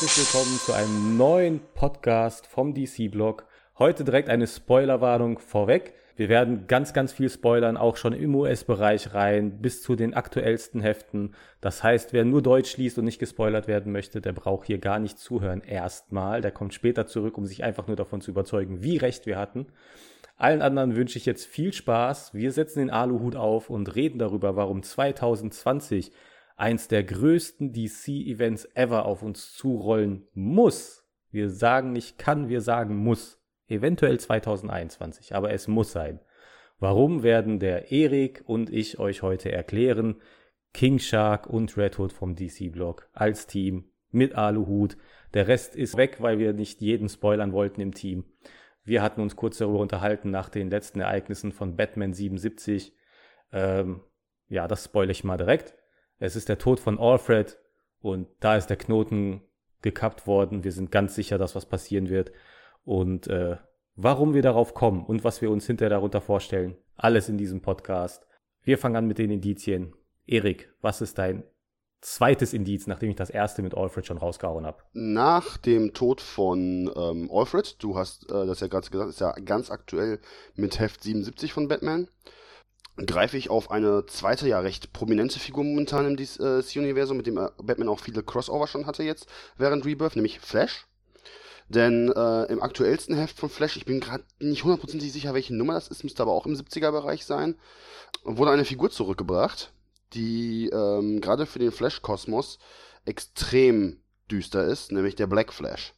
Herzlich 0.00 0.16
willkommen 0.18 0.58
zu 0.58 0.72
einem 0.72 1.16
neuen 1.16 1.60
Podcast 1.74 2.46
vom 2.46 2.72
DC-Blog. 2.72 3.46
Heute 3.78 4.04
direkt 4.04 4.28
eine 4.28 4.46
Spoilerwarnung 4.46 5.38
vorweg. 5.38 5.94
Wir 6.18 6.28
werden 6.28 6.66
ganz, 6.66 6.92
ganz 6.92 7.12
viel 7.12 7.30
spoilern, 7.30 7.76
auch 7.76 7.96
schon 7.96 8.12
im 8.12 8.34
US-Bereich 8.34 9.14
rein, 9.14 9.62
bis 9.62 9.82
zu 9.82 9.94
den 9.94 10.14
aktuellsten 10.14 10.80
Heften. 10.80 11.36
Das 11.60 11.84
heißt, 11.84 12.12
wer 12.12 12.24
nur 12.24 12.42
Deutsch 12.42 12.76
liest 12.76 12.98
und 12.98 13.04
nicht 13.04 13.20
gespoilert 13.20 13.68
werden 13.68 13.92
möchte, 13.92 14.20
der 14.20 14.32
braucht 14.32 14.66
hier 14.66 14.78
gar 14.78 14.98
nicht 14.98 15.20
zuhören 15.20 15.60
erstmal. 15.60 16.40
Der 16.40 16.50
kommt 16.50 16.74
später 16.74 17.06
zurück, 17.06 17.38
um 17.38 17.46
sich 17.46 17.62
einfach 17.62 17.86
nur 17.86 17.94
davon 17.94 18.20
zu 18.20 18.32
überzeugen, 18.32 18.82
wie 18.82 18.96
recht 18.96 19.26
wir 19.26 19.38
hatten. 19.38 19.66
Allen 20.36 20.60
anderen 20.60 20.96
wünsche 20.96 21.18
ich 21.18 21.24
jetzt 21.24 21.46
viel 21.46 21.72
Spaß. 21.72 22.34
Wir 22.34 22.50
setzen 22.50 22.80
den 22.80 22.90
Aluhut 22.90 23.36
auf 23.36 23.70
und 23.70 23.94
reden 23.94 24.18
darüber, 24.18 24.56
warum 24.56 24.82
2020 24.82 26.10
eins 26.56 26.88
der 26.88 27.04
größten 27.04 27.72
DC-Events 27.72 28.68
ever 28.74 29.04
auf 29.04 29.22
uns 29.22 29.52
zurollen 29.52 30.26
muss. 30.34 31.04
Wir 31.30 31.48
sagen 31.48 31.92
nicht 31.92 32.18
kann, 32.18 32.48
wir 32.48 32.60
sagen 32.60 32.96
muss. 32.96 33.37
Eventuell 33.68 34.18
2021, 34.18 35.34
aber 35.34 35.52
es 35.52 35.68
muss 35.68 35.92
sein. 35.92 36.20
Warum 36.80 37.22
werden 37.22 37.58
der 37.58 37.90
Erik 37.90 38.42
und 38.46 38.70
ich 38.70 38.98
euch 38.98 39.22
heute 39.22 39.50
erklären? 39.52 40.20
King 40.72 40.98
Shark 40.98 41.46
und 41.46 41.76
Red 41.76 41.98
Hood 41.98 42.12
vom 42.12 42.36
DC-Blog 42.36 43.08
als 43.12 43.46
Team 43.46 43.90
mit 44.10 44.34
Aluhut. 44.34 44.96
Der 45.34 45.48
Rest 45.48 45.76
ist 45.76 45.96
weg, 45.96 46.18
weil 46.20 46.38
wir 46.38 46.52
nicht 46.52 46.80
jeden 46.80 47.08
spoilern 47.08 47.52
wollten 47.52 47.80
im 47.80 47.94
Team. 47.94 48.24
Wir 48.84 49.02
hatten 49.02 49.20
uns 49.20 49.36
kurz 49.36 49.58
darüber 49.58 49.80
unterhalten 49.80 50.30
nach 50.30 50.48
den 50.48 50.70
letzten 50.70 51.00
Ereignissen 51.00 51.52
von 51.52 51.76
Batman 51.76 52.14
77. 52.14 52.94
Ähm, 53.52 54.00
ja, 54.48 54.66
das 54.68 54.84
spoile 54.84 55.12
ich 55.12 55.24
mal 55.24 55.36
direkt. 55.36 55.74
Es 56.18 56.36
ist 56.36 56.48
der 56.48 56.58
Tod 56.58 56.80
von 56.80 56.98
Alfred 56.98 57.58
und 58.00 58.28
da 58.40 58.56
ist 58.56 58.68
der 58.68 58.76
Knoten 58.76 59.42
gekappt 59.82 60.26
worden. 60.26 60.64
Wir 60.64 60.72
sind 60.72 60.90
ganz 60.90 61.14
sicher, 61.14 61.38
dass 61.38 61.54
was 61.54 61.66
passieren 61.66 62.08
wird. 62.08 62.32
Und 62.84 63.26
äh, 63.26 63.56
warum 63.98 64.32
wir 64.32 64.42
darauf 64.42 64.74
kommen 64.74 65.04
und 65.04 65.24
was 65.24 65.42
wir 65.42 65.50
uns 65.50 65.66
hinterher 65.66 65.90
darunter 65.90 66.20
vorstellen, 66.20 66.76
alles 66.96 67.28
in 67.28 67.36
diesem 67.36 67.60
Podcast. 67.60 68.26
Wir 68.62 68.78
fangen 68.78 68.94
an 68.94 69.06
mit 69.06 69.18
den 69.18 69.30
Indizien. 69.30 69.92
Erik, 70.24 70.72
was 70.80 71.00
ist 71.00 71.18
dein 71.18 71.42
zweites 72.00 72.52
Indiz, 72.52 72.86
nachdem 72.86 73.10
ich 73.10 73.16
das 73.16 73.28
erste 73.28 73.60
mit 73.60 73.74
Alfred 73.74 74.06
schon 74.06 74.18
rausgehauen 74.18 74.66
habe? 74.66 74.82
Nach 74.92 75.56
dem 75.56 75.94
Tod 75.94 76.20
von 76.20 76.88
ähm, 76.94 77.28
Alfred, 77.32 77.82
du 77.82 77.96
hast 77.96 78.30
äh, 78.30 78.46
das 78.46 78.60
ja 78.60 78.68
gerade 78.68 78.88
gesagt, 78.88 79.10
ist 79.10 79.20
ja 79.20 79.32
ganz 79.32 79.68
aktuell 79.68 80.20
mit 80.54 80.78
Heft 80.78 81.02
77 81.02 81.52
von 81.52 81.66
Batman, 81.66 82.06
greife 83.04 83.36
ich 83.36 83.50
auf 83.50 83.72
eine 83.72 84.06
zweite, 84.06 84.48
ja 84.48 84.60
recht 84.60 84.92
prominente 84.92 85.40
Figur 85.40 85.64
momentan 85.64 86.06
im 86.06 86.16
DC-Universum, 86.16 87.16
mit 87.16 87.26
dem 87.26 87.36
äh, 87.36 87.48
Batman 87.60 87.88
auch 87.88 87.98
viele 87.98 88.22
Crossover 88.22 88.68
schon 88.68 88.86
hatte 88.86 89.02
jetzt 89.02 89.26
während 89.56 89.84
Rebirth, 89.84 90.14
nämlich 90.14 90.38
Flash. 90.38 90.87
Denn 91.68 92.10
äh, 92.10 92.44
im 92.44 92.62
aktuellsten 92.62 93.14
Heft 93.14 93.38
von 93.38 93.50
Flash, 93.50 93.76
ich 93.76 93.84
bin 93.84 94.00
gerade 94.00 94.24
nicht 94.40 94.64
hundertprozentig 94.64 95.12
sicher, 95.12 95.34
welche 95.34 95.54
Nummer 95.54 95.74
das 95.74 95.88
ist, 95.88 96.02
müsste 96.02 96.22
aber 96.22 96.32
auch 96.32 96.46
im 96.46 96.54
70er-Bereich 96.54 97.26
sein, 97.26 97.56
wurde 98.24 98.52
eine 98.52 98.64
Figur 98.64 98.90
zurückgebracht, 98.90 99.72
die 100.14 100.70
ähm, 100.72 101.20
gerade 101.20 101.44
für 101.44 101.58
den 101.58 101.72
Flash-Kosmos 101.72 102.58
extrem 103.04 104.00
düster 104.30 104.64
ist, 104.64 104.92
nämlich 104.92 105.14
der 105.14 105.26
Black 105.26 105.52
Flash. 105.52 105.94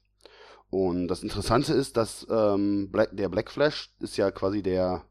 Und 0.71 1.09
das 1.09 1.23
Interessante 1.23 1.73
ist, 1.73 1.97
dass 1.97 2.27
ähm, 2.31 2.91
Black, 2.91 3.11
der 3.13 3.29
Black 3.29 3.51
Flash 3.51 3.93
ist 4.01 4.17
ja 4.17 4.31
quasi 4.31 4.63
der 4.63 5.05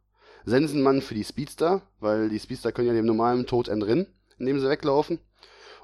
Sensenmann 0.46 1.02
für 1.02 1.16
die 1.16 1.24
Speedster, 1.24 1.82
weil 2.00 2.30
die 2.30 2.40
Speedster 2.40 2.72
können 2.72 2.88
ja 2.88 2.94
dem 2.94 3.06
normalen 3.06 3.46
Tod 3.46 3.68
entrinnen, 3.68 4.08
indem 4.38 4.60
sie 4.60 4.70
weglaufen. 4.70 5.20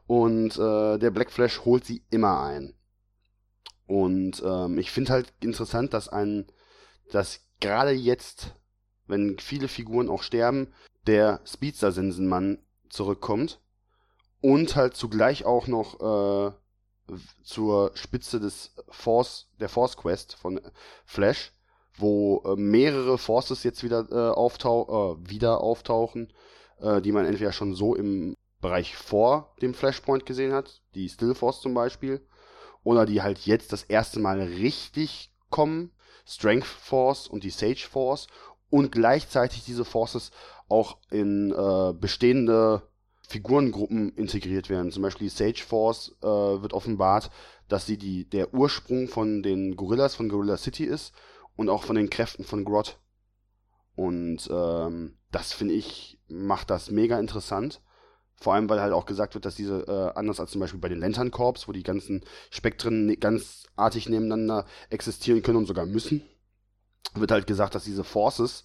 Und 0.08 0.58
äh, 0.58 0.98
der 0.98 1.12
Black 1.12 1.32
Flash 1.32 1.64
holt 1.66 1.86
sie 1.86 2.04
immer 2.10 2.42
ein. 2.42 2.74
Und 3.88 4.42
ähm, 4.46 4.78
ich 4.78 4.92
finde 4.92 5.14
halt 5.14 5.32
interessant, 5.42 5.94
dass 5.94 6.10
ein, 6.10 6.48
dass 7.12 7.42
gerade 7.60 7.92
jetzt, 7.92 8.56
wenn 9.08 9.38
viele 9.40 9.68
Figuren 9.68 10.10
auch 10.10 10.24
sterben, 10.24 10.74
der 11.08 11.42
Speedster-Sensenmann 11.46 12.60
zurückkommt 12.90 13.60
und 14.42 14.76
halt 14.76 14.96
zugleich 14.96 15.46
auch 15.46 15.68
noch 15.68 16.00
äh, 16.00 17.16
zur 17.44 17.92
Spitze 17.94 18.40
des 18.40 18.74
Force, 18.90 19.48
der 19.60 19.70
Force 19.70 19.98
Quest 19.98 20.36
von 20.36 20.60
Flash, 21.06 21.52
wo 21.98 22.42
äh, 22.46 22.56
mehrere 22.56 23.18
Forces 23.18 23.64
jetzt 23.64 23.84
wieder, 23.84 24.08
äh, 24.12 24.34
auftau 24.36 25.18
äh, 25.22 25.30
wieder 25.30 25.62
auftauchen, 25.62 26.34
äh, 26.80 27.02
die 27.02 27.12
man 27.12 27.26
entweder 27.26 27.52
schon 27.52 27.76
so 27.76 27.96
im 27.96 28.36
Bereich 28.62 28.96
vor 28.96 29.56
dem 29.62 29.74
Flashpoint 29.74 30.26
gesehen 30.26 30.54
hat, 30.54 30.82
die 30.96 31.08
Still 31.08 31.36
Force 31.36 31.62
zum 31.62 31.74
Beispiel, 31.74 32.26
oder 32.86 33.06
die 33.06 33.22
halt 33.22 33.40
jetzt 33.40 33.74
das 33.74 33.84
erste 33.84 34.22
Mal 34.22 34.40
richtig 34.40 35.32
kommen, 35.50 35.92
Strength 36.26 36.66
Force 36.66 37.28
und 37.28 37.44
die 37.44 37.50
Sage 37.50 37.86
Force 37.90 38.28
und 38.70 38.92
gleichzeitig 38.92 39.66
diese 39.66 39.84
Forces 39.84 40.32
auch 40.70 40.98
in 41.10 41.52
äh, 41.52 41.94
bestehende 41.94 42.84
Figurengruppen 43.28 44.12
integriert 44.16 44.70
werden. 44.70 44.92
Zum 44.92 45.02
Beispiel 45.02 45.28
die 45.28 45.36
Sage 45.36 45.64
Force 45.66 46.16
äh, 46.22 46.28
wird 46.28 46.74
offenbart, 46.74 47.32
dass 47.68 47.86
sie 47.88 47.98
die, 47.98 48.30
der 48.30 48.54
Ursprung 48.54 49.08
von 49.08 49.42
den 49.42 49.76
Gorillas 49.76 50.16
von 50.16 50.30
Gorilla 50.30 50.58
City 50.58 50.86
ist 50.86 51.12
und 51.56 51.70
auch 51.70 51.84
von 51.84 51.96
den 51.96 52.12
Kräften 52.12 52.46
von 52.46 52.64
Grot. 52.64 53.00
Und 53.96 54.48
ähm, 54.52 55.18
das 55.32 55.54
finde 55.54 55.74
ich, 55.74 56.20
macht 56.28 56.70
das 56.70 56.92
mega 56.92 57.20
interessant. 57.20 57.82
Vor 58.38 58.54
allem, 58.54 58.70
weil 58.70 58.82
halt 58.82 58.94
auch 58.94 59.06
gesagt 59.06 59.34
wird, 59.34 59.46
dass 59.46 59.56
diese, 59.56 59.88
äh, 59.88 60.18
anders 60.18 60.40
als 60.40 60.52
zum 60.52 60.62
Beispiel 60.62 60.80
bei 60.80 60.90
den 60.90 61.00
Lantern 61.00 61.32
Corps, 61.32 61.68
wo 61.68 61.72
die 61.72 61.84
ganzen 61.84 62.24
Spektren 62.50 63.06
ne, 63.06 63.18
ganzartig 63.18 64.10
nebeneinander 64.10 64.66
existieren 64.90 65.42
können 65.42 65.58
und 65.58 65.68
sogar 65.68 65.86
müssen, 65.86 66.22
wird 67.14 67.32
halt 67.32 67.48
gesagt, 67.48 67.76
dass 67.76 67.86
diese 67.86 68.04
Forces, 68.04 68.64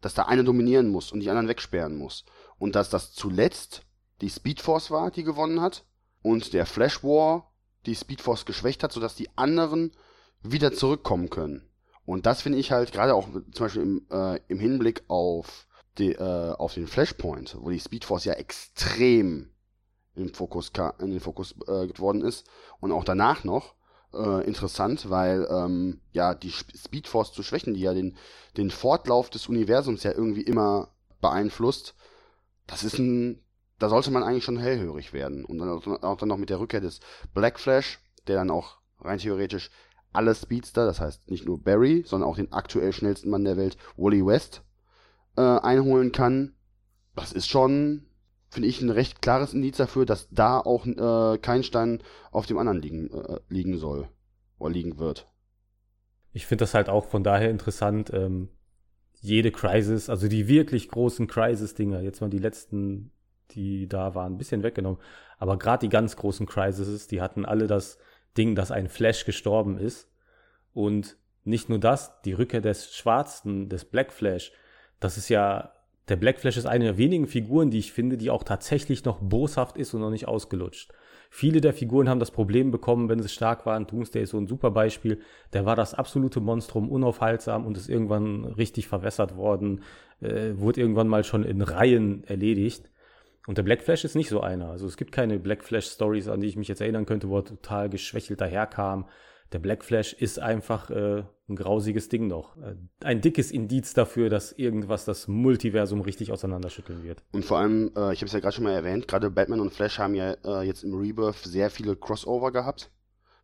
dass 0.00 0.14
da 0.14 0.22
eine 0.22 0.44
dominieren 0.44 0.88
muss 0.88 1.12
und 1.12 1.20
die 1.20 1.28
anderen 1.28 1.48
wegsperren 1.48 1.96
muss. 1.96 2.24
Und 2.58 2.74
dass 2.74 2.90
das 2.90 3.12
zuletzt 3.12 3.82
die 4.20 4.30
Speed 4.30 4.60
Force 4.60 4.90
war, 4.90 5.10
die 5.10 5.24
gewonnen 5.24 5.60
hat, 5.60 5.84
und 6.22 6.52
der 6.52 6.66
Flash 6.66 7.02
War 7.02 7.52
die 7.84 7.96
Speed 7.96 8.20
Force 8.20 8.46
geschwächt 8.46 8.82
hat, 8.82 8.92
sodass 8.92 9.16
die 9.16 9.28
anderen 9.36 9.92
wieder 10.40 10.72
zurückkommen 10.72 11.30
können. 11.30 11.68
Und 12.04 12.26
das 12.26 12.42
finde 12.42 12.58
ich 12.58 12.72
halt 12.72 12.92
gerade 12.92 13.14
auch 13.14 13.28
zum 13.28 13.66
Beispiel 13.66 13.82
im, 13.82 14.06
äh, 14.10 14.40
im 14.48 14.58
Hinblick 14.58 15.02
auf 15.08 15.66
die, 15.98 16.12
äh, 16.12 16.52
auf 16.52 16.74
den 16.74 16.86
Flashpoint, 16.86 17.56
wo 17.60 17.70
die 17.70 17.80
Speedforce 17.80 18.24
ja 18.24 18.34
extrem 18.34 19.50
im 20.14 20.32
Fokus 20.34 20.70
in 20.98 21.10
den 21.10 21.20
Fokus 21.20 21.54
äh, 21.66 21.86
geworden 21.86 22.22
ist. 22.22 22.46
Und 22.80 22.92
auch 22.92 23.04
danach 23.04 23.44
noch 23.44 23.74
äh, 24.12 24.46
interessant, 24.46 25.08
weil 25.10 25.46
ähm, 25.50 26.00
ja 26.12 26.34
die 26.34 26.50
Speedforce 26.50 27.32
zu 27.32 27.42
schwächen, 27.42 27.74
die 27.74 27.80
ja 27.80 27.94
den 27.94 28.16
den 28.56 28.70
Fortlauf 28.70 29.30
des 29.30 29.48
Universums 29.48 30.02
ja 30.02 30.12
irgendwie 30.12 30.42
immer 30.42 30.88
beeinflusst, 31.20 31.94
das 32.66 32.84
ist 32.84 32.98
ein 32.98 33.42
da 33.78 33.88
sollte 33.88 34.12
man 34.12 34.22
eigentlich 34.22 34.44
schon 34.44 34.58
hellhörig 34.58 35.12
werden. 35.12 35.44
Und 35.44 35.58
dann 35.58 35.68
auch 35.68 36.16
dann 36.16 36.28
noch 36.28 36.36
mit 36.36 36.50
der 36.50 36.60
Rückkehr 36.60 36.80
des 36.80 37.00
Black 37.34 37.58
Flash, 37.58 37.98
der 38.28 38.36
dann 38.36 38.50
auch 38.50 38.78
rein 39.00 39.18
theoretisch 39.18 39.70
alle 40.12 40.34
Speedster, 40.34 40.84
das 40.84 41.00
heißt 41.00 41.30
nicht 41.30 41.46
nur 41.46 41.60
Barry, 41.60 42.04
sondern 42.06 42.28
auch 42.28 42.36
den 42.36 42.52
aktuell 42.52 42.92
schnellsten 42.92 43.30
Mann 43.30 43.44
der 43.44 43.56
Welt, 43.56 43.76
Wally 43.96 44.24
West, 44.24 44.62
äh, 45.36 45.40
einholen 45.40 46.12
kann, 46.12 46.54
das 47.14 47.32
ist 47.32 47.48
schon, 47.48 48.06
finde 48.48 48.68
ich, 48.68 48.80
ein 48.80 48.90
recht 48.90 49.22
klares 49.22 49.54
Indiz 49.54 49.76
dafür, 49.76 50.06
dass 50.06 50.28
da 50.30 50.58
auch 50.58 50.86
äh, 50.86 51.38
kein 51.38 51.62
Stein 51.62 52.02
auf 52.30 52.46
dem 52.46 52.58
anderen 52.58 52.80
liegen, 52.80 53.10
äh, 53.10 53.40
liegen 53.48 53.76
soll 53.78 54.08
oder 54.58 54.72
liegen 54.72 54.98
wird. 54.98 55.28
Ich 56.32 56.46
finde 56.46 56.62
das 56.62 56.74
halt 56.74 56.88
auch 56.88 57.06
von 57.06 57.22
daher 57.22 57.50
interessant, 57.50 58.10
ähm, 58.12 58.48
jede 59.20 59.52
Crisis, 59.52 60.08
also 60.08 60.28
die 60.28 60.48
wirklich 60.48 60.88
großen 60.88 61.26
Crisis-Dinger, 61.26 62.00
jetzt 62.00 62.20
mal 62.20 62.30
die 62.30 62.38
letzten, 62.38 63.12
die 63.52 63.86
da 63.86 64.14
waren, 64.14 64.34
ein 64.34 64.38
bisschen 64.38 64.62
weggenommen, 64.62 65.00
aber 65.38 65.58
gerade 65.58 65.86
die 65.86 65.90
ganz 65.90 66.16
großen 66.16 66.46
Crises, 66.46 67.06
die 67.06 67.20
hatten 67.20 67.44
alle 67.44 67.66
das 67.66 67.98
Ding, 68.36 68.54
dass 68.54 68.70
ein 68.70 68.88
Flash 68.88 69.24
gestorben 69.24 69.78
ist 69.78 70.08
und 70.72 71.16
nicht 71.44 71.68
nur 71.68 71.78
das, 71.78 72.20
die 72.22 72.32
Rückkehr 72.32 72.60
des 72.60 72.94
Schwarzen, 72.94 73.68
des 73.68 73.84
Black 73.84 74.12
Flash, 74.12 74.52
das 75.02 75.16
ist 75.16 75.28
ja, 75.28 75.72
der 76.08 76.16
Black 76.16 76.38
Flash 76.38 76.56
ist 76.56 76.66
eine 76.66 76.84
der 76.84 76.98
wenigen 76.98 77.26
Figuren, 77.26 77.70
die 77.70 77.78
ich 77.78 77.92
finde, 77.92 78.16
die 78.16 78.30
auch 78.30 78.44
tatsächlich 78.44 79.04
noch 79.04 79.18
boshaft 79.20 79.76
ist 79.76 79.94
und 79.94 80.00
noch 80.00 80.10
nicht 80.10 80.28
ausgelutscht. 80.28 80.92
Viele 81.30 81.60
der 81.60 81.72
Figuren 81.72 82.08
haben 82.08 82.20
das 82.20 82.30
Problem 82.30 82.70
bekommen, 82.70 83.08
wenn 83.08 83.22
sie 83.22 83.28
stark 83.28 83.64
waren. 83.64 83.86
Doomsday 83.86 84.22
ist 84.22 84.30
so 84.30 84.38
ein 84.38 84.46
super 84.46 84.70
Beispiel. 84.70 85.20
Der 85.54 85.64
war 85.64 85.76
das 85.76 85.94
absolute 85.94 86.40
Monstrum, 86.40 86.90
unaufhaltsam 86.90 87.64
und 87.64 87.76
ist 87.76 87.88
irgendwann 87.88 88.44
richtig 88.44 88.86
verwässert 88.86 89.34
worden, 89.36 89.82
äh, 90.20 90.52
wurde 90.56 90.82
irgendwann 90.82 91.08
mal 91.08 91.24
schon 91.24 91.42
in 91.42 91.62
Reihen 91.62 92.22
erledigt. 92.24 92.90
Und 93.46 93.58
der 93.58 93.62
Black 93.62 93.82
Flash 93.82 94.04
ist 94.04 94.14
nicht 94.14 94.28
so 94.28 94.40
einer. 94.40 94.68
Also 94.68 94.86
es 94.86 94.96
gibt 94.96 95.10
keine 95.10 95.38
Black 95.38 95.64
Flash 95.64 95.86
Stories, 95.86 96.28
an 96.28 96.40
die 96.40 96.48
ich 96.48 96.56
mich 96.56 96.68
jetzt 96.68 96.80
erinnern 96.80 97.06
könnte, 97.06 97.28
wo 97.28 97.38
er 97.38 97.44
total 97.44 97.88
geschwächelt 97.88 98.40
daherkam. 98.40 99.06
Der 99.52 99.58
Black 99.58 99.84
Flash 99.84 100.12
ist 100.12 100.38
einfach 100.38 100.90
äh, 100.90 101.24
ein 101.48 101.56
grausiges 101.56 102.08
Ding 102.08 102.26
noch. 102.26 102.56
Äh, 102.56 102.76
ein 103.04 103.20
dickes 103.20 103.50
Indiz 103.50 103.94
dafür, 103.94 104.30
dass 104.30 104.52
irgendwas 104.52 105.04
das 105.04 105.28
Multiversum 105.28 106.00
richtig 106.00 106.32
auseinanderschütteln 106.32 107.02
wird. 107.02 107.22
Und 107.32 107.44
vor 107.44 107.58
allem, 107.58 107.92
äh, 107.96 108.12
ich 108.12 108.20
habe 108.20 108.26
es 108.26 108.32
ja 108.32 108.40
gerade 108.40 108.54
schon 108.54 108.64
mal 108.64 108.72
erwähnt, 108.72 109.08
gerade 109.08 109.30
Batman 109.30 109.60
und 109.60 109.72
Flash 109.72 109.98
haben 109.98 110.14
ja 110.14 110.34
äh, 110.44 110.66
jetzt 110.66 110.84
im 110.84 110.94
Rebirth 110.94 111.36
sehr 111.36 111.70
viele 111.70 111.96
Crossover 111.96 112.52
gehabt. 112.52 112.90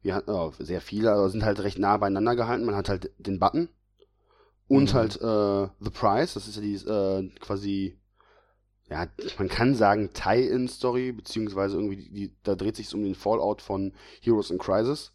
Wir 0.03 0.15
hatten 0.15 0.31
äh, 0.31 0.65
sehr 0.65 0.81
viele, 0.81 1.13
aber 1.13 1.29
sind 1.29 1.45
halt 1.45 1.61
recht 1.61 1.79
nah 1.79 1.97
beieinander 1.97 2.37
gehalten. 2.37 2.65
Man 2.65 2.77
hat 2.77 2.89
halt 2.89 3.11
den 3.19 3.39
Button 3.39 3.69
und 4.69 4.93
mhm. 4.93 4.97
halt 4.97 5.17
äh, 5.17 5.69
The 5.81 5.91
Price, 5.91 6.35
das 6.35 6.49
ist 6.49 6.57
ja 6.57 6.63
die 6.63 7.31
quasi 7.41 7.99
ja, 8.91 9.07
man 9.39 9.49
kann 9.49 9.75
sagen 9.75 10.11
Tie-In-Story, 10.15 11.13
beziehungsweise 11.13 11.77
irgendwie, 11.77 12.09
die, 12.09 12.33
da 12.43 12.55
dreht 12.55 12.77
sich 12.77 12.93
um 12.95 13.05
den 13.05 13.15
Fallout 13.15 13.61
von 13.61 13.93
Heroes 14.23 14.51
in 14.51 14.59
Crisis. 14.59 15.13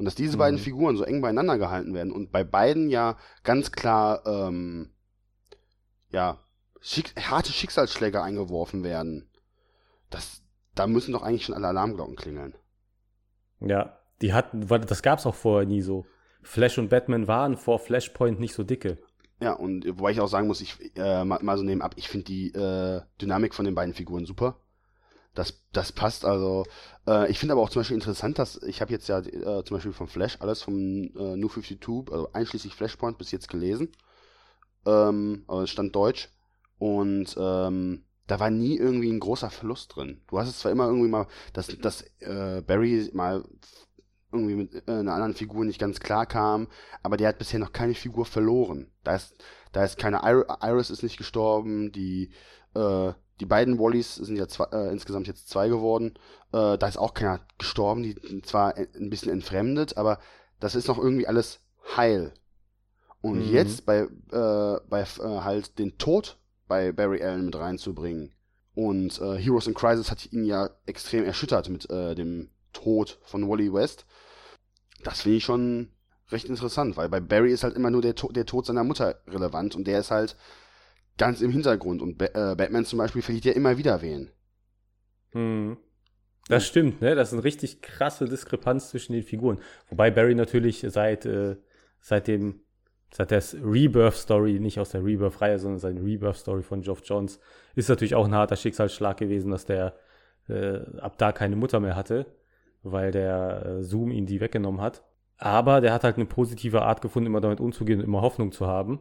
Und 0.00 0.06
dass 0.06 0.14
diese 0.14 0.36
mhm. 0.36 0.38
beiden 0.38 0.58
Figuren 0.58 0.96
so 0.96 1.04
eng 1.04 1.20
beieinander 1.20 1.58
gehalten 1.58 1.92
werden 1.92 2.10
und 2.10 2.32
bei 2.32 2.42
beiden 2.42 2.88
ja 2.88 3.18
ganz 3.44 3.70
klar, 3.70 4.22
ähm, 4.24 4.94
ja, 6.08 6.38
schick, 6.80 7.12
harte 7.20 7.52
Schicksalsschläge 7.52 8.22
eingeworfen 8.22 8.82
werden, 8.82 9.28
das, 10.08 10.40
da 10.74 10.86
müssen 10.86 11.12
doch 11.12 11.20
eigentlich 11.20 11.44
schon 11.44 11.54
alle 11.54 11.68
Alarmglocken 11.68 12.16
klingeln. 12.16 12.54
Ja, 13.60 13.98
die 14.22 14.32
hatten, 14.32 14.66
das 14.66 15.02
gab's 15.02 15.26
auch 15.26 15.34
vorher 15.34 15.68
nie 15.68 15.82
so. 15.82 16.06
Flash 16.40 16.78
und 16.78 16.88
Batman 16.88 17.28
waren 17.28 17.58
vor 17.58 17.78
Flashpoint 17.78 18.40
nicht 18.40 18.54
so 18.54 18.64
dicke. 18.64 18.96
Ja, 19.42 19.52
und 19.52 19.84
wobei 19.86 20.12
ich 20.12 20.20
auch 20.22 20.28
sagen 20.28 20.46
muss, 20.46 20.62
ich 20.62 20.78
äh, 20.96 21.26
mal, 21.26 21.42
mal 21.42 21.58
so 21.58 21.62
nebenab, 21.62 21.92
ich 21.96 22.08
finde 22.08 22.24
die 22.24 22.54
äh, 22.54 23.02
Dynamik 23.20 23.52
von 23.52 23.66
den 23.66 23.74
beiden 23.74 23.92
Figuren 23.92 24.24
super. 24.24 24.62
Das, 25.34 25.62
das 25.72 25.92
passt 25.92 26.24
also. 26.24 26.64
Äh, 27.06 27.30
ich 27.30 27.38
finde 27.38 27.52
aber 27.52 27.62
auch 27.62 27.70
zum 27.70 27.80
Beispiel 27.80 27.96
interessant, 27.96 28.38
dass 28.38 28.62
ich 28.62 28.80
habe 28.80 28.92
jetzt 28.92 29.08
ja 29.08 29.20
äh, 29.20 29.64
zum 29.64 29.76
Beispiel 29.76 29.92
vom 29.92 30.08
Flash 30.08 30.38
alles 30.40 30.62
vom 30.62 30.76
äh, 30.76 31.36
New 31.36 31.48
52, 31.48 32.12
also 32.12 32.32
einschließlich 32.32 32.74
Flashpoint 32.74 33.18
bis 33.18 33.30
jetzt 33.30 33.48
gelesen. 33.48 33.92
Ähm, 34.86 35.44
es 35.62 35.70
stand 35.70 35.94
Deutsch. 35.94 36.30
Und 36.78 37.36
ähm, 37.38 38.04
da 38.26 38.40
war 38.40 38.50
nie 38.50 38.76
irgendwie 38.76 39.10
ein 39.10 39.20
großer 39.20 39.50
Verlust 39.50 39.96
drin. 39.96 40.22
Du 40.28 40.38
hast 40.38 40.48
es 40.48 40.60
zwar 40.60 40.72
immer 40.72 40.86
irgendwie 40.86 41.08
mal, 41.08 41.26
dass, 41.52 41.66
dass 41.78 42.02
äh, 42.20 42.62
Barry 42.66 43.10
mal 43.12 43.44
irgendwie 44.32 44.54
mit 44.54 44.74
äh, 44.74 44.92
einer 44.92 45.14
anderen 45.14 45.34
Figur 45.34 45.64
nicht 45.64 45.80
ganz 45.80 46.00
klar 46.00 46.26
kam, 46.26 46.68
aber 47.02 47.16
der 47.16 47.28
hat 47.28 47.38
bisher 47.38 47.58
noch 47.58 47.72
keine 47.72 47.94
Figur 47.94 48.24
verloren. 48.24 48.90
Da 49.02 49.16
ist, 49.16 49.34
da 49.72 49.84
ist 49.84 49.98
keine 49.98 50.20
Iris 50.22 50.90
ist 50.90 51.02
nicht 51.02 51.16
gestorben, 51.16 51.92
die 51.92 52.30
äh, 52.74 53.12
die 53.40 53.46
beiden 53.46 53.78
Wallys 53.78 54.16
sind 54.16 54.36
ja 54.36 54.46
zwei, 54.46 54.66
äh, 54.72 54.92
insgesamt 54.92 55.26
jetzt 55.26 55.48
zwei 55.48 55.68
geworden. 55.68 56.14
Äh, 56.52 56.78
da 56.78 56.86
ist 56.86 56.98
auch 56.98 57.14
keiner 57.14 57.40
gestorben, 57.58 58.02
die 58.02 58.42
zwar 58.42 58.76
ein 58.76 59.10
bisschen 59.10 59.32
entfremdet, 59.32 59.96
aber 59.96 60.18
das 60.60 60.74
ist 60.74 60.88
noch 60.88 60.98
irgendwie 60.98 61.26
alles 61.26 61.60
heil. 61.96 62.32
Und 63.22 63.46
mhm. 63.46 63.52
jetzt 63.52 63.86
bei, 63.86 64.00
äh, 64.00 64.80
bei 64.88 65.00
äh, 65.00 65.40
halt 65.40 65.78
den 65.78 65.98
Tod 65.98 66.38
bei 66.68 66.92
Barry 66.92 67.22
Allen 67.22 67.46
mit 67.46 67.56
reinzubringen. 67.56 68.32
Und 68.74 69.20
äh, 69.20 69.36
Heroes 69.36 69.66
in 69.66 69.74
Crisis 69.74 70.10
hat 70.10 70.32
ihn 70.32 70.44
ja 70.44 70.70
extrem 70.86 71.24
erschüttert 71.24 71.68
mit 71.68 71.90
äh, 71.90 72.14
dem 72.14 72.50
Tod 72.72 73.18
von 73.24 73.48
Wally 73.48 73.72
West. 73.72 74.06
Das 75.02 75.22
finde 75.22 75.38
ich 75.38 75.44
schon 75.44 75.90
recht 76.30 76.46
interessant, 76.46 76.96
weil 76.96 77.08
bei 77.08 77.20
Barry 77.20 77.52
ist 77.52 77.64
halt 77.64 77.74
immer 77.74 77.90
nur 77.90 78.02
der, 78.02 78.14
to 78.14 78.28
der 78.28 78.46
Tod 78.46 78.66
seiner 78.66 78.84
Mutter 78.84 79.20
relevant 79.26 79.74
und 79.74 79.86
der 79.86 79.98
ist 79.98 80.10
halt 80.10 80.36
ganz 81.18 81.40
im 81.40 81.50
Hintergrund. 81.50 82.02
Und 82.02 82.18
ba 82.18 82.26
äh, 82.26 82.54
Batman 82.56 82.84
zum 82.84 82.98
Beispiel 82.98 83.22
verliert 83.22 83.44
ja 83.44 83.52
immer 83.52 83.78
wieder 83.78 84.02
wen. 84.02 84.30
Hm. 85.32 85.76
Das 86.48 86.66
stimmt, 86.66 87.00
ne? 87.00 87.14
Das 87.14 87.28
ist 87.28 87.34
eine 87.34 87.44
richtig 87.44 87.80
krasse 87.80 88.24
Diskrepanz 88.24 88.90
zwischen 88.90 89.12
den 89.12 89.22
Figuren. 89.22 89.58
Wobei 89.88 90.10
Barry 90.10 90.34
natürlich 90.34 90.84
seit, 90.88 91.24
äh, 91.24 91.56
seit 92.00 92.26
dem, 92.26 92.62
seit 93.12 93.30
der 93.30 93.42
Rebirth-Story, 93.62 94.58
nicht 94.58 94.80
aus 94.80 94.90
der 94.90 95.04
Rebirth-Reihe, 95.04 95.58
sondern 95.58 95.78
seine 95.78 96.02
Rebirth-Story 96.02 96.62
von 96.62 96.80
Geoff 96.80 97.02
Johns, 97.04 97.38
ist 97.76 97.88
natürlich 97.88 98.16
auch 98.16 98.24
ein 98.24 98.34
harter 98.34 98.56
Schicksalsschlag 98.56 99.16
gewesen, 99.16 99.52
dass 99.52 99.64
der 99.64 99.94
äh, 100.48 100.80
ab 100.98 101.18
da 101.18 101.30
keine 101.30 101.54
Mutter 101.54 101.78
mehr 101.78 101.94
hatte, 101.94 102.26
weil 102.82 103.12
der 103.12 103.64
äh, 103.64 103.82
Zoom 103.84 104.10
ihn 104.10 104.26
die 104.26 104.40
weggenommen 104.40 104.80
hat. 104.80 105.04
Aber 105.36 105.80
der 105.80 105.92
hat 105.92 106.04
halt 106.04 106.16
eine 106.16 106.26
positive 106.26 106.82
Art 106.82 107.00
gefunden, 107.00 107.28
immer 107.28 107.40
damit 107.40 107.60
umzugehen 107.60 108.00
und 108.00 108.04
immer 108.04 108.22
Hoffnung 108.22 108.52
zu 108.52 108.66
haben. 108.66 109.00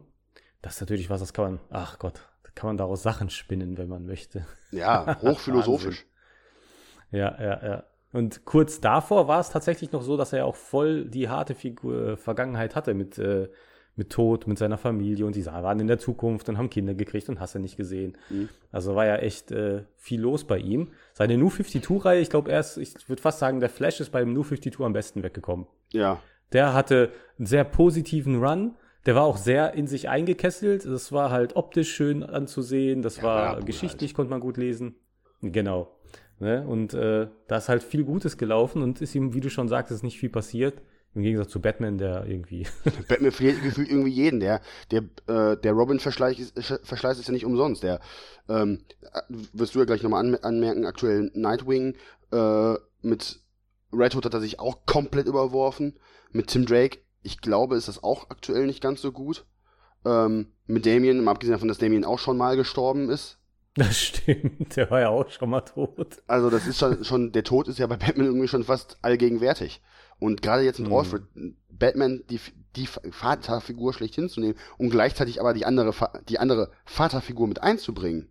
Das 0.61 0.75
ist 0.75 0.81
natürlich 0.81 1.09
was, 1.09 1.21
das 1.21 1.33
kann 1.33 1.45
man, 1.45 1.59
ach 1.69 1.99
Gott, 1.99 2.21
da 2.43 2.49
kann 2.53 2.67
man 2.67 2.77
daraus 2.77 3.01
Sachen 3.01 3.29
spinnen, 3.29 3.77
wenn 3.77 3.87
man 3.87 4.05
möchte. 4.05 4.45
Ja, 4.71 5.19
hochphilosophisch. 5.21 6.05
ja, 7.11 7.41
ja, 7.41 7.65
ja. 7.65 7.83
Und 8.11 8.43
kurz 8.45 8.81
davor 8.81 9.27
war 9.27 9.39
es 9.39 9.51
tatsächlich 9.51 9.91
noch 9.91 10.01
so, 10.01 10.17
dass 10.17 10.33
er 10.33 10.45
auch 10.45 10.55
voll 10.55 11.05
die 11.05 11.29
harte 11.29 11.53
Figur, 11.53 12.09
äh, 12.09 12.17
Vergangenheit 12.17 12.75
hatte 12.75 12.93
mit, 12.93 13.19
äh, 13.19 13.49
mit 13.95 14.09
Tod, 14.09 14.47
mit 14.47 14.57
seiner 14.57 14.77
Familie 14.77 15.25
und 15.25 15.35
die 15.35 15.45
waren 15.45 15.79
in 15.79 15.87
der 15.87 15.99
Zukunft 15.99 16.49
und 16.49 16.57
haben 16.57 16.69
Kinder 16.69 16.95
gekriegt 16.95 17.29
und 17.29 17.39
hast 17.39 17.53
du 17.53 17.59
nicht 17.59 17.77
gesehen. 17.77 18.17
Mhm. 18.29 18.49
Also 18.71 18.95
war 18.95 19.05
ja 19.05 19.17
echt 19.17 19.51
äh, 19.51 19.83
viel 19.97 20.21
los 20.21 20.45
bei 20.45 20.57
ihm. 20.57 20.91
Seine 21.13 21.37
New 21.37 21.49
52-Reihe, 21.49 22.21
ich 22.21 22.29
glaube 22.29 22.49
erst, 22.49 22.77
ich 22.77 23.07
würde 23.07 23.21
fast 23.21 23.39
sagen, 23.39 23.59
der 23.59 23.69
Flash 23.69 23.99
ist 23.99 24.11
beim 24.11 24.33
New 24.33 24.43
52 24.43 24.79
am 24.79 24.93
besten 24.93 25.21
weggekommen. 25.21 25.67
Ja. 25.91 26.19
Der 26.53 26.73
hatte 26.73 27.11
einen 27.37 27.45
sehr 27.45 27.63
positiven 27.63 28.43
Run 28.43 28.75
der 29.05 29.15
war 29.15 29.23
auch 29.23 29.37
sehr 29.37 29.73
in 29.73 29.87
sich 29.87 30.09
eingekesselt. 30.09 30.85
Das 30.85 31.11
war 31.11 31.31
halt 31.31 31.55
optisch 31.55 31.91
schön 31.93 32.23
anzusehen. 32.23 33.01
Das 33.01 33.17
ja, 33.17 33.23
war 33.23 33.61
geschichtlich, 33.61 34.11
halt. 34.11 34.15
konnte 34.15 34.29
man 34.31 34.41
gut 34.41 34.57
lesen. 34.57 34.95
Genau. 35.41 35.95
Ne? 36.39 36.65
Und 36.65 36.93
äh, 36.93 37.27
da 37.47 37.57
ist 37.57 37.69
halt 37.69 37.83
viel 37.83 38.03
Gutes 38.03 38.37
gelaufen 38.37 38.81
und 38.81 39.01
ist 39.01 39.15
ihm, 39.15 39.33
wie 39.33 39.41
du 39.41 39.49
schon 39.49 39.67
sagtest, 39.67 40.03
nicht 40.03 40.19
viel 40.19 40.29
passiert. 40.29 40.81
Im 41.15 41.23
Gegensatz 41.23 41.49
zu 41.49 41.59
Batman, 41.59 41.97
der 41.97 42.25
irgendwie. 42.25 42.67
Batman 43.07 43.31
verliert 43.31 43.63
gefühlt 43.63 43.89
irgendwie 43.89 44.11
jeden. 44.11 44.39
Der, 44.39 44.61
der, 44.91 45.03
äh, 45.27 45.57
der 45.57 45.73
Robin-Verschleiß 45.73 46.37
ist, 46.37 46.79
Verschleiß 46.83 47.19
ist 47.19 47.27
ja 47.27 47.33
nicht 47.33 47.45
umsonst. 47.45 47.83
Der, 47.83 47.99
ähm, 48.47 48.83
wirst 49.53 49.73
du 49.73 49.79
ja 49.79 49.85
gleich 49.85 50.03
nochmal 50.03 50.23
an, 50.23 50.35
anmerken, 50.35 50.85
aktuell 50.85 51.31
Nightwing 51.33 51.95
äh, 52.31 52.75
mit 53.01 53.39
Red 53.91 54.15
Hood 54.15 54.25
hat 54.25 54.33
er 54.33 54.41
sich 54.41 54.59
auch 54.59 54.85
komplett 54.85 55.25
überworfen. 55.25 55.97
Mit 56.31 56.47
Tim 56.47 56.65
Drake 56.65 56.99
ich 57.21 57.41
glaube, 57.41 57.75
ist 57.75 57.87
das 57.87 58.03
auch 58.03 58.29
aktuell 58.29 58.65
nicht 58.65 58.81
ganz 58.81 59.01
so 59.01 59.11
gut. 59.11 59.45
Ähm, 60.05 60.53
mit 60.65 60.85
Damien, 60.85 61.23
mal 61.23 61.31
abgesehen 61.31 61.53
davon, 61.53 61.67
dass 61.67 61.77
Damien 61.77 62.05
auch 62.05 62.19
schon 62.19 62.37
mal 62.37 62.55
gestorben 62.55 63.09
ist. 63.09 63.37
Das 63.75 63.97
stimmt, 63.97 64.75
der 64.75 64.89
war 64.89 64.99
ja 64.99 65.09
auch 65.09 65.29
schon 65.29 65.49
mal 65.49 65.61
tot. 65.61 66.21
Also 66.27 66.49
das 66.49 66.67
ist 66.67 66.79
schon, 66.79 67.03
schon 67.03 67.31
der 67.31 67.43
Tod 67.43 67.67
ist 67.67 67.79
ja 67.79 67.87
bei 67.87 67.97
Batman 67.97 68.25
irgendwie 68.25 68.47
schon 68.47 68.63
fast 68.63 68.97
allgegenwärtig. 69.01 69.81
Und 70.19 70.41
gerade 70.41 70.63
jetzt 70.63 70.79
mit 70.79 70.89
mhm. 70.89 70.95
Alfred, 70.95 71.23
Batman 71.69 72.23
die, 72.29 72.41
die 72.75 72.87
Vaterfigur 72.87 73.93
schlecht 73.93 74.15
hinzunehmen 74.15 74.57
und 74.77 74.89
gleichzeitig 74.89 75.39
aber 75.39 75.53
die 75.53 75.65
andere, 75.65 75.93
die 76.27 76.39
andere 76.39 76.71
Vaterfigur 76.85 77.47
mit 77.47 77.61
einzubringen. 77.61 78.29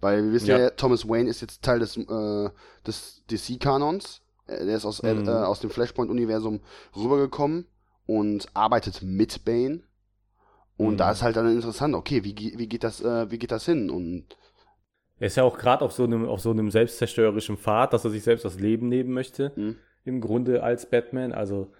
Weil 0.00 0.24
wir 0.24 0.32
wissen 0.32 0.48
ja, 0.48 0.58
ja 0.58 0.70
Thomas 0.70 1.08
Wayne 1.08 1.30
ist 1.30 1.40
jetzt 1.40 1.62
Teil 1.62 1.78
des, 1.78 1.96
äh, 1.96 2.50
des 2.86 3.22
DC-Kanons. 3.30 4.22
Äh, 4.46 4.66
der 4.66 4.76
ist 4.76 4.84
aus, 4.84 5.00
äh, 5.00 5.14
mhm. 5.14 5.28
äh, 5.28 5.30
aus 5.30 5.60
dem 5.60 5.70
Flashpoint-Universum 5.70 6.60
rübergekommen 6.96 7.66
und 8.10 8.48
arbeitet 8.54 9.02
mit 9.02 9.44
Bane. 9.44 9.82
Und 10.76 10.94
mhm. 10.94 10.96
da 10.96 11.12
ist 11.12 11.22
halt 11.22 11.36
dann 11.36 11.54
interessant, 11.54 11.94
okay, 11.94 12.24
wie, 12.24 12.34
wie 12.56 12.68
geht 12.68 12.82
das, 12.82 13.00
äh, 13.00 13.30
wie 13.30 13.38
geht 13.38 13.52
das 13.52 13.66
hin? 13.66 13.88
Und 13.88 14.24
er 15.20 15.28
ist 15.28 15.36
ja 15.36 15.44
auch 15.44 15.56
gerade 15.56 15.84
auf 15.84 15.92
so 15.92 16.02
einem, 16.02 16.26
auf 16.26 16.40
so 16.40 16.50
einem 16.50 16.72
selbstzerstörerischen 16.72 17.56
Pfad, 17.56 17.92
dass 17.92 18.04
er 18.04 18.10
sich 18.10 18.24
selbst 18.24 18.44
das 18.44 18.58
Leben 18.58 18.88
nehmen 18.88 19.12
möchte. 19.12 19.52
Mhm. 19.54 19.76
Im 20.04 20.20
Grunde 20.20 20.64
als 20.64 20.90
Batman. 20.90 21.30
Also, 21.30 21.70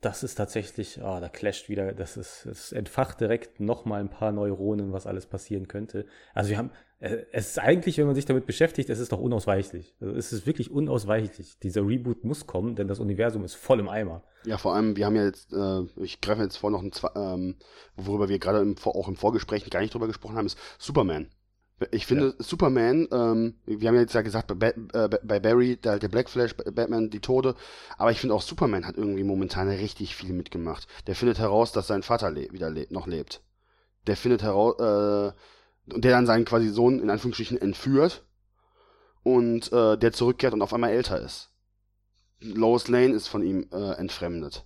das 0.00 0.22
ist 0.22 0.36
tatsächlich, 0.36 1.02
ah, 1.02 1.20
da 1.20 1.28
clasht 1.28 1.68
wieder, 1.68 1.92
das 1.92 2.16
ist, 2.16 2.46
es 2.46 2.72
entfacht 2.72 3.20
direkt 3.20 3.60
nochmal 3.60 4.00
ein 4.00 4.10
paar 4.10 4.32
Neuronen, 4.32 4.92
was 4.92 5.06
alles 5.06 5.26
passieren 5.26 5.66
könnte. 5.66 6.06
Also, 6.34 6.50
wir 6.50 6.58
haben, 6.58 6.70
äh, 7.00 7.24
es 7.32 7.50
ist 7.50 7.58
eigentlich, 7.58 7.98
wenn 7.98 8.06
man 8.06 8.14
sich 8.14 8.24
damit 8.24 8.46
beschäftigt, 8.46 8.90
es 8.90 8.98
ist 8.98 9.12
doch 9.12 9.20
unausweichlich. 9.20 9.94
Also 10.00 10.14
es 10.14 10.32
ist 10.32 10.46
wirklich 10.46 10.70
unausweichlich. 10.70 11.58
Dieser 11.60 11.86
Reboot 11.86 12.24
muss 12.24 12.46
kommen, 12.46 12.76
denn 12.76 12.88
das 12.88 13.00
Universum 13.00 13.44
ist 13.44 13.54
voll 13.54 13.80
im 13.80 13.88
Eimer. 13.88 14.22
Ja, 14.44 14.56
vor 14.56 14.74
allem, 14.74 14.96
wir 14.96 15.06
haben 15.06 15.16
ja 15.16 15.24
jetzt, 15.24 15.52
äh, 15.52 15.82
ich 16.02 16.20
greife 16.20 16.42
jetzt 16.42 16.56
vor 16.56 16.70
noch 16.70 16.82
ein, 16.82 16.92
ähm, 17.16 17.56
worüber 17.96 18.28
wir 18.28 18.38
gerade 18.38 18.74
auch 18.84 19.08
im 19.08 19.16
Vorgespräch 19.16 19.68
gar 19.70 19.80
nicht 19.80 19.94
drüber 19.94 20.06
gesprochen 20.06 20.36
haben, 20.36 20.46
ist 20.46 20.58
Superman. 20.78 21.28
Ich 21.92 22.06
finde, 22.06 22.34
ja. 22.36 22.44
Superman, 22.44 23.06
ähm, 23.12 23.54
wir 23.64 23.88
haben 23.88 23.94
ja 23.94 24.00
jetzt 24.00 24.14
ja 24.14 24.22
gesagt, 24.22 24.52
bei, 24.58 24.74
äh, 24.92 25.08
bei 25.22 25.38
Barry, 25.38 25.76
der, 25.76 25.98
der 25.98 26.08
Black 26.08 26.28
Flash, 26.28 26.56
Batman, 26.56 27.10
die 27.10 27.20
Tode, 27.20 27.54
aber 27.96 28.10
ich 28.10 28.18
finde 28.18 28.34
auch 28.34 28.42
Superman 28.42 28.84
hat 28.84 28.96
irgendwie 28.96 29.22
momentan 29.22 29.68
richtig 29.68 30.16
viel 30.16 30.32
mitgemacht. 30.32 30.88
Der 31.06 31.14
findet 31.14 31.38
heraus, 31.38 31.70
dass 31.70 31.86
sein 31.86 32.02
Vater 32.02 32.30
le 32.30 32.52
wieder 32.52 32.70
le 32.70 32.86
noch 32.90 33.06
lebt. 33.06 33.42
Der 34.08 34.16
findet 34.16 34.42
heraus, 34.42 34.74
äh, 34.80 35.32
der 35.86 36.10
dann 36.10 36.26
seinen 36.26 36.44
quasi 36.44 36.68
Sohn 36.68 36.98
in 36.98 37.10
Anführungsstrichen 37.10 37.60
entführt 37.60 38.24
und 39.22 39.72
äh, 39.72 39.96
der 39.96 40.12
zurückkehrt 40.12 40.54
und 40.54 40.62
auf 40.62 40.74
einmal 40.74 40.90
älter 40.90 41.20
ist. 41.20 41.50
Lois 42.40 42.88
Lane 42.88 43.14
ist 43.14 43.28
von 43.28 43.42
ihm 43.42 43.68
äh, 43.72 43.92
entfremdet. 43.92 44.64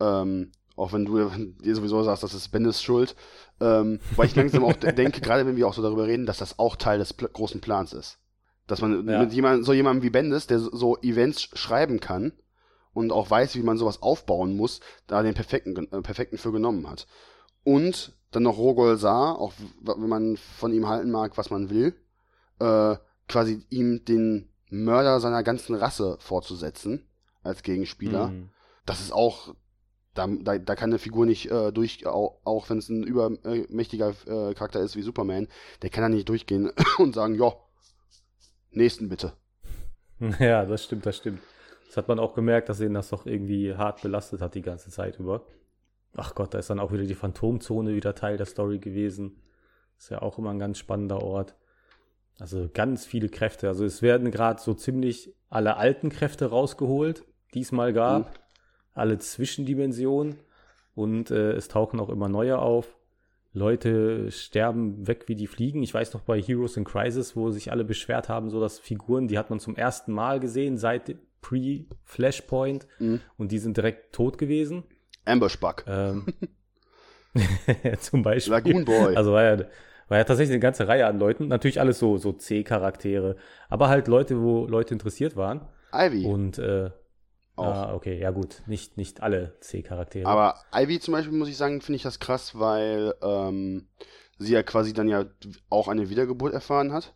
Ähm, 0.00 0.52
auch 0.76 0.92
wenn 0.92 1.04
du 1.04 1.28
dir 1.28 1.74
sowieso 1.74 2.02
sagst, 2.02 2.22
das 2.22 2.34
ist 2.34 2.48
Bendis 2.48 2.82
Schuld. 2.82 3.14
Ähm, 3.60 4.00
weil 4.16 4.26
ich 4.26 4.34
langsam 4.34 4.64
auch 4.64 4.74
denke, 4.74 5.20
gerade 5.20 5.46
wenn 5.46 5.56
wir 5.56 5.68
auch 5.68 5.74
so 5.74 5.82
darüber 5.82 6.06
reden, 6.06 6.26
dass 6.26 6.38
das 6.38 6.58
auch 6.58 6.76
Teil 6.76 6.98
des 6.98 7.12
pl 7.12 7.28
großen 7.28 7.60
Plans 7.60 7.92
ist. 7.92 8.18
Dass 8.66 8.80
man 8.80 9.06
ja. 9.06 9.20
mit 9.20 9.32
jemand, 9.32 9.64
so 9.64 9.72
jemandem 9.72 10.02
wie 10.02 10.10
Bendis, 10.10 10.46
der 10.46 10.58
so 10.58 10.96
Events 11.02 11.42
schreiben 11.42 12.00
kann 12.00 12.32
und 12.92 13.12
auch 13.12 13.30
weiß, 13.30 13.54
wie 13.56 13.62
man 13.62 13.78
sowas 13.78 14.02
aufbauen 14.02 14.56
muss, 14.56 14.80
da 15.06 15.22
den 15.22 15.34
perfekten, 15.34 15.76
äh, 15.76 16.00
perfekten 16.00 16.38
für 16.38 16.52
genommen 16.52 16.88
hat. 16.88 17.06
Und 17.62 18.12
dann 18.30 18.42
noch 18.42 18.58
Rogol 18.58 18.96
Saar, 18.96 19.38
auch 19.38 19.52
wenn 19.82 20.08
man 20.08 20.36
von 20.36 20.72
ihm 20.72 20.88
halten 20.88 21.10
mag, 21.10 21.36
was 21.36 21.50
man 21.50 21.70
will, 21.70 21.94
äh, 22.58 22.96
quasi 23.28 23.64
ihm 23.70 24.04
den 24.04 24.50
Mörder 24.70 25.20
seiner 25.20 25.42
ganzen 25.42 25.74
Rasse 25.74 26.16
vorzusetzen 26.20 27.06
als 27.42 27.62
Gegenspieler. 27.62 28.28
Mhm. 28.28 28.50
Das 28.86 29.00
ist 29.00 29.12
auch, 29.12 29.54
da, 30.14 30.26
da, 30.26 30.58
da 30.58 30.74
kann 30.74 30.90
eine 30.90 30.98
Figur 30.98 31.26
nicht 31.26 31.50
äh, 31.50 31.72
durch, 31.72 32.06
auch, 32.06 32.38
auch 32.44 32.70
wenn 32.70 32.78
es 32.78 32.88
ein 32.88 33.02
übermächtiger 33.02 34.10
äh, 34.26 34.54
Charakter 34.54 34.80
ist 34.80 34.96
wie 34.96 35.02
Superman, 35.02 35.48
der 35.82 35.90
kann 35.90 36.02
da 36.02 36.08
nicht 36.08 36.28
durchgehen 36.28 36.70
und 36.98 37.14
sagen, 37.14 37.34
ja, 37.34 37.52
nächsten 38.70 39.08
bitte. 39.08 39.32
Ja, 40.38 40.64
das 40.64 40.84
stimmt, 40.84 41.04
das 41.06 41.16
stimmt. 41.16 41.40
Das 41.86 41.96
hat 41.96 42.08
man 42.08 42.18
auch 42.18 42.34
gemerkt, 42.34 42.68
dass 42.68 42.80
ihn 42.80 42.94
das 42.94 43.10
doch 43.10 43.26
irgendwie 43.26 43.74
hart 43.74 44.00
belastet 44.00 44.40
hat 44.40 44.54
die 44.54 44.62
ganze 44.62 44.90
Zeit 44.90 45.18
über. 45.18 45.44
Ach 46.16 46.34
Gott, 46.34 46.54
da 46.54 46.58
ist 46.58 46.70
dann 46.70 46.80
auch 46.80 46.92
wieder 46.92 47.04
die 47.04 47.14
Phantomzone 47.14 47.94
wieder 47.94 48.14
Teil 48.14 48.36
der 48.36 48.46
Story 48.46 48.78
gewesen. 48.78 49.42
Ist 49.98 50.10
ja 50.10 50.22
auch 50.22 50.38
immer 50.38 50.50
ein 50.50 50.58
ganz 50.58 50.78
spannender 50.78 51.22
Ort. 51.22 51.56
Also 52.38 52.68
ganz 52.72 53.04
viele 53.04 53.28
Kräfte. 53.28 53.68
Also 53.68 53.84
es 53.84 54.02
werden 54.02 54.30
gerade 54.30 54.60
so 54.60 54.74
ziemlich 54.74 55.34
alle 55.48 55.76
alten 55.76 56.10
Kräfte 56.10 56.46
rausgeholt, 56.46 57.24
die 57.54 57.60
es 57.60 57.72
mal 57.72 57.92
gab. 57.92 58.30
Mhm. 58.30 58.43
Alle 58.94 59.18
Zwischendimensionen. 59.18 60.36
Und 60.94 61.30
äh, 61.30 61.52
es 61.52 61.68
tauchen 61.68 62.00
auch 62.00 62.08
immer 62.08 62.28
neue 62.28 62.58
auf. 62.58 62.96
Leute 63.52 64.30
sterben 64.32 65.06
weg 65.06 65.24
wie 65.26 65.36
die 65.36 65.46
Fliegen. 65.46 65.82
Ich 65.82 65.94
weiß 65.94 66.12
noch 66.14 66.22
bei 66.22 66.40
Heroes 66.40 66.76
in 66.76 66.84
Crisis, 66.84 67.36
wo 67.36 67.50
sich 67.50 67.70
alle 67.70 67.84
beschwert 67.84 68.28
haben, 68.28 68.50
so 68.50 68.60
dass 68.60 68.80
Figuren, 68.80 69.28
die 69.28 69.38
hat 69.38 69.50
man 69.50 69.60
zum 69.60 69.76
ersten 69.76 70.12
Mal 70.12 70.40
gesehen 70.40 70.76
seit 70.76 71.16
Pre-Flashpoint 71.40 72.86
mhm. 72.98 73.20
und 73.36 73.52
die 73.52 73.58
sind 73.58 73.76
direkt 73.76 74.12
tot 74.12 74.38
gewesen. 74.38 74.82
Ambush 75.24 75.58
Bug. 75.58 75.84
Ähm, 75.86 76.26
zum 78.00 78.22
Beispiel. 78.22 78.52
Lagoon 78.52 78.84
Boy. 78.84 79.16
Also 79.16 79.32
war 79.32 79.44
ja, 79.44 79.58
war 80.08 80.18
ja 80.18 80.24
tatsächlich 80.24 80.54
eine 80.54 80.60
ganze 80.60 80.88
Reihe 80.88 81.06
an 81.06 81.18
Leuten. 81.18 81.48
Natürlich 81.48 81.80
alles 81.80 81.98
so, 81.98 82.16
so 82.16 82.32
C-Charaktere. 82.32 83.36
Aber 83.68 83.88
halt 83.88 84.08
Leute, 84.08 84.40
wo 84.40 84.66
Leute 84.66 84.94
interessiert 84.94 85.36
waren. 85.36 85.62
Ivy. 85.92 86.24
Und, 86.26 86.58
äh, 86.58 86.90
auch. 87.56 87.64
Ah, 87.64 87.94
okay, 87.94 88.18
ja 88.18 88.30
gut, 88.30 88.62
nicht, 88.66 88.96
nicht 88.96 89.22
alle 89.22 89.58
C-Charaktere. 89.60 90.28
Aber 90.28 90.60
Ivy 90.74 91.00
zum 91.00 91.12
Beispiel, 91.12 91.36
muss 91.36 91.48
ich 91.48 91.56
sagen, 91.56 91.80
finde 91.80 91.96
ich 91.96 92.02
das 92.02 92.18
krass, 92.18 92.58
weil 92.58 93.14
ähm, 93.22 93.88
sie 94.38 94.52
ja 94.52 94.62
quasi 94.62 94.92
dann 94.92 95.08
ja 95.08 95.26
auch 95.68 95.88
eine 95.88 96.10
Wiedergeburt 96.10 96.52
erfahren 96.52 96.92
hat 96.92 97.14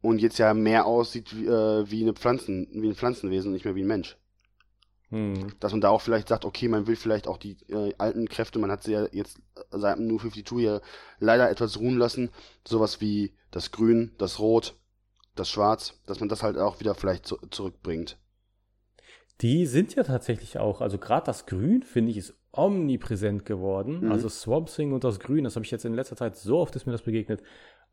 und 0.00 0.20
jetzt 0.20 0.38
ja 0.38 0.54
mehr 0.54 0.86
aussieht 0.86 1.36
wie, 1.36 1.46
äh, 1.46 1.90
wie, 1.90 2.02
eine 2.02 2.14
Pflanzen, 2.14 2.68
wie 2.72 2.88
ein 2.88 2.94
Pflanzenwesen 2.94 3.48
und 3.48 3.54
nicht 3.54 3.64
mehr 3.64 3.74
wie 3.74 3.82
ein 3.82 3.88
Mensch. 3.88 4.16
Hm. 5.10 5.52
Dass 5.60 5.72
man 5.72 5.82
da 5.82 5.90
auch 5.90 6.00
vielleicht 6.00 6.28
sagt, 6.28 6.44
okay, 6.44 6.68
man 6.68 6.86
will 6.86 6.96
vielleicht 6.96 7.28
auch 7.28 7.36
die 7.36 7.58
äh, 7.68 7.94
alten 7.98 8.28
Kräfte, 8.28 8.58
man 8.58 8.70
hat 8.70 8.82
sie 8.82 8.92
ja 8.92 9.06
jetzt 9.12 9.38
seit 9.70 9.98
New 9.98 10.18
52 10.18 10.58
ja 10.58 10.80
leider 11.18 11.50
etwas 11.50 11.78
ruhen 11.78 11.98
lassen, 11.98 12.30
sowas 12.66 13.00
wie 13.00 13.34
das 13.50 13.70
Grün, 13.70 14.12
das 14.16 14.38
Rot, 14.38 14.74
das 15.34 15.50
Schwarz, 15.50 16.00
dass 16.06 16.20
man 16.20 16.28
das 16.28 16.42
halt 16.42 16.56
auch 16.58 16.80
wieder 16.80 16.94
vielleicht 16.94 17.26
zu 17.26 17.36
zurückbringt. 17.50 18.18
Die 19.42 19.66
sind 19.66 19.94
ja 19.96 20.04
tatsächlich 20.04 20.58
auch, 20.58 20.80
also 20.80 20.98
gerade 20.98 21.26
das 21.26 21.46
Grün, 21.46 21.82
finde 21.82 22.12
ich, 22.12 22.16
ist 22.16 22.34
omnipräsent 22.52 23.44
geworden. 23.44 24.04
Mhm. 24.04 24.12
Also 24.12 24.28
Swamp 24.28 24.68
Thing 24.68 24.92
und 24.92 25.02
das 25.02 25.18
Grün, 25.18 25.44
das 25.44 25.56
habe 25.56 25.64
ich 25.64 25.70
jetzt 25.72 25.84
in 25.84 25.94
letzter 25.94 26.16
Zeit 26.16 26.36
so 26.36 26.58
oft 26.58 26.76
ist 26.76 26.86
mir 26.86 26.92
das 26.92 27.02
begegnet. 27.02 27.42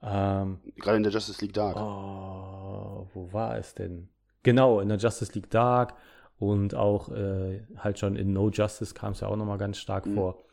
Ähm, 0.02 0.60
gerade 0.78 0.98
in 0.98 1.04
der 1.04 1.12
Justice 1.12 1.44
League 1.44 1.54
Dark. 1.54 1.76
Oh, 1.76 3.08
wo 3.14 3.34
war 3.34 3.58
es 3.58 3.74
denn? 3.74 4.10
Genau, 4.44 4.80
in 4.80 4.90
der 4.90 4.98
Justice 4.98 5.34
League 5.34 5.50
Dark 5.50 5.96
und 6.38 6.76
auch 6.76 7.10
äh, 7.10 7.66
halt 7.78 8.00
schon 8.00 8.16
in 8.16 8.32
No 8.32 8.50
Justice 8.50 8.94
kam 8.94 9.14
es 9.14 9.22
ja 9.22 9.28
auch 9.28 9.36
nochmal 9.36 9.58
ganz 9.58 9.78
stark 9.78 10.06
mhm. 10.06 10.16
vor. 10.16 10.44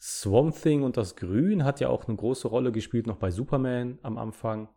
Swamp 0.00 0.60
Thing 0.60 0.82
und 0.82 0.96
das 0.96 1.14
Grün 1.14 1.64
hat 1.64 1.78
ja 1.78 1.88
auch 1.88 2.08
eine 2.08 2.16
große 2.16 2.48
Rolle 2.48 2.72
gespielt, 2.72 3.06
noch 3.06 3.16
bei 3.16 3.30
Superman 3.30 4.00
am 4.02 4.18
Anfang, 4.18 4.68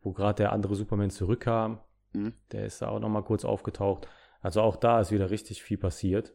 wo 0.00 0.12
gerade 0.12 0.36
der 0.36 0.52
andere 0.52 0.74
Superman 0.74 1.10
zurückkam. 1.10 1.80
Mhm. 2.14 2.32
Der 2.52 2.64
ist 2.64 2.80
da 2.80 2.88
auch 2.88 3.00
nochmal 3.00 3.24
kurz 3.24 3.44
aufgetaucht. 3.44 4.08
Also 4.44 4.60
auch 4.60 4.76
da 4.76 5.00
ist 5.00 5.10
wieder 5.10 5.30
richtig 5.30 5.62
viel 5.62 5.78
passiert. 5.78 6.34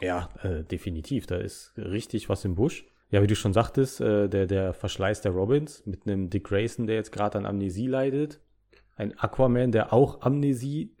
Ja, 0.00 0.28
äh, 0.42 0.62
definitiv. 0.62 1.26
Da 1.26 1.36
ist 1.36 1.72
richtig 1.76 2.28
was 2.28 2.44
im 2.44 2.54
Busch. 2.54 2.86
Ja, 3.10 3.22
wie 3.22 3.26
du 3.26 3.34
schon 3.34 3.52
sagtest, 3.52 4.00
äh, 4.00 4.28
der, 4.28 4.46
der 4.46 4.72
Verschleiß 4.72 5.20
der 5.22 5.32
Robins 5.32 5.84
mit 5.84 6.06
einem 6.06 6.30
Dick 6.30 6.44
Grayson, 6.44 6.86
der 6.86 6.94
jetzt 6.94 7.10
gerade 7.10 7.36
an 7.36 7.46
Amnesie 7.46 7.88
leidet. 7.88 8.40
Ein 8.94 9.18
Aquaman, 9.18 9.72
der 9.72 9.92
auch 9.92 10.20
Amnesie 10.22 10.94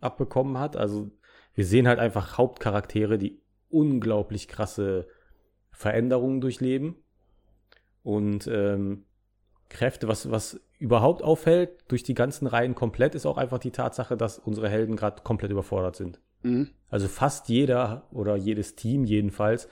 abbekommen 0.00 0.56
hat. 0.56 0.74
Also 0.74 1.10
wir 1.52 1.66
sehen 1.66 1.86
halt 1.86 1.98
einfach 1.98 2.38
Hauptcharaktere, 2.38 3.18
die 3.18 3.42
unglaublich 3.68 4.48
krasse 4.48 5.06
Veränderungen 5.70 6.40
durchleben. 6.40 6.96
Und 8.02 8.46
ähm, 8.46 9.04
Kräfte, 9.70 10.08
was, 10.08 10.30
was 10.30 10.60
überhaupt 10.78 11.22
auffällt, 11.22 11.70
durch 11.88 12.02
die 12.02 12.14
ganzen 12.14 12.46
Reihen 12.46 12.74
komplett, 12.74 13.14
ist 13.14 13.24
auch 13.24 13.38
einfach 13.38 13.58
die 13.58 13.70
Tatsache, 13.70 14.16
dass 14.16 14.38
unsere 14.38 14.68
Helden 14.68 14.96
gerade 14.96 15.22
komplett 15.22 15.50
überfordert 15.50 15.96
sind. 15.96 16.20
Mhm. 16.42 16.70
Also 16.88 17.08
fast 17.08 17.48
jeder 17.48 18.06
oder 18.10 18.36
jedes 18.36 18.74
Team 18.74 19.04
jedenfalls 19.04 19.68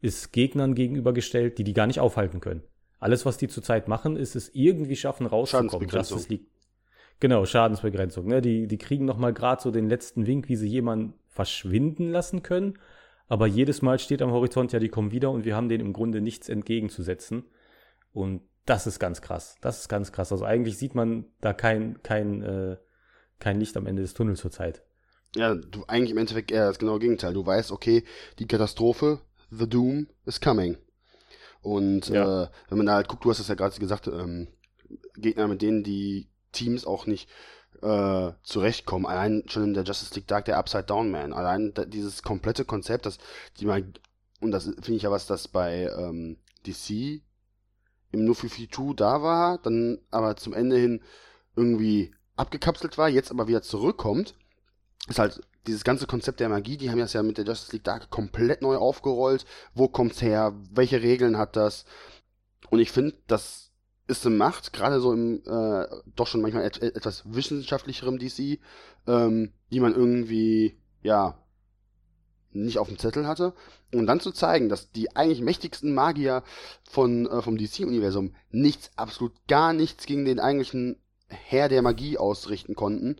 ist 0.00 0.32
Gegnern 0.32 0.74
gegenübergestellt, 0.74 1.58
die 1.58 1.64
die 1.64 1.74
gar 1.74 1.86
nicht 1.86 2.00
aufhalten 2.00 2.40
können. 2.40 2.62
Alles, 2.98 3.26
was 3.26 3.36
die 3.36 3.48
zurzeit 3.48 3.88
machen, 3.88 4.16
ist 4.16 4.36
es 4.36 4.50
irgendwie 4.54 4.96
schaffen, 4.96 5.26
rauszukommen. 5.26 5.88
Justice 5.88 6.28
League. 6.28 6.46
Genau, 7.20 7.44
Schadensbegrenzung. 7.44 8.26
Ne? 8.26 8.40
Die, 8.40 8.66
die 8.66 8.78
kriegen 8.78 9.04
noch 9.04 9.18
mal 9.18 9.32
gerade 9.32 9.62
so 9.62 9.70
den 9.70 9.88
letzten 9.88 10.26
Wink, 10.26 10.48
wie 10.48 10.56
sie 10.56 10.68
jemanden 10.68 11.14
verschwinden 11.28 12.10
lassen 12.10 12.42
können. 12.42 12.78
Aber 13.28 13.46
jedes 13.46 13.82
Mal 13.82 13.98
steht 13.98 14.22
am 14.22 14.32
Horizont, 14.32 14.72
ja, 14.72 14.78
die 14.78 14.88
kommen 14.88 15.12
wieder 15.12 15.30
und 15.30 15.44
wir 15.44 15.56
haben 15.56 15.68
denen 15.68 15.86
im 15.86 15.92
Grunde 15.92 16.20
nichts 16.20 16.48
entgegenzusetzen. 16.48 17.44
Und 18.12 18.42
das 18.66 18.86
ist 18.86 18.98
ganz 18.98 19.20
krass. 19.20 19.56
Das 19.60 19.80
ist 19.80 19.88
ganz 19.88 20.12
krass. 20.12 20.32
Also 20.32 20.44
eigentlich 20.44 20.78
sieht 20.78 20.94
man 20.94 21.26
da 21.40 21.52
kein, 21.52 22.02
kein, 22.02 22.42
äh, 22.42 22.76
kein 23.38 23.58
Licht 23.58 23.76
am 23.76 23.86
Ende 23.86 24.02
des 24.02 24.14
Tunnels 24.14 24.40
zurzeit. 24.40 24.82
Ja, 25.34 25.54
du 25.54 25.84
eigentlich 25.88 26.10
im 26.10 26.18
Endeffekt 26.18 26.50
eher 26.50 26.66
das 26.66 26.78
genaue 26.78 26.98
Gegenteil. 26.98 27.32
Du 27.32 27.44
weißt, 27.44 27.72
okay, 27.72 28.04
die 28.38 28.46
Katastrophe, 28.46 29.20
the 29.50 29.68
doom 29.68 30.08
is 30.26 30.40
coming. 30.40 30.76
Und 31.62 32.08
ja. 32.08 32.44
äh, 32.44 32.48
wenn 32.68 32.78
man 32.78 32.86
da 32.86 32.94
halt 32.94 33.08
guckt, 33.08 33.24
du 33.24 33.30
hast 33.30 33.38
es 33.38 33.48
ja 33.48 33.54
gerade 33.54 33.78
gesagt, 33.78 34.06
ähm, 34.08 34.48
Gegner, 35.14 35.48
mit 35.48 35.62
denen 35.62 35.82
die 35.82 36.28
Teams 36.52 36.84
auch 36.84 37.06
nicht 37.06 37.28
äh, 37.80 38.32
zurechtkommen. 38.42 39.06
Allein 39.06 39.44
schon 39.48 39.64
in 39.64 39.74
der 39.74 39.84
Justice 39.84 40.14
League 40.14 40.28
Dark 40.28 40.44
der 40.44 40.58
Upside 40.58 40.84
Down 40.84 41.10
Man. 41.10 41.32
Allein 41.32 41.72
da, 41.74 41.84
dieses 41.84 42.22
komplette 42.22 42.64
Konzept, 42.64 43.06
das 43.06 43.18
die 43.58 43.66
mal 43.66 43.84
und 44.40 44.50
das 44.50 44.64
finde 44.64 44.94
ich 44.94 45.02
ja 45.02 45.10
was, 45.10 45.26
das 45.26 45.48
bei 45.48 45.88
ähm, 45.96 46.36
DC 46.66 47.22
im 48.12 48.24
New 48.24 48.34
52 48.34 48.96
da 48.96 49.22
war, 49.22 49.58
dann 49.58 49.98
aber 50.10 50.36
zum 50.36 50.52
Ende 50.52 50.76
hin 50.76 51.00
irgendwie 51.56 52.12
abgekapselt 52.36 52.98
war, 52.98 53.08
jetzt 53.08 53.30
aber 53.30 53.48
wieder 53.48 53.62
zurückkommt, 53.62 54.34
ist 55.08 55.18
halt 55.18 55.40
dieses 55.66 55.84
ganze 55.84 56.06
Konzept 56.06 56.40
der 56.40 56.48
Magie, 56.48 56.76
die 56.76 56.90
haben 56.90 56.98
das 56.98 57.12
ja 57.12 57.22
mit 57.22 57.38
der 57.38 57.44
Justice 57.44 57.72
League 57.72 57.84
Dark 57.84 58.10
komplett 58.10 58.62
neu 58.62 58.76
aufgerollt. 58.76 59.44
Wo 59.74 59.88
kommt's 59.88 60.20
her? 60.20 60.54
Welche 60.72 61.02
Regeln 61.02 61.38
hat 61.38 61.56
das? 61.56 61.84
Und 62.70 62.80
ich 62.80 62.90
finde, 62.90 63.14
das 63.26 63.70
ist 64.08 64.26
eine 64.26 64.34
Macht, 64.34 64.72
gerade 64.72 65.00
so 65.00 65.12
im 65.12 65.42
äh, 65.46 65.86
doch 66.16 66.26
schon 66.26 66.42
manchmal 66.42 66.64
et 66.64 66.82
etwas 66.82 67.22
wissenschaftlicherem 67.26 68.18
DC, 68.18 68.58
ähm, 69.06 69.52
die 69.70 69.80
man 69.80 69.94
irgendwie, 69.94 70.76
ja, 71.02 71.38
nicht 72.54 72.78
auf 72.78 72.88
dem 72.88 72.98
Zettel 72.98 73.26
hatte. 73.26 73.54
Und 73.92 74.06
dann 74.06 74.20
zu 74.20 74.32
zeigen, 74.32 74.68
dass 74.68 74.90
die 74.90 75.14
eigentlich 75.16 75.40
mächtigsten 75.40 75.94
Magier 75.94 76.42
von, 76.88 77.26
äh, 77.26 77.42
vom 77.42 77.56
DC-Universum 77.56 78.34
nichts, 78.50 78.90
absolut 78.96 79.32
gar 79.48 79.72
nichts 79.72 80.06
gegen 80.06 80.24
den 80.24 80.40
eigentlichen 80.40 80.96
Herr 81.28 81.68
der 81.68 81.82
Magie 81.82 82.18
ausrichten 82.18 82.74
konnten, 82.74 83.16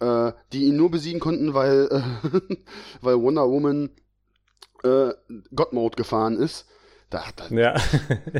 äh, 0.00 0.32
die 0.52 0.64
ihn 0.64 0.76
nur 0.76 0.90
besiegen 0.90 1.20
konnten, 1.20 1.54
weil, 1.54 1.88
äh, 1.90 2.56
weil 3.00 3.20
Wonder 3.20 3.48
Woman 3.48 3.90
äh, 4.82 5.12
God 5.54 5.72
Mode 5.72 5.96
gefahren 5.96 6.36
ist. 6.36 6.66
Da 7.10 7.24
er, 7.50 7.58
ja. 7.58 7.74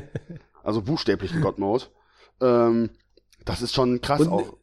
also 0.62 0.82
buchstäblichen 0.82 1.40
God 1.40 1.58
Mode. 1.58 1.84
Ähm, 2.40 2.90
das 3.44 3.62
ist 3.62 3.74
schon 3.74 4.00
krass 4.00 4.20
und, 4.20 4.28
auch. 4.28 4.58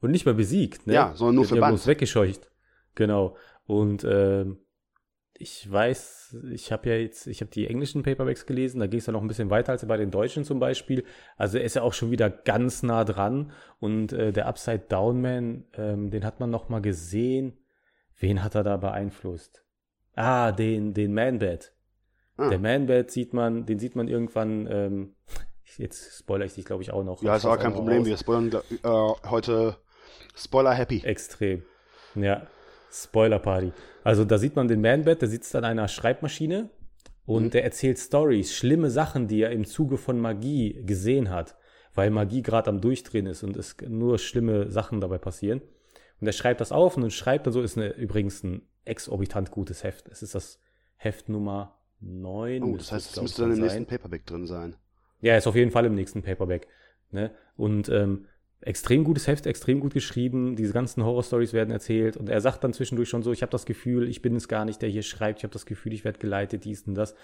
Und 0.00 0.10
nicht 0.10 0.26
mal 0.26 0.34
besiegt, 0.34 0.86
ne? 0.86 0.94
Ja, 0.94 1.12
sondern 1.14 1.36
nur 1.36 1.44
verbannt. 1.44 1.80
Ja 1.80 1.86
weggescheucht. 1.86 2.50
Genau. 2.94 3.36
Und 3.66 4.06
ähm, 4.08 4.58
ich 5.38 5.70
weiß, 5.70 6.38
ich 6.52 6.72
habe 6.72 6.88
ja 6.88 6.96
jetzt, 6.96 7.26
ich 7.26 7.40
habe 7.40 7.50
die 7.50 7.66
englischen 7.66 8.02
Paperbacks 8.02 8.46
gelesen, 8.46 8.80
da 8.80 8.86
ging 8.86 9.00
es 9.00 9.06
ja 9.06 9.12
noch 9.12 9.20
ein 9.20 9.28
bisschen 9.28 9.50
weiter 9.50 9.72
als 9.72 9.86
bei 9.86 9.96
den 9.96 10.10
deutschen 10.10 10.44
zum 10.44 10.58
Beispiel. 10.58 11.04
Also 11.36 11.58
er 11.58 11.64
ist 11.64 11.76
ja 11.76 11.82
auch 11.82 11.92
schon 11.92 12.10
wieder 12.10 12.30
ganz 12.30 12.82
nah 12.82 13.04
dran. 13.04 13.52
Und 13.78 14.12
äh, 14.12 14.32
der 14.32 14.46
Upside 14.46 14.84
Down 14.88 15.20
Man, 15.20 15.64
ähm, 15.74 16.10
den 16.10 16.24
hat 16.24 16.40
man 16.40 16.50
noch 16.50 16.68
mal 16.68 16.80
gesehen. 16.80 17.58
Wen 18.18 18.42
hat 18.42 18.54
er 18.54 18.64
da 18.64 18.78
beeinflusst? 18.78 19.62
Ah, 20.14 20.52
den, 20.52 20.94
den 20.94 21.12
Man-Bat. 21.12 21.74
Ah. 22.38 22.48
Der 22.48 22.58
Man-Bat 22.58 23.10
sieht 23.10 23.34
man, 23.34 23.66
den 23.66 23.78
sieht 23.78 23.94
man 23.94 24.08
irgendwann, 24.08 24.66
ähm, 24.70 25.16
jetzt 25.76 26.18
spoilere 26.18 26.46
ich 26.46 26.54
dich, 26.54 26.64
glaube 26.64 26.82
ich, 26.82 26.92
auch 26.92 27.04
noch. 27.04 27.22
Ja, 27.22 27.36
ist 27.36 27.44
aber 27.44 27.58
kein 27.58 27.74
Problem, 27.74 27.98
raus. 27.98 28.06
wir 28.06 28.16
spoilern 28.16 28.50
äh, 28.54 29.28
heute 29.28 29.76
Spoiler 30.36 30.74
happy. 30.74 31.02
Extrem. 31.02 31.62
Ja. 32.14 32.46
Spoiler 33.02 33.38
Party. 33.38 33.72
Also 34.04 34.24
da 34.24 34.38
sieht 34.38 34.56
man 34.56 34.68
den 34.68 34.80
Man-Bat, 34.80 35.22
der 35.22 35.28
sitzt 35.28 35.54
an 35.54 35.64
einer 35.64 35.88
Schreibmaschine 35.88 36.70
und 37.26 37.44
mhm. 37.44 37.50
der 37.50 37.64
erzählt 37.64 37.98
Stories, 37.98 38.54
schlimme 38.54 38.90
Sachen, 38.90 39.28
die 39.28 39.42
er 39.42 39.50
im 39.50 39.64
Zuge 39.64 39.98
von 39.98 40.18
Magie 40.18 40.82
gesehen 40.84 41.30
hat, 41.30 41.56
weil 41.94 42.10
Magie 42.10 42.42
gerade 42.42 42.70
am 42.70 42.80
Durchdrehen 42.80 43.26
ist 43.26 43.42
und 43.42 43.56
es 43.56 43.76
nur 43.86 44.18
schlimme 44.18 44.70
Sachen 44.70 45.00
dabei 45.00 45.18
passieren. 45.18 45.60
Und 46.20 46.26
er 46.26 46.32
schreibt 46.32 46.60
das 46.60 46.72
auf 46.72 46.96
und 46.96 47.02
dann 47.02 47.10
schreibt 47.10 47.46
er 47.46 47.52
so, 47.52 47.60
ist 47.60 47.76
eine, 47.76 47.92
übrigens 47.94 48.42
ein 48.42 48.62
exorbitant 48.84 49.50
gutes 49.50 49.84
Heft. 49.84 50.08
Es 50.08 50.22
ist 50.22 50.34
das 50.34 50.60
Heft 50.96 51.28
Nummer 51.28 51.78
9. 52.00 52.62
Oh, 52.62 52.76
das 52.76 52.92
heißt, 52.92 53.16
es 53.16 53.22
müsste 53.22 53.42
dann 53.42 53.52
im 53.52 53.60
nächsten 53.60 53.86
Paperback 53.86 54.24
drin 54.24 54.46
sein. 54.46 54.76
Ja, 55.20 55.36
ist 55.36 55.46
auf 55.46 55.56
jeden 55.56 55.70
Fall 55.70 55.84
im 55.84 55.94
nächsten 55.94 56.22
Paperback. 56.22 56.68
Ne? 57.10 57.32
Und 57.56 57.88
ähm, 57.88 58.26
extrem 58.66 59.04
gutes 59.04 59.28
Heft, 59.28 59.46
extrem 59.46 59.80
gut 59.80 59.94
geschrieben. 59.94 60.56
Diese 60.56 60.72
ganzen 60.72 61.04
Horror-Stories 61.04 61.52
werden 61.52 61.70
erzählt. 61.70 62.16
Und 62.16 62.28
er 62.28 62.40
sagt 62.40 62.64
dann 62.64 62.72
zwischendurch 62.72 63.08
schon 63.08 63.22
so, 63.22 63.32
ich 63.32 63.42
habe 63.42 63.52
das 63.52 63.64
Gefühl, 63.64 64.08
ich 64.08 64.22
bin 64.22 64.34
es 64.34 64.48
gar 64.48 64.64
nicht, 64.64 64.82
der 64.82 64.88
hier 64.88 65.02
schreibt. 65.02 65.38
Ich 65.38 65.44
habe 65.44 65.52
das 65.52 65.66
Gefühl, 65.66 65.92
ich 65.92 66.04
werde 66.04 66.18
geleitet, 66.18 66.64
dies 66.64 66.82
und 66.82 66.94
das. 66.94 67.14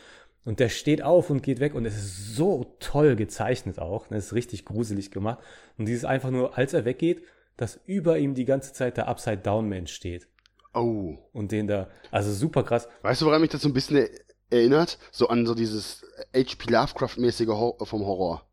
Und 0.44 0.60
der 0.60 0.68
steht 0.68 1.02
auf 1.02 1.30
und 1.30 1.42
geht 1.42 1.58
weg. 1.58 1.74
Und 1.74 1.84
es 1.84 1.96
ist 1.96 2.36
so 2.36 2.76
toll 2.78 3.16
gezeichnet 3.16 3.80
auch. 3.80 4.06
Es 4.10 4.26
ist 4.26 4.34
richtig 4.34 4.64
gruselig 4.64 5.10
gemacht. 5.10 5.40
Und 5.78 5.86
dieses 5.86 6.04
einfach 6.04 6.30
nur, 6.30 6.56
als 6.56 6.74
er 6.74 6.84
weggeht, 6.84 7.22
dass 7.56 7.80
über 7.86 8.18
ihm 8.18 8.34
die 8.34 8.44
ganze 8.44 8.72
Zeit 8.72 8.96
der 8.96 9.08
Upside-Down-Mensch 9.08 9.92
steht. 9.92 10.28
Oh. 10.74 11.18
Und 11.32 11.50
den 11.50 11.66
da, 11.66 11.88
also 12.12 12.32
super 12.32 12.62
krass. 12.62 12.88
Weißt 13.02 13.20
du, 13.20 13.26
woran 13.26 13.40
mich 13.40 13.50
das 13.50 13.62
so 13.62 13.68
ein 13.68 13.74
bisschen 13.74 14.08
erinnert? 14.48 14.98
So 15.10 15.28
an 15.28 15.44
so 15.44 15.54
dieses 15.54 16.04
H.P. 16.34 16.70
Lovecraft-mäßige 16.70 17.48
Hor 17.48 17.84
vom 17.84 18.06
Horror. 18.06 18.46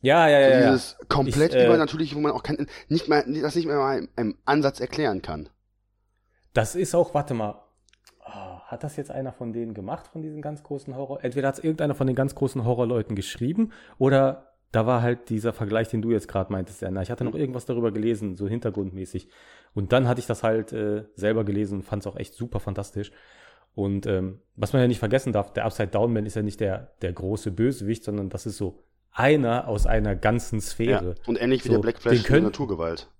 Ja, 0.00 0.28
ja, 0.28 0.40
ja. 0.40 0.48
So 0.48 0.66
dieses 0.66 0.96
ja. 0.98 1.06
komplett 1.08 1.54
ich, 1.54 1.60
äh, 1.60 1.66
übernatürliche, 1.66 2.14
wo 2.16 2.20
man 2.20 2.32
auch 2.32 2.42
kein, 2.42 2.66
nicht 2.88 3.08
mal, 3.08 3.24
das 3.42 3.54
nicht 3.54 3.66
mehr 3.66 3.76
mal 3.76 4.08
im 4.16 4.36
Ansatz 4.44 4.80
erklären 4.80 5.22
kann. 5.22 5.48
Das 6.52 6.74
ist 6.74 6.94
auch, 6.94 7.14
warte 7.14 7.34
mal, 7.34 7.62
oh, 8.24 8.60
hat 8.66 8.84
das 8.84 8.96
jetzt 8.96 9.10
einer 9.10 9.32
von 9.32 9.52
denen 9.52 9.74
gemacht, 9.74 10.08
von 10.08 10.22
diesen 10.22 10.42
ganz 10.42 10.62
großen 10.62 10.94
Horror? 10.96 11.22
Entweder 11.22 11.48
hat 11.48 11.58
es 11.58 11.64
irgendeiner 11.64 11.94
von 11.94 12.06
den 12.06 12.16
ganz 12.16 12.34
großen 12.34 12.64
Horrorleuten 12.64 13.16
geschrieben 13.16 13.72
oder 13.98 14.48
da 14.70 14.86
war 14.86 15.02
halt 15.02 15.30
dieser 15.30 15.52
Vergleich, 15.52 15.88
den 15.88 16.02
du 16.02 16.10
jetzt 16.10 16.28
gerade 16.28 16.52
meintest, 16.52 16.84
Anna. 16.84 17.00
Ich 17.00 17.10
hatte 17.10 17.24
noch 17.24 17.34
irgendwas 17.34 17.64
darüber 17.64 17.90
gelesen, 17.90 18.36
so 18.36 18.46
hintergrundmäßig. 18.46 19.28
Und 19.74 19.92
dann 19.92 20.06
hatte 20.06 20.20
ich 20.20 20.26
das 20.26 20.42
halt 20.42 20.72
äh, 20.72 21.04
selber 21.14 21.44
gelesen 21.44 21.78
und 21.78 21.84
fand 21.84 22.02
es 22.02 22.06
auch 22.06 22.16
echt 22.16 22.34
super 22.34 22.60
fantastisch. 22.60 23.10
Und 23.74 24.06
ähm, 24.06 24.40
was 24.56 24.72
man 24.72 24.82
ja 24.82 24.88
nicht 24.88 24.98
vergessen 24.98 25.32
darf, 25.32 25.52
der 25.52 25.64
Upside 25.64 25.88
Down 25.88 26.12
Man 26.12 26.26
ist 26.26 26.36
ja 26.36 26.42
nicht 26.42 26.60
der, 26.60 26.92
der 27.00 27.12
große 27.12 27.50
Bösewicht, 27.50 28.04
sondern 28.04 28.28
das 28.28 28.44
ist 28.44 28.58
so 28.58 28.84
einer 29.12 29.68
aus 29.68 29.86
einer 29.86 30.14
ganzen 30.14 30.60
Sphäre. 30.60 31.14
Ja, 31.18 31.22
und 31.26 31.40
ähnlich 31.40 31.64
wie 31.64 31.68
so, 31.68 31.74
der 31.74 31.80
Black 31.80 32.00
Flash 32.00 32.28
in 32.28 32.42
Naturgewalt. 32.42 33.10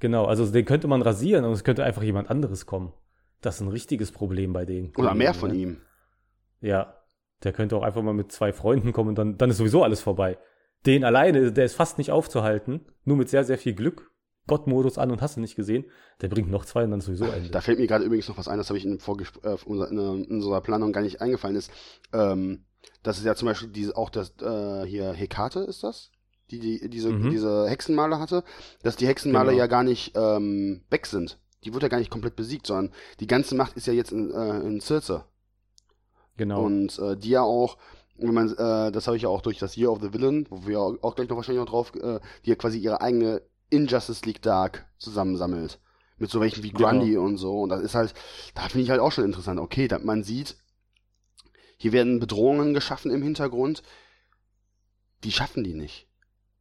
Genau, 0.00 0.24
also 0.24 0.50
den 0.50 0.64
könnte 0.64 0.88
man 0.88 1.02
rasieren 1.02 1.44
und 1.44 1.52
es 1.52 1.64
könnte 1.64 1.84
einfach 1.84 2.02
jemand 2.02 2.28
anderes 2.28 2.66
kommen. 2.66 2.92
Das 3.40 3.56
ist 3.56 3.60
ein 3.60 3.68
richtiges 3.68 4.12
Problem 4.12 4.52
bei 4.52 4.64
denen. 4.64 4.92
Oder 4.96 5.14
mehr 5.14 5.34
von 5.34 5.50
ne? 5.50 5.56
ihm. 5.56 5.80
Ja, 6.60 6.94
der 7.42 7.52
könnte 7.52 7.76
auch 7.76 7.82
einfach 7.82 8.02
mal 8.02 8.14
mit 8.14 8.32
zwei 8.32 8.52
Freunden 8.52 8.92
kommen 8.92 9.10
und 9.10 9.18
dann, 9.18 9.38
dann 9.38 9.50
ist 9.50 9.56
sowieso 9.56 9.82
alles 9.82 10.00
vorbei. 10.00 10.38
Den 10.86 11.04
alleine, 11.04 11.52
der 11.52 11.64
ist 11.64 11.74
fast 11.74 11.98
nicht 11.98 12.10
aufzuhalten, 12.10 12.86
nur 13.04 13.16
mit 13.16 13.28
sehr, 13.28 13.44
sehr 13.44 13.58
viel 13.58 13.74
Glück. 13.74 14.11
Gott-Modus 14.46 14.98
an 14.98 15.10
und 15.10 15.22
hast 15.22 15.36
du 15.36 15.40
nicht 15.40 15.54
gesehen. 15.54 15.84
Der 16.20 16.28
bringt 16.28 16.50
noch 16.50 16.64
zwei 16.64 16.84
und 16.84 16.90
dann 16.90 17.00
sowieso 17.00 17.26
Ende. 17.26 17.50
Da 17.50 17.60
fällt 17.60 17.78
mir 17.78 17.86
gerade 17.86 18.04
übrigens 18.04 18.28
noch 18.28 18.38
was 18.38 18.48
ein, 18.48 18.58
das 18.58 18.68
habe 18.68 18.78
ich 18.78 18.84
in, 18.84 18.98
äh, 18.98 19.56
in, 19.68 20.26
unserer 20.26 20.60
Planung 20.60 20.92
gar 20.92 21.02
nicht 21.02 21.20
eingefallen 21.20 21.56
ist. 21.56 21.70
Ähm, 22.12 22.64
das 23.02 23.18
ist 23.18 23.24
ja 23.24 23.34
zum 23.34 23.46
Beispiel 23.46 23.68
diese, 23.68 23.96
auch 23.96 24.10
das, 24.10 24.34
äh, 24.40 24.84
hier 24.86 25.12
Hekate 25.12 25.60
ist 25.60 25.84
das? 25.84 26.10
Die, 26.50 26.58
die 26.58 26.90
diese, 26.90 27.10
mhm. 27.10 27.30
diese 27.30 27.68
Hexenmaler 27.68 28.18
hatte, 28.18 28.44
dass 28.82 28.96
die 28.96 29.06
Hexenmaler 29.06 29.52
genau. 29.52 29.58
ja 29.58 29.66
gar 29.68 29.84
nicht 29.84 30.12
ähm, 30.16 30.82
weg 30.90 31.06
sind. 31.06 31.38
Die 31.64 31.72
wurde 31.72 31.86
ja 31.86 31.88
gar 31.88 31.98
nicht 31.98 32.10
komplett 32.10 32.36
besiegt, 32.36 32.66
sondern 32.66 32.92
die 33.20 33.28
ganze 33.28 33.54
Macht 33.54 33.76
ist 33.76 33.86
ja 33.86 33.92
jetzt 33.92 34.12
in, 34.12 34.32
äh, 34.32 34.60
in 34.60 34.80
Circe. 34.80 35.24
Genau. 36.36 36.64
Und 36.64 36.98
äh, 36.98 37.16
die 37.16 37.30
ja 37.30 37.42
auch, 37.42 37.78
wenn 38.16 38.34
man, 38.34 38.50
äh, 38.50 38.90
das 38.90 39.06
habe 39.06 39.16
ich 39.16 39.22
ja 39.22 39.28
auch 39.28 39.42
durch 39.42 39.58
das 39.58 39.76
Year 39.76 39.90
of 39.90 40.00
the 40.02 40.12
Villain, 40.12 40.46
wo 40.50 40.66
wir 40.66 40.80
auch 40.80 41.14
gleich 41.14 41.28
noch 41.28 41.36
wahrscheinlich 41.36 41.64
noch 41.64 41.70
drauf, 41.70 41.94
äh, 41.94 42.20
die 42.44 42.50
ja 42.50 42.56
quasi 42.56 42.78
ihre 42.78 43.00
eigene 43.00 43.42
Injustice 43.72 44.24
League 44.24 44.42
Dark 44.42 44.86
zusammensammelt. 44.98 45.78
Mit 46.18 46.30
so 46.30 46.40
welchen 46.40 46.62
wie. 46.62 46.70
Grundy 46.70 47.10
genau. 47.10 47.24
und 47.24 47.36
so. 47.36 47.62
Und 47.62 47.70
das 47.70 47.82
ist 47.82 47.94
halt, 47.94 48.14
da 48.54 48.62
finde 48.68 48.84
ich 48.84 48.90
halt 48.90 49.00
auch 49.00 49.12
schon 49.12 49.24
interessant. 49.24 49.58
Okay, 49.58 49.88
da, 49.88 49.98
man 49.98 50.22
sieht, 50.22 50.56
hier 51.76 51.92
werden 51.92 52.20
Bedrohungen 52.20 52.74
geschaffen 52.74 53.10
im 53.10 53.22
Hintergrund. 53.22 53.82
Die 55.24 55.32
schaffen 55.32 55.64
die 55.64 55.74
nicht. 55.74 56.06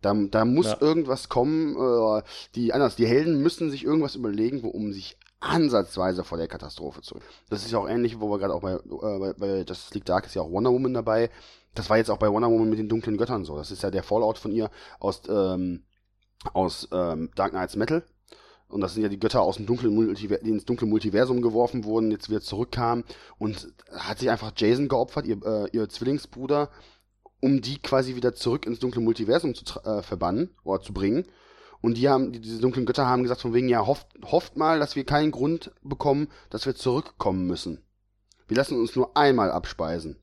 Da, 0.02 0.14
da 0.14 0.46
muss 0.46 0.68
ja. 0.68 0.78
irgendwas 0.82 1.30
kommen. 1.30 1.76
Äh, 1.76 2.24
die 2.56 2.74
anders, 2.74 2.96
die 2.96 3.06
Helden 3.06 3.42
müssen 3.42 3.70
sich 3.70 3.84
irgendwas 3.84 4.16
überlegen, 4.16 4.64
wo, 4.64 4.70
um 4.70 4.94
sich 4.94 5.18
ansatzweise 5.40 6.24
vor 6.24 6.38
der 6.38 6.48
Katastrophe 6.48 7.02
zu. 7.02 7.20
Das 7.50 7.64
ist 7.64 7.72
ja 7.72 7.80
auch 7.80 7.90
ähnlich, 7.90 8.20
wo 8.20 8.30
wir 8.30 8.40
gerade 8.40 8.54
auch 8.54 8.62
bei, 8.62 8.74
äh, 8.74 8.80
bei, 9.20 9.34
bei 9.34 9.58
Justice 9.60 9.94
League 9.94 10.06
Dark 10.06 10.26
ist 10.26 10.36
ja 10.36 10.42
auch 10.42 10.52
Wonder 10.52 10.72
Woman 10.72 10.94
dabei. 10.94 11.30
Das 11.74 11.90
war 11.90 11.98
jetzt 11.98 12.10
auch 12.10 12.18
bei 12.18 12.32
Wonder 12.32 12.50
Woman 12.50 12.70
mit 12.70 12.80
den 12.80 12.90
dunklen 12.90 13.18
Göttern 13.18 13.46
so. 13.46 13.56
Das 13.58 13.72
ist 13.72 13.84
ja 13.84 13.92
der 13.92 14.04
Fallout 14.04 14.38
von 14.38 14.52
ihr 14.52 14.70
aus, 15.00 15.22
ähm, 15.30 15.84
aus 16.54 16.88
ähm, 16.92 17.30
Dark 17.36 17.52
Knights 17.52 17.76
Metal. 17.76 18.04
Und 18.68 18.82
das 18.82 18.94
sind 18.94 19.04
ja 19.04 19.10
die 19.10 19.20
Götter 19.20 19.42
aus 19.42 19.58
dem 19.58 19.66
dunklen 19.66 19.94
Multiver 19.94 20.38
die 20.38 20.50
ins 20.50 20.66
dunkle 20.66 20.88
Multiversum 20.88 21.42
geworfen 21.42 21.84
wurden, 21.84 22.10
jetzt 22.10 22.30
wieder 22.30 22.42
zurückkamen. 22.42 23.04
Und 23.38 23.74
hat 23.92 24.20
sich 24.20 24.30
einfach 24.30 24.54
Jason 24.56 24.88
geopfert, 24.88 25.26
ihr, 25.26 25.44
äh, 25.44 25.70
ihr 25.72 25.90
Zwillingsbruder, 25.90 26.70
um 27.42 27.62
die 27.62 27.80
quasi 27.80 28.16
wieder 28.16 28.34
zurück 28.34 28.66
ins 28.66 28.80
dunkle 28.80 29.02
Multiversum 29.02 29.54
zu 29.54 29.66
äh, 29.82 30.02
verbannen 30.02 30.52
oder 30.64 30.82
zu 30.82 30.94
bringen. 30.94 31.26
Und 31.82 31.98
die 31.98 32.08
haben, 32.08 32.32
diese 32.32 32.62
dunklen 32.62 32.86
Götter 32.86 33.08
haben 33.08 33.24
gesagt, 33.24 33.42
von 33.42 33.54
wegen, 33.54 33.68
ja, 33.68 33.86
hofft, 33.86 34.08
hofft 34.24 34.56
mal, 34.56 34.80
dass 34.80 34.96
wir 34.96 35.04
keinen 35.04 35.32
Grund 35.32 35.72
bekommen, 35.82 36.30
dass 36.50 36.66
wir 36.66 36.76
zurückkommen 36.76 37.48
müssen. 37.48 37.84
Wir 38.48 38.56
lassen 38.58 38.80
uns 38.80 38.96
nur 38.96 39.18
einmal 39.18 39.52
abspeisen. 39.52 40.18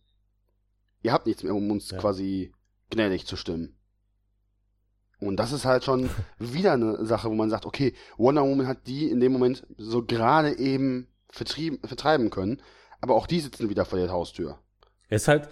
Ihr 1.02 1.12
habt 1.12 1.26
nichts 1.26 1.42
mehr, 1.42 1.54
um 1.54 1.70
uns 1.70 1.90
ja. 1.90 1.98
quasi 1.98 2.52
gnädig 2.90 3.26
zu 3.26 3.36
stimmen. 3.36 3.77
Und 5.20 5.36
das 5.36 5.52
ist 5.52 5.64
halt 5.64 5.84
schon 5.84 6.08
wieder 6.38 6.72
eine 6.72 7.04
Sache, 7.04 7.28
wo 7.28 7.34
man 7.34 7.50
sagt, 7.50 7.66
okay, 7.66 7.94
Wonder 8.16 8.42
Woman 8.42 8.66
hat 8.66 8.86
die 8.86 9.10
in 9.10 9.20
dem 9.20 9.32
Moment 9.32 9.66
so 9.76 10.04
gerade 10.04 10.58
eben 10.58 11.08
vertreiben 11.30 12.30
können, 12.30 12.62
aber 13.00 13.14
auch 13.14 13.26
die 13.26 13.40
sitzen 13.40 13.68
wieder 13.68 13.84
vor 13.84 13.98
der 13.98 14.10
Haustür. 14.10 14.58
Es 15.08 15.22
ist 15.22 15.28
halt, 15.28 15.48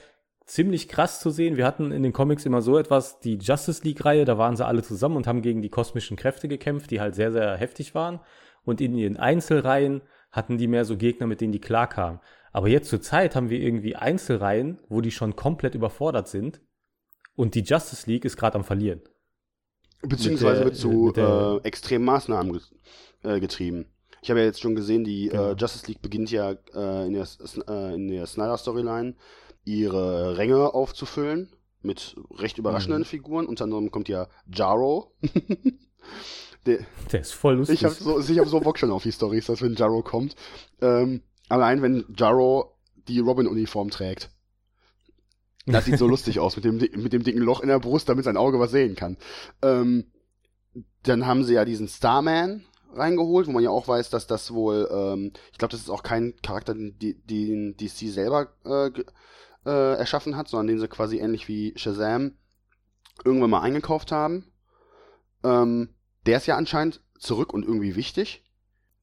ziemlich 0.46 0.88
krass 0.88 1.20
zu 1.20 1.30
sehen. 1.30 1.56
Wir 1.56 1.66
hatten 1.66 1.92
in 1.92 2.02
den 2.02 2.12
Comics 2.12 2.46
immer 2.46 2.62
so 2.62 2.78
etwas, 2.78 3.20
die 3.20 3.36
Justice 3.36 3.82
League-Reihe, 3.82 4.24
da 4.24 4.38
waren 4.38 4.56
sie 4.56 4.64
alle 4.64 4.82
zusammen 4.82 5.16
und 5.16 5.26
haben 5.26 5.42
gegen 5.42 5.60
die 5.60 5.68
kosmischen 5.68 6.16
Kräfte 6.16 6.48
gekämpft, 6.48 6.90
die 6.90 7.00
halt 7.00 7.14
sehr, 7.14 7.32
sehr 7.32 7.56
heftig 7.56 7.94
waren. 7.94 8.20
Und 8.64 8.80
in 8.80 8.94
ihren 8.94 9.16
Einzelreihen 9.16 10.02
hatten 10.30 10.56
die 10.56 10.68
mehr 10.68 10.84
so 10.84 10.96
Gegner, 10.96 11.26
mit 11.26 11.40
denen 11.40 11.52
die 11.52 11.60
klarkamen. 11.60 12.20
Aber 12.52 12.68
jetzt 12.68 12.88
zur 12.88 13.02
Zeit 13.02 13.36
haben 13.36 13.50
wir 13.50 13.60
irgendwie 13.60 13.96
Einzelreihen, 13.96 14.78
wo 14.88 15.00
die 15.00 15.10
schon 15.10 15.36
komplett 15.36 15.74
überfordert 15.74 16.28
sind. 16.28 16.60
Und 17.34 17.54
die 17.54 17.60
Justice 17.62 18.08
League 18.08 18.24
ist 18.24 18.36
gerade 18.36 18.56
am 18.56 18.64
Verlieren. 18.64 19.02
Beziehungsweise 20.08 20.64
wird 20.64 20.76
zu 20.76 21.12
äh, 21.14 21.66
extremen 21.66 22.04
Maßnahmen 22.04 22.60
äh, 23.22 23.40
getrieben. 23.40 23.86
Ich 24.22 24.30
habe 24.30 24.40
ja 24.40 24.46
jetzt 24.46 24.60
schon 24.60 24.74
gesehen, 24.74 25.04
die 25.04 25.28
äh, 25.28 25.30
genau. 25.30 25.50
äh, 25.50 25.56
Justice 25.56 25.86
League 25.86 26.02
beginnt 26.02 26.30
ja 26.30 26.52
äh, 26.74 27.06
in 27.06 27.12
der, 27.12 27.22
äh, 27.22 28.08
der 28.08 28.26
Snyder-Storyline 28.26 29.14
ihre 29.64 30.36
Ränge 30.36 30.74
aufzufüllen 30.74 31.52
mit 31.82 32.16
recht 32.36 32.58
überraschenden 32.58 33.02
mhm. 33.02 33.06
Figuren. 33.06 33.46
Unter 33.46 33.64
anderem 33.64 33.90
kommt 33.90 34.08
ja 34.08 34.28
Jaro. 34.52 35.12
der, 36.66 36.80
der, 37.12 37.20
ist 37.20 37.34
voll 37.34 37.54
lustig. 37.54 37.80
Ich 37.80 37.84
habe 37.84 37.94
so, 37.94 38.20
hab 38.20 38.48
so 38.48 38.60
Bock 38.60 38.78
schon 38.78 38.90
auf 38.90 39.02
die 39.02 39.12
Storys, 39.12 39.46
dass 39.46 39.62
wenn 39.62 39.74
Jaro 39.74 40.02
kommt. 40.02 40.34
Ähm, 40.80 41.22
allein 41.48 41.82
wenn 41.82 42.04
Jaro 42.16 42.76
die 43.08 43.20
Robin-Uniform 43.20 43.90
trägt. 43.90 44.30
Das 45.66 45.84
sieht 45.84 45.98
so 45.98 46.06
lustig 46.06 46.38
aus 46.38 46.56
mit 46.56 46.64
dem, 46.64 46.76
mit 46.76 47.12
dem 47.12 47.24
dicken 47.24 47.40
Loch 47.40 47.60
in 47.60 47.68
der 47.68 47.80
Brust, 47.80 48.08
damit 48.08 48.24
sein 48.24 48.36
Auge 48.36 48.60
was 48.60 48.70
sehen 48.70 48.94
kann. 48.94 49.16
Ähm, 49.62 50.04
dann 51.02 51.26
haben 51.26 51.44
sie 51.44 51.54
ja 51.54 51.64
diesen 51.64 51.88
Starman 51.88 52.64
reingeholt, 52.94 53.46
wo 53.46 53.52
man 53.52 53.62
ja 53.62 53.70
auch 53.70 53.88
weiß, 53.88 54.10
dass 54.10 54.26
das 54.26 54.52
wohl, 54.52 54.88
ähm, 54.90 55.32
ich 55.52 55.58
glaube, 55.58 55.72
das 55.72 55.80
ist 55.80 55.90
auch 55.90 56.02
kein 56.02 56.34
Charakter, 56.42 56.74
den, 56.74 56.96
den 56.98 57.76
DC 57.76 58.08
selber 58.12 58.48
äh, 58.64 58.90
äh, 59.66 59.98
erschaffen 59.98 60.36
hat, 60.36 60.48
sondern 60.48 60.68
den 60.68 60.78
sie 60.78 60.88
quasi 60.88 61.18
ähnlich 61.18 61.48
wie 61.48 61.72
Shazam 61.76 62.36
irgendwann 63.24 63.50
mal 63.50 63.62
eingekauft 63.62 64.12
haben. 64.12 64.50
Ähm, 65.44 65.90
der 66.26 66.38
ist 66.38 66.46
ja 66.46 66.56
anscheinend 66.56 67.02
zurück 67.18 67.52
und 67.52 67.64
irgendwie 67.64 67.96
wichtig. 67.96 68.44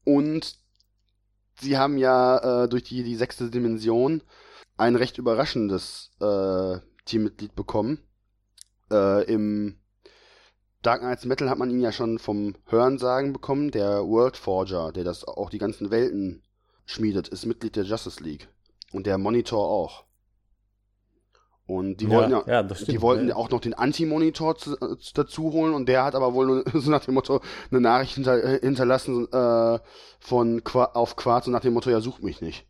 Und 0.06 0.58
sie 1.60 1.78
haben 1.78 1.98
ja 1.98 2.64
äh, 2.64 2.70
durch 2.70 2.84
die, 2.84 3.04
die 3.04 3.16
sechste 3.16 3.50
Dimension 3.50 4.22
ein 4.78 4.96
recht 4.96 5.18
überraschendes 5.18 6.12
äh, 6.20 6.78
Teammitglied 7.06 7.56
bekommen. 7.56 8.00
Äh, 8.92 9.26
Im 9.32 9.80
Dark 10.82 11.02
Knights 11.02 11.26
Metal 11.26 11.50
hat 11.50 11.58
man 11.58 11.70
ihn 11.70 11.80
ja 11.80 11.92
schon 11.92 12.20
vom 12.20 12.56
Hörensagen 12.68 13.34
bekommen. 13.34 13.72
Der 13.72 14.06
World 14.06 14.38
Forger, 14.38 14.92
der 14.92 15.04
das 15.04 15.26
auch 15.26 15.50
die 15.50 15.60
ganzen 15.60 15.92
Welten 15.92 16.44
schmiedet, 16.86 17.30
ist 17.30 17.46
Mitglied 17.46 17.76
der 17.76 17.86
Justice 17.86 18.22
League. 18.22 18.50
Und 18.92 19.08
der 19.08 19.18
Monitor 19.18 19.68
auch. 19.68 20.06
Und 21.66 22.02
die 22.02 22.10
wollten 22.10 22.32
ja, 22.32 22.44
ja, 22.46 22.64
die 22.64 23.02
wollten 23.02 23.32
auch 23.32 23.50
noch 23.50 23.62
den 23.62 23.74
Anti-Monitor 23.74 24.58
äh, 24.82 24.96
dazu 25.14 25.54
holen 25.54 25.74
und 25.74 25.88
der 25.88 26.04
hat 26.04 26.14
aber 26.14 26.34
wohl 26.34 26.66
so 26.74 26.92
nach 26.92 27.06
dem 27.06 27.14
Motto 27.14 27.40
eine 27.72 27.80
Nachricht 27.80 28.16
hinter, 28.16 28.44
äh, 28.44 28.60
hinterlassen 28.60 29.32
äh, 29.32 29.80
von 30.20 30.62
auf 30.66 31.16
Quarz 31.16 31.48
und 31.48 31.54
nach 31.54 31.62
dem 31.62 31.74
Motto, 31.74 31.90
ja, 31.90 32.02
such 32.02 32.20
mich 32.20 32.42
nicht. 32.42 32.68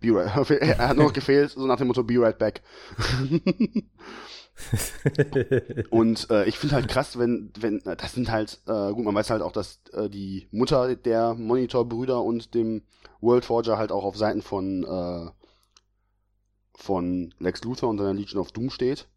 Be 0.00 0.14
right, 0.14 0.50
er 0.50 0.88
hat 0.88 0.96
noch 0.96 1.12
gefehlt, 1.12 1.50
so 1.50 1.66
nach 1.66 1.78
dem 1.78 1.88
Motto, 1.88 2.04
be 2.04 2.20
right 2.20 2.38
back. 2.38 2.62
und 5.90 6.30
äh, 6.30 6.46
ich 6.46 6.58
finde 6.58 6.76
halt 6.76 6.88
krass, 6.88 7.18
wenn, 7.18 7.52
wenn, 7.58 7.82
das 7.84 8.12
sind 8.12 8.30
halt, 8.30 8.60
äh, 8.66 8.92
gut, 8.92 9.04
man 9.04 9.14
weiß 9.14 9.30
halt 9.30 9.42
auch, 9.42 9.52
dass 9.52 9.80
äh, 9.92 10.08
die 10.08 10.48
Mutter 10.50 10.96
der 10.96 11.34
Monitor-Brüder 11.34 12.22
und 12.22 12.54
dem 12.54 12.82
World 13.20 13.44
Forger 13.44 13.78
halt 13.78 13.92
auch 13.92 14.04
auf 14.04 14.16
Seiten 14.16 14.42
von 14.42 14.84
äh, 14.84 15.30
von 16.76 17.34
Lex 17.38 17.64
Luthor 17.64 17.88
und 17.88 17.98
seiner 17.98 18.14
Legion 18.14 18.40
of 18.40 18.52
Doom 18.52 18.70
steht. 18.70 19.08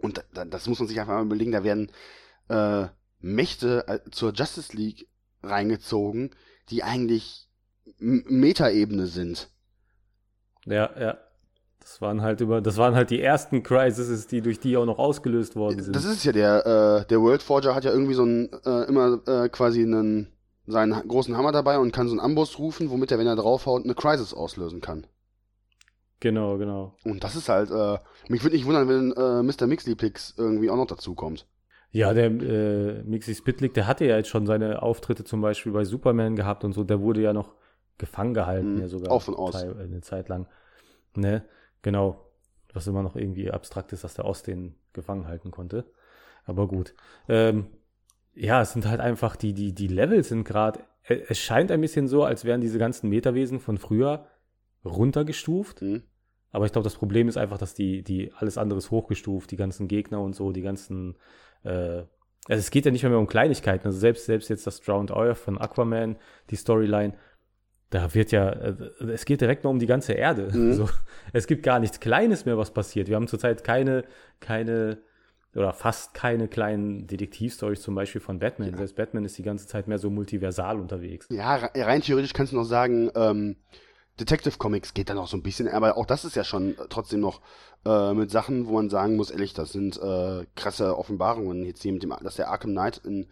Und 0.00 0.24
da, 0.32 0.44
das 0.44 0.66
muss 0.66 0.78
man 0.78 0.88
sich 0.88 0.98
einfach 0.98 1.14
mal 1.14 1.24
überlegen, 1.24 1.52
da 1.52 1.64
werden 1.64 1.92
äh, 2.48 2.86
Mächte 3.20 3.86
äh, 3.86 4.10
zur 4.10 4.32
Justice 4.32 4.76
League 4.76 5.08
reingezogen, 5.42 6.34
die 6.70 6.82
eigentlich 6.82 7.48
Metaebene 7.98 9.06
sind. 9.06 9.50
Ja, 10.66 10.90
ja. 10.98 11.18
Das 11.80 12.02
waren 12.02 12.20
halt 12.20 12.42
über, 12.42 12.60
das 12.60 12.76
waren 12.76 12.94
halt 12.94 13.08
die 13.08 13.22
ersten 13.22 13.62
Crises, 13.62 14.26
die 14.26 14.42
durch 14.42 14.60
die 14.60 14.76
auch 14.76 14.84
noch 14.84 14.98
ausgelöst 14.98 15.56
worden 15.56 15.82
sind. 15.82 15.96
Das 15.96 16.04
ist 16.04 16.22
ja 16.24 16.32
der, 16.32 16.66
äh, 16.66 17.06
der 17.06 17.20
World 17.22 17.42
Forger 17.42 17.74
hat 17.74 17.84
ja 17.84 17.92
irgendwie 17.92 18.14
so 18.14 18.24
ein, 18.24 18.50
äh, 18.66 18.84
immer 18.84 19.20
äh, 19.26 19.48
quasi 19.48 19.82
einen, 19.82 20.28
seinen 20.66 20.92
großen 21.08 21.34
Hammer 21.36 21.50
dabei 21.50 21.78
und 21.78 21.92
kann 21.92 22.06
so 22.06 22.12
einen 22.12 22.20
Amboss 22.20 22.58
rufen, 22.58 22.90
womit 22.90 23.10
er, 23.10 23.18
wenn 23.18 23.26
er 23.26 23.36
draufhaut, 23.36 23.84
eine 23.84 23.94
Crisis 23.94 24.34
auslösen 24.34 24.82
kann. 24.82 25.06
Genau, 26.20 26.58
genau. 26.58 26.94
Und 27.04 27.24
das 27.24 27.36
ist 27.36 27.48
halt, 27.48 27.70
äh, 27.70 27.98
mich 28.28 28.42
würde 28.42 28.56
nicht 28.56 28.66
wundern, 28.66 28.88
wenn 28.88 29.12
äh, 29.12 29.42
Mr. 29.42 29.66
Mixley-Pix 29.66 30.34
irgendwie 30.36 30.68
auch 30.68 30.76
noch 30.76 30.86
dazu 30.86 31.14
kommt. 31.14 31.46
Ja, 31.90 32.12
der 32.12 32.26
äh, 32.26 33.02
Mixi 33.04 33.34
Spitlick, 33.34 33.72
der 33.72 33.86
hatte 33.86 34.04
ja 34.04 34.16
jetzt 34.16 34.28
schon 34.28 34.46
seine 34.46 34.82
Auftritte 34.82 35.24
zum 35.24 35.40
Beispiel 35.40 35.72
bei 35.72 35.84
Superman 35.84 36.36
gehabt 36.36 36.64
und 36.64 36.72
so. 36.72 36.84
Der 36.84 37.00
wurde 37.00 37.22
ja 37.22 37.32
noch 37.32 37.54
gefangen 37.98 38.34
gehalten, 38.34 38.74
mhm, 38.74 38.80
ja 38.80 38.88
sogar. 38.88 39.12
Auch 39.12 39.22
von 39.22 39.34
aus. 39.34 39.54
Eine 39.54 40.00
Zeit 40.00 40.28
lang. 40.28 40.46
Ne, 41.14 41.44
genau. 41.82 42.24
Was 42.72 42.86
immer 42.86 43.02
noch 43.02 43.16
irgendwie 43.16 43.50
abstrakt 43.50 43.92
ist, 43.92 44.04
dass 44.04 44.14
der 44.14 44.24
Ost 44.24 44.46
den 44.46 44.74
gefangen 44.92 45.26
halten 45.26 45.50
konnte. 45.50 45.84
Aber 46.44 46.68
gut. 46.68 46.94
Ähm, 47.28 47.66
ja, 48.34 48.62
es 48.62 48.72
sind 48.72 48.86
halt 48.86 49.00
einfach 49.00 49.36
die, 49.36 49.52
die, 49.52 49.74
die 49.74 49.88
Level 49.88 50.22
sind 50.22 50.44
gerade. 50.44 50.80
Es 51.02 51.38
scheint 51.38 51.72
ein 51.72 51.80
bisschen 51.80 52.06
so, 52.08 52.24
als 52.24 52.44
wären 52.44 52.60
diese 52.60 52.78
ganzen 52.78 53.08
Metawesen 53.08 53.60
von 53.60 53.78
früher 53.78 54.26
runtergestuft. 54.84 55.82
Mhm. 55.82 56.02
Aber 56.50 56.66
ich 56.66 56.72
glaube, 56.72 56.84
das 56.84 56.94
Problem 56.94 57.28
ist 57.28 57.36
einfach, 57.36 57.58
dass 57.58 57.74
die, 57.74 58.02
die 58.02 58.32
alles 58.34 58.58
andere 58.58 58.78
ist 58.78 58.90
hochgestuft, 58.90 59.50
die 59.50 59.56
ganzen 59.56 59.88
Gegner 59.88 60.20
und 60.20 60.34
so, 60.34 60.52
die 60.52 60.62
ganzen, 60.62 61.16
äh, 61.62 62.02
also 62.48 62.60
es 62.60 62.70
geht 62.70 62.86
ja 62.86 62.90
nicht 62.90 63.02
mehr, 63.02 63.10
mehr 63.10 63.18
um 63.18 63.26
Kleinigkeiten. 63.26 63.86
Also 63.86 63.98
selbst, 63.98 64.26
selbst 64.26 64.48
jetzt 64.48 64.66
das 64.66 64.80
Drowned 64.80 65.10
Earth 65.10 65.38
von 65.38 65.58
Aquaman, 65.58 66.16
die 66.50 66.56
Storyline, 66.56 67.14
da 67.90 68.14
wird 68.14 68.32
ja, 68.32 68.50
äh, 68.50 68.74
es 69.12 69.24
geht 69.24 69.40
direkt 69.40 69.64
nur 69.64 69.72
um 69.72 69.78
die 69.78 69.86
ganze 69.86 70.12
Erde. 70.12 70.50
Mhm. 70.52 70.68
Also, 70.78 70.88
es 71.32 71.46
gibt 71.46 71.62
gar 71.62 71.78
nichts 71.78 72.00
Kleines 72.00 72.44
mehr, 72.44 72.58
was 72.58 72.72
passiert. 72.72 73.08
Wir 73.08 73.16
haben 73.16 73.28
zurzeit 73.28 73.64
keine, 73.64 74.04
keine, 74.40 74.98
oder 75.54 75.72
fast 75.72 76.14
keine 76.14 76.48
kleinen 76.48 77.06
Detektivstories 77.06 77.82
zum 77.82 77.94
Beispiel 77.94 78.20
von 78.20 78.38
Batman. 78.38 78.70
Ja. 78.70 78.76
Selbst 78.76 78.96
Batman 78.96 79.24
ist 79.24 79.38
die 79.38 79.42
ganze 79.42 79.66
Zeit 79.66 79.88
mehr 79.88 79.98
so 79.98 80.10
multiversal 80.10 80.78
unterwegs. 80.78 81.26
Ja, 81.30 81.56
rein 81.74 82.02
theoretisch 82.02 82.32
kannst 82.32 82.52
du 82.52 82.56
noch 82.56 82.64
sagen, 82.64 83.10
ähm, 83.14 83.56
Detective 84.20 84.58
Comics 84.58 84.94
geht 84.94 85.10
dann 85.10 85.18
auch 85.18 85.28
so 85.28 85.36
ein 85.36 85.42
bisschen, 85.42 85.68
aber 85.68 85.96
auch 85.96 86.06
das 86.06 86.24
ist 86.24 86.34
ja 86.34 86.42
schon 86.42 86.76
trotzdem 86.88 87.20
noch 87.20 87.40
äh, 87.84 88.12
mit 88.14 88.30
Sachen, 88.30 88.66
wo 88.66 88.72
man 88.72 88.90
sagen 88.90 89.16
muss, 89.16 89.30
ehrlich, 89.30 89.54
das 89.54 89.72
sind 89.72 89.96
äh, 89.96 90.44
krasse 90.56 90.98
Offenbarungen. 90.98 91.64
Jetzt 91.64 91.82
hier 91.82 91.92
mit 91.92 92.02
dem, 92.02 92.14
dass 92.22 92.36
der 92.36 92.48
Arkham 92.48 92.72
Knight 92.72 93.00
in, 93.04 93.28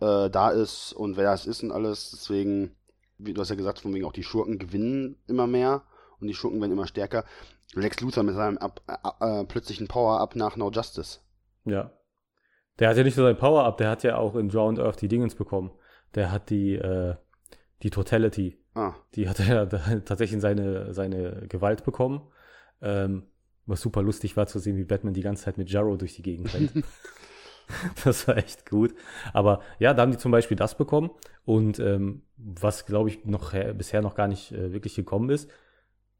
äh, 0.00 0.30
da 0.30 0.50
ist 0.50 0.92
und 0.92 1.16
wer 1.16 1.24
das 1.24 1.46
ist 1.46 1.62
und 1.62 1.72
alles. 1.72 2.10
Deswegen, 2.12 2.76
du 3.18 3.40
hast 3.40 3.50
ja 3.50 3.56
gesagt, 3.56 3.80
von 3.80 3.94
wegen 3.94 4.04
auch 4.04 4.12
die 4.12 4.22
Schurken 4.22 4.58
gewinnen 4.58 5.16
immer 5.26 5.46
mehr 5.46 5.82
und 6.20 6.28
die 6.28 6.34
Schurken 6.34 6.60
werden 6.60 6.72
immer 6.72 6.86
stärker. 6.86 7.24
Lex 7.74 8.00
Luthor 8.00 8.22
mit 8.22 8.34
seinem 8.34 8.58
ab, 8.58 8.80
äh, 9.20 9.44
plötzlichen 9.44 9.88
Power-Up 9.88 10.36
nach 10.36 10.56
No 10.56 10.70
Justice. 10.70 11.20
Ja. 11.64 11.92
Der 12.78 12.88
hat 12.88 12.96
ja 12.96 13.02
nicht 13.02 13.16
nur 13.16 13.26
sein 13.26 13.36
Power-Up, 13.36 13.76
der 13.76 13.90
hat 13.90 14.02
ja 14.04 14.16
auch 14.16 14.36
in 14.36 14.48
Drowned 14.48 14.78
Earth 14.78 15.00
die 15.00 15.08
Dingens 15.08 15.34
bekommen. 15.34 15.70
Der 16.14 16.32
hat 16.32 16.48
die, 16.50 16.74
äh, 16.74 17.16
die 17.82 17.90
Totality 17.90 18.58
Ah. 18.78 18.94
Die 19.16 19.28
hat 19.28 19.40
er 19.40 19.68
tatsächlich 20.04 20.40
seine, 20.40 20.94
seine 20.94 21.46
Gewalt 21.48 21.84
bekommen. 21.84 22.22
Ähm, 22.80 23.24
was 23.66 23.80
super 23.80 24.02
lustig 24.02 24.36
war 24.36 24.46
zu 24.46 24.60
sehen, 24.60 24.76
wie 24.76 24.84
Batman 24.84 25.14
die 25.14 25.20
ganze 25.20 25.44
Zeit 25.44 25.58
mit 25.58 25.68
Jarrow 25.68 25.98
durch 25.98 26.14
die 26.14 26.22
Gegend 26.22 26.54
rennt. 26.54 26.72
das 28.04 28.26
war 28.28 28.36
echt 28.36 28.68
gut. 28.68 28.94
Aber 29.32 29.60
ja, 29.78 29.94
da 29.94 30.02
haben 30.02 30.12
die 30.12 30.18
zum 30.18 30.32
Beispiel 30.32 30.56
das 30.56 30.76
bekommen. 30.76 31.10
Und 31.44 31.78
ähm, 31.78 32.22
was, 32.36 32.86
glaube 32.86 33.08
ich, 33.08 33.24
noch 33.24 33.52
bisher 33.74 34.02
noch 34.02 34.14
gar 34.14 34.28
nicht 34.28 34.52
äh, 34.52 34.72
wirklich 34.72 34.94
gekommen 34.94 35.30
ist, 35.30 35.50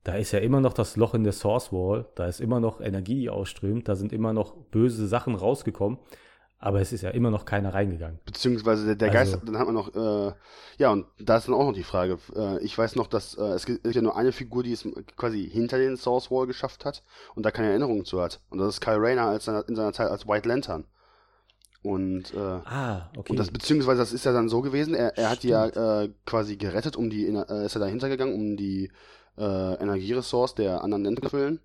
da 0.05 0.15
ist 0.15 0.33
ja 0.33 0.39
immer 0.39 0.61
noch 0.61 0.73
das 0.73 0.97
Loch 0.97 1.15
in 1.15 1.25
der 1.25 1.33
Source 1.33 1.73
Wall. 1.73 2.07
Da 2.15 2.27
ist 2.27 2.41
immer 2.41 2.61
noch 2.61 2.81
Energie, 2.81 3.21
die 3.21 3.31
ausströmt. 3.31 3.89
Da 3.89 3.97
sind 3.97 4.13
immer 4.13 4.33
noch 4.33 4.57
böse 4.57 5.07
Sachen 5.07 5.35
rausgekommen 5.35 5.99
aber 6.61 6.81
es 6.81 6.93
ist 6.93 7.03
ja 7.03 7.11
immer 7.11 7.31
noch 7.31 7.45
keiner 7.45 7.73
reingegangen. 7.73 8.19
Beziehungsweise 8.25 8.85
der, 8.85 8.97
der 8.97 9.11
Geist, 9.11 9.35
also, 9.35 9.47
dann 9.47 9.59
hat 9.59 9.67
man 9.67 9.75
noch, 9.75 9.95
äh, 9.95 10.33
ja, 10.79 10.91
und 10.91 11.07
da 11.19 11.37
ist 11.37 11.47
dann 11.47 11.55
auch 11.55 11.65
noch 11.65 11.73
die 11.73 11.85
Frage. 11.85 12.19
Äh, 12.35 12.59
ich 12.65 12.77
weiß 12.77 12.97
noch, 12.97 13.07
dass 13.07 13.35
äh, 13.37 13.43
es 13.43 13.65
gibt 13.65 13.87
ja 13.87 14.03
nur 14.03 14.17
eine 14.17 14.33
Figur, 14.33 14.65
die 14.65 14.73
es 14.73 14.87
quasi 15.17 15.49
hinter 15.49 15.79
den 15.79 15.97
Source 15.97 16.31
Wall 16.31 16.47
geschafft 16.47 16.85
hat 16.85 17.05
und 17.37 17.47
da 17.47 17.53
keine 17.53 17.69
Erinnerungen 17.69 18.05
zu 18.05 18.21
hat. 18.21 18.41
Und 18.51 18.59
das 18.59 18.75
ist 18.75 18.81
Kyle 18.81 19.01
Rayner 19.01 19.27
als, 19.27 19.47
in 19.47 19.77
seiner 19.77 19.93
Zeit 19.93 20.11
als 20.11 20.27
White 20.27 20.49
Lantern. 20.49 20.85
Und, 21.83 22.35
äh, 22.35 22.39
ah, 22.39 23.11
okay. 23.17 23.31
und 23.31 23.39
das, 23.39 23.51
beziehungsweise 23.51 24.01
das 24.01 24.13
ist 24.13 24.25
ja 24.25 24.33
dann 24.33 24.49
so 24.49 24.63
gewesen, 24.63 24.95
er, 24.95 25.17
er 25.17 25.31
hat 25.31 25.43
die 25.43 25.49
ja 25.49 25.67
äh, 26.03 26.11
quasi 26.27 26.57
gerettet, 26.57 26.97
um 26.97 27.09
die, 27.09 27.27
äh, 27.27 27.65
ist 27.65 27.77
er 27.77 27.81
dahinter 27.81 28.09
gegangen, 28.09 28.35
um 28.35 28.57
die 28.57 28.91
äh, 29.37 29.75
Energieressource 29.75 30.55
der 30.57 30.83
anderen 30.83 31.05
Länder 31.05 31.23
zu 31.23 31.29
füllen. 31.29 31.61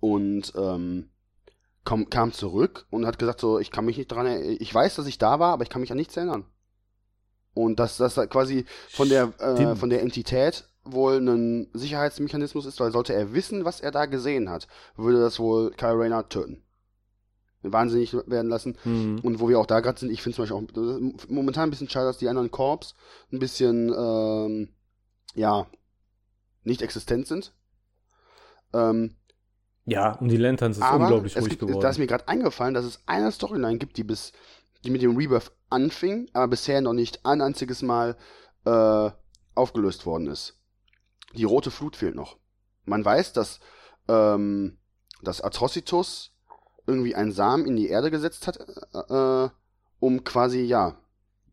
Und, 0.00 0.52
ähm, 0.56 1.10
kam, 1.86 2.10
kam 2.10 2.32
zurück 2.32 2.86
und 2.90 3.06
hat 3.06 3.18
gesagt 3.18 3.40
so, 3.40 3.58
ich 3.58 3.70
kann 3.70 3.86
mich 3.86 3.96
nicht 3.96 4.08
dran 4.08 4.26
erinnern, 4.26 4.56
ich 4.60 4.74
weiß, 4.74 4.96
dass 4.96 5.06
ich 5.06 5.16
da 5.16 5.38
war, 5.40 5.52
aber 5.52 5.62
ich 5.62 5.70
kann 5.70 5.80
mich 5.80 5.92
an 5.92 5.96
nichts 5.96 6.16
erinnern. 6.16 6.44
Und 7.54 7.80
dass 7.80 7.96
das 7.96 8.16
quasi 8.28 8.66
von 8.90 9.08
der, 9.08 9.32
äh, 9.38 9.76
von 9.76 9.88
der 9.88 10.02
Entität 10.02 10.68
wohl 10.84 11.16
ein 11.16 11.68
Sicherheitsmechanismus 11.72 12.66
ist, 12.66 12.78
weil 12.80 12.92
sollte 12.92 13.14
er 13.14 13.32
wissen, 13.32 13.64
was 13.64 13.80
er 13.80 13.92
da 13.92 14.04
gesehen 14.04 14.50
hat, 14.50 14.68
würde 14.96 15.20
das 15.20 15.38
wohl 15.38 15.70
Kyle 15.70 15.98
Rayner 15.98 16.28
töten. 16.28 16.62
Wahnsinnig 17.62 18.14
werden 18.14 18.48
lassen. 18.48 18.76
Mhm. 18.84 19.20
Und 19.22 19.40
wo 19.40 19.48
wir 19.48 19.58
auch 19.58 19.66
da 19.66 19.80
gerade 19.80 19.98
sind, 19.98 20.10
ich 20.10 20.22
finde 20.22 20.36
zum 20.36 20.44
Beispiel 20.44 20.56
auch 20.56 21.28
momentan 21.28 21.68
ein 21.68 21.70
bisschen 21.70 21.88
schade, 21.88 22.06
dass 22.06 22.18
die 22.18 22.28
anderen 22.28 22.50
Korps 22.50 22.94
ein 23.32 23.38
bisschen, 23.38 23.92
ähm, 23.92 24.68
ja, 25.34 25.66
nicht 26.62 26.82
existent 26.82 27.26
sind. 27.26 27.52
Ähm, 28.72 29.16
ja, 29.84 30.12
und 30.18 30.28
die 30.28 30.36
Lanterns 30.36 30.78
ist 30.78 30.84
unglaublich 30.84 31.36
ruhig 31.36 31.50
gibt, 31.50 31.60
geworden. 31.60 31.80
Da 31.80 31.90
ist 31.90 31.98
mir 31.98 32.06
gerade 32.06 32.26
eingefallen, 32.28 32.74
dass 32.74 32.84
es 32.84 33.00
eine 33.06 33.30
Storyline 33.30 33.78
gibt, 33.78 33.96
die 33.96 34.04
bis 34.04 34.32
die 34.84 34.90
mit 34.90 35.02
dem 35.02 35.16
Rebirth 35.16 35.52
anfing, 35.68 36.28
aber 36.32 36.48
bisher 36.48 36.80
noch 36.80 36.92
nicht 36.92 37.24
ein 37.26 37.40
einziges 37.40 37.82
Mal 37.82 38.16
äh, 38.64 39.10
aufgelöst 39.54 40.06
worden 40.06 40.28
ist. 40.28 40.60
Die 41.34 41.44
rote 41.44 41.70
Flut 41.70 41.96
fehlt 41.96 42.14
noch. 42.14 42.38
Man 42.84 43.04
weiß, 43.04 43.32
dass, 43.32 43.60
ähm, 44.08 44.78
dass 45.22 45.40
Atrocitus 45.40 46.35
irgendwie 46.86 47.14
einen 47.14 47.32
Samen 47.32 47.66
in 47.66 47.76
die 47.76 47.88
Erde 47.88 48.10
gesetzt 48.10 48.46
hat, 48.46 48.58
äh, 48.58 49.48
um 49.98 50.24
quasi, 50.24 50.60
ja, 50.60 50.96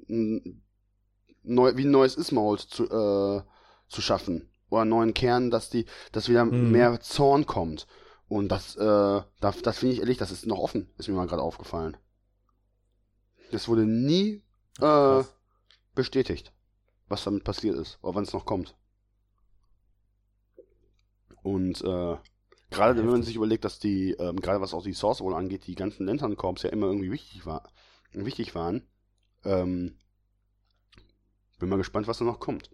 neu, 0.07 1.75
wie 1.75 1.85
ein 1.85 1.91
neues 1.91 2.15
Ismold 2.15 2.61
zu, 2.61 2.85
äh, 2.85 3.41
zu 3.87 4.01
schaffen. 4.01 4.49
Oder 4.69 4.81
einen 4.81 4.89
neuen 4.89 5.13
Kern, 5.13 5.51
dass 5.51 5.69
die, 5.69 5.85
dass 6.11 6.29
wieder 6.29 6.41
hm. 6.41 6.71
mehr 6.71 6.99
Zorn 6.99 7.45
kommt. 7.45 7.87
Und 8.27 8.49
das, 8.49 8.75
äh, 8.75 9.21
das, 9.39 9.61
das 9.61 9.77
finde 9.77 9.93
ich 9.93 9.99
ehrlich, 9.99 10.17
das 10.17 10.31
ist 10.31 10.45
noch 10.45 10.57
offen, 10.57 10.89
ist 10.97 11.07
mir 11.07 11.15
mal 11.15 11.27
gerade 11.27 11.43
aufgefallen. 11.43 11.97
Das 13.51 13.67
wurde 13.67 13.85
nie 13.85 14.41
äh, 14.79 15.23
bestätigt, 15.93 16.51
was 17.07 17.23
damit 17.23 17.43
passiert 17.43 17.77
ist, 17.77 17.99
oder 18.01 18.15
wann 18.15 18.23
es 18.23 18.33
noch 18.33 18.45
kommt. 18.45 18.75
Und 21.43 21.81
äh, 21.83 22.17
gerade 22.73 22.97
wenn 22.97 23.09
man 23.09 23.23
sich 23.23 23.35
überlegt, 23.35 23.63
dass 23.63 23.79
die, 23.79 24.11
ähm, 24.11 24.37
gerade 24.37 24.59
was 24.59 24.73
auch 24.73 24.83
die 24.83 24.93
Source 24.93 25.21
Wall 25.21 25.33
angeht, 25.33 25.67
die 25.67 25.75
ganzen 25.75 26.05
Lantern 26.05 26.35
Corps 26.35 26.63
ja 26.63 26.69
immer 26.69 26.87
irgendwie 26.87 27.11
wichtig, 27.11 27.45
war, 27.45 27.71
wichtig 28.11 28.55
waren, 28.55 28.85
ähm, 29.45 29.97
bin 31.59 31.69
mal 31.69 31.77
gespannt, 31.77 32.07
was 32.07 32.17
da 32.17 32.25
noch 32.25 32.39
kommt. 32.39 32.69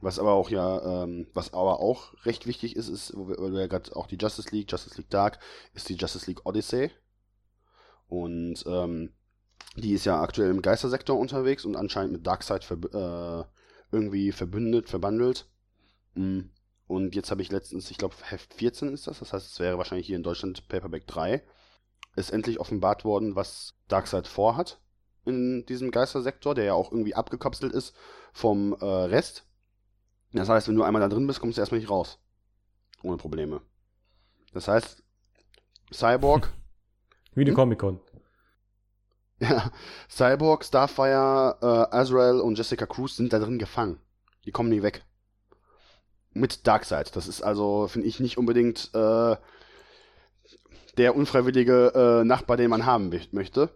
Was 0.00 0.18
aber 0.18 0.32
auch 0.32 0.50
ja, 0.50 1.02
ähm, 1.04 1.26
was 1.34 1.54
aber 1.54 1.80
auch 1.80 2.14
recht 2.24 2.46
wichtig 2.46 2.76
ist, 2.76 2.88
ist, 2.88 3.12
weil 3.16 3.52
wir 3.52 3.60
ja 3.60 3.66
gerade 3.66 3.96
auch 3.96 4.06
die 4.06 4.18
Justice 4.20 4.50
League, 4.54 4.70
Justice 4.70 4.96
League 4.96 5.10
Dark, 5.10 5.40
ist 5.74 5.88
die 5.88 5.94
Justice 5.94 6.26
League 6.26 6.44
Odyssey. 6.46 6.90
Und 8.06 8.64
ähm, 8.66 9.12
die 9.76 9.92
ist 9.92 10.04
ja 10.04 10.20
aktuell 10.20 10.50
im 10.50 10.62
Geistersektor 10.62 11.18
unterwegs 11.18 11.64
und 11.64 11.76
anscheinend 11.76 12.12
mit 12.12 12.26
Darkseid 12.26 12.68
verb 12.68 12.94
äh, 12.94 13.48
irgendwie 13.90 14.32
verbündet, 14.32 14.88
verbandelt. 14.88 15.48
Mm. 16.14 16.42
Und 16.88 17.14
jetzt 17.14 17.30
habe 17.30 17.42
ich 17.42 17.52
letztens, 17.52 17.90
ich 17.90 17.98
glaube, 17.98 18.14
Heft 18.22 18.54
14 18.54 18.94
ist 18.94 19.06
das, 19.06 19.18
das 19.18 19.32
heißt, 19.32 19.46
es 19.46 19.60
wäre 19.60 19.76
wahrscheinlich 19.76 20.06
hier 20.06 20.16
in 20.16 20.22
Deutschland 20.22 20.66
Paperback 20.68 21.06
3, 21.06 21.44
ist 22.16 22.30
endlich 22.30 22.58
offenbart 22.58 23.04
worden, 23.04 23.36
was 23.36 23.74
Darkseid 23.88 24.26
vorhat 24.26 24.80
in 25.26 25.66
diesem 25.66 25.90
Geistersektor, 25.90 26.54
der 26.54 26.64
ja 26.64 26.72
auch 26.72 26.90
irgendwie 26.90 27.14
abgekapselt 27.14 27.74
ist 27.74 27.94
vom 28.32 28.72
äh, 28.80 28.84
Rest. 28.84 29.44
Das 30.32 30.48
heißt, 30.48 30.66
wenn 30.68 30.76
du 30.76 30.82
einmal 30.82 31.02
da 31.02 31.08
drin 31.08 31.26
bist, 31.26 31.40
kommst 31.40 31.58
du 31.58 31.60
erstmal 31.60 31.80
nicht 31.80 31.90
raus. 31.90 32.18
Ohne 33.02 33.18
Probleme. 33.18 33.60
Das 34.54 34.66
heißt, 34.66 35.02
Cyborg. 35.92 36.50
Wie 37.34 37.42
eine 37.42 37.50
hm? 37.50 37.56
Comic-Con. 37.56 38.00
Ja, 39.40 39.70
Cyborg, 40.10 40.64
Starfire, 40.64 41.58
äh, 41.62 41.96
Azrael 41.96 42.40
und 42.40 42.58
Jessica 42.58 42.86
Cruz 42.86 43.14
sind 43.14 43.32
da 43.32 43.38
drin 43.38 43.60
gefangen. 43.60 44.00
Die 44.44 44.50
kommen 44.50 44.68
nie 44.68 44.82
weg. 44.82 45.04
Mit 46.32 46.66
Darkseid. 46.66 47.16
Das 47.16 47.26
ist 47.26 47.42
also, 47.42 47.88
finde 47.88 48.06
ich, 48.06 48.20
nicht 48.20 48.38
unbedingt 48.38 48.90
äh, 48.94 49.36
der 50.98 51.16
unfreiwillige 51.16 52.20
äh, 52.20 52.24
Nachbar, 52.24 52.56
den 52.56 52.70
man 52.70 52.86
haben 52.86 53.10
möchte. 53.32 53.70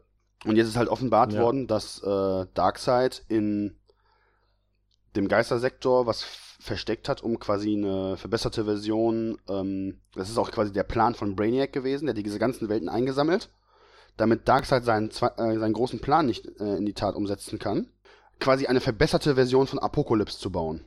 Und 0.45 0.57
jetzt 0.57 0.69
ist 0.69 0.77
halt 0.77 0.89
offenbart 0.89 1.33
ja. 1.33 1.41
worden, 1.41 1.67
dass 1.67 2.03
äh, 2.03 2.47
Darkseid 2.55 3.25
in 3.29 3.79
dem 5.17 5.29
Geistersektor 5.29 6.07
was 6.07 6.23
versteckt 6.23 7.09
hat, 7.09 7.23
um 7.23 7.39
quasi 7.39 7.77
eine 7.77 8.17
verbesserte 8.17 8.65
Version, 8.65 9.39
ähm, 9.49 10.01
das 10.15 10.31
ist 10.31 10.39
auch 10.39 10.51
quasi 10.51 10.73
der 10.73 10.85
Plan 10.85 11.15
von 11.15 11.37
Brainiac 11.37 11.73
gewesen, 11.73 12.07
der 12.07 12.15
diese 12.15 12.39
ganzen 12.39 12.69
Welten 12.69 12.89
eingesammelt, 12.89 13.51
damit 14.17 14.49
Darkseid 14.49 14.85
seinen, 14.85 15.11
äh, 15.11 15.59
seinen 15.59 15.73
großen 15.73 16.01
Plan 16.01 16.27
nicht 16.27 16.47
äh, 16.61 16.77
in 16.77 16.87
die 16.87 16.95
Tat 16.95 17.15
umsetzen 17.15 17.59
kann, 17.59 17.89
quasi 18.39 18.67
eine 18.67 18.81
verbesserte 18.81 19.35
Version 19.35 19.67
von 19.67 19.81
Apocalypse 19.81 20.39
zu 20.39 20.51
bauen. 20.51 20.85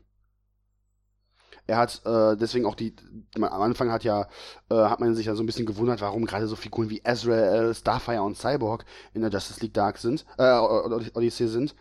Er 1.67 1.77
hat 1.77 2.01
äh, 2.05 2.35
deswegen 2.37 2.65
auch 2.65 2.75
die, 2.75 2.95
am 3.35 3.43
Anfang 3.43 3.91
hat 3.91 4.03
ja, 4.03 4.27
äh, 4.69 4.75
hat 4.75 4.99
man 4.99 5.15
sich 5.15 5.25
ja 5.25 5.35
so 5.35 5.43
ein 5.43 5.47
bisschen 5.47 5.65
gewundert, 5.65 6.01
warum 6.01 6.25
gerade 6.25 6.47
so 6.47 6.55
Figuren 6.55 6.89
wie 6.89 7.03
Azrael, 7.03 7.73
Starfire 7.73 8.21
und 8.21 8.37
Cyborg 8.37 8.85
in 9.13 9.21
der 9.21 9.31
Justice 9.31 9.61
League 9.61 9.73
Dark 9.73 9.97
sind, 9.97 10.25
äh, 10.37 10.51
Odyssey 10.51 11.47
sind. 11.47 11.75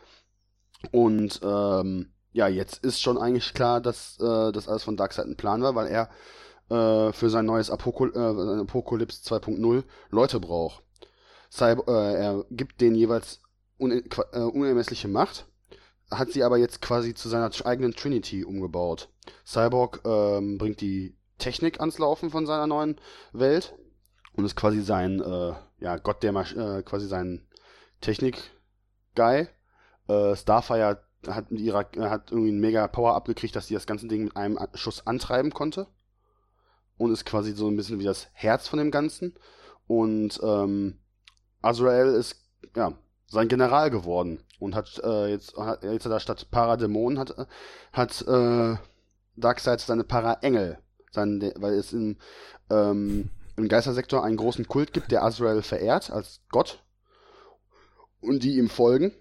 Und 0.93 1.41
ähm, 1.43 2.11
ja, 2.33 2.49
jetzt 2.49 2.85
ist 2.85 3.01
schon 3.01 3.19
eigentlich 3.19 3.55
klar, 3.55 3.81
dass 3.81 4.19
äh, 4.21 4.53
das 4.53 4.69
alles 4.69 4.85
von 4.85 4.97
Darkseid 4.97 5.27
ein 5.27 5.37
Plan 5.37 5.63
war, 5.63 5.75
weil 5.75 5.87
er 5.87 6.09
äh, 6.71 7.13
für 7.13 7.31
sein 7.31 7.47
neues 7.47 7.71
Apokol 7.71 8.13
äh, 8.15 8.61
Apocalypse 8.63 9.23
2.0 9.23 9.85
Leute 10.11 10.41
braucht. 10.41 10.83
Cyber 11.51 11.85
äh, 11.87 12.15
er 12.15 12.45
gibt 12.51 12.81
denen 12.81 12.97
jeweils 12.97 13.41
un 13.79 13.93
äh, 13.93 14.39
unermessliche 14.39 15.09
Macht 15.09 15.47
hat 16.11 16.31
sie 16.31 16.43
aber 16.43 16.59
jetzt 16.59 16.83
quasi 16.83 17.15
zu 17.15 17.29
seiner 17.29 17.51
eigenen 17.65 17.93
Trinity 17.93 18.45
umgebaut. 18.45 19.09
Cyborg 19.47 20.01
ähm, 20.05 20.59
bringt 20.59 20.81
die 20.81 21.17
Technik 21.39 21.81
ans 21.81 21.99
Laufen 21.99 22.31
von 22.31 22.47
seiner 22.47 22.67
neuen 22.67 23.01
Welt 23.33 23.75
und 24.35 24.45
ist 24.45 24.57
quasi 24.57 24.81
sein, 24.83 25.21
äh, 25.21 25.53
ja, 25.79 25.97
Gott 25.97 26.23
der 26.23 26.33
Masch 26.33 26.55
äh, 26.55 26.83
quasi 26.83 27.07
sein 27.07 27.47
Technik-Guy. 28.01 29.49
Äh, 30.09 30.37
Starfire 30.37 31.03
hat 31.27 31.51
mit 31.51 31.61
ihrer, 31.61 31.89
hat 31.99 32.31
irgendwie 32.31 32.51
einen 32.51 32.61
mega 32.61 32.87
Power 32.87 33.15
abgekriegt, 33.15 33.57
dass 33.57 33.67
sie 33.67 33.75
das 33.75 33.87
ganze 33.87 34.07
Ding 34.07 34.25
mit 34.25 34.37
einem 34.37 34.59
Schuss 34.75 35.07
antreiben 35.07 35.53
konnte. 35.53 35.87
Und 36.97 37.11
ist 37.13 37.25
quasi 37.25 37.53
so 37.53 37.69
ein 37.69 37.77
bisschen 37.77 37.99
wie 37.99 38.05
das 38.05 38.29
Herz 38.35 38.69
von 38.69 38.79
dem 38.79 38.93
Ganzen. 38.93 39.35
Und 39.87 40.39
ähm, 40.43 40.99
Azrael 41.61 42.15
ist, 42.15 42.37
ja, 42.77 42.93
sein 43.27 43.49
General 43.49 43.91
geworden 43.91 44.44
und 44.59 44.75
hat 44.75 45.01
äh, 45.05 45.29
jetzt, 45.29 45.57
hat, 45.57 45.83
jetzt 45.83 46.05
hat 46.05 46.13
er 46.13 46.21
statt 46.21 46.51
Paradämonen 46.51 47.19
hat, 47.19 47.35
hat 47.93 48.23
äh, 48.23 48.77
Darkseid 49.37 49.81
seine 49.81 50.05
Para-Engel, 50.05 50.79
sein, 51.11 51.53
weil 51.57 51.75
es 51.75 51.93
im, 51.93 52.17
ähm, 52.71 53.31
im 53.57 53.69
Geistersektor 53.69 54.25
einen 54.25 54.37
großen 54.37 54.67
Kult 54.67 54.93
gibt, 54.93 55.11
der 55.11 55.25
Azrael 55.25 55.63
verehrt 55.63 56.11
als 56.11 56.41
Gott 56.51 56.83
und 58.21 58.43
die 58.43 58.59
ihm 58.59 58.69
folgen 58.69 59.13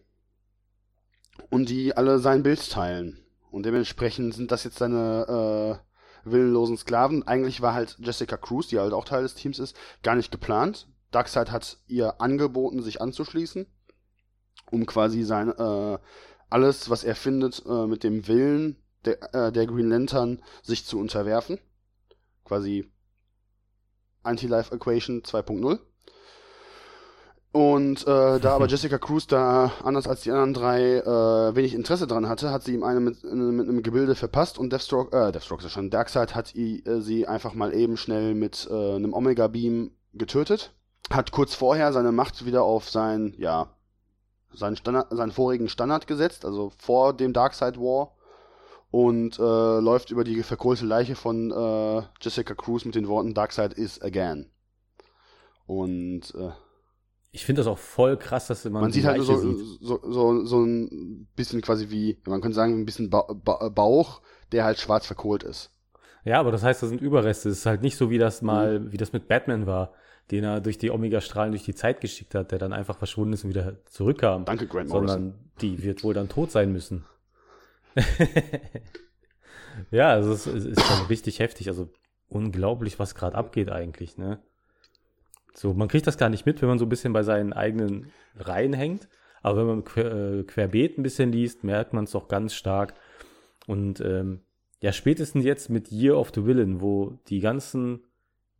und 1.50 1.70
die 1.70 1.96
alle 1.98 2.20
sein 2.20 2.44
Bild 2.44 2.70
teilen. 2.70 3.20
Und 3.52 3.66
dementsprechend 3.66 4.34
sind 4.34 4.52
das 4.52 4.64
jetzt 4.64 4.78
seine 4.78 5.80
äh, 6.26 6.30
willenlosen 6.30 6.78
Sklaven. 6.78 7.28
Eigentlich 7.28 7.62
war 7.62 7.74
halt 7.74 7.98
Jessica 8.00 8.38
Cruz, 8.38 8.68
die 8.68 8.80
halt 8.80 8.94
auch 8.94 9.06
Teil 9.06 9.24
des 9.24 9.36
Teams 9.36 9.60
ist, 9.60 9.76
gar 10.02 10.16
nicht 10.16 10.32
geplant. 10.32 10.88
Darkseid 11.12 11.52
hat 11.52 11.78
ihr 11.86 12.20
angeboten, 12.20 12.82
sich 12.82 13.02
anzuschließen 13.02 13.68
um 14.74 14.86
quasi 14.86 15.24
sein 15.24 15.50
äh, 15.50 15.98
alles, 16.50 16.90
was 16.90 17.04
er 17.04 17.16
findet, 17.16 17.64
äh, 17.66 17.88
mit 17.88 18.04
dem 18.04 18.28
Willen 18.28 18.78
der, 19.06 19.34
äh, 19.34 19.52
der 19.52 19.66
Green 19.68 19.90
Lantern 19.90 20.42
sich 20.62 20.86
zu 20.86 21.00
unterwerfen. 21.00 21.60
Quasi 22.46 22.92
Anti-Life 24.24 24.74
Equation 24.74 25.22
2.0. 25.22 25.80
Und 27.52 28.02
äh, 28.02 28.40
da 28.40 28.56
aber 28.56 28.68
Jessica 28.68 28.98
Cruz 28.98 29.28
da 29.28 29.72
anders 29.84 30.08
als 30.08 30.22
die 30.22 30.32
anderen 30.32 30.56
drei 30.56 30.98
äh, 30.98 31.56
wenig 31.56 31.76
Interesse 31.76 32.08
dran 32.08 32.28
hatte, 32.28 32.50
hat 32.50 32.64
sie 32.64 32.74
ihm 32.74 32.84
eine 32.84 33.00
mit, 33.00 33.24
mit 33.24 33.70
einem 33.70 33.84
Gebilde 33.84 34.16
verpasst 34.16 34.58
und 34.58 34.74
Deathstroke, 34.74 35.16
äh, 35.16 35.32
Deathstroke 35.32 35.62
ist 35.62 35.66
ja 35.66 35.70
schon, 35.70 35.92
Darkseid 35.92 36.34
hat 36.34 36.56
i, 36.56 36.84
äh, 36.86 37.02
sie 37.02 37.28
einfach 37.28 37.54
mal 37.54 37.74
eben 37.76 37.96
schnell 37.96 38.34
mit 38.34 38.68
äh, 38.72 38.96
einem 38.96 39.14
Omega 39.14 39.48
Beam 39.48 39.92
getötet. 40.14 40.74
Hat 41.12 41.32
kurz 41.32 41.54
vorher 41.54 41.94
seine 41.94 42.12
Macht 42.12 42.46
wieder 42.46 42.64
auf 42.64 42.90
sein, 42.90 43.36
ja, 43.38 43.76
seinen, 44.54 44.76
Standard, 44.76 45.08
seinen 45.12 45.32
vorigen 45.32 45.70
Standard 45.70 46.08
gesetzt, 46.08 46.46
also 46.46 46.72
vor 46.78 47.14
dem 47.14 47.34
Darkseid 47.34 47.78
War 47.78 48.16
und 48.92 49.40
äh, 49.40 49.80
läuft 49.80 50.12
über 50.12 50.24
die 50.24 50.44
verkohlte 50.44 50.86
Leiche 50.86 51.16
von 51.16 51.52
äh, 51.52 52.04
Jessica 52.22 52.54
Cruz 52.54 52.86
mit 52.86 52.96
den 52.96 53.08
Worten 53.08 53.34
Darkseid 53.34 53.74
is 53.74 54.02
again. 54.02 54.52
Und 55.66 56.34
äh, 56.36 56.52
ich 57.32 57.46
finde 57.46 57.62
das 57.62 57.68
auch 57.68 57.80
voll 57.80 58.18
krass, 58.18 58.46
dass 58.48 58.64
man, 58.66 58.84
man 58.84 58.92
sieht 58.92 59.06
halt 59.06 59.24
so, 59.24 59.36
so, 59.36 60.00
so, 60.04 60.46
so 60.46 60.64
ein 60.64 61.28
bisschen 61.36 61.62
quasi 61.62 61.90
wie, 61.90 62.20
man 62.28 62.42
könnte 62.42 62.56
sagen, 62.56 62.80
ein 62.80 62.86
bisschen 62.86 63.10
ba 63.10 63.24
ba 63.34 63.70
Bauch, 63.70 64.22
der 64.52 64.64
halt 64.64 64.80
schwarz 64.80 65.08
verkohlt 65.08 65.42
ist. 65.42 65.72
Ja, 66.26 66.40
aber 66.40 66.52
das 66.52 66.62
heißt, 66.62 66.84
das 66.84 66.90
sind 66.90 67.02
Überreste. 67.02 67.50
Es 67.50 67.60
ist 67.60 67.66
halt 67.66 67.82
nicht 67.82 67.98
so, 67.98 68.12
wie 68.12 68.20
das 68.20 68.44
mal, 68.44 68.80
mhm. 68.80 68.92
wie 68.92 68.98
das 68.98 69.14
mit 69.14 69.28
Batman 69.28 69.66
war 69.66 69.94
den 70.32 70.44
er 70.44 70.62
durch 70.62 70.78
die 70.78 70.92
Omega-Strahlen 70.92 71.52
durch 71.52 71.64
die 71.64 71.76
Zeit 71.76 72.02
geschickt 72.02 72.36
hat, 72.36 72.52
der 72.52 72.60
dann 72.60 72.74
einfach 72.74 72.98
verschwunden 72.98 73.34
ist 73.34 73.44
und 73.44 73.50
wieder 73.50 73.78
zurückkam. 73.86 74.46
Danke, 74.46 74.68
Grant 74.68 74.90
Morrison. 74.90 75.08
Sondern 75.08 75.40
die 75.62 75.84
wird 75.84 76.04
wohl 76.04 76.14
dann 76.14 76.30
tot 76.30 76.52
sein 76.52 76.72
müssen. 76.72 77.06
ja, 79.92 80.10
also 80.10 80.32
es, 80.32 80.48
es 80.48 80.66
ist 80.66 80.82
schon 80.82 81.06
richtig 81.08 81.40
heftig. 81.40 81.68
Also 81.68 81.90
unglaublich, 82.28 83.00
was 83.00 83.16
gerade 83.16 83.38
abgeht 83.38 83.70
eigentlich, 83.72 84.18
ne? 84.18 84.40
So, 85.54 85.74
man 85.74 85.88
kriegt 85.88 86.08
das 86.08 86.18
gar 86.18 86.30
nicht 86.30 86.46
mit, 86.46 86.62
wenn 86.62 86.70
man 86.70 86.80
so 86.80 86.86
ein 86.86 86.90
bisschen 86.90 87.14
bei 87.14 87.22
seinen 87.22 87.54
eigenen 87.54 88.12
Reihen 88.36 88.74
hängt. 88.74 89.08
Aber 89.44 89.60
wenn 89.60 89.68
man 89.68 89.84
quer, 89.84 90.12
äh, 90.12 90.44
querbeet 90.44 90.98
ein 90.98 91.04
bisschen 91.04 91.32
liest, 91.32 91.64
merkt 91.64 91.94
man 91.94 92.06
es 92.06 92.12
doch 92.12 92.28
ganz 92.28 92.56
stark. 92.56 92.96
Und 93.68 94.02
ähm, 94.02 94.42
ja, 94.80 94.92
spätestens 94.92 95.46
jetzt 95.46 95.70
mit 95.70 95.92
Year 95.92 96.18
of 96.18 96.32
the 96.34 96.46
Villain, 96.46 96.82
wo 96.82 97.20
die 97.28 97.40
ganzen 97.40 98.04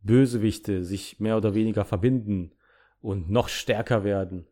Bösewichte 0.04 0.84
sich 0.84 1.18
mehr 1.18 1.36
oder 1.36 1.54
weniger 1.54 1.84
verbinden 1.84 2.52
und 3.00 3.30
noch 3.30 3.48
stärker 3.48 4.04
werden, 4.04 4.46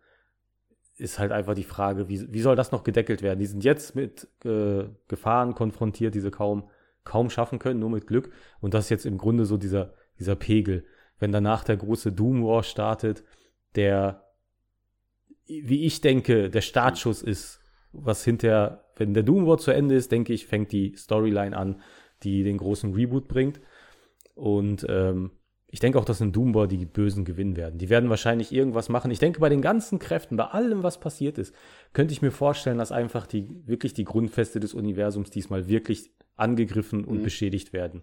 ist 0.96 1.18
halt 1.18 1.32
einfach 1.32 1.54
die 1.54 1.64
Frage, 1.64 2.08
wie, 2.08 2.32
wie 2.32 2.40
soll 2.40 2.56
das 2.56 2.72
noch 2.72 2.84
gedeckelt 2.84 3.22
werden? 3.22 3.38
Die 3.38 3.46
sind 3.46 3.64
jetzt 3.64 3.94
mit 3.94 4.28
äh, 4.44 4.84
Gefahren 5.08 5.54
konfrontiert, 5.54 6.14
die 6.14 6.20
sie 6.20 6.30
kaum, 6.30 6.68
kaum 7.04 7.30
schaffen 7.30 7.58
können, 7.58 7.80
nur 7.80 7.90
mit 7.90 8.06
Glück. 8.06 8.30
Und 8.60 8.74
das 8.74 8.84
ist 8.84 8.90
jetzt 8.90 9.06
im 9.06 9.18
Grunde 9.18 9.44
so 9.44 9.56
dieser, 9.56 9.94
dieser 10.18 10.36
Pegel. 10.36 10.84
Wenn 11.18 11.32
danach 11.32 11.64
der 11.64 11.76
große 11.76 12.12
Doom 12.12 12.44
War 12.44 12.62
startet, 12.62 13.24
der, 13.74 14.24
wie 15.46 15.84
ich 15.84 16.00
denke, 16.00 16.50
der 16.50 16.60
Startschuss 16.60 17.22
ist, 17.22 17.60
was 17.92 18.24
hinterher, 18.24 18.84
wenn 18.96 19.14
der 19.14 19.22
Doom 19.22 19.46
War 19.46 19.58
zu 19.58 19.70
Ende 19.70 19.94
ist, 19.94 20.12
denke 20.12 20.32
ich, 20.32 20.46
fängt 20.46 20.72
die 20.72 20.94
Storyline 20.96 21.56
an, 21.56 21.80
die 22.22 22.42
den 22.42 22.58
großen 22.58 22.94
Reboot 22.94 23.28
bringt. 23.28 23.60
Und 24.34 24.86
ähm, 24.88 25.32
ich 25.72 25.80
denke 25.80 25.98
auch, 25.98 26.04
dass 26.04 26.20
in 26.20 26.32
Doombor 26.32 26.68
die 26.68 26.85
Bösen 26.85 27.24
gewinnen 27.24 27.56
werden. 27.56 27.78
Die 27.78 27.88
werden 27.88 28.11
wahrscheinlich 28.11 28.52
irgendwas 28.52 28.90
machen. 28.90 29.11
Ich 29.11 29.20
denke, 29.20 29.40
bei 29.40 29.48
den 29.48 29.62
ganzen 29.62 29.98
Kräften, 29.98 30.37
bei 30.37 30.44
allem, 30.44 30.82
was 30.82 31.00
passiert 31.00 31.38
ist, 31.38 31.54
könnte 31.94 32.12
ich 32.12 32.20
mir 32.20 32.30
vorstellen, 32.30 32.76
dass 32.76 32.92
einfach 32.92 33.26
die, 33.26 33.48
wirklich 33.64 33.94
die 33.94 34.04
Grundfeste 34.04 34.61
des 34.61 34.74
Universums 34.74 35.30
diesmal 35.30 35.68
wirklich 35.68 36.11
angegriffen 36.37 37.06
und 37.06 37.20
mhm. 37.20 37.22
beschädigt 37.22 37.72
werden. 37.72 38.02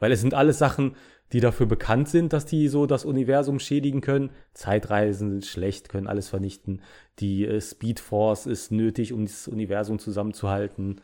Weil 0.00 0.10
es 0.10 0.22
sind 0.22 0.34
alles 0.34 0.58
Sachen, 0.58 0.96
die 1.32 1.38
dafür 1.38 1.66
bekannt 1.66 2.08
sind, 2.08 2.32
dass 2.32 2.46
die 2.46 2.66
so 2.66 2.84
das 2.84 3.04
Universum 3.04 3.60
schädigen 3.60 4.00
können. 4.00 4.30
Zeitreisen 4.52 5.30
sind 5.30 5.46
schlecht, 5.46 5.88
können 5.90 6.08
alles 6.08 6.28
vernichten. 6.28 6.82
Die 7.20 7.46
äh, 7.46 7.60
Speed 7.60 8.00
Force 8.00 8.46
ist 8.46 8.72
nötig, 8.72 9.12
um 9.12 9.24
das 9.24 9.46
Universum 9.46 10.00
zusammenzuhalten. 10.00 11.00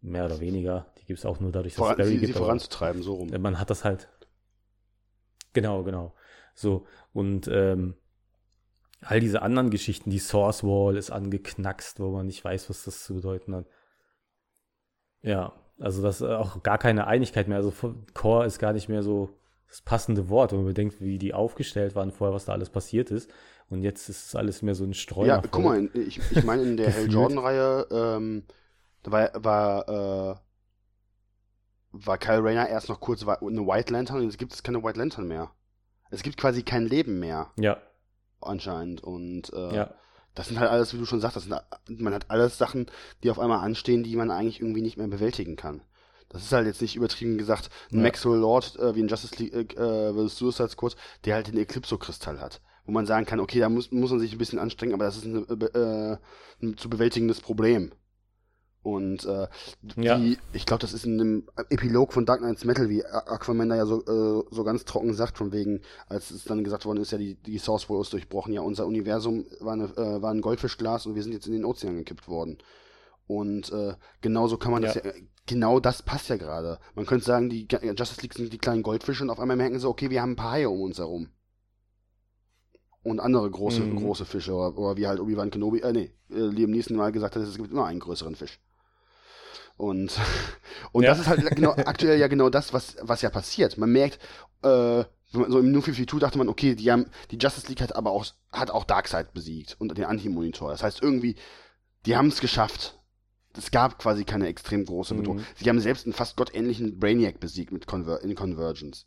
Mehr 0.00 0.26
oder 0.26 0.38
weniger. 0.38 0.86
Die 1.00 1.06
gibt 1.06 1.18
es 1.18 1.26
auch 1.26 1.40
nur 1.40 1.50
dadurch, 1.50 1.74
dass 1.74 1.78
Voran, 1.78 1.94
es 1.94 1.98
Barry 1.98 2.10
sie, 2.10 2.18
gibt. 2.18 2.34
Sie 2.34 2.38
voranzutreiben, 2.38 3.02
so 3.02 3.14
rum. 3.14 3.30
Man 3.36 3.58
hat 3.58 3.68
das 3.68 3.84
halt 3.84 4.08
Genau, 5.52 5.82
genau. 5.82 6.14
So, 6.54 6.86
und 7.12 7.48
ähm, 7.48 7.94
all 9.02 9.20
diese 9.20 9.42
anderen 9.42 9.70
Geschichten, 9.70 10.10
die 10.10 10.18
Source 10.18 10.62
Wall 10.64 10.96
ist 10.96 11.10
angeknackst, 11.10 12.00
wo 12.00 12.10
man 12.10 12.26
nicht 12.26 12.44
weiß, 12.44 12.68
was 12.70 12.84
das 12.84 13.04
zu 13.04 13.14
bedeuten 13.14 13.54
hat. 13.54 13.66
Ja, 15.22 15.52
Also 15.78 16.02
das 16.02 16.20
ist 16.20 16.28
auch 16.28 16.62
gar 16.62 16.78
keine 16.78 17.06
Einigkeit 17.06 17.48
mehr. 17.48 17.56
Also 17.58 17.72
Core 18.14 18.46
ist 18.46 18.58
gar 18.58 18.72
nicht 18.72 18.88
mehr 18.88 19.02
so 19.02 19.30
das 19.68 19.80
passende 19.82 20.28
Wort, 20.28 20.52
wenn 20.52 20.58
man 20.58 20.66
bedenkt, 20.68 21.00
wie 21.00 21.18
die 21.18 21.32
aufgestellt 21.32 21.94
waren 21.94 22.10
vorher, 22.10 22.34
was 22.34 22.44
da 22.46 22.52
alles 22.52 22.70
passiert 22.70 23.10
ist. 23.10 23.30
Und 23.68 23.82
jetzt 23.82 24.08
ist 24.08 24.26
es 24.26 24.34
alles 24.36 24.62
mehr 24.62 24.74
so 24.74 24.84
ein 24.84 24.94
Streuner. 24.94 25.28
Ja, 25.28 25.42
guck 25.48 25.62
mal, 25.62 25.88
ich, 25.94 26.20
ich 26.30 26.44
meine, 26.44 26.62
in 26.62 26.76
der 26.76 26.90
Hell 26.92 27.10
Jordan-Reihe 27.10 27.86
ähm, 27.90 28.44
war, 29.04 29.30
war, 29.34 29.88
äh, 29.88 30.40
war 31.92 32.18
Kyle 32.18 32.42
Rayner 32.42 32.68
erst 32.68 32.88
noch 32.88 33.00
kurz 33.00 33.22
eine 33.26 33.66
White 33.66 33.92
Lantern 33.92 34.18
und 34.18 34.24
jetzt 34.24 34.38
gibt 34.38 34.52
es 34.52 34.62
keine 34.62 34.82
White 34.82 34.98
Lantern 34.98 35.26
mehr. 35.26 35.50
Es 36.10 36.22
gibt 36.22 36.36
quasi 36.36 36.62
kein 36.62 36.86
Leben 36.86 37.18
mehr. 37.18 37.50
Ja. 37.56 37.80
Anscheinend. 38.40 39.02
Und 39.02 39.52
äh, 39.52 39.74
ja. 39.74 39.94
das 40.34 40.48
sind 40.48 40.58
halt 40.58 40.70
alles, 40.70 40.94
wie 40.94 40.98
du 40.98 41.06
schon 41.06 41.20
sagst, 41.20 41.40
sind, 41.40 41.54
man 42.00 42.14
hat 42.14 42.30
alles 42.30 42.58
Sachen, 42.58 42.86
die 43.22 43.30
auf 43.30 43.38
einmal 43.38 43.64
anstehen, 43.64 44.02
die 44.02 44.16
man 44.16 44.30
eigentlich 44.30 44.60
irgendwie 44.60 44.82
nicht 44.82 44.96
mehr 44.96 45.08
bewältigen 45.08 45.56
kann. 45.56 45.82
Das 46.28 46.42
ist 46.42 46.52
halt 46.52 46.66
jetzt 46.66 46.80
nicht 46.80 46.94
übertrieben 46.94 47.38
gesagt 47.38 47.70
ein 47.90 47.96
ja. 47.96 48.02
Maxwell 48.02 48.38
Lord 48.38 48.78
äh, 48.78 48.94
wie 48.94 49.00
in 49.00 49.08
Justice 49.08 49.36
League 49.36 49.76
äh, 49.76 50.12
vs. 50.12 50.38
Suicide 50.38 50.68
Squad, 50.68 50.96
der 51.24 51.34
halt 51.34 51.48
den 51.48 51.58
Eclipso-Kristall 51.58 52.40
hat. 52.40 52.60
Wo 52.84 52.92
man 52.92 53.04
sagen 53.04 53.26
kann, 53.26 53.40
okay, 53.40 53.58
da 53.58 53.68
muss, 53.68 53.90
muss 53.90 54.10
man 54.10 54.20
sich 54.20 54.32
ein 54.32 54.38
bisschen 54.38 54.60
anstrengen, 54.60 54.94
aber 54.94 55.04
das 55.04 55.16
ist 55.16 55.24
ein, 55.24 55.44
äh, 55.74 56.16
ein 56.62 56.76
zu 56.76 56.88
bewältigendes 56.88 57.40
Problem. 57.40 57.92
Und 58.82 59.26
äh, 59.26 59.46
ja. 59.96 60.16
die, 60.16 60.38
ich 60.54 60.64
glaube, 60.64 60.80
das 60.80 60.94
ist 60.94 61.04
in 61.04 61.18
dem 61.18 61.48
Epilog 61.68 62.14
von 62.14 62.24
Dark 62.24 62.40
Knights 62.40 62.64
Metal, 62.64 62.88
wie 62.88 63.04
Aquaman 63.04 63.68
da 63.68 63.76
ja 63.76 63.84
so, 63.84 64.00
äh, 64.00 64.44
so 64.50 64.64
ganz 64.64 64.86
trocken 64.86 65.12
sagt, 65.12 65.36
von 65.36 65.52
wegen, 65.52 65.82
als 66.08 66.30
es 66.30 66.44
dann 66.44 66.64
gesagt 66.64 66.86
worden 66.86 67.00
ist, 67.00 67.12
ja, 67.12 67.18
die, 67.18 67.34
die 67.34 67.58
Source 67.58 67.90
Wars 67.90 68.08
durchbrochen, 68.08 68.54
ja, 68.54 68.62
unser 68.62 68.86
Universum 68.86 69.44
war, 69.60 69.74
eine, 69.74 69.84
äh, 69.84 70.22
war 70.22 70.30
ein 70.30 70.40
Goldfischglas 70.40 71.04
und 71.04 71.14
wir 71.14 71.22
sind 71.22 71.32
jetzt 71.32 71.46
in 71.46 71.52
den 71.52 71.66
Ozean 71.66 71.96
gekippt 71.96 72.26
worden. 72.26 72.56
Und 73.26 73.70
äh, 73.70 73.94
genauso 74.22 74.56
kann 74.56 74.72
man 74.72 74.82
ja. 74.82 74.94
das 74.94 75.04
ja, 75.04 75.12
genau 75.46 75.78
das 75.78 76.02
passt 76.02 76.30
ja 76.30 76.36
gerade. 76.36 76.78
Man 76.94 77.04
könnte 77.04 77.26
sagen, 77.26 77.50
die 77.50 77.68
Justice 77.70 78.22
League 78.22 78.34
sind 78.34 78.52
die 78.52 78.58
kleinen 78.58 78.82
Goldfische 78.82 79.22
und 79.22 79.30
auf 79.30 79.40
einmal 79.40 79.56
merken 79.58 79.78
sie, 79.78 79.88
okay, 79.88 80.08
wir 80.08 80.22
haben 80.22 80.32
ein 80.32 80.36
paar 80.36 80.52
Haie 80.52 80.70
um 80.70 80.80
uns 80.80 80.98
herum. 80.98 81.28
Und 83.02 83.20
andere 83.20 83.50
große, 83.50 83.82
mhm. 83.82 83.96
große 83.96 84.24
Fische, 84.24 84.52
oder, 84.52 84.76
oder, 84.76 84.96
wie 84.96 85.06
halt 85.06 85.20
Obi-Wan 85.20 85.50
Kenobi, 85.50 85.80
äh, 85.80 85.92
nee, 85.92 86.12
äh, 86.30 86.46
Liam 86.46 86.70
Neeson 86.70 86.96
mal 86.96 87.12
gesagt 87.12 87.36
hat, 87.36 87.42
es 87.42 87.56
gibt 87.56 87.70
immer 87.70 87.86
einen 87.86 88.00
größeren 88.00 88.34
Fisch. 88.34 88.58
Und, 89.80 90.12
und 90.92 91.04
ja. 91.04 91.10
das 91.10 91.20
ist 91.20 91.26
halt 91.26 91.56
genau, 91.56 91.70
aktuell 91.70 92.18
ja 92.18 92.28
genau 92.28 92.50
das, 92.50 92.74
was, 92.74 92.96
was 93.00 93.22
ja 93.22 93.30
passiert. 93.30 93.78
Man 93.78 93.90
merkt, 93.90 94.18
äh, 94.62 95.04
so 95.32 95.44
im 95.44 95.72
New 95.72 95.80
52 95.80 96.18
dachte 96.18 96.38
man, 96.38 96.48
okay, 96.48 96.74
die 96.74 96.90
haben, 96.90 97.06
die 97.30 97.38
Justice 97.38 97.68
League 97.68 97.80
hat 97.80 97.96
aber 97.96 98.10
auch, 98.10 98.26
hat 98.52 98.70
auch 98.70 98.84
Darkseid 98.84 99.32
besiegt 99.32 99.76
und 99.78 99.96
den 99.96 100.04
Anti-Monitor. 100.04 100.70
Das 100.70 100.82
heißt 100.82 101.02
irgendwie, 101.02 101.36
die 102.04 102.16
haben 102.16 102.28
es 102.28 102.40
geschafft. 102.40 102.98
Es 103.56 103.70
gab 103.70 103.98
quasi 103.98 104.24
keine 104.24 104.48
extrem 104.48 104.84
große 104.84 105.14
Bedrohung. 105.14 105.38
Mhm. 105.38 105.46
Sie 105.56 105.68
haben 105.68 105.80
selbst 105.80 106.04
einen 106.04 106.12
fast 106.12 106.36
gottähnlichen 106.36 106.98
Brainiac 106.98 107.40
besiegt 107.40 107.72
mit 107.72 107.86
Conver 107.86 108.22
in 108.22 108.34
Convergence. 108.34 109.06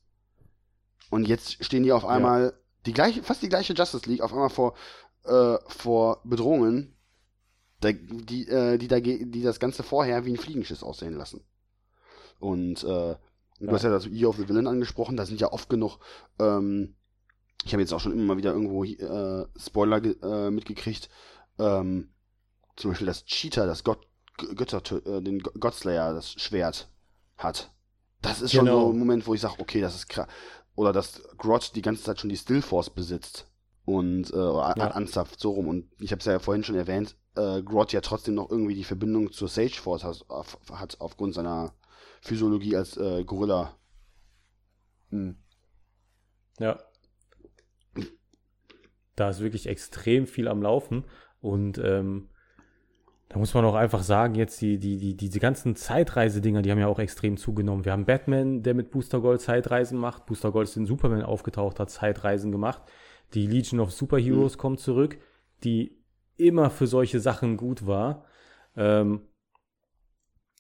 Und 1.10 1.28
jetzt 1.28 1.64
stehen 1.64 1.84
die 1.84 1.92
auf 1.92 2.06
einmal, 2.06 2.46
ja. 2.46 2.52
die 2.88 2.94
gleiche, 2.94 3.22
fast 3.22 3.44
die 3.44 3.50
gleiche 3.50 3.74
Justice 3.74 4.10
League, 4.10 4.22
auf 4.22 4.34
einmal 4.34 4.50
vor, 4.50 4.74
äh, 5.26 5.58
vor 5.68 6.22
Bedrohungen, 6.24 6.93
die, 7.92 8.48
äh, 8.48 8.78
die, 8.78 9.32
die 9.32 9.42
das 9.42 9.60
Ganze 9.60 9.84
vorher 9.84 10.26
wie 10.26 10.32
ein 10.32 10.38
Fliegenschiss 10.38 10.84
aussehen 10.84 11.16
lassen. 11.16 11.42
Und 12.40 12.84
äh, 12.84 13.16
du 13.60 13.72
hast 13.72 13.84
ja 13.84 13.90
das 13.90 14.08
Year 14.08 14.30
of 14.30 14.38
the 14.38 14.48
Villain 14.48 14.68
angesprochen, 14.68 15.18
da 15.18 15.26
sind 15.26 15.40
ja 15.40 15.52
oft 15.52 15.70
genug, 15.70 16.00
ähm, 16.40 16.96
ich 17.64 17.74
habe 17.74 17.82
jetzt 17.82 17.94
auch 17.94 18.00
schon 18.00 18.12
immer 18.12 18.24
mal 18.24 18.38
wieder 18.38 18.52
irgendwo 18.52 18.84
äh, 18.84 19.48
Spoiler 19.58 20.02
äh, 20.04 20.52
mitgekriegt, 20.52 21.10
ähm, 21.60 22.10
zum 22.76 22.92
Beispiel 22.92 23.08
das 23.08 23.26
Cheetah, 23.26 23.66
das 23.66 23.84
Gott, 23.84 24.08
Götter, 24.56 24.82
äh, 25.06 25.22
den 25.22 25.40
Godslayer, 25.40 26.14
das 26.14 26.32
Schwert 26.34 26.90
hat. 27.38 27.72
Das 28.22 28.42
ist 28.42 28.54
schon 28.54 28.66
genau. 28.66 28.88
so 28.88 28.94
ein 28.94 29.00
Moment, 29.00 29.28
wo 29.28 29.34
ich 29.34 29.42
sage, 29.42 29.56
okay, 29.60 29.82
das 29.82 29.96
ist 29.96 30.08
krass. 30.08 30.28
Oder 30.76 30.92
dass 30.92 31.22
Grot 31.38 31.76
die 31.76 31.82
ganze 31.82 32.04
Zeit 32.04 32.20
schon 32.20 32.30
die 32.30 32.38
Stillforce 32.38 32.90
besitzt 32.90 33.48
und 33.86 34.34
äh, 34.34 34.38
ja. 34.38 34.72
anzapft, 34.72 35.40
so 35.40 35.52
rum. 35.52 35.68
Und 35.68 35.92
ich 36.00 36.12
habe 36.12 36.20
es 36.20 36.26
ja 36.26 36.40
vorhin 36.40 36.64
schon 36.64 36.76
erwähnt, 36.76 37.16
äh, 37.36 37.62
Grot 37.62 37.94
ja 37.94 38.02
trotzdem 38.02 38.36
noch 38.36 38.50
irgendwie 38.50 38.76
die 38.76 38.84
Verbindung 38.84 39.32
zur 39.32 39.48
Sage 39.48 39.74
Force 39.74 40.04
hat, 40.04 40.26
auf, 40.30 40.60
hat 40.72 41.00
aufgrund 41.00 41.34
seiner 41.34 41.74
Physiologie 42.22 42.76
als 42.76 42.98
äh, 42.98 43.24
Gorilla. 43.24 43.76
Hm. 45.10 45.38
Ja. 46.60 46.80
Da 49.16 49.30
ist 49.30 49.42
wirklich 49.42 49.68
extrem 49.68 50.26
viel 50.26 50.48
am 50.48 50.62
Laufen 50.62 51.06
und 51.40 51.78
ähm, 51.78 52.30
da 53.30 53.40
muss 53.40 53.54
man 53.56 53.66
auch 53.66 53.74
einfach 53.74 54.04
sagen, 54.04 54.36
jetzt 54.36 54.62
die, 54.62 54.78
die, 54.78 54.98
die, 54.98 55.18
diese 55.18 55.40
ganzen 55.40 55.76
Zeitreisedinger, 55.76 56.62
die 56.62 56.70
haben 56.70 56.78
ja 56.78 56.88
auch 56.88 57.00
extrem 57.00 57.36
zugenommen. 57.36 57.84
Wir 57.84 57.92
haben 57.92 58.06
Batman, 58.06 58.62
der 58.62 58.76
mit 58.76 58.92
Booster 58.92 59.22
Gold 59.22 59.42
Zeitreisen 59.42 59.98
macht. 59.98 60.28
Booster 60.28 60.52
Gold 60.52 60.68
ist 60.68 60.78
in 60.78 60.86
Superman 60.86 61.24
aufgetaucht, 61.24 61.80
hat 61.80 61.90
Zeitreisen 61.90 62.52
gemacht. 62.52 62.84
Die 63.34 63.48
Legion 63.48 63.80
of 63.80 63.92
Superheroes 63.92 64.56
mhm. 64.56 64.60
kommt 64.60 64.80
zurück, 64.82 65.18
die 65.64 66.03
immer 66.38 66.70
für 66.70 66.88
solche 66.88 67.20
Sachen 67.20 67.58
gut 67.58 67.86
war. 67.86 68.26
Ähm, 68.76 69.22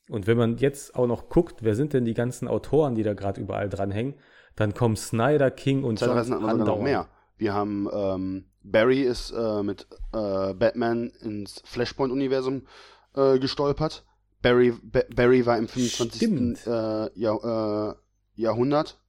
und 0.10 0.28
wenn 0.28 0.38
man 0.38 0.58
jetzt 0.58 0.96
auch 0.96 1.08
noch 1.08 1.30
guckt, 1.30 1.64
wer 1.64 1.76
sind 1.76 1.94
denn 1.94 2.06
die 2.06 2.14
ganzen 2.14 2.48
Autoren, 2.48 2.96
die 2.96 3.04
da 3.04 3.14
gerade 3.14 3.42
überall 3.42 3.70
dranhängen, 3.70 4.16
dann 4.56 4.74
kommen 4.74 4.96
Snyder, 4.96 5.50
King 5.50 5.84
und 5.84 6.00
Zeitreisen 6.00 6.40
John 6.40 6.58
noch 6.60 6.82
mehr. 6.82 7.08
Wir 7.38 7.54
haben 7.54 7.90
ähm, 7.92 8.46
Barry 8.62 9.02
ist 9.02 9.32
äh, 9.32 9.64
mit 9.64 9.88
äh, 10.14 10.54
Batman 10.54 11.10
ins 11.22 11.62
Flashpoint-Universum 11.66 12.68
äh, 13.16 13.40
gestolpert. 13.40 14.06
Barry, 14.42 14.74
ba 14.84 15.02
Barry 15.16 15.46
war 15.46 15.58
im 15.58 15.68
25. 15.68 16.68
Äh, 16.68 17.20
Jahr, 17.20 17.96
äh, 18.36 18.42
Jahrhundert 18.42 19.02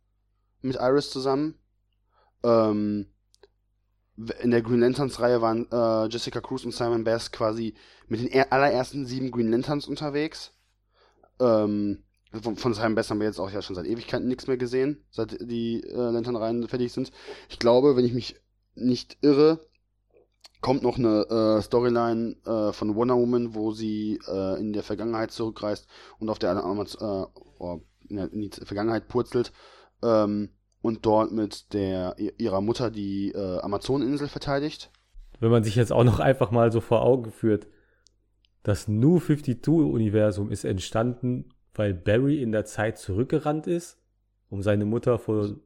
mit 0.62 0.76
Iris 0.76 1.10
zusammen. 1.10 1.58
Ähm, 2.42 3.06
in 4.42 4.50
der 4.50 4.62
Green 4.62 4.80
Lanterns-Reihe 4.80 5.40
waren 5.40 5.66
äh, 5.70 6.06
Jessica 6.08 6.40
Cruz 6.40 6.64
und 6.64 6.72
Simon 6.72 7.04
Bass 7.04 7.32
quasi 7.32 7.74
mit 8.06 8.20
den 8.20 8.52
allerersten 8.52 9.06
sieben 9.06 9.30
Green 9.30 9.50
Lanterns 9.50 9.86
unterwegs. 9.86 10.52
Ähm, 11.40 12.04
von, 12.42 12.56
von 12.56 12.74
Simon 12.74 12.94
Bass 12.94 13.10
haben 13.10 13.20
wir 13.20 13.26
jetzt 13.26 13.40
auch 13.40 13.50
ja 13.50 13.62
schon 13.62 13.76
seit 13.76 13.86
Ewigkeiten 13.86 14.28
nichts 14.28 14.46
mehr 14.46 14.56
gesehen, 14.56 15.04
seit 15.10 15.40
die 15.40 15.82
äh, 15.82 15.96
Lantern-Reihen 15.96 16.68
fertig 16.68 16.92
sind. 16.92 17.10
Ich 17.48 17.58
glaube, 17.58 17.96
wenn 17.96 18.04
ich 18.04 18.12
mich 18.12 18.36
nicht 18.74 19.18
irre, 19.22 19.60
kommt 20.60 20.82
noch 20.82 20.96
eine 20.96 21.26
äh, 21.28 21.62
Storyline 21.62 22.36
äh, 22.46 22.72
von 22.72 22.94
Wonder 22.94 23.16
Woman, 23.16 23.54
wo 23.54 23.72
sie 23.72 24.18
äh, 24.26 24.58
in 24.60 24.72
der 24.72 24.82
Vergangenheit 24.82 25.30
zurückreist 25.30 25.86
und 26.18 26.30
auf 26.30 26.38
der 26.38 26.56
äh, 26.56 27.42
oh, 27.58 27.80
in 28.08 28.40
die 28.40 28.50
Vergangenheit 28.50 29.08
purzelt. 29.08 29.52
Ähm, 30.02 30.50
und 30.84 31.06
dort 31.06 31.32
mit 31.32 31.72
der 31.72 32.14
ihrer 32.36 32.60
Mutter 32.60 32.90
die 32.90 33.32
äh, 33.32 33.58
Amazoneninsel 33.60 34.28
verteidigt. 34.28 34.90
Wenn 35.40 35.50
man 35.50 35.64
sich 35.64 35.76
jetzt 35.76 35.92
auch 35.92 36.04
noch 36.04 36.20
einfach 36.20 36.50
mal 36.50 36.70
so 36.70 36.82
vor 36.82 37.02
Augen 37.02 37.32
führt, 37.32 37.66
das 38.62 38.86
New 38.86 39.16
52-Universum 39.16 40.50
ist 40.50 40.64
entstanden, 40.64 41.46
weil 41.72 41.94
Barry 41.94 42.42
in 42.42 42.52
der 42.52 42.66
Zeit 42.66 42.98
zurückgerannt 42.98 43.66
ist, 43.66 43.98
um 44.50 44.60
seine 44.60 44.84
Mutter 44.84 45.18
vor 45.18 45.56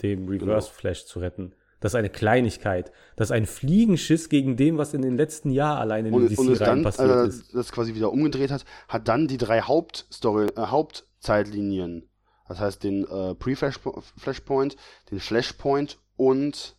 dem 0.00 0.28
Reverse 0.28 0.68
genau. 0.68 0.78
Flash 0.78 1.04
zu 1.04 1.18
retten. 1.20 1.54
Das 1.80 1.92
ist 1.92 1.96
eine 1.96 2.08
Kleinigkeit. 2.08 2.92
Das 3.16 3.28
ist 3.28 3.32
ein 3.32 3.44
Fliegenschiss 3.44 4.30
gegen 4.30 4.56
dem, 4.56 4.78
was 4.78 4.94
in 4.94 5.02
den 5.02 5.18
letzten 5.18 5.50
Jahren 5.50 5.76
alleine 5.76 6.08
in 6.08 6.14
und, 6.14 6.30
DC 6.30 6.38
es 6.38 6.60
rein 6.62 6.66
dann, 6.66 6.82
passiert 6.84 7.10
äh, 7.10 7.28
ist. 7.28 7.54
Das 7.54 7.70
quasi 7.70 7.94
wieder 7.94 8.10
umgedreht 8.10 8.50
hat, 8.50 8.64
hat 8.88 9.08
dann 9.08 9.28
die 9.28 9.36
drei 9.36 9.60
Hauptstory, 9.60 10.46
äh, 10.56 10.62
Hauptzeitlinien 10.62 12.08
das 12.48 12.60
heißt 12.60 12.84
den 12.84 13.04
äh, 13.04 13.34
Pre-Flashpoint, 13.34 14.76
den 15.10 15.20
Flashpoint 15.20 15.98
und 16.16 16.76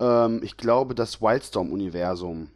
ähm, 0.00 0.40
ich 0.42 0.56
glaube 0.56 0.94
das 0.94 1.20
Wildstorm-Universum 1.22 2.50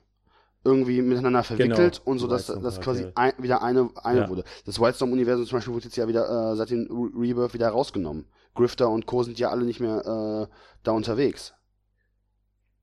irgendwie 0.64 1.00
miteinander 1.00 1.44
verwickelt 1.44 2.00
genau, 2.00 2.10
und 2.10 2.18
so, 2.18 2.26
dass 2.26 2.46
das 2.46 2.80
quasi 2.80 3.06
ein, 3.14 3.32
wieder 3.38 3.62
eine, 3.62 3.88
eine 4.02 4.20
ja. 4.20 4.28
wurde. 4.28 4.42
Das 4.64 4.80
Wildstorm-Universum 4.80 5.46
zum 5.46 5.58
Beispiel 5.58 5.74
wurde 5.74 5.84
jetzt 5.84 5.96
ja 5.96 6.08
wieder 6.08 6.52
äh, 6.52 6.56
seit 6.56 6.70
dem 6.70 6.88
Rebirth 7.16 7.54
wieder 7.54 7.68
rausgenommen. 7.68 8.26
Grifter 8.54 8.90
und 8.90 9.06
Co. 9.06 9.22
sind 9.22 9.38
ja 9.38 9.50
alle 9.50 9.64
nicht 9.64 9.80
mehr 9.80 10.48
äh, 10.50 10.52
da 10.82 10.92
unterwegs. 10.92 11.54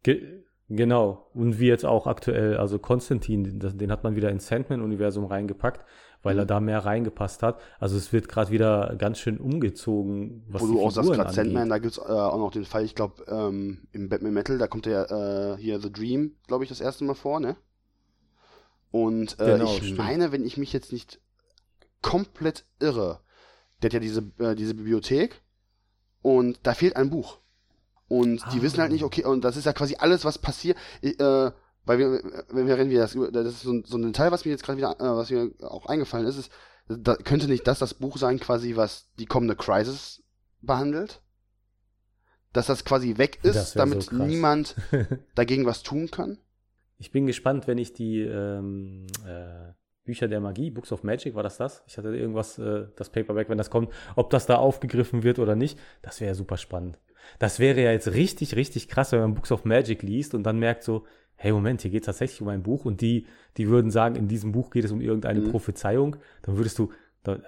Ge 0.04 0.44
genau. 0.70 1.30
Und 1.34 1.60
wie 1.60 1.68
jetzt 1.68 1.86
auch 1.86 2.08
aktuell, 2.08 2.56
also 2.58 2.80
Konstantin, 2.80 3.60
den, 3.60 3.78
den 3.78 3.92
hat 3.92 4.04
man 4.04 4.16
wieder 4.16 4.30
ins 4.30 4.48
Sandman-Universum 4.48 5.26
reingepackt 5.26 5.86
weil 6.24 6.38
er 6.40 6.46
mhm. 6.46 6.48
da 6.48 6.60
mehr 6.60 6.80
reingepasst 6.80 7.44
hat. 7.44 7.60
Also 7.80 7.98
es 7.98 8.12
wird 8.12 8.30
gerade 8.30 8.50
wieder 8.50 8.96
ganz 8.98 9.20
schön 9.20 9.38
umgezogen. 9.38 10.44
Was 10.48 10.62
Wo 10.62 10.68
du 10.68 10.82
auch 10.82 10.92
sagst, 10.92 11.12
gerade 11.12 11.34
Sandman, 11.34 11.70
da 11.70 11.78
gibt 11.78 11.92
es 11.92 11.98
äh, 11.98 12.02
auch 12.02 12.38
noch 12.38 12.52
den 12.52 12.66
Fall, 12.66 12.84
ich 12.84 12.96
glaube, 12.96 13.24
ähm, 13.28 13.88
im 13.92 14.10
Batman 14.10 14.34
Metal, 14.34 14.58
da 14.58 14.68
kommt 14.68 14.86
ja 14.86 15.54
äh, 15.54 15.58
hier 15.58 15.80
The 15.80 15.92
Dream, 15.92 16.36
glaube 16.48 16.64
ich, 16.64 16.70
das 16.70 16.82
erste 16.82 17.04
Mal 17.04 17.14
vor, 17.14 17.40
ne? 17.40 17.56
Und 18.90 19.40
äh, 19.40 19.58
genau, 19.58 19.66
ich 19.66 19.78
stimmt. 19.78 19.98
meine, 19.98 20.32
wenn 20.32 20.46
ich 20.46 20.58
mich 20.58 20.72
jetzt 20.72 20.94
nicht 20.94 21.20
komplett 22.02 22.66
irre, 22.80 23.20
der 23.82 23.90
hat 23.90 23.94
ja 23.94 24.00
diese, 24.00 24.24
äh, 24.40 24.56
diese 24.56 24.76
Bibliothek 24.76 25.42
und 26.22 26.60
da 26.64 26.74
fehlt 26.74 26.96
ein 26.96 27.10
Buch. 27.10 27.40
Und 28.08 28.46
ah. 28.46 28.50
die 28.54 28.62
wissen 28.62 28.80
halt 28.80 28.92
nicht, 28.92 29.04
okay, 29.04 29.26
und 29.26 29.44
das 29.44 29.58
ist 29.58 29.66
ja 29.66 29.74
quasi 29.74 29.96
alles, 29.98 30.24
was 30.26 30.38
passiert. 30.38 30.78
Äh, 31.02 31.52
weil 31.86 32.00
wir, 32.00 32.24
wenn 32.50 32.68
wir 32.68 32.78
reden, 32.78 32.90
wie 32.90 32.96
das, 32.96 33.18
das 33.32 33.48
ist 33.48 33.62
so 33.62 33.74
ein, 33.74 33.84
so 33.86 33.98
ein 33.98 34.04
Detail, 34.04 34.32
was 34.32 34.46
mir 34.46 34.52
jetzt 34.52 34.64
gerade 34.64 34.78
wieder, 34.78 34.96
äh, 35.00 35.16
was 35.16 35.30
mir 35.30 35.52
auch 35.62 35.86
eingefallen 35.86 36.28
ist, 36.28 36.38
ist, 36.38 36.52
da, 36.88 37.16
könnte 37.16 37.48
nicht 37.48 37.68
das 37.68 37.80
das 37.80 37.94
Buch 37.94 38.18
sein, 38.18 38.40
quasi, 38.40 38.76
was 38.76 39.10
die 39.20 39.26
kommende 39.26 39.56
Crisis 39.56 40.24
behandelt? 40.62 41.22
Dass 42.52 42.68
das 42.68 42.86
quasi 42.86 43.18
weg 43.18 43.40
ist, 43.44 43.74
damit 43.76 44.04
so 44.04 44.16
niemand 44.16 44.76
dagegen 45.36 45.66
was 45.66 45.82
tun 45.84 46.12
kann? 46.12 46.38
Ich 47.00 47.12
bin 47.12 47.26
gespannt, 47.26 47.68
wenn 47.68 47.78
ich 47.78 47.94
die 47.94 48.22
ähm, 48.22 49.08
äh, 49.28 49.74
Bücher 50.04 50.28
der 50.28 50.40
Magie, 50.40 50.70
Books 50.70 50.92
of 50.92 51.04
Magic, 51.04 51.34
war 51.36 51.44
das 51.44 51.58
das? 51.58 51.84
Ich 51.88 51.98
hatte 51.98 52.16
irgendwas, 52.16 52.60
äh, 52.60 52.88
das 52.96 53.10
Paperback, 53.10 53.50
wenn 53.50 53.58
das 53.58 53.70
kommt, 53.70 53.92
ob 54.16 54.30
das 54.30 54.46
da 54.46 54.56
aufgegriffen 54.56 55.24
wird 55.24 55.40
oder 55.40 55.56
nicht. 55.56 55.80
Das 56.02 56.22
wäre 56.22 56.30
ja 56.30 56.36
super 56.36 56.58
spannend. 56.58 57.00
Das 57.40 57.60
wäre 57.60 57.82
ja 57.82 57.92
jetzt 57.92 58.10
richtig, 58.10 58.56
richtig 58.56 58.90
krass, 58.90 59.12
wenn 59.14 59.22
man 59.22 59.34
Books 59.34 59.52
of 59.52 59.66
Magic 59.66 60.04
liest 60.04 60.36
und 60.36 60.44
dann 60.44 60.60
merkt 60.60 60.84
so, 60.84 61.06
hey 61.44 61.52
Moment, 61.52 61.82
hier 61.82 61.92
geht 61.92 62.04
es 62.04 62.06
tatsächlich 62.06 62.42
um 62.42 62.48
ein 62.48 62.64
Buch 62.64 62.86
und 62.86 63.02
die, 63.02 63.28
die 63.58 63.68
würden 63.68 63.92
sagen, 63.92 64.16
in 64.16 64.30
diesem 64.30 64.54
Buch 64.54 64.70
geht 64.70 64.86
es 64.86 64.94
um 64.94 65.02
irgendeine 65.02 65.42
mhm. 65.42 65.52
Prophezeiung, 65.52 66.16
dann 66.42 66.56
würdest 66.56 66.80
du, 66.80 66.94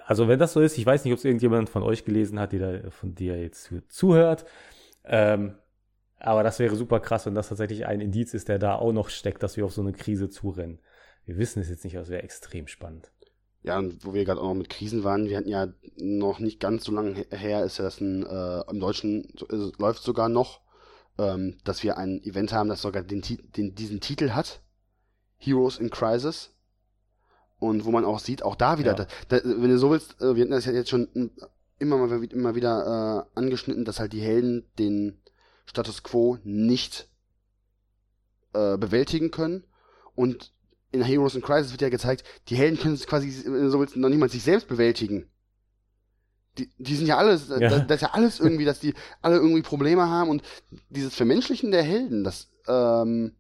also 0.05 0.27
wenn 0.27 0.37
das 0.37 0.51
so 0.51 0.59
ist, 0.59 0.77
ich 0.77 0.85
weiß 0.85 1.05
nicht, 1.05 1.13
ob 1.13 1.19
es 1.19 1.23
irgendjemand 1.23 1.69
von 1.69 1.81
euch 1.81 2.03
gelesen 2.03 2.37
hat, 2.37 2.51
die 2.51 2.59
da, 2.59 2.89
von 2.89 3.15
dir 3.15 3.41
jetzt 3.41 3.71
zuhört, 3.87 4.45
ähm, 5.05 5.55
aber 6.19 6.43
das 6.43 6.59
wäre 6.59 6.75
super 6.75 6.99
krass, 6.99 7.25
wenn 7.25 7.35
das 7.35 7.47
tatsächlich 7.47 7.85
ein 7.85 8.01
Indiz 8.01 8.33
ist, 8.33 8.49
der 8.49 8.59
da 8.59 8.75
auch 8.75 8.91
noch 8.91 9.07
steckt, 9.07 9.41
dass 9.43 9.55
wir 9.55 9.63
auf 9.63 9.71
so 9.71 9.81
eine 9.81 9.93
Krise 9.93 10.27
zurennen. 10.27 10.79
Wir 11.23 11.37
wissen 11.37 11.61
es 11.61 11.69
jetzt 11.69 11.85
nicht, 11.85 11.95
aber 11.95 12.03
es 12.03 12.09
wäre 12.09 12.23
extrem 12.23 12.67
spannend. 12.67 13.13
Ja, 13.63 13.79
und 13.79 14.03
wo 14.03 14.13
wir 14.13 14.25
gerade 14.25 14.41
auch 14.41 14.49
noch 14.49 14.55
mit 14.55 14.69
Krisen 14.69 15.05
waren, 15.05 15.29
wir 15.29 15.37
hatten 15.37 15.47
ja 15.47 15.69
noch 15.95 16.39
nicht 16.39 16.59
ganz 16.59 16.83
so 16.83 16.91
lange 16.91 17.25
her, 17.31 17.63
ist 17.63 17.77
ja 17.77 17.85
das 17.85 18.01
ein, 18.01 18.25
äh, 18.25 18.69
im 18.69 18.79
Deutschen 18.81 19.23
äh, 19.49 19.71
läuft 19.79 20.03
sogar 20.03 20.27
noch, 20.27 20.64
ähm, 21.18 21.57
dass 21.63 21.84
wir 21.84 21.97
ein 21.97 22.22
Event 22.24 22.53
haben, 22.53 22.70
das 22.70 22.82
sogar 22.82 23.03
den, 23.03 23.22
den, 23.55 23.76
diesen 23.76 24.01
Titel 24.01 24.32
hat, 24.32 24.61
Heroes 25.38 25.78
in 25.78 25.89
Crisis. 25.89 26.51
Und 27.57 27.86
wo 27.86 27.91
man 27.91 28.03
auch 28.03 28.20
sieht, 28.20 28.43
auch 28.43 28.55
da 28.55 28.80
wieder, 28.80 28.97
ja. 28.97 29.05
da, 29.30 29.39
da, 29.39 29.43
wenn 29.45 29.70
du 29.70 29.78
so 29.78 29.89
willst, 29.91 30.22
äh, 30.22 30.36
wir 30.36 30.43
hatten 30.43 30.51
das 30.51 30.66
ja 30.66 30.74
jetzt 30.74 30.89
schon 30.89 31.32
immer 31.80 31.97
mal 31.97 32.24
immer 32.26 32.55
wieder 32.55 33.28
äh, 33.36 33.39
angeschnitten, 33.39 33.86
dass 33.86 33.99
halt 33.99 34.13
die 34.13 34.22
Helden 34.22 34.66
den 34.78 35.22
Status 35.66 36.03
quo 36.03 36.38
nicht 36.43 37.09
äh, 38.53 38.78
bewältigen 38.78 39.32
können. 39.32 39.63
Und 40.16 40.53
in 40.91 41.01
Heroes 41.01 41.36
in 41.36 41.41
Crisis 41.41 41.72
wird 41.72 41.82
ja 41.82 41.89
gezeigt, 41.89 42.24
die 42.47 42.55
Helden 42.55 42.80
können 42.80 42.95
es 42.95 43.07
quasi 43.07 43.32
so 43.32 43.80
willst, 43.80 43.95
noch 43.97 44.09
niemand 44.09 44.32
sich 44.32 44.43
selbst 44.43 44.68
bewältigen. 44.68 45.30
Die, 46.58 46.70
die 46.78 46.95
sind 46.95 47.08
ja 47.08 47.18
alles, 47.18 47.49
ja. 47.49 47.60
Das, 47.60 47.88
das, 47.88 47.95
ist 47.97 48.01
ja 48.01 48.14
alles 48.14 48.39
irgendwie, 48.39 48.66
dass 48.66 48.80
die 48.80 48.93
alle 49.22 49.38
irgendwie 49.38 49.62
Probleme 49.62 50.08
haben 50.08 50.30
und 50.30 50.41
dieses 50.89 51.14
Vermenschlichen 51.16 51.72
der 51.72 51.84
Helden, 51.84 52.24
das, 52.24 52.49
ähm, 52.68 53.36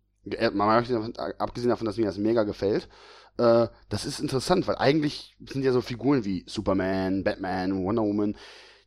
abgesehen 1.37 1.69
davon, 1.69 1.85
dass 1.85 1.97
mir 1.97 2.05
das 2.05 2.17
mega 2.17 2.43
gefällt, 2.43 2.89
äh, 3.37 3.67
das 3.89 4.05
ist 4.05 4.19
interessant, 4.19 4.67
weil 4.67 4.75
eigentlich 4.75 5.35
sind 5.47 5.63
ja 5.63 5.71
so 5.71 5.81
Figuren 5.81 6.25
wie 6.25 6.43
Superman, 6.47 7.23
Batman, 7.23 7.83
Wonder 7.83 8.03
Woman, 8.03 8.35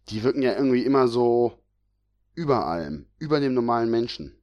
die 0.09 0.22
wirken 0.22 0.43
ja 0.43 0.55
irgendwie 0.55 0.85
immer 0.85 1.09
so 1.09 1.53
über 2.35 2.66
allem, 2.66 3.07
über 3.18 3.41
dem 3.41 3.55
normalen 3.55 3.91
Menschen. 3.91 4.35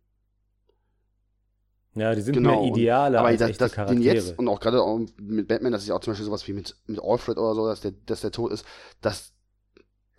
Ja, 1.96 2.14
die 2.14 2.22
sind 2.22 2.34
genau. 2.34 2.62
mehr 2.62 2.72
Ideale 2.72 3.20
aber 3.20 3.30
als 3.30 3.40
das, 3.40 3.52
echte 3.52 3.64
das, 3.64 3.72
Charaktere. 3.72 4.16
Jetzt, 4.16 4.38
und 4.38 4.50
auch 4.50 4.60
gerade 4.60 4.82
auch 4.82 5.00
mit 5.18 5.48
Batman, 5.48 5.72
das 5.72 5.84
ist 5.84 5.88
ja 5.88 5.96
auch 5.96 6.02
zum 6.02 6.12
Beispiel 6.12 6.26
sowas 6.26 6.46
wie 6.48 6.54
mit, 6.54 6.76
mit 6.88 7.02
Alfred 7.02 7.38
oder 7.38 7.56
so, 7.56 7.66
dass 7.68 7.82
der, 7.82 7.92
dass 8.06 8.22
der 8.22 8.32
tot 8.32 8.52
ist, 8.52 8.66
dass 9.02 9.32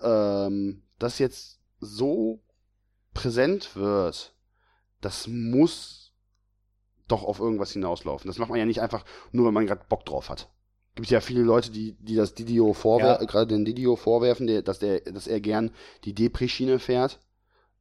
ähm, 0.02 0.82
das 0.98 1.18
jetzt 1.18 1.60
so 1.80 2.40
präsent 3.14 3.76
wird, 3.76 4.34
das 5.00 5.26
muss 5.26 6.12
doch 7.08 7.22
auf 7.22 7.38
irgendwas 7.38 7.72
hinauslaufen. 7.72 8.28
Das 8.28 8.38
macht 8.38 8.50
man 8.50 8.58
ja 8.58 8.66
nicht 8.66 8.80
einfach 8.80 9.04
nur, 9.32 9.46
weil 9.46 9.52
man 9.52 9.66
gerade 9.66 9.84
Bock 9.88 10.04
drauf 10.04 10.28
hat. 10.28 10.50
Gibt 10.96 11.10
ja 11.10 11.20
viele 11.20 11.42
Leute, 11.42 11.70
die, 11.70 11.92
die 12.00 12.16
das 12.16 12.34
Didio 12.34 12.72
vorwerfen, 12.72 13.26
ja. 13.26 13.30
gerade 13.30 13.48
den 13.48 13.64
Didio 13.64 13.96
vorwerfen, 13.96 14.46
der, 14.46 14.62
dass 14.62 14.78
der, 14.78 15.00
dass 15.00 15.26
er 15.26 15.40
gern 15.40 15.70
die 16.04 16.14
Depri-Schiene 16.14 16.78
fährt, 16.78 17.20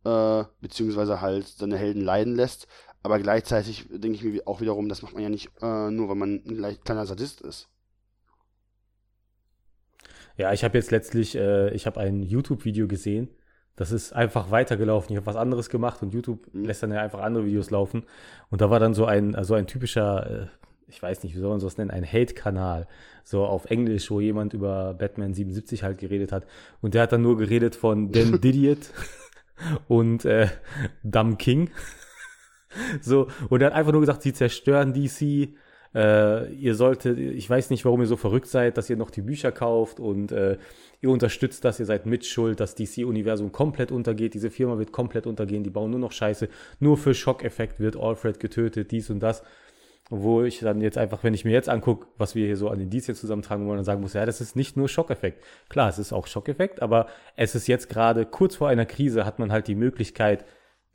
äh, 0.04 0.44
beziehungsweise 0.60 1.22
halt 1.22 1.48
seine 1.48 1.78
Helden 1.78 2.02
leiden 2.02 2.36
lässt. 2.36 2.68
Aber 3.04 3.20
gleichzeitig 3.20 3.88
denke 3.90 4.18
ich 4.18 4.24
mir 4.24 4.48
auch 4.48 4.62
wiederum, 4.62 4.90
das 4.90 5.02
macht 5.02 5.14
man 5.14 5.24
ja 5.24 5.30
nicht 5.30 5.50
äh, 5.62 5.92
nur, 5.92 6.10
weil 6.10 6.16
man 6.16 6.44
ein 6.46 6.80
kleiner 6.84 7.06
Sadist 7.06 7.42
ist. 7.42 7.70
Ja, 10.38 10.52
ich 10.52 10.64
habe 10.64 10.78
jetzt 10.78 10.92
letztlich, 10.92 11.36
äh, 11.36 11.74
ich 11.74 11.86
habe 11.86 12.00
ein 12.00 12.22
YouTube-Video 12.24 12.88
gesehen. 12.88 13.30
Das 13.76 13.92
ist 13.92 14.14
einfach 14.14 14.52
weitergelaufen. 14.52 15.12
Ich 15.12 15.18
habe 15.18 15.26
was 15.26 15.36
anderes 15.36 15.70
gemacht 15.70 16.02
und 16.02 16.14
YouTube 16.14 16.54
mhm. 16.54 16.66
lässt 16.66 16.84
dann 16.84 16.92
ja 16.92 17.02
einfach 17.02 17.22
andere 17.22 17.46
Videos 17.46 17.72
laufen. 17.72 18.04
Und 18.50 18.62
da 18.62 18.70
war 18.70 18.80
dann 18.80 18.94
so 18.94 19.06
ein, 19.06 19.36
also 19.36 19.54
ein 19.54 19.68
typischer, 19.68 20.44
äh, 20.44 20.48
ich 20.88 21.02
weiß 21.02 21.24
nicht, 21.24 21.36
wie 21.36 21.40
soll 21.40 21.50
man 21.50 21.60
sowas 21.60 21.78
nennen, 21.78 21.92
ein 21.92 22.06
Hate-Kanal, 22.06 22.88
so 23.24 23.46
auf 23.46 23.66
Englisch, 23.66 24.10
wo 24.12 24.20
jemand 24.20 24.54
über 24.54 24.94
Batman 24.94 25.34
77 25.34 25.84
halt 25.84 25.98
geredet 25.98 26.32
hat. 26.32 26.46
Und 26.82 26.94
der 26.94 27.04
hat 27.04 27.12
dann 27.12 27.22
nur 27.22 27.38
geredet 27.38 27.76
von 27.76 28.12
Dan 28.12 28.40
Didiot 28.40 28.92
und 29.88 30.26
äh, 30.26 30.48
Dumb 31.04 31.38
King. 31.38 31.70
so, 33.02 33.28
und 33.50 33.62
er 33.62 33.68
hat 33.68 33.74
einfach 33.74 33.92
nur 33.92 34.02
gesagt, 34.02 34.22
sie 34.22 34.34
zerstören 34.34 34.94
DC. 34.94 35.56
Äh, 35.96 36.52
ihr 36.54 36.76
solltet, 36.76 37.18
ich 37.18 37.50
weiß 37.50 37.70
nicht, 37.70 37.86
warum 37.86 38.02
ihr 38.02 38.08
so 38.08 38.18
verrückt 38.18 38.48
seid, 38.48 38.78
dass 38.78 38.90
ihr 38.90 38.98
noch 38.98 39.10
die 39.10 39.22
Bücher 39.22 39.54
kauft 39.54 40.02
und 40.02 40.34
äh, 40.34 40.58
ihr 41.00 41.10
unterstützt 41.10 41.64
das, 41.64 41.80
ihr 41.80 41.86
seid 41.86 42.06
mitschuld, 42.06 42.60
dass 42.60 42.76
DC-Universum 42.76 43.54
komplett 43.54 43.94
untergeht, 43.94 44.34
diese 44.34 44.52
Firma 44.52 44.78
wird 44.78 44.92
komplett 44.92 45.26
untergehen, 45.26 45.64
die 45.64 45.70
bauen 45.70 45.92
nur 45.92 46.02
noch 46.02 46.12
Scheiße, 46.12 46.50
nur 46.82 46.98
für 46.98 47.14
Schockeffekt 47.14 47.80
wird 47.80 47.96
Alfred 47.96 48.42
getötet, 48.42 48.92
dies 48.92 49.10
und 49.10 49.22
das. 49.22 49.42
Wo 50.12 50.44
ich 50.44 50.60
dann 50.60 50.82
jetzt 50.82 51.00
einfach, 51.00 51.24
wenn 51.24 51.34
ich 51.34 51.46
mir 51.46 51.54
jetzt 51.54 51.68
angucke, 51.68 52.06
was 52.20 52.36
wir 52.36 52.46
hier 52.46 52.58
so 52.58 52.70
an 52.70 52.80
Indizien 52.80 53.16
zusammentragen 53.16 53.66
wollen, 53.66 53.78
dann 53.78 53.86
sagen 53.86 54.02
muss, 54.02 54.14
ja, 54.14 54.24
das 54.28 54.40
ist 54.40 54.56
nicht 54.56 54.78
nur 54.78 54.88
Schockeffekt. 54.88 55.44
Klar, 55.68 55.90
es 55.90 55.98
ist 55.98 56.14
auch 56.14 56.28
Schockeffekt, 56.28 56.80
aber 56.84 57.08
es 57.36 57.56
ist 57.56 57.66
jetzt 57.68 57.90
gerade 57.90 58.28
kurz 58.28 58.56
vor 58.56 58.68
einer 58.68 58.86
Krise, 58.86 59.26
hat 59.26 59.40
man 59.40 59.52
halt 59.52 59.68
die 59.68 59.74
Möglichkeit, 59.74 60.46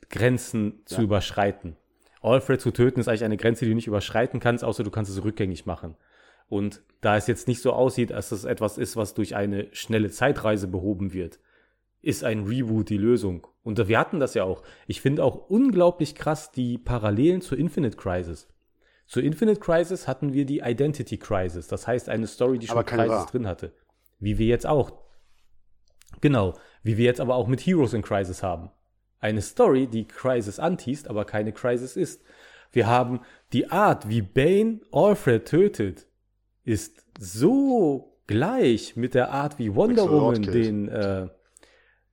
Grenzen 0.09 0.75
ja. 0.87 0.95
zu 0.95 1.01
überschreiten. 1.01 1.75
Alfred 2.21 2.61
zu 2.61 2.71
töten 2.71 2.99
ist 2.99 3.07
eigentlich 3.07 3.23
eine 3.23 3.37
Grenze, 3.37 3.65
die 3.65 3.71
du 3.71 3.75
nicht 3.75 3.87
überschreiten 3.87 4.39
kannst, 4.39 4.63
außer 4.63 4.83
du 4.83 4.91
kannst 4.91 5.11
es 5.11 5.23
rückgängig 5.23 5.65
machen. 5.65 5.95
Und 6.47 6.81
da 7.01 7.17
es 7.17 7.27
jetzt 7.27 7.47
nicht 7.47 7.61
so 7.61 7.73
aussieht, 7.73 8.11
als 8.11 8.29
das 8.29 8.43
etwas 8.43 8.77
ist, 8.77 8.95
was 8.95 9.13
durch 9.13 9.35
eine 9.35 9.67
schnelle 9.71 10.09
Zeitreise 10.09 10.67
behoben 10.67 11.13
wird, 11.13 11.39
ist 12.01 12.23
ein 12.23 12.45
Reboot 12.45 12.89
die 12.89 12.97
Lösung. 12.97 13.47
Und 13.63 13.87
wir 13.87 13.99
hatten 13.99 14.19
das 14.19 14.33
ja 14.33 14.43
auch. 14.43 14.63
Ich 14.87 15.01
finde 15.01 15.23
auch 15.23 15.49
unglaublich 15.49 16.15
krass 16.15 16.51
die 16.51 16.77
Parallelen 16.77 17.41
zu 17.41 17.55
Infinite 17.55 17.97
Crisis. 17.97 18.47
Zu 19.07 19.21
Infinite 19.21 19.59
Crisis 19.59 20.07
hatten 20.07 20.33
wir 20.33 20.45
die 20.45 20.59
Identity 20.59 21.17
Crisis, 21.17 21.67
das 21.67 21.85
heißt 21.85 22.07
eine 22.07 22.27
Story, 22.27 22.59
die 22.59 22.67
schon 22.67 22.85
Crisis 22.85 23.09
war. 23.09 23.25
drin 23.25 23.47
hatte. 23.47 23.73
Wie 24.19 24.37
wir 24.37 24.47
jetzt 24.47 24.65
auch. 24.65 24.93
Genau, 26.21 26.53
wie 26.83 26.97
wir 26.97 27.05
jetzt 27.05 27.19
aber 27.19 27.35
auch 27.35 27.47
mit 27.47 27.61
Heroes 27.61 27.93
in 27.93 28.03
Crisis 28.03 28.41
haben. 28.41 28.71
Eine 29.21 29.41
Story, 29.41 29.87
die 29.87 30.05
Crisis 30.05 30.59
antiest, 30.59 31.07
aber 31.07 31.23
keine 31.23 31.53
Crisis 31.53 31.95
ist. 31.95 32.21
Wir 32.71 32.87
haben 32.87 33.21
die 33.53 33.69
Art, 33.69 34.09
wie 34.09 34.21
Bane 34.21 34.81
Alfred 34.91 35.45
tötet, 35.45 36.07
ist 36.63 37.05
so 37.19 38.17
gleich 38.27 38.95
mit 38.95 39.13
der 39.13 39.31
Art, 39.31 39.59
wie 39.59 39.75
Wonder 39.75 40.05
Maxwell 40.05 40.21
Woman 40.21 40.41
den 40.41 40.87
äh, 40.89 41.27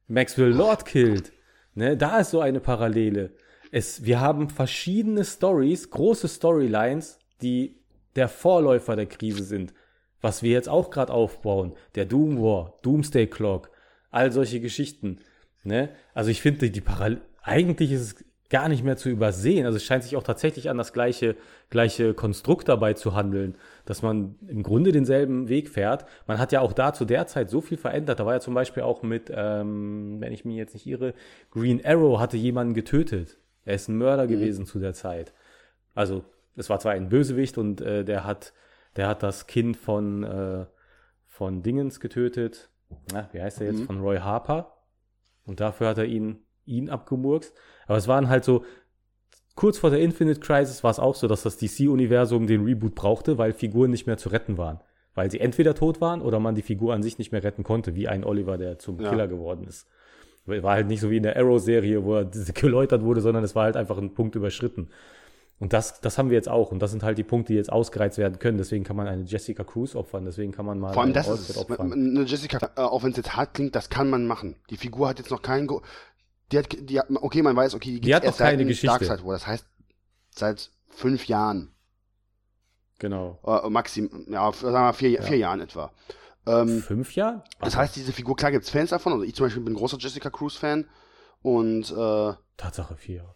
Maxwell 0.06 0.52
Lord 0.52 0.84
killt. 0.84 1.32
Ne, 1.74 1.96
da 1.96 2.18
ist 2.18 2.30
so 2.30 2.40
eine 2.40 2.61
Parallele. 2.61 3.34
Es, 3.70 4.04
wir 4.04 4.20
haben 4.20 4.48
verschiedene 4.48 5.24
Stories, 5.24 5.90
große 5.90 6.28
Storylines, 6.28 7.18
die 7.40 7.78
der 8.16 8.28
Vorläufer 8.28 8.96
der 8.96 9.06
Krise 9.06 9.44
sind. 9.44 9.74
Was 10.20 10.42
wir 10.42 10.50
jetzt 10.50 10.68
auch 10.68 10.90
gerade 10.90 11.12
aufbauen, 11.12 11.74
der 11.94 12.04
Doom 12.04 12.42
War, 12.42 12.78
Doomsday 12.82 13.28
Clock, 13.28 13.70
all 14.11 14.32
solche 14.32 14.61
Geschichten. 14.61 15.20
Ne? 15.62 15.90
Also 16.14 16.30
ich 16.30 16.40
finde, 16.40 16.70
die 16.70 16.80
Parallel, 16.80 17.20
eigentlich 17.42 17.92
ist 17.92 18.00
es 18.00 18.24
gar 18.50 18.68
nicht 18.68 18.82
mehr 18.82 18.96
zu 18.96 19.11
übersehen. 19.11 19.66
Also 19.66 19.76
es 19.76 19.84
scheint 19.84 20.04
sich 20.04 20.16
auch 20.16 20.22
tatsächlich 20.22 20.70
an 20.70 20.78
das 20.78 20.92
gleiche, 20.92 21.36
gleiche 21.68 22.14
Konstrukt 22.14 22.68
dabei 22.68 22.94
zu 22.94 23.14
handeln, 23.14 23.56
dass 23.84 24.02
man 24.02 24.36
im 24.46 24.62
Grunde 24.62 24.92
denselben 24.92 25.48
Weg 25.48 25.68
fährt. 25.68 26.06
Man 26.26 26.38
hat 26.38 26.52
ja 26.52 26.61
auch 26.61 26.72
da 26.72 26.94
zu 26.94 27.04
der 27.04 27.26
Zeit 27.26 27.50
so 27.50 27.61
viel 27.61 27.76
verändert. 27.76 28.20
Da 28.20 28.26
war 28.26 28.34
ja 28.34 28.40
zum 28.40 28.54
Beispiel 28.54 28.82
auch 28.82 29.02
mit, 29.02 29.30
ähm, 29.34 30.16
wenn 30.20 30.32
ich 30.32 30.44
mich 30.44 30.56
jetzt 30.56 30.72
nicht 30.72 30.86
irre, 30.86 31.12
Green 31.50 31.84
Arrow 31.84 32.18
hatte 32.18 32.38
jemanden 32.38 32.74
getötet. 32.74 33.38
Er 33.64 33.74
ist 33.74 33.88
ein 33.88 33.98
Mörder 33.98 34.24
mhm. 34.24 34.30
gewesen 34.30 34.64
zu 34.64 34.78
der 34.78 34.94
Zeit. 34.94 35.34
Also 35.94 36.24
es 36.56 36.70
war 36.70 36.80
zwar 36.80 36.92
ein 36.92 37.11
Bösewicht 37.11 37.59
und 37.59 37.82
äh, 37.82 38.02
der 38.04 38.24
hat, 38.24 38.54
der 38.96 39.09
hat 39.09 39.22
das 39.22 39.46
Kind 39.46 39.76
von, 39.76 40.24
äh, 40.24 40.64
von 41.26 41.62
Dingens 41.62 42.00
getötet. 42.00 42.70
Na, 43.12 43.28
wie 43.32 43.42
heißt 43.42 43.61
er 43.61 43.66
jetzt? 43.66 43.80
Mhm. 43.80 43.86
Von 43.86 44.00
Roy 44.00 44.16
Harper. 44.16 44.78
Und 45.49 45.61
dafür 45.61 45.88
hat 45.88 45.99
er 45.99 46.05
ihn, 46.05 46.40
ihn 46.66 46.90
abgemurkst. 46.90 47.55
Aber 47.86 47.96
es 47.96 48.07
waren 48.07 48.28
halt 48.28 48.44
so, 48.44 48.64
kurz 49.55 49.78
vor 49.78 49.90
der 49.90 50.01
Infinite 50.01 50.40
Crisis 50.40 50.84
war 50.84 50.90
es 50.90 50.99
auch 50.99 51.14
so, 51.14 51.26
dass 51.26 51.42
das 51.42 51.57
DC-Universum 51.57 52.46
den 52.46 52.64
Reboot 52.64 52.94
brauchte, 52.94 53.38
weil 53.38 53.53
Figuren 53.55 53.90
nicht 53.90 54.07
mehr 54.07 54.18
zu 54.18 54.28
retten 54.28 54.59
waren. 54.59 54.80
Weil 55.14 55.30
sie 55.30 55.40
entweder 55.40 55.74
tot 55.74 56.01
waren 56.01 56.20
oder 56.20 56.38
man 56.38 56.55
die 56.55 56.62
Figur 56.62 56.92
an 56.92 57.03
sich 57.03 57.18
nicht 57.18 57.32
mehr 57.32 57.42
retten 57.42 57.64
konnte, 57.64 57.96
wie 57.96 58.07
ein 58.07 58.24
Oliver, 58.24 58.59
der 58.59 58.78
zum 58.78 59.01
ja. 59.01 59.09
Killer 59.09 59.26
geworden 59.26 59.66
ist. 59.66 59.88
War 60.44 60.74
halt 60.74 60.86
nicht 60.86 61.01
so 61.01 61.11
wie 61.11 61.16
in 61.16 61.22
der 61.22 61.36
Arrow-Serie, 61.36 62.05
wo 62.05 62.16
er 62.16 62.24
geläutert 62.55 63.03
wurde, 63.03 63.22
sondern 63.22 63.42
es 63.42 63.57
war 63.57 63.64
halt 63.64 63.76
einfach 63.76 63.99
ein 63.99 64.14
Punkt 64.14 64.36
überschritten. 64.36 64.90
Und 65.61 65.72
das, 65.72 66.00
das 66.00 66.18
haben 66.18 66.30
wir 66.30 66.36
jetzt 66.36 66.48
auch. 66.48 66.70
Und 66.70 66.78
das 66.80 66.92
sind 66.92 67.02
halt 67.02 67.18
die 67.18 67.24
Punkte, 67.24 67.52
die 67.52 67.56
jetzt 67.56 67.72
ausgereizt 67.72 68.16
werden 68.16 68.38
können. 68.38 68.59
Deswegen 68.59 68.84
kann 68.84 68.96
man 68.96 69.09
eine 69.09 69.24
Jessica 69.24 69.64
Cruz 69.64 69.96
opfern. 69.96 70.24
Deswegen 70.24 70.52
kann 70.52 70.64
man 70.64 70.78
mal 70.78 70.92
Vor 70.92 71.02
allem 71.02 71.12
das 71.12 71.26
ist, 71.28 71.70
eine 71.70 72.22
Jessica, 72.22 72.70
äh, 72.76 72.80
auch 72.80 73.02
wenn 73.02 73.11
es 73.11 73.16
jetzt 73.16 73.36
hart 73.36 73.54
klingt, 73.54 73.74
das 73.74 73.90
kann 73.90 74.09
man 74.09 74.26
machen. 74.26 74.56
Die 74.70 74.76
Figur 74.76 75.09
hat 75.09 75.18
jetzt 75.18 75.30
noch 75.30 75.42
keinen, 75.42 75.66
Go 75.66 75.82
die 76.52 76.59
hat, 76.59 76.68
die 76.70 76.98
hat, 76.98 77.06
okay, 77.11 77.42
man 77.42 77.56
weiß, 77.56 77.74
okay, 77.74 77.94
die, 77.94 78.00
die 78.00 78.14
hat 78.14 78.24
noch 78.24 78.36
keine 78.36 78.64
Geschichte. 78.64 78.86
Darkseid 78.86 79.24
War. 79.24 79.32
Das 79.32 79.46
heißt, 79.46 79.66
seit 80.30 80.70
fünf 80.88 81.26
Jahren. 81.26 81.74
Genau. 82.98 83.38
Äh, 83.44 83.68
maxim, 83.68 84.26
ja, 84.28 84.50
sagen 84.52 84.72
wir 84.72 84.92
vier, 84.92 85.11
ja. 85.11 85.22
vier 85.22 85.36
Jahren 85.36 85.61
etwa. 85.61 85.92
Ähm, 86.46 86.80
fünf 86.82 87.14
Jahre? 87.14 87.44
Das 87.61 87.76
heißt, 87.76 87.96
diese 87.96 88.12
Figur, 88.12 88.36
klar 88.36 88.50
gibt's 88.50 88.70
Fans 88.70 88.90
davon. 88.90 89.12
Also 89.12 89.24
ich 89.24 89.34
zum 89.34 89.46
Beispiel 89.46 89.62
bin 89.62 89.74
großer 89.74 89.98
Jessica 89.98 90.30
Cruz 90.30 90.56
Fan. 90.56 90.88
Und, 91.42 91.90
äh, 91.90 92.32
Tatsache 92.56 92.96
vier. 92.96 93.34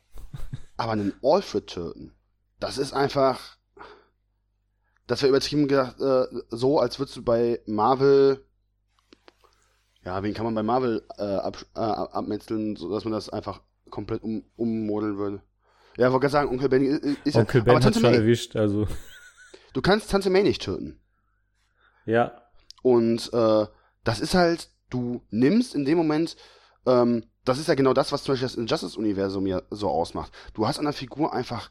Aber 0.77 0.93
einen 0.93 1.15
Alfred 1.23 1.67
töten, 1.67 2.15
das 2.61 2.79
ist 2.79 2.93
einfach, 2.93 3.57
das 5.07 5.23
wäre 5.23 5.31
übertrieben 5.31 5.69
gedacht, 5.69 6.01
äh, 6.01 6.27
so, 6.51 6.79
als 6.79 6.99
würdest 6.99 7.17
du 7.17 7.23
bei 7.23 7.61
Marvel, 7.67 8.45
ja, 10.05 10.23
wen 10.23 10.35
kann 10.35 10.45
man 10.45 10.55
bei 10.55 10.63
Marvel 10.63 11.03
äh, 11.19 11.23
ab, 11.23 11.65
äh, 11.75 11.81
abmetzeln, 11.81 12.77
sodass 12.77 13.05
man 13.05 13.13
das 13.13 13.29
einfach 13.29 13.63
komplett 13.91 14.23
um, 14.23 14.45
ummodeln 14.57 15.19
würde. 15.19 15.43
Ja, 15.97 16.07
ich 16.07 16.13
wollte 16.13 16.23
gerade 16.23 16.33
sagen, 16.33 16.51
Onkel 16.51 16.69
Benny 16.69 17.17
ist 17.25 17.37
Onkel 17.37 17.61
ja, 17.61 17.65
Ben 17.65 17.85
hat 17.85 17.95
schon 17.95 18.03
May, 18.03 18.15
erwischt, 18.15 18.57
also. 18.57 18.87
Du 19.75 19.83
kannst 19.83 20.11
Tante 20.11 20.31
May 20.31 20.43
nicht 20.43 20.63
töten. 20.63 21.01
Ja. 22.07 22.43
Und 22.83 23.33
äh, 23.33 23.67
das 24.05 24.21
ist 24.21 24.35
halt, 24.35 24.71
du 24.91 25.23
nimmst 25.31 25.75
in 25.75 25.85
dem 25.85 25.99
Moment, 25.99 26.37
ähm, 26.87 27.25
das 27.45 27.59
ist 27.59 27.69
ja 27.69 27.75
genau 27.75 27.93
das, 27.93 28.13
was 28.13 28.23
zum 28.23 28.33
Beispiel 28.33 28.49
das 28.49 28.57
Injustice-Universum 28.57 29.47
ja 29.47 29.63
so 29.71 29.89
ausmacht. 29.89 30.33
Du 30.55 30.67
hast 30.67 30.79
an 30.79 30.85
der 30.85 30.93
Figur 30.93 31.33
einfach 31.33 31.71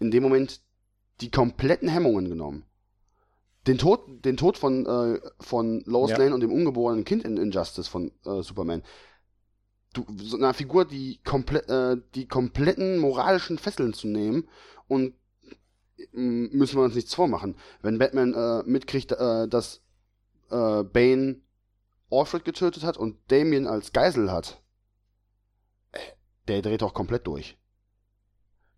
in 0.00 0.10
dem 0.10 0.22
Moment 0.22 0.60
die 1.20 1.30
kompletten 1.30 1.88
Hemmungen 1.88 2.28
genommen. 2.28 2.64
Den 3.66 3.78
Tod, 3.78 4.24
den 4.24 4.36
Tod 4.36 4.58
von, 4.58 4.84
äh, 4.84 5.20
von 5.40 5.82
Lois 5.86 6.10
ja. 6.10 6.18
Lane 6.18 6.34
und 6.34 6.40
dem 6.40 6.52
ungeborenen 6.52 7.04
Kind 7.04 7.24
in 7.24 7.36
Injustice 7.36 7.88
von 7.88 8.10
äh, 8.24 8.42
Superman. 8.42 8.82
Du, 9.94 10.04
so 10.16 10.36
einer 10.36 10.52
Figur, 10.52 10.84
die, 10.84 11.20
komple 11.24 11.60
äh, 11.68 12.02
die 12.14 12.26
kompletten 12.26 12.98
moralischen 12.98 13.58
Fesseln 13.58 13.94
zu 13.94 14.08
nehmen 14.08 14.48
und 14.88 15.14
müssen 16.12 16.76
wir 16.76 16.82
uns 16.82 16.96
nichts 16.96 17.14
vormachen. 17.14 17.56
Wenn 17.80 17.98
Batman 17.98 18.34
äh, 18.34 18.62
mitkriegt, 18.64 19.12
äh, 19.12 19.48
dass 19.48 19.80
äh, 20.50 20.82
Bane 20.82 21.40
Alfred 22.10 22.44
getötet 22.44 22.82
hat 22.82 22.96
und 22.96 23.16
Damien 23.28 23.66
als 23.66 23.92
Geisel 23.92 24.30
hat, 24.30 24.62
der 26.48 26.62
dreht 26.62 26.82
doch 26.82 26.94
komplett 26.94 27.26
durch. 27.26 27.56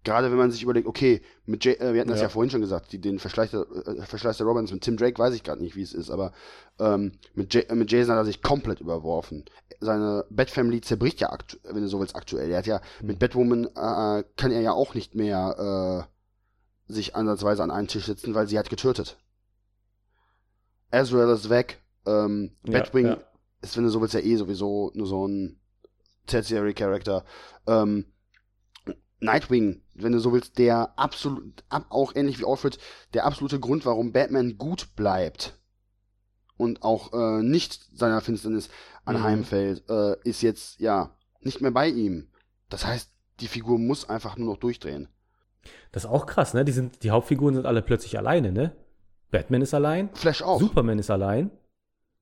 Gerade 0.07 0.31
wenn 0.31 0.39
man 0.39 0.53
sich 0.53 0.63
überlegt, 0.63 0.87
okay, 0.87 1.21
mit 1.47 1.65
Jay, 1.65 1.73
äh, 1.73 1.93
wir 1.93 2.01
hatten 2.01 2.11
das 2.11 2.21
ja. 2.21 2.27
ja 2.27 2.29
vorhin 2.29 2.49
schon 2.49 2.61
gesagt, 2.61 2.93
die, 2.93 3.01
den 3.01 3.19
Verschleiß 3.19 3.51
der, 3.51 3.67
äh, 3.87 4.03
Verschleiß 4.03 4.37
der 4.37 4.47
Robbins 4.47 4.71
mit 4.71 4.83
Tim 4.83 4.97
Drake 4.97 5.19
weiß 5.19 5.35
ich 5.35 5.43
gerade 5.43 5.61
nicht, 5.61 5.75
wie 5.75 5.83
es 5.83 5.93
ist, 5.93 6.11
aber 6.11 6.33
ähm, 6.79 7.19
mit, 7.35 7.53
Jay, 7.53 7.63
äh, 7.63 7.75
mit 7.75 7.91
Jason 7.91 8.13
hat 8.13 8.21
er 8.21 8.25
sich 8.25 8.41
komplett 8.41 8.81
überworfen. 8.81 9.47
Seine 9.81 10.25
Bat-Family 10.31 10.81
zerbricht 10.81 11.19
ja, 11.19 11.37
wenn 11.65 11.83
du 11.83 11.89
so 11.89 11.99
willst, 11.99 12.15
aktuell. 12.15 12.49
Er 12.53 12.59
hat 12.59 12.67
ja 12.67 12.81
mhm. 13.01 13.07
mit 13.09 13.19
Batwoman 13.19 13.65
äh, 13.65 14.23
kann 14.37 14.53
er 14.53 14.61
ja 14.61 14.71
auch 14.71 14.95
nicht 14.95 15.17
mehr 15.17 16.07
äh, 16.89 16.93
sich 16.93 17.17
ansatzweise 17.17 17.65
an 17.65 17.73
einen 17.73 17.89
Tisch 17.89 18.07
sitzen, 18.07 18.33
weil 18.33 18.47
sie 18.47 18.61
hat 18.61 18.71
getötet. 18.71 19.19
Azrael 20.93 21.35
ist 21.35 21.51
weg. 21.51 21.83
Ähm, 22.07 22.53
Batwing 22.63 23.07
ja. 23.07 23.19
ist, 23.61 23.77
wenn 23.77 23.83
du 23.83 23.91
so 23.91 24.01
willst, 24.01 24.15
ja 24.15 24.21
eh 24.21 24.37
sowieso 24.37 24.93
nur 24.95 25.09
so 25.09 25.27
ein 25.27 25.59
Tertiary 26.27 26.75
Character. 26.75 27.25
Ähm, 27.67 28.07
Nightwing, 29.19 29.83
wenn 29.95 30.13
du 30.13 30.21
so 30.21 30.33
willst, 30.33 30.59
der 30.59 30.99
absolut, 30.99 31.65
auch 31.71 32.15
ähnlich 32.15 32.39
wie 32.39 32.45
Alfred, 32.45 32.79
der 33.15 33.25
absolute 33.25 33.59
Grund, 33.59 33.87
warum 33.87 34.13
Batman 34.13 34.59
gut 34.59 34.95
bleibt 34.95 35.59
und 36.57 36.83
auch 36.83 37.13
äh, 37.13 37.43
nicht 37.43 37.81
seiner 37.95 38.21
Finsternis 38.21 38.69
anheimfällt, 39.05 39.89
mhm. 39.89 39.95
äh, 39.95 40.29
ist 40.29 40.43
jetzt 40.43 40.81
ja 40.81 41.17
nicht 41.41 41.61
mehr 41.61 41.71
bei 41.71 41.89
ihm. 41.89 42.29
Das 42.69 42.87
heißt, 42.87 43.11
die 43.41 43.49
Figur 43.49 43.79
muss 43.79 44.09
einfach 44.09 44.37
nur 44.37 44.49
noch 44.49 44.59
durchdrehen. 44.59 45.09
Das 45.93 46.05
ist 46.05 46.11
auch 46.11 46.27
krass, 46.27 46.55
ne? 46.55 46.65
Die, 46.65 46.73
sind, 46.73 47.03
die 47.03 47.11
Hauptfiguren 47.11 47.55
sind 47.55 47.67
alle 47.67 47.83
plötzlich 47.83 48.19
alleine, 48.19 48.53
ne? 48.53 48.77
Batman 49.31 49.63
ist 49.63 49.75
allein. 49.75 50.11
Flash 50.15 50.43
auch. 50.43 50.61
Superman 50.61 50.99
ist 50.99 51.11
allein. 51.11 51.51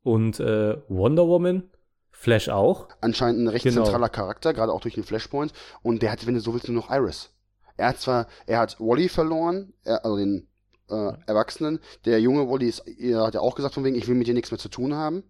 Und 0.03 0.41
äh, 0.41 0.77
Wonder 0.89 1.27
Woman 1.27 1.71
Flash 2.17 2.49
auch. 2.49 2.89
Anscheinend 3.01 3.43
ein 3.43 3.49
recht 3.49 3.65
genau. 3.65 3.83
zentraler 3.83 4.09
Charakter, 4.09 4.55
gerade 4.55 4.73
auch 4.73 4.81
durch 4.81 4.95
den 4.95 5.05
Flashpoint. 5.05 5.53
Und 5.83 6.01
der 6.01 6.13
hat, 6.13 6.27
wenn 6.27 6.35
du 6.35 6.41
so 6.41 6.55
willst, 6.55 6.69
nur 6.69 6.77
noch 6.77 6.91
Iris. 6.91 7.31
Er 7.77 7.89
hat 7.89 8.01
zwar, 8.01 8.29
er 8.47 8.61
hat 8.61 8.79
Wally 8.79 9.09
verloren, 9.09 9.75
er, 9.83 10.05
also 10.05 10.17
den 10.17 10.49
äh, 10.89 11.13
Erwachsenen. 11.27 11.81
Der 12.05 12.21
junge 12.21 12.49
Wally 12.49 12.69
ist, 12.69 12.87
er 12.87 13.27
hat 13.27 13.35
ja 13.35 13.41
auch 13.41 13.57
gesagt 13.57 13.75
von 13.75 13.85
wegen, 13.85 13.97
ich 13.97 14.07
will 14.07 14.15
mit 14.15 14.29
dir 14.29 14.33
nichts 14.33 14.53
mehr 14.53 14.61
zu 14.61 14.69
tun 14.69 14.95
haben. 14.95 15.25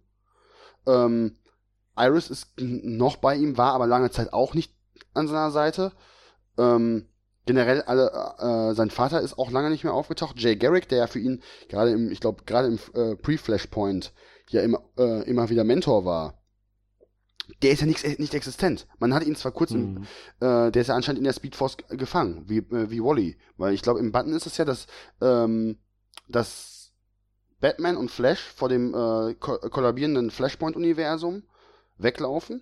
Ähm, 0.85 1.37
Iris 1.97 2.29
ist 2.29 2.53
noch 2.59 3.17
bei 3.17 3.35
ihm, 3.35 3.57
war 3.57 3.73
aber 3.73 3.87
lange 3.87 4.11
Zeit 4.11 4.31
auch 4.31 4.53
nicht 4.53 4.73
an 5.13 5.27
seiner 5.27 5.51
Seite. 5.51 5.91
Ähm, 6.57 7.09
generell 7.47 7.81
alle, 7.81 8.11
äh, 8.37 8.75
sein 8.75 8.91
Vater 8.91 9.21
ist 9.21 9.39
auch 9.39 9.49
lange 9.49 9.71
nicht 9.71 9.83
mehr 9.83 9.93
aufgetaucht. 9.93 10.39
Jay 10.39 10.55
Garrick, 10.55 10.87
der 10.87 10.99
ja 10.99 11.07
für 11.07 11.19
ihn 11.19 11.41
gerade 11.67 11.91
im, 11.91 12.11
ich 12.11 12.19
glaube, 12.19 12.43
gerade 12.45 12.67
im 12.67 12.79
äh, 12.93 13.15
Pre-Flashpoint 13.15 14.13
ja 14.49 14.61
immer, 14.61 14.83
äh, 14.97 15.23
immer 15.27 15.49
wieder 15.49 15.63
Mentor 15.63 16.05
war 16.05 16.44
der 17.61 17.71
ist 17.71 17.81
ja 17.81 17.87
nicht, 17.87 18.19
nicht 18.19 18.33
existent. 18.33 18.87
Man 18.99 19.13
hat 19.13 19.23
ihn 19.23 19.35
zwar 19.35 19.51
kurz, 19.51 19.71
mhm. 19.71 20.05
im, 20.39 20.47
äh, 20.47 20.71
der 20.71 20.81
ist 20.81 20.87
ja 20.87 20.95
anscheinend 20.95 21.19
in 21.19 21.25
der 21.25 21.33
Speedforce 21.33 21.77
gefangen, 21.89 22.43
wie, 22.47 22.57
äh, 22.57 22.89
wie 22.89 23.01
Wally. 23.01 23.37
Weil 23.57 23.73
ich 23.73 23.81
glaube, 23.81 23.99
im 23.99 24.11
Button 24.11 24.33
ist 24.33 24.45
es 24.45 24.57
ja, 24.57 24.65
dass, 24.65 24.87
ähm, 25.21 25.77
dass 26.27 26.93
Batman 27.59 27.97
und 27.97 28.11
Flash 28.11 28.41
vor 28.41 28.69
dem 28.69 28.93
äh, 28.93 29.33
ko 29.35 29.57
kollabierenden 29.57 30.31
Flashpoint-Universum 30.31 31.43
weglaufen, 31.97 32.61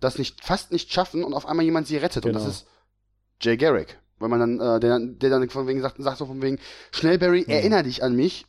das 0.00 0.18
nicht, 0.18 0.44
fast 0.44 0.72
nicht 0.72 0.92
schaffen 0.92 1.24
und 1.24 1.34
auf 1.34 1.46
einmal 1.46 1.64
jemand 1.64 1.86
sie 1.86 1.96
rettet. 1.96 2.24
Genau. 2.24 2.38
Und 2.38 2.46
das 2.46 2.64
genau. 2.64 2.70
ist 2.70 3.44
Jay 3.44 3.56
Garrick. 3.56 3.98
Weil 4.18 4.28
man 4.28 4.38
dann, 4.38 4.60
äh, 4.60 4.78
der, 4.78 5.00
der 5.00 5.30
dann 5.30 5.50
von 5.50 5.66
wegen 5.66 5.80
sagt, 5.80 6.00
sagt 6.00 6.18
so 6.18 6.26
von 6.26 6.40
wegen, 6.42 6.60
schnell 6.92 7.18
Barry, 7.18 7.40
mhm. 7.40 7.52
erinnere 7.52 7.82
dich 7.82 8.04
an 8.04 8.14
mich, 8.14 8.46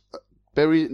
Barry 0.54 0.84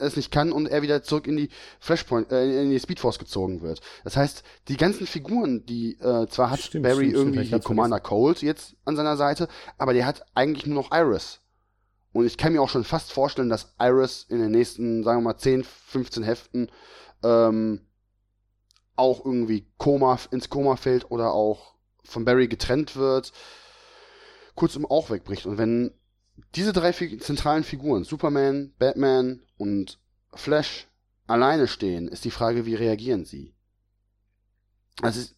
es 0.00 0.16
nicht 0.16 0.30
kann 0.30 0.52
und 0.52 0.66
er 0.66 0.82
wieder 0.82 1.02
zurück 1.02 1.26
in 1.26 1.36
die 1.36 1.48
Flashpoint, 1.80 2.30
äh, 2.32 2.62
in 2.62 2.70
die 2.70 2.80
Speedforce 2.80 3.18
gezogen 3.18 3.62
wird. 3.62 3.80
Das 4.04 4.16
heißt, 4.16 4.42
die 4.68 4.76
ganzen 4.76 5.06
Figuren, 5.06 5.64
die 5.66 5.92
äh, 6.00 6.26
zwar 6.28 6.50
hat 6.50 6.60
stimmt, 6.60 6.84
Barry 6.84 7.10
stimmt, 7.10 7.14
irgendwie 7.14 7.46
stimmt, 7.46 7.64
Commander 7.64 8.00
Cold 8.00 8.42
jetzt 8.42 8.76
an 8.84 8.96
seiner 8.96 9.16
Seite, 9.16 9.48
aber 9.76 9.92
der 9.92 10.06
hat 10.06 10.24
eigentlich 10.34 10.66
nur 10.66 10.82
noch 10.82 10.92
Iris. 10.92 11.40
Und 12.12 12.26
ich 12.26 12.36
kann 12.36 12.52
mir 12.52 12.62
auch 12.62 12.70
schon 12.70 12.84
fast 12.84 13.12
vorstellen, 13.12 13.50
dass 13.50 13.74
Iris 13.78 14.26
in 14.28 14.38
den 14.38 14.50
nächsten, 14.50 15.04
sagen 15.04 15.20
wir 15.20 15.32
mal, 15.32 15.36
10, 15.36 15.64
15 15.64 16.22
Heften 16.22 16.70
ähm, 17.22 17.80
auch 18.96 19.24
irgendwie 19.24 19.66
Koma, 19.76 20.18
ins 20.30 20.48
Koma 20.48 20.76
fällt 20.76 21.10
oder 21.10 21.32
auch 21.32 21.74
von 22.04 22.24
Barry 22.24 22.48
getrennt 22.48 22.96
wird, 22.96 23.32
kurzum 24.54 24.86
auch 24.86 25.10
wegbricht. 25.10 25.46
Und 25.46 25.58
wenn 25.58 25.92
diese 26.54 26.72
drei 26.72 26.92
zentralen 26.92 27.64
Figuren, 27.64 28.04
Superman, 28.04 28.72
Batman 28.78 29.40
und 29.56 29.98
Flash, 30.32 30.88
alleine 31.26 31.68
stehen, 31.68 32.08
ist 32.08 32.24
die 32.24 32.30
Frage, 32.30 32.66
wie 32.66 32.74
reagieren 32.74 33.24
sie? 33.24 33.54
Also 35.02 35.32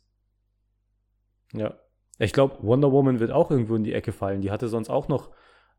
ja. 1.53 1.75
Ich 2.19 2.33
glaube, 2.33 2.59
Wonder 2.63 2.93
Woman 2.93 3.19
wird 3.19 3.31
auch 3.31 3.51
irgendwo 3.51 3.77
in 3.77 3.85
die 3.85 3.95
Ecke 3.95 4.13
fallen. 4.13 4.43
Die 4.43 4.51
hatte 4.51 4.69
sonst 4.69 4.91
auch 4.91 5.09
noch 5.09 5.31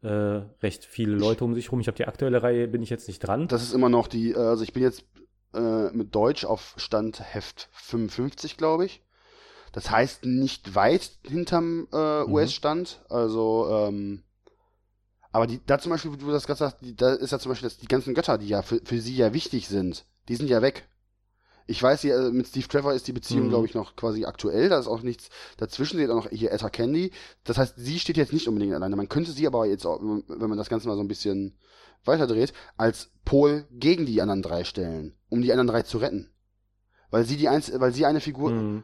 äh, 0.01 0.07
recht 0.07 0.85
viele 0.85 1.15
Leute 1.15 1.43
um 1.43 1.53
sich 1.53 1.71
rum. 1.71 1.79
Ich 1.79 1.87
habe 1.87 1.97
die 1.97 2.07
aktuelle 2.07 2.41
Reihe, 2.41 2.67
bin 2.67 2.81
ich 2.81 2.89
jetzt 2.89 3.07
nicht 3.07 3.19
dran. 3.19 3.47
Das 3.47 3.61
ist 3.61 3.73
immer 3.73 3.89
noch 3.89 4.07
die, 4.07 4.31
äh, 4.31 4.37
also 4.37 4.63
ich 4.63 4.73
bin 4.73 4.81
jetzt 4.81 5.05
äh, 5.53 5.91
mit 5.91 6.15
Deutsch 6.15 6.43
auf 6.45 6.73
Stand 6.77 7.21
Heft 7.33 7.69
55, 7.73 8.57
glaube 8.57 8.85
ich. 8.85 9.03
Das 9.71 9.91
heißt 9.91 10.25
nicht 10.25 10.73
weit 10.73 11.11
hinterm 11.23 11.87
äh, 11.93 12.23
mhm. 12.23 12.33
US-Stand. 12.33 13.05
Also 13.09 13.69
ähm, 13.69 14.23
aber 15.31 15.47
die, 15.47 15.61
da 15.65 15.79
zum 15.79 15.91
Beispiel, 15.91 16.11
wo 16.11 16.15
du 16.15 16.31
das 16.31 16.45
gerade 16.45 16.59
sagst, 16.59 16.77
die, 16.81 16.95
da 16.95 17.13
ist 17.13 17.31
ja 17.31 17.39
zum 17.39 17.51
Beispiel 17.51 17.69
das, 17.69 17.77
die 17.77 17.87
ganzen 17.87 18.13
Götter, 18.13 18.37
die 18.37 18.47
ja 18.47 18.61
für, 18.61 18.81
für 18.83 18.99
sie 18.99 19.15
ja 19.15 19.33
wichtig 19.33 19.67
sind, 19.67 20.05
die 20.27 20.35
sind 20.35 20.49
ja 20.49 20.61
weg. 20.61 20.87
Ich 21.67 21.81
weiß, 21.81 22.01
hier, 22.01 22.17
äh, 22.17 22.31
mit 22.31 22.47
Steve 22.47 22.67
Trevor 22.67 22.93
ist 22.93 23.07
die 23.07 23.13
Beziehung, 23.13 23.45
mhm. 23.45 23.49
glaube 23.49 23.65
ich, 23.65 23.73
noch 23.73 23.95
quasi 23.95 24.25
aktuell. 24.25 24.67
Da 24.67 24.77
ist 24.77 24.87
auch 24.87 25.03
nichts 25.03 25.29
dazwischen. 25.57 25.97
Sie 25.97 26.03
hat 26.03 26.09
auch 26.09 26.25
noch 26.25 26.29
hier 26.29 26.51
Etta 26.51 26.69
Candy. 26.69 27.11
Das 27.45 27.57
heißt, 27.57 27.75
sie 27.77 27.99
steht 27.99 28.17
jetzt 28.17 28.33
nicht 28.33 28.47
unbedingt 28.47 28.73
alleine. 28.73 28.95
Man 28.95 29.07
könnte 29.07 29.31
sie 29.31 29.47
aber 29.47 29.65
jetzt, 29.65 29.85
auch, 29.85 30.01
wenn 30.01 30.49
man 30.49 30.57
das 30.57 30.69
Ganze 30.69 30.89
mal 30.89 30.95
so 30.95 31.01
ein 31.01 31.07
bisschen 31.07 31.57
weiterdreht, 32.03 32.51
als 32.75 33.11
Pol 33.23 33.67
gegen 33.71 34.05
die 34.05 34.21
anderen 34.21 34.41
drei 34.41 34.65
stellen, 34.65 35.15
um 35.29 35.41
die 35.41 35.51
anderen 35.51 35.67
drei 35.67 35.83
zu 35.83 35.99
retten. 35.99 36.29
Weil 37.09 37.25
sie 37.25 37.37
die 37.37 37.47
eins, 37.47 37.71
weil 37.79 37.93
sie 37.93 38.05
eine 38.05 38.19
Figur. 38.19 38.51
Mhm. 38.51 38.83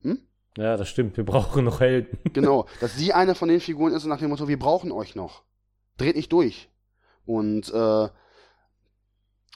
Hm? 0.00 0.18
Ja, 0.56 0.76
das 0.76 0.88
stimmt. 0.88 1.16
Wir 1.16 1.24
brauchen 1.24 1.64
noch 1.64 1.80
Helden. 1.80 2.18
genau, 2.32 2.66
dass 2.80 2.96
sie 2.96 3.12
eine 3.12 3.34
von 3.34 3.48
den 3.48 3.60
Figuren 3.60 3.92
ist 3.92 4.02
und 4.04 4.10
nach 4.10 4.18
dem 4.18 4.30
Motto, 4.30 4.48
wir 4.48 4.58
brauchen 4.58 4.90
euch 4.90 5.14
noch 5.14 5.44
dreht 5.96 6.16
nicht 6.16 6.32
durch. 6.32 6.68
Und 7.26 7.72
äh, 7.72 8.08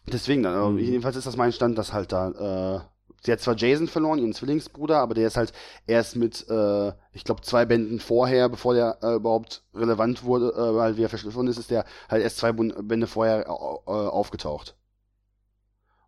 deswegen 0.06 0.42
dann, 0.42 0.72
mhm. 0.74 0.78
jedenfalls 0.78 1.16
ist 1.16 1.26
das 1.26 1.36
mein 1.36 1.52
Stand, 1.52 1.76
dass 1.78 1.92
halt 1.92 2.12
da 2.12 2.78
äh, 2.78 2.80
sie 3.24 3.32
hat 3.32 3.40
zwar 3.40 3.56
Jason 3.56 3.88
verloren, 3.88 4.18
ihren 4.18 4.32
Zwillingsbruder, 4.32 4.98
aber 4.98 5.14
der 5.14 5.26
ist 5.26 5.36
halt 5.36 5.52
erst 5.86 6.16
mit, 6.16 6.48
äh, 6.48 6.92
ich 7.12 7.24
glaube, 7.24 7.42
zwei 7.42 7.64
Bänden 7.64 8.00
vorher, 8.00 8.48
bevor 8.48 8.74
der 8.74 8.98
äh, 9.02 9.14
überhaupt 9.14 9.64
relevant 9.74 10.24
wurde, 10.24 10.52
äh, 10.52 10.74
weil 10.74 10.96
wir 10.96 11.08
verschlüsselt 11.08 11.36
worden 11.36 11.48
ist, 11.48 11.58
ist 11.58 11.70
der 11.70 11.84
halt 12.08 12.22
erst 12.22 12.38
zwei 12.38 12.52
Bände 12.52 13.06
vorher 13.06 13.46
äh, 13.46 13.50
aufgetaucht. 13.50 14.76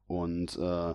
Und 0.06 0.58
äh, 0.58 0.94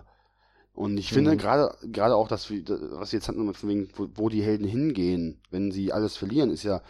und 0.72 0.98
ich 0.98 1.10
finde 1.10 1.32
mhm. 1.32 1.38
gerade 1.38 1.74
gerade 1.84 2.14
auch, 2.14 2.28
dass 2.28 2.50
wir, 2.50 2.62
was 2.98 3.12
jetzt 3.12 3.28
hatten, 3.28 3.54
von 3.54 3.68
wegen, 3.68 3.88
wo, 3.94 4.08
wo 4.14 4.28
die 4.28 4.42
Helden 4.42 4.66
hingehen, 4.66 5.40
wenn 5.50 5.70
sie 5.70 5.90
alles 5.90 6.18
verlieren, 6.18 6.50
ist 6.50 6.64
ja 6.64 6.82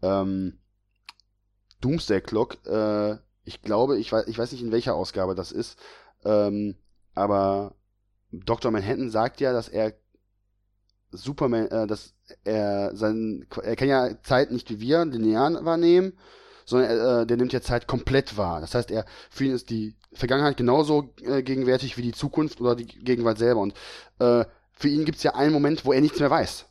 ähm, 0.00 0.58
Doomsday 1.84 2.20
Clock. 2.20 2.64
Äh, 2.66 3.16
ich 3.44 3.60
glaube, 3.62 3.98
ich 3.98 4.10
weiß, 4.10 4.26
ich 4.26 4.38
weiß 4.38 4.52
nicht 4.52 4.62
in 4.62 4.72
welcher 4.72 4.94
Ausgabe 4.94 5.34
das 5.34 5.52
ist, 5.52 5.78
ähm, 6.24 6.76
aber 7.14 7.74
Dr. 8.32 8.70
Manhattan 8.70 9.10
sagt 9.10 9.40
ja, 9.40 9.52
dass 9.52 9.68
er 9.68 9.92
Superman, 11.10 11.68
äh, 11.68 11.86
dass 11.86 12.14
er 12.42 12.96
sein, 12.96 13.46
er 13.62 13.76
kann 13.76 13.88
ja 13.88 14.20
Zeit 14.22 14.50
nicht 14.50 14.70
wie 14.70 14.80
wir 14.80 15.04
linear 15.04 15.64
wahrnehmen, 15.64 16.14
sondern 16.64 16.90
er, 16.90 17.20
äh, 17.20 17.26
der 17.26 17.36
nimmt 17.36 17.52
ja 17.52 17.60
Zeit 17.60 17.86
komplett 17.86 18.36
wahr. 18.36 18.60
Das 18.60 18.74
heißt, 18.74 18.90
er 18.90 19.04
für 19.30 19.44
ihn 19.44 19.52
ist 19.52 19.70
die 19.70 19.94
Vergangenheit 20.12 20.56
genauso 20.56 21.12
äh, 21.22 21.42
gegenwärtig 21.42 21.96
wie 21.96 22.02
die 22.02 22.12
Zukunft 22.12 22.60
oder 22.60 22.74
die 22.74 22.86
Gegenwart 22.86 23.38
selber. 23.38 23.60
Und 23.60 23.74
äh, 24.18 24.44
für 24.72 24.88
ihn 24.88 25.04
gibt 25.04 25.18
es 25.18 25.22
ja 25.22 25.34
einen 25.34 25.52
Moment, 25.52 25.84
wo 25.84 25.92
er 25.92 26.00
nichts 26.00 26.18
mehr 26.18 26.30
weiß. 26.30 26.66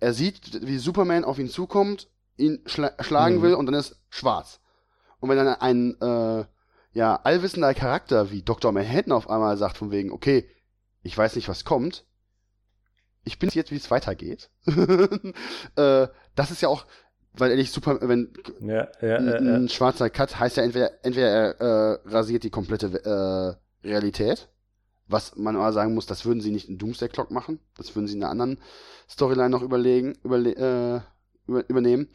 Er 0.00 0.12
sieht, 0.12 0.66
wie 0.66 0.78
Superman 0.78 1.24
auf 1.24 1.38
ihn 1.38 1.48
zukommt, 1.48 2.08
ihn 2.38 2.60
schla 2.66 2.92
schlagen 3.00 3.36
mhm. 3.36 3.42
will 3.42 3.54
und 3.54 3.66
dann 3.66 3.74
ist 3.74 4.00
schwarz. 4.10 4.60
Und 5.20 5.28
wenn 5.28 5.36
dann 5.36 5.48
ein 5.48 6.00
äh, 6.00 6.44
ja, 6.92 7.16
allwissender 7.16 7.74
Charakter 7.74 8.30
wie 8.30 8.42
Dr. 8.42 8.72
Manhattan 8.72 9.12
auf 9.12 9.28
einmal 9.28 9.56
sagt 9.56 9.76
von 9.76 9.90
wegen, 9.90 10.10
okay, 10.10 10.48
ich 11.02 11.16
weiß 11.16 11.36
nicht, 11.36 11.48
was 11.48 11.64
kommt, 11.64 12.04
ich 13.24 13.38
bin 13.38 13.50
jetzt, 13.52 13.70
wie 13.70 13.76
es 13.76 13.90
weitergeht. 13.90 14.50
äh, 14.66 16.08
das 16.34 16.50
ist 16.50 16.62
ja 16.62 16.68
auch, 16.68 16.86
weil 17.34 17.50
ehrlich 17.50 17.70
super, 17.70 17.98
wenn 18.00 18.32
ja, 18.60 18.88
ja, 19.00 19.16
ein, 19.16 19.26
ja, 19.26 19.54
ein 19.54 19.68
schwarzer 19.68 20.10
Cut 20.10 20.38
heißt 20.38 20.56
ja 20.56 20.62
entweder, 20.62 21.04
entweder 21.04 21.28
er 21.28 21.60
äh, 21.60 21.98
rasiert 22.08 22.42
die 22.42 22.50
komplette 22.50 23.58
äh, 23.82 23.86
Realität, 23.86 24.48
was 25.06 25.36
man 25.36 25.56
aber 25.56 25.72
sagen 25.72 25.94
muss, 25.94 26.06
das 26.06 26.24
würden 26.24 26.40
sie 26.40 26.50
nicht 26.50 26.68
in 26.68 26.78
Doomsday 26.78 27.08
Clock 27.08 27.30
machen, 27.30 27.60
das 27.76 27.94
würden 27.94 28.06
sie 28.06 28.16
in 28.16 28.22
einer 28.22 28.32
anderen 28.32 28.58
Storyline 29.08 29.50
noch 29.50 29.62
überlegen, 29.62 30.14
überle 30.22 30.50
äh, 30.52 31.00
über, 31.46 31.68
übernehmen. 31.68 32.08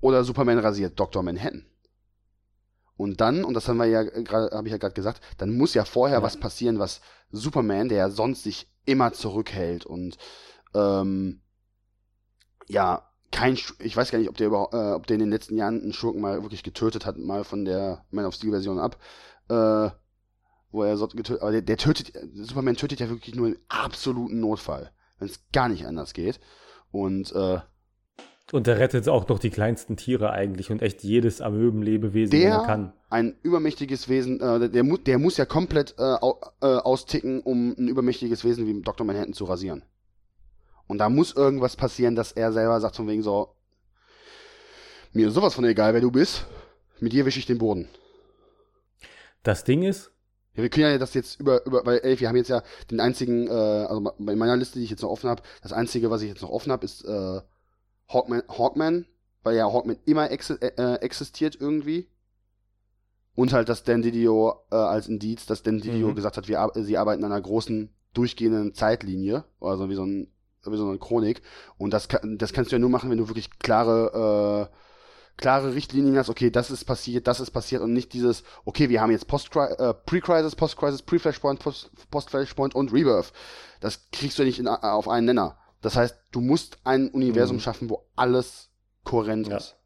Oder 0.00 0.24
Superman 0.24 0.58
rasiert 0.58 0.98
Dr. 0.98 1.22
Manhattan. 1.22 1.66
Und 2.96 3.20
dann, 3.20 3.44
und 3.44 3.54
das 3.54 3.66
haben 3.66 3.78
wir 3.78 3.86
ja 3.86 4.02
gerade, 4.02 4.54
habe 4.54 4.68
ich 4.68 4.72
ja 4.72 4.78
gerade 4.78 4.94
gesagt, 4.94 5.22
dann 5.38 5.56
muss 5.56 5.72
ja 5.72 5.86
vorher 5.86 6.18
ja. 6.18 6.22
was 6.22 6.36
passieren, 6.38 6.78
was 6.78 7.00
Superman, 7.30 7.88
der 7.88 7.98
ja 7.98 8.10
sonst 8.10 8.42
sich 8.42 8.70
immer 8.84 9.12
zurückhält 9.12 9.86
und 9.86 10.18
ähm, 10.74 11.40
ja, 12.68 13.10
kein, 13.32 13.54
ich 13.78 13.96
weiß 13.96 14.10
gar 14.10 14.18
nicht, 14.18 14.28
ob 14.28 14.36
der 14.36 14.48
überhaupt, 14.48 14.74
äh, 14.74 14.92
ob 14.92 15.06
der 15.06 15.14
in 15.14 15.20
den 15.20 15.30
letzten 15.30 15.56
Jahren 15.56 15.80
einen 15.80 15.92
Schurken 15.92 16.20
mal 16.20 16.42
wirklich 16.42 16.62
getötet 16.62 17.06
hat, 17.06 17.16
mal 17.16 17.44
von 17.44 17.64
der 17.64 18.04
Man 18.10 18.26
of 18.26 18.34
Steel 18.34 18.50
Version 18.50 18.78
ab, 18.78 18.98
äh, 19.48 19.90
wo 20.70 20.82
er 20.82 20.96
so 20.96 21.08
getötet, 21.08 21.40
aber 21.42 21.52
der, 21.52 21.62
der 21.62 21.76
tötet, 21.76 22.12
Superman 22.34 22.76
tötet 22.76 23.00
ja 23.00 23.08
wirklich 23.08 23.34
nur 23.34 23.48
im 23.48 23.58
absoluten 23.68 24.40
Notfall, 24.40 24.92
wenn 25.18 25.28
es 25.28 25.40
gar 25.52 25.68
nicht 25.68 25.86
anders 25.86 26.12
geht. 26.12 26.38
Und 26.90 27.32
äh, 27.32 27.60
und 28.52 28.66
der 28.66 28.78
rettet 28.78 29.08
auch 29.08 29.28
noch 29.28 29.38
die 29.38 29.50
kleinsten 29.50 29.96
Tiere 29.96 30.30
eigentlich 30.30 30.70
und 30.70 30.82
echt 30.82 31.02
jedes 31.02 31.40
Amöbenlebewesen, 31.40 32.30
der 32.30 32.50
er 32.50 32.64
kann. 32.64 32.92
Ein 33.08 33.36
übermächtiges 33.42 34.08
Wesen, 34.08 34.40
äh, 34.40 34.68
der, 34.68 34.82
mu 34.82 34.96
der 34.96 35.18
muss 35.18 35.36
ja 35.36 35.44
komplett 35.44 35.94
äh, 35.98 36.14
äh, 36.14 36.66
austicken, 36.66 37.40
um 37.40 37.74
ein 37.78 37.88
übermächtiges 37.88 38.44
Wesen 38.44 38.66
wie 38.66 38.82
Dr. 38.82 39.06
Manhattan 39.06 39.32
zu 39.32 39.44
rasieren. 39.44 39.82
Und 40.86 40.98
da 40.98 41.08
muss 41.08 41.34
irgendwas 41.36 41.76
passieren, 41.76 42.16
dass 42.16 42.32
er 42.32 42.52
selber 42.52 42.80
sagt 42.80 42.96
von 42.96 43.06
wegen 43.06 43.22
so, 43.22 43.54
mir 45.12 45.28
ist 45.28 45.34
sowas 45.34 45.54
von 45.54 45.64
egal, 45.64 45.94
wer 45.94 46.00
du 46.00 46.10
bist, 46.10 46.46
mit 47.00 47.12
dir 47.12 47.26
wische 47.26 47.38
ich 47.38 47.46
den 47.46 47.58
Boden. 47.58 47.88
Das 49.42 49.64
Ding 49.64 49.82
ist, 49.82 50.12
ja, 50.54 50.62
wir 50.62 50.70
können 50.70 50.90
ja 50.90 50.98
das 50.98 51.14
jetzt 51.14 51.40
über, 51.40 51.64
über 51.64 51.86
weil 51.86 52.00
ey, 52.02 52.18
wir 52.18 52.28
haben 52.28 52.36
jetzt 52.36 52.50
ja 52.50 52.62
den 52.90 53.00
einzigen, 53.00 53.46
äh, 53.46 53.50
also 53.50 54.12
in 54.18 54.38
meiner 54.38 54.56
Liste, 54.56 54.78
die 54.78 54.84
ich 54.84 54.90
jetzt 54.90 55.02
noch 55.02 55.10
offen 55.10 55.30
habe, 55.30 55.42
das 55.62 55.72
einzige, 55.72 56.10
was 56.10 56.22
ich 56.22 56.28
jetzt 56.28 56.42
noch 56.42 56.50
offen 56.50 56.72
habe, 56.72 56.84
ist 56.84 57.04
äh, 57.04 57.40
Hawkman, 58.12 58.42
Hawkman, 58.48 59.06
weil 59.42 59.56
ja 59.56 59.72
Hawkman 59.72 59.98
immer 60.04 60.30
ex 60.30 60.50
äh, 60.50 60.94
existiert 61.00 61.56
irgendwie. 61.58 62.08
Und 63.34 63.52
halt, 63.52 63.68
dass 63.68 63.84
Dan 63.84 64.02
Didio 64.02 64.54
äh, 64.70 64.76
als 64.76 65.08
Indiz, 65.08 65.46
dass 65.46 65.62
Dan 65.62 65.80
Didio 65.80 66.08
mhm. 66.08 66.14
gesagt 66.14 66.36
hat, 66.36 66.48
wir, 66.48 66.70
sie 66.74 66.98
arbeiten 66.98 67.24
an 67.24 67.32
einer 67.32 67.40
großen, 67.40 67.94
durchgehenden 68.12 68.74
Zeitlinie, 68.74 69.44
also 69.60 69.88
wie 69.88 69.94
so, 69.94 70.04
ein, 70.04 70.28
wie 70.64 70.76
so 70.76 70.88
eine 70.88 70.98
Chronik. 70.98 71.42
Und 71.78 71.92
das, 71.92 72.08
kann, 72.08 72.38
das 72.38 72.52
kannst 72.52 72.72
du 72.72 72.76
ja 72.76 72.80
nur 72.80 72.90
machen, 72.90 73.08
wenn 73.10 73.18
du 73.18 73.28
wirklich 73.28 73.58
klare, 73.60 74.68
äh, 74.68 74.76
klare 75.36 75.74
Richtlinien 75.74 76.18
hast, 76.18 76.28
okay, 76.28 76.50
das 76.50 76.70
ist 76.70 76.84
passiert, 76.84 77.26
das 77.26 77.40
ist 77.40 77.52
passiert 77.52 77.82
und 77.82 77.92
nicht 77.92 78.12
dieses, 78.12 78.42
okay, 78.64 78.88
wir 78.88 79.00
haben 79.00 79.10
jetzt 79.10 79.26
Post 79.26 79.54
äh, 79.54 79.94
Pre-Crisis, 79.94 80.56
Post-Crisis, 80.56 81.02
Pre-Flashpoint, 81.02 81.60
Post-Flashpoint 82.10 82.74
und 82.74 82.92
Rebirth. 82.92 83.32
Das 83.80 84.10
kriegst 84.10 84.38
du 84.38 84.42
ja 84.42 84.46
nicht 84.46 84.58
in, 84.58 84.68
auf 84.68 85.08
einen 85.08 85.26
Nenner. 85.26 85.56
Das 85.80 85.96
heißt, 85.96 86.16
du 86.32 86.40
musst 86.40 86.78
ein 86.84 87.08
Universum 87.08 87.56
mhm. 87.56 87.60
schaffen, 87.60 87.90
wo 87.90 88.06
alles 88.16 88.70
kohärent 89.04 89.48
ja. 89.48 89.56
ist. 89.56 89.76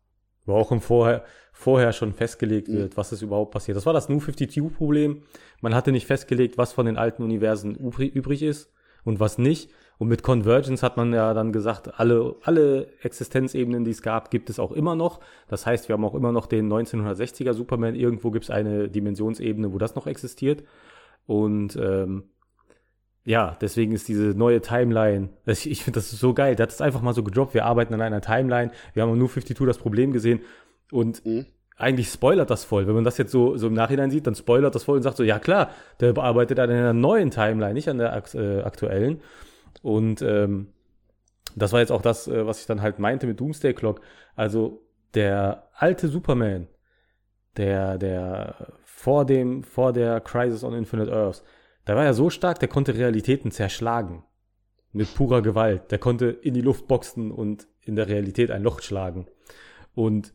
Wo 0.44 0.54
auch 0.54 0.72
im 0.72 0.80
Vorher, 0.80 1.24
vorher 1.52 1.92
schon 1.92 2.12
festgelegt 2.12 2.68
mhm. 2.68 2.74
wird, 2.74 2.96
was 2.96 3.12
ist 3.12 3.22
überhaupt 3.22 3.52
passiert. 3.52 3.76
Das 3.76 3.86
war 3.86 3.92
das 3.92 4.08
New 4.08 4.18
52-Problem. 4.18 5.22
Man 5.60 5.74
hatte 5.74 5.92
nicht 5.92 6.06
festgelegt, 6.06 6.58
was 6.58 6.72
von 6.72 6.86
den 6.86 6.96
alten 6.96 7.22
Universen 7.22 7.76
übrig 7.76 8.42
ist 8.42 8.72
und 9.04 9.20
was 9.20 9.38
nicht. 9.38 9.70
Und 9.96 10.08
mit 10.08 10.24
Convergence 10.24 10.82
hat 10.82 10.96
man 10.96 11.12
ja 11.12 11.32
dann 11.34 11.52
gesagt, 11.52 12.00
alle, 12.00 12.34
alle 12.42 12.88
Existenzebenen, 13.02 13.84
die 13.84 13.92
es 13.92 14.02
gab, 14.02 14.30
gibt 14.30 14.50
es 14.50 14.58
auch 14.58 14.72
immer 14.72 14.96
noch. 14.96 15.20
Das 15.48 15.66
heißt, 15.66 15.88
wir 15.88 15.94
haben 15.94 16.04
auch 16.04 16.16
immer 16.16 16.32
noch 16.32 16.46
den 16.46 16.70
1960er 16.70 17.54
Superman. 17.54 17.94
Irgendwo 17.94 18.32
gibt 18.32 18.44
es 18.44 18.50
eine 18.50 18.88
Dimensionsebene, 18.88 19.72
wo 19.72 19.78
das 19.78 19.94
noch 19.94 20.08
existiert. 20.08 20.64
Und 21.26 21.76
ähm, 21.76 22.24
ja, 23.24 23.56
deswegen 23.60 23.92
ist 23.92 24.06
diese 24.08 24.36
neue 24.36 24.60
Timeline, 24.60 25.30
ich, 25.46 25.70
ich 25.70 25.82
finde 25.82 25.98
das 25.98 26.10
so 26.10 26.34
geil, 26.34 26.56
der 26.56 26.64
hat 26.64 26.72
es 26.72 26.80
einfach 26.80 27.00
mal 27.00 27.14
so 27.14 27.22
gedroppt, 27.22 27.54
wir 27.54 27.64
arbeiten 27.64 27.94
an 27.94 28.02
einer 28.02 28.20
Timeline, 28.20 28.70
wir 28.92 29.02
haben 29.02 29.18
nur 29.18 29.28
52 29.28 29.66
das 29.66 29.78
Problem 29.78 30.12
gesehen 30.12 30.40
und 30.92 31.24
mhm. 31.24 31.46
eigentlich 31.76 32.08
spoilert 32.08 32.50
das 32.50 32.64
voll. 32.64 32.86
Wenn 32.86 32.94
man 32.94 33.04
das 33.04 33.16
jetzt 33.16 33.32
so, 33.32 33.56
so 33.56 33.68
im 33.68 33.74
Nachhinein 33.74 34.10
sieht, 34.10 34.26
dann 34.26 34.34
spoilert 34.34 34.74
das 34.74 34.84
voll 34.84 34.96
und 34.96 35.02
sagt 35.02 35.16
so, 35.16 35.22
ja 35.22 35.38
klar, 35.38 35.70
der 36.00 36.12
bearbeitet 36.12 36.58
an 36.58 36.70
einer 36.70 36.92
neuen 36.92 37.30
Timeline, 37.30 37.72
nicht 37.72 37.88
an 37.88 37.98
der 37.98 38.12
äh, 38.34 38.60
aktuellen. 38.60 39.22
Und 39.82 40.20
ähm, 40.20 40.68
das 41.56 41.72
war 41.72 41.80
jetzt 41.80 41.92
auch 41.92 42.02
das, 42.02 42.28
äh, 42.28 42.46
was 42.46 42.60
ich 42.60 42.66
dann 42.66 42.82
halt 42.82 42.98
meinte 42.98 43.26
mit 43.26 43.40
Doomsday 43.40 43.72
Clock. 43.72 44.02
Also 44.36 44.82
der 45.14 45.68
alte 45.74 46.08
Superman, 46.08 46.68
der, 47.56 47.96
der 47.96 48.74
vor 48.84 49.24
dem, 49.24 49.62
vor 49.62 49.92
der 49.92 50.20
Crisis 50.20 50.62
on 50.62 50.74
Infinite 50.74 51.12
Earths, 51.12 51.42
der 51.86 51.96
war 51.96 52.04
ja 52.04 52.12
so 52.12 52.30
stark, 52.30 52.58
der 52.58 52.68
konnte 52.68 52.94
Realitäten 52.94 53.50
zerschlagen. 53.50 54.24
Mit 54.92 55.12
purer 55.14 55.42
Gewalt. 55.42 55.90
Der 55.90 55.98
konnte 55.98 56.26
in 56.26 56.54
die 56.54 56.60
Luft 56.60 56.86
boxen 56.86 57.32
und 57.32 57.66
in 57.80 57.96
der 57.96 58.08
Realität 58.08 58.50
ein 58.50 58.62
Loch 58.62 58.80
schlagen. 58.80 59.26
Und 59.94 60.32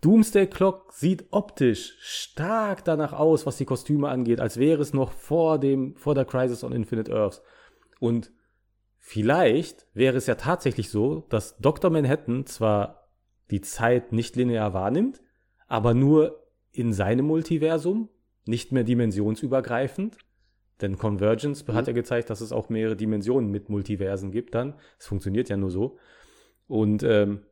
Doomsday 0.00 0.46
Clock 0.46 0.92
sieht 0.92 1.26
optisch 1.30 1.96
stark 2.00 2.84
danach 2.84 3.12
aus, 3.12 3.44
was 3.44 3.56
die 3.56 3.64
Kostüme 3.64 4.08
angeht, 4.08 4.40
als 4.40 4.58
wäre 4.58 4.80
es 4.80 4.94
noch 4.94 5.12
vor 5.12 5.58
dem, 5.58 5.96
vor 5.96 6.14
der 6.14 6.24
Crisis 6.24 6.64
on 6.64 6.72
Infinite 6.72 7.12
Earths. 7.12 7.42
Und 7.98 8.32
vielleicht 8.98 9.86
wäre 9.92 10.16
es 10.16 10.26
ja 10.26 10.36
tatsächlich 10.36 10.90
so, 10.90 11.26
dass 11.28 11.58
Dr. 11.58 11.90
Manhattan 11.90 12.46
zwar 12.46 13.08
die 13.50 13.60
Zeit 13.60 14.12
nicht 14.12 14.36
linear 14.36 14.72
wahrnimmt, 14.72 15.20
aber 15.66 15.92
nur 15.92 16.46
in 16.72 16.92
seinem 16.92 17.26
Multiversum, 17.26 18.08
nicht 18.46 18.72
mehr 18.72 18.84
dimensionsübergreifend 18.84 20.16
denn 20.82 20.98
Convergence 20.98 21.66
mhm. 21.66 21.74
hat 21.74 21.86
ja 21.86 21.92
gezeigt, 21.92 22.30
dass 22.30 22.40
es 22.40 22.52
auch 22.52 22.68
mehrere 22.68 22.96
Dimensionen 22.96 23.50
mit 23.50 23.68
Multiversen 23.68 24.30
gibt 24.30 24.54
dann. 24.54 24.74
Es 24.98 25.06
funktioniert 25.06 25.48
ja 25.48 25.56
nur 25.56 25.70
so. 25.70 25.98
Und 26.66 27.02
ähm, 27.02 27.42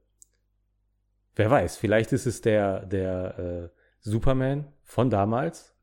wer 1.34 1.50
weiß, 1.50 1.76
vielleicht 1.76 2.12
ist 2.12 2.26
es 2.26 2.40
der, 2.40 2.86
der 2.86 3.38
äh, 3.38 3.68
Superman 4.00 4.72
von 4.82 5.10
damals, 5.10 5.76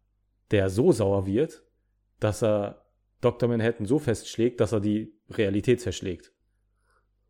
der 0.52 0.70
so 0.70 0.92
sauer 0.92 1.26
wird, 1.26 1.64
dass 2.20 2.44
er 2.44 2.86
Dr. 3.22 3.50
Manhattan 3.50 3.86
so 3.86 4.00
festschlägt, 4.00 4.60
dass 4.60 4.72
er 4.72 4.80
die 4.80 5.18
Realität 5.30 5.82
zerschlägt. 5.82 6.32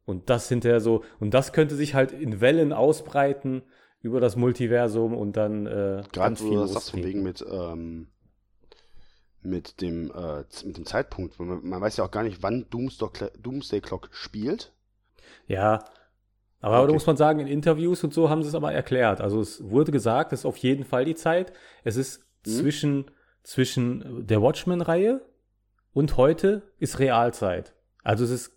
Und 0.05 0.29
das 0.29 0.49
hinterher 0.49 0.79
so, 0.79 1.03
und 1.19 1.33
das 1.33 1.53
könnte 1.53 1.75
sich 1.75 1.95
halt 1.95 2.11
in 2.11 2.39
Wellen 2.41 2.73
ausbreiten 2.73 3.63
über 4.01 4.19
das 4.19 4.35
Multiversum 4.35 5.15
und 5.15 5.35
dann 5.35 5.65
äh, 5.65 5.69
Gerade 5.69 6.11
ganz 6.11 6.41
viel. 6.41 6.57
Das 6.57 6.73
sagst 6.73 6.91
von 6.91 7.03
wegen 7.03 7.23
mit 7.23 7.43
ähm, 7.49 8.09
mit 9.45 9.81
dem, 9.81 10.11
äh, 10.11 10.43
mit 10.65 10.77
dem 10.77 10.85
Zeitpunkt. 10.85 11.39
Man, 11.39 11.65
man, 11.67 11.81
weiß 11.81 11.97
ja 11.97 12.03
auch 12.03 12.11
gar 12.11 12.23
nicht, 12.23 12.43
wann 12.43 12.65
Doomsday, 12.69 13.81
Clock 13.81 14.09
spielt. 14.11 14.73
Ja, 15.47 15.83
aber 16.65 16.79
okay. 16.79 16.87
da 16.87 16.93
muss 16.93 17.05
man 17.05 17.17
sagen, 17.17 17.39
in 17.39 17.47
Interviews 17.47 18.03
und 18.03 18.13
so 18.13 18.29
haben 18.29 18.41
sie 18.41 18.49
es 18.49 18.55
aber 18.55 18.73
erklärt. 18.73 19.21
Also 19.21 19.39
es 19.39 19.63
wurde 19.69 19.91
gesagt, 19.91 20.33
es 20.33 20.39
ist 20.39 20.45
auf 20.45 20.57
jeden 20.57 20.83
Fall 20.83 21.05
die 21.05 21.15
Zeit. 21.15 21.53
Es 21.83 21.95
ist 21.95 22.25
mhm. 22.45 22.51
zwischen, 22.51 23.11
zwischen 23.43 24.25
der 24.25 24.41
Watchmen-Reihe 24.41 25.21
und 25.93 26.17
heute 26.17 26.63
ist 26.79 26.97
Realzeit. 26.99 27.75
Also 28.03 28.23
es 28.23 28.31
ist 28.31 28.51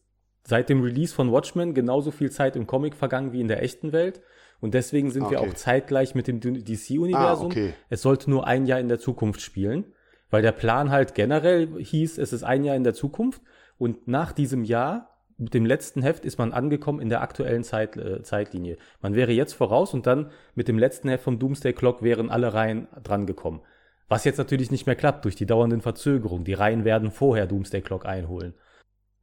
seit 0.44 0.70
dem 0.70 0.82
Release 0.82 1.14
von 1.14 1.30
Watchmen 1.30 1.74
genauso 1.74 2.10
viel 2.10 2.30
Zeit 2.30 2.56
im 2.56 2.66
Comic 2.66 2.94
vergangen 2.94 3.32
wie 3.32 3.40
in 3.42 3.48
der 3.48 3.62
echten 3.62 3.92
Welt. 3.92 4.22
Und 4.60 4.72
deswegen 4.72 5.10
sind 5.10 5.24
okay. 5.24 5.32
wir 5.32 5.40
auch 5.42 5.54
zeitgleich 5.54 6.14
mit 6.14 6.26
dem 6.26 6.40
DC-Universum. 6.40 7.46
Ah, 7.46 7.50
okay. 7.50 7.74
Es 7.90 8.02
sollte 8.02 8.30
nur 8.30 8.46
ein 8.46 8.66
Jahr 8.66 8.80
in 8.80 8.88
der 8.88 8.98
Zukunft 8.98 9.40
spielen, 9.40 9.92
weil 10.30 10.42
der 10.42 10.52
Plan 10.52 10.90
halt 10.90 11.14
generell 11.14 11.82
hieß, 11.82 12.18
es 12.18 12.32
ist 12.32 12.42
ein 12.42 12.64
Jahr 12.64 12.76
in 12.76 12.84
der 12.84 12.94
Zukunft. 12.94 13.42
Und 13.78 14.08
nach 14.08 14.32
diesem 14.32 14.64
Jahr, 14.64 15.16
mit 15.36 15.54
dem 15.54 15.64
letzten 15.64 16.02
Heft, 16.02 16.24
ist 16.24 16.38
man 16.38 16.52
angekommen 16.52 17.00
in 17.00 17.08
der 17.08 17.22
aktuellen 17.22 17.62
Zeit, 17.62 17.96
äh, 17.96 18.22
Zeitlinie. 18.22 18.76
Man 19.00 19.14
wäre 19.14 19.32
jetzt 19.32 19.54
voraus 19.54 19.94
und 19.94 20.06
dann 20.06 20.30
mit 20.54 20.68
dem 20.68 20.78
letzten 20.78 21.08
Heft 21.08 21.24
vom 21.24 21.38
Doomsday 21.38 21.72
Clock 21.72 22.02
wären 22.02 22.30
alle 22.30 22.54
Reihen 22.54 22.88
dran 23.02 23.26
gekommen. 23.26 23.62
Was 24.08 24.24
jetzt 24.24 24.38
natürlich 24.38 24.70
nicht 24.70 24.86
mehr 24.86 24.96
klappt 24.96 25.24
durch 25.24 25.36
die 25.36 25.46
dauernden 25.46 25.82
Verzögerungen. 25.82 26.44
Die 26.44 26.54
Reihen 26.54 26.84
werden 26.84 27.10
vorher 27.10 27.46
Doomsday 27.46 27.82
Clock 27.82 28.06
einholen. 28.06 28.54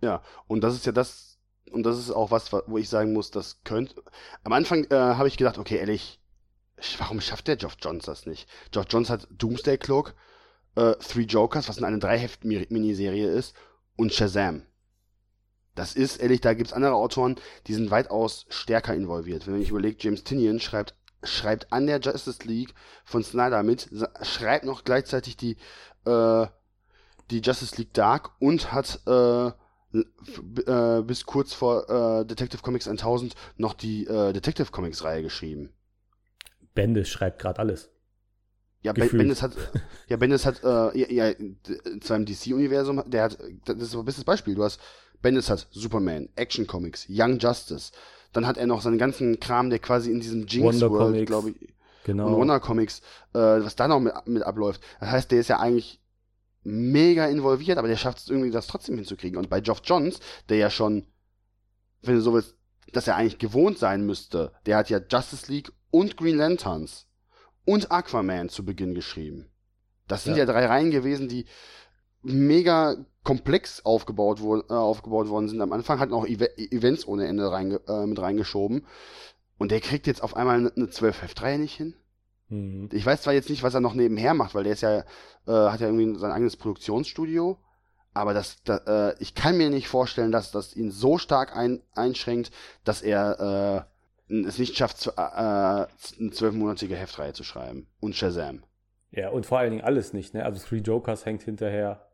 Ja, 0.01 0.21
und 0.47 0.63
das 0.63 0.75
ist 0.75 0.85
ja 0.85 0.91
das, 0.91 1.39
und 1.71 1.83
das 1.83 1.97
ist 1.97 2.11
auch 2.11 2.31
was, 2.31 2.51
wo 2.53 2.77
ich 2.77 2.89
sagen 2.89 3.13
muss, 3.13 3.31
das 3.31 3.61
könnte. 3.63 3.95
Am 4.43 4.53
Anfang 4.53 4.85
äh, 4.85 4.95
habe 4.95 5.27
ich 5.27 5.37
gedacht, 5.37 5.57
okay, 5.57 5.77
ehrlich, 5.77 6.19
warum 6.99 7.19
schafft 7.21 7.47
der 7.47 7.57
Geoff 7.57 7.77
Johns 7.81 8.05
das 8.05 8.25
nicht? 8.25 8.47
Geoff 8.71 8.85
Johns 8.89 9.09
hat 9.09 9.27
Doomsday 9.31 9.77
Clock, 9.77 10.13
äh, 10.75 10.93
Three 10.95 11.23
Jokers, 11.23 11.69
was 11.69 11.77
in 11.77 11.83
eine 11.83 11.99
Drei-Heft-Miniserie 11.99 13.27
ist, 13.27 13.55
und 13.95 14.13
Shazam. 14.13 14.63
Das 15.75 15.95
ist, 15.95 16.17
ehrlich, 16.17 16.41
da 16.41 16.53
gibt 16.53 16.67
es 16.67 16.73
andere 16.73 16.93
Autoren, 16.93 17.35
die 17.67 17.73
sind 17.73 17.91
weitaus 17.91 18.45
stärker 18.49 18.93
involviert. 18.93 19.45
Wenn 19.45 19.53
man 19.53 19.61
sich 19.61 19.71
überlegt, 19.71 20.03
James 20.03 20.23
Tinian 20.23 20.59
schreibt, 20.59 20.95
schreibt 21.23 21.71
an 21.73 21.85
der 21.85 21.99
Justice 21.99 22.47
League 22.47 22.73
von 23.03 23.23
Snyder 23.23 23.61
mit, 23.61 23.89
schreibt 24.21 24.65
noch 24.65 24.85
gleichzeitig 24.85 25.35
die, 25.35 25.57
äh, 26.05 26.47
die 27.29 27.41
Justice 27.41 27.75
League 27.77 27.93
Dark 27.93 28.31
und 28.39 28.71
hat 28.71 29.01
äh, 29.05 29.51
äh, 29.97 31.01
bis 31.01 31.25
kurz 31.25 31.53
vor 31.53 31.89
äh, 31.89 32.25
Detective 32.25 32.61
Comics 32.61 32.87
1000 32.87 33.35
noch 33.57 33.73
die 33.73 34.05
äh, 34.05 34.31
Detective 34.31 34.71
Comics 34.71 35.03
Reihe 35.03 35.23
geschrieben. 35.23 35.73
Bendis 36.73 37.09
schreibt 37.09 37.39
gerade 37.39 37.59
alles. 37.59 37.89
Ja, 38.85 38.93
Gefühlt. 38.93 39.17
Bendis 39.17 39.41
hat, 39.41 39.53
ja, 40.07 40.15
Bendis 40.15 40.45
hat, 40.45 40.63
äh, 40.63 41.11
ja, 41.11 41.29
in 41.29 41.57
seinem 42.03 42.23
DC-Universum, 42.23 43.01
der 43.07 43.23
hat, 43.23 43.39
das 43.65 43.77
ist 43.77 43.95
ein 43.95 44.05
bestes 44.05 44.23
Beispiel. 44.23 44.53
Du 44.53 44.63
hast, 44.63 44.79
Bendis 45.23 45.49
hat 45.49 45.67
Superman, 45.71 46.29
Action 46.35 46.67
Comics, 46.67 47.07
Young 47.09 47.39
Justice. 47.39 47.91
Dann 48.31 48.45
hat 48.45 48.57
er 48.57 48.67
noch 48.67 48.83
seinen 48.83 48.99
ganzen 48.99 49.39
Kram, 49.39 49.71
der 49.71 49.79
quasi 49.79 50.11
in 50.11 50.19
diesem 50.19 50.45
Jinx 50.45 50.75
Wonder 50.75 50.91
World, 50.91 51.25
glaube 51.25 51.49
ich, 51.49 51.73
genau. 52.03 52.27
und 52.27 52.35
Wonder 52.35 52.59
Comics, 52.59 52.99
äh, 53.33 53.39
was 53.39 53.75
da 53.75 53.87
noch 53.87 53.99
mit, 53.99 54.13
mit 54.27 54.43
abläuft. 54.43 54.81
Das 54.99 55.09
heißt, 55.09 55.31
der 55.31 55.39
ist 55.39 55.47
ja 55.47 55.59
eigentlich 55.59 55.99
mega 56.61 57.25
involviert, 57.25 57.79
aber 57.79 57.87
der 57.87 57.97
schafft 57.97 58.19
es 58.19 58.29
irgendwie, 58.29 58.51
das 58.51 58.67
trotzdem 58.67 58.97
hinzukriegen. 58.97 59.39
Und 59.39 59.49
bei 59.49 59.61
Geoff 59.61 59.81
Johns, 59.83 60.19
der 60.47 60.57
ja 60.57 60.69
schon, 60.69 61.07
wenn 62.03 62.13
du 62.13 62.21
so 62.21 62.35
willst, 62.35 62.55
dass 62.93 63.07
er 63.07 63.15
eigentlich 63.15 63.39
gewohnt 63.39 63.79
sein 63.79 64.05
müsste, 64.05 64.51
der 64.67 64.77
hat 64.77 64.91
ja 64.91 64.99
Justice 65.09 65.51
League 65.51 65.71
und 65.89 66.17
Green 66.17 66.37
Lanterns 66.37 67.04
und 67.65 67.91
Aquaman 67.91 68.49
zu 68.49 68.63
Beginn 68.63 68.93
geschrieben. 68.93 69.49
Das 70.07 70.23
sind 70.23 70.33
ja, 70.33 70.39
ja 70.39 70.45
drei 70.45 70.65
Reihen 70.65 70.91
gewesen, 70.91 71.27
die 71.27 71.45
mega 72.21 72.95
komplex 73.23 73.83
aufgebaut, 73.85 74.41
wo, 74.41 74.57
äh, 74.57 74.63
aufgebaut 74.69 75.29
worden 75.29 75.47
sind. 75.47 75.61
Am 75.61 75.73
Anfang 75.73 75.99
hat 75.99 76.11
auch 76.11 76.25
Ev 76.25 76.45
Events 76.57 77.07
ohne 77.07 77.27
Ende 77.27 77.51
reinge 77.51 77.81
äh, 77.87 78.05
mit 78.05 78.19
reingeschoben. 78.19 78.85
Und 79.57 79.71
der 79.71 79.79
kriegt 79.79 80.07
jetzt 80.07 80.21
auf 80.21 80.35
einmal 80.35 80.57
eine 80.57 80.87
12-Heft-Reihe 80.87 81.59
nicht 81.59 81.75
hin. 81.75 81.95
Mhm. 82.49 82.89
Ich 82.91 83.05
weiß 83.05 83.21
zwar 83.21 83.33
jetzt 83.33 83.49
nicht, 83.49 83.63
was 83.63 83.73
er 83.73 83.79
noch 83.79 83.93
nebenher 83.93 84.33
macht, 84.33 84.53
weil 84.53 84.63
der 84.63 84.73
ist 84.73 84.81
ja, 84.81 84.99
äh, 84.99 85.03
hat 85.47 85.79
ja 85.79 85.87
irgendwie 85.87 86.19
sein 86.19 86.31
eigenes 86.31 86.57
Produktionsstudio. 86.57 87.57
Aber 88.13 88.33
das, 88.33 88.61
das 88.63 88.81
äh, 88.87 89.15
ich 89.19 89.35
kann 89.35 89.57
mir 89.57 89.69
nicht 89.69 89.87
vorstellen, 89.87 90.31
dass 90.31 90.51
das 90.51 90.75
ihn 90.75 90.91
so 90.91 91.17
stark 91.17 91.55
ein, 91.55 91.81
einschränkt, 91.95 92.51
dass 92.83 93.01
er 93.01 93.87
äh, 93.87 93.94
es 94.27 94.57
nicht 94.57 94.75
schafft, 94.75 95.07
äh, 95.07 95.11
eine 95.19 96.31
zwölfmonatige 96.31 96.95
Heftreihe 96.95 97.33
zu 97.33 97.43
schreiben. 97.43 97.87
Und 97.99 98.15
Shazam. 98.15 98.63
Ja, 99.11 99.29
und 99.29 99.45
vor 99.45 99.59
allen 99.59 99.71
Dingen 99.71 99.83
alles 99.83 100.13
nicht, 100.13 100.33
ne? 100.33 100.43
Also 100.43 100.65
Three 100.65 100.79
Jokers 100.79 101.25
hängt 101.25 101.43
hinterher. 101.43 102.07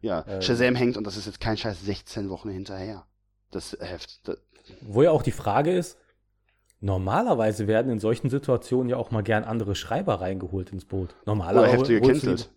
Ja, 0.00 0.24
ähm, 0.26 0.42
Shazam 0.42 0.74
hängt, 0.74 0.96
und 0.96 1.06
das 1.06 1.16
ist 1.16 1.26
jetzt 1.26 1.40
kein 1.40 1.56
Scheiß, 1.56 1.82
16 1.82 2.30
Wochen 2.30 2.50
hinterher. 2.50 3.06
Das 3.50 3.76
Heft. 3.80 4.26
Das, 4.26 4.38
Wo 4.82 5.02
ja 5.02 5.10
auch 5.10 5.22
die 5.22 5.32
Frage 5.32 5.72
ist, 5.72 5.98
Normalerweise 6.80 7.66
werden 7.66 7.90
in 7.90 7.98
solchen 7.98 8.30
Situationen 8.30 8.88
ja 8.88 8.96
auch 8.96 9.10
mal 9.10 9.22
gern 9.22 9.42
andere 9.42 9.74
Schreiber 9.74 10.20
reingeholt 10.20 10.70
ins 10.70 10.84
Boot. 10.84 11.16
Normalerweise. 11.26 11.70
Oder 11.70 11.72
heftige 11.72 12.00
gecancelt. 12.00 12.50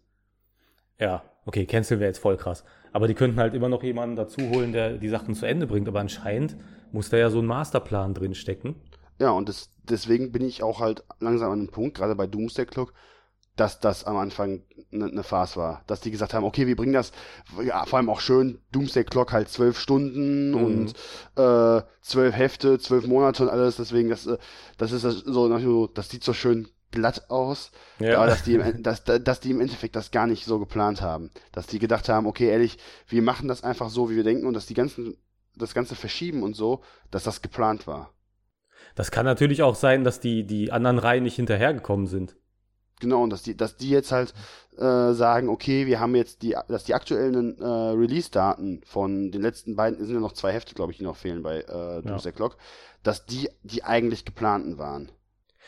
Ja, 1.00 1.24
okay, 1.46 1.66
cancel 1.66 2.00
wäre 2.00 2.10
jetzt 2.10 2.20
voll 2.20 2.38
krass. 2.38 2.64
Aber 2.94 3.08
die 3.08 3.16
könnten 3.16 3.40
halt 3.40 3.56
immer 3.56 3.70
noch 3.70 3.82
jemanden 3.82 4.16
dazu 4.16 4.42
holen, 4.50 4.74
der 4.74 4.98
die 4.98 5.10
Sachen 5.10 5.34
zu 5.34 5.48
Ende 5.48 5.66
bringt. 5.66 5.88
Aber 5.88 6.00
anscheinend 6.00 6.56
muss 6.92 7.10
da 7.10 7.18
ja 7.18 7.32
so 7.32 7.40
ein 7.40 7.48
Masterplan 7.48 8.14
drin 8.14 8.36
stecken. 8.36 8.76
Ja, 9.22 9.30
und 9.30 9.48
das, 9.48 9.70
deswegen 9.84 10.32
bin 10.32 10.44
ich 10.44 10.64
auch 10.64 10.80
halt 10.80 11.04
langsam 11.20 11.52
an 11.52 11.60
dem 11.60 11.70
Punkt, 11.70 11.96
gerade 11.96 12.16
bei 12.16 12.26
Doomsday 12.26 12.66
Clock, 12.66 12.92
dass 13.56 13.80
das 13.80 14.04
am 14.04 14.18
Anfang 14.18 14.64
eine 14.92 15.14
ne 15.14 15.22
Farce 15.22 15.58
war. 15.58 15.84
Dass 15.86 16.02
die 16.02 16.10
gesagt 16.10 16.34
haben, 16.34 16.44
okay, 16.44 16.66
wir 16.66 16.76
bringen 16.76 16.94
das, 16.94 17.12
ja, 17.64 17.86
vor 17.86 18.00
allem 18.00 18.10
auch 18.10 18.20
schön, 18.20 18.60
Doomsday 18.72 19.04
Clock 19.04 19.32
halt 19.32 19.48
zwölf 19.50 19.78
Stunden 19.78 20.50
mhm. 20.50 20.64
und 20.64 20.94
äh, 21.36 21.84
zwölf 22.02 22.36
Hefte, 22.36 22.80
zwölf 22.80 23.06
Monate 23.06 23.44
und 23.44 23.50
alles, 23.50 23.76
deswegen, 23.76 24.10
das, 24.10 24.26
äh, 24.26 24.40
das 24.80 24.92
ist 24.92 25.04
so, 25.04 25.86
das 25.86 26.10
sieht 26.10 26.24
so 26.24 26.34
schön 26.34 26.68
glatt 26.90 27.30
aus, 27.30 27.70
ja. 28.00 28.18
aber 28.18 28.26
dass 28.26 28.42
die, 28.42 28.56
im, 28.56 28.82
dass, 28.82 29.04
dass 29.04 29.40
die 29.40 29.52
im 29.52 29.62
Endeffekt 29.62 29.96
das 29.96 30.10
gar 30.10 30.26
nicht 30.26 30.46
so 30.46 30.58
geplant 30.58 31.04
haben. 31.04 31.30
Dass 31.52 31.68
die 31.68 31.78
gedacht 31.78 32.10
haben, 32.10 32.26
okay, 32.26 32.48
ehrlich, 32.48 32.80
wir 33.08 33.22
machen 33.22 33.48
das 33.48 33.64
einfach 33.64 33.92
so, 33.92 34.10
wie 34.10 34.16
wir 34.16 34.24
denken 34.24 34.48
und 34.48 34.56
dass 34.56 34.66
die 34.66 34.74
ganzen, 34.74 35.16
das 35.56 35.76
Ganze 35.76 35.94
verschieben 35.94 36.42
und 36.42 36.56
so, 36.56 36.82
dass 37.12 37.24
das 37.24 37.44
geplant 37.44 37.86
war. 37.86 38.16
Das 38.96 39.12
kann 39.12 39.26
natürlich 39.26 39.64
auch 39.64 39.76
sein, 39.76 40.04
dass 40.04 40.20
die, 40.20 40.46
die 40.46 40.72
anderen 40.72 41.00
Reihen 41.00 41.24
nicht 41.24 41.36
hinterhergekommen 41.36 42.08
sind. 42.08 42.36
Genau, 43.00 43.24
und 43.24 43.32
dass 43.32 43.42
die, 43.42 43.58
dass 43.58 43.78
die 43.78 43.90
jetzt 43.90 44.12
halt 44.12 44.34
äh, 44.78 45.14
sagen, 45.14 45.50
okay, 45.50 45.88
wir 45.88 46.00
haben 46.00 46.16
jetzt 46.16 46.44
die, 46.44 46.56
dass 46.68 46.84
die 46.84 46.94
aktuellen 46.94 47.60
äh, 47.60 47.66
Release-Daten 47.66 48.82
von 48.86 49.32
den 49.32 49.42
letzten 49.42 49.76
beiden, 49.76 50.00
es 50.00 50.06
sind 50.06 50.16
ja 50.16 50.22
noch 50.22 50.34
zwei 50.34 50.54
Hefte, 50.54 50.76
glaube 50.76 50.92
ich, 50.92 51.00
die 51.00 51.04
noch 51.04 51.18
fehlen 51.18 51.42
bei 51.42 51.62
äh, 51.62 52.02
Doomsday 52.04 52.32
ja. 52.32 52.36
Clock, 52.36 52.58
dass 53.02 53.26
die 53.26 53.50
die 53.64 53.84
eigentlich 53.84 54.24
geplanten 54.24 54.78
waren. 54.78 55.12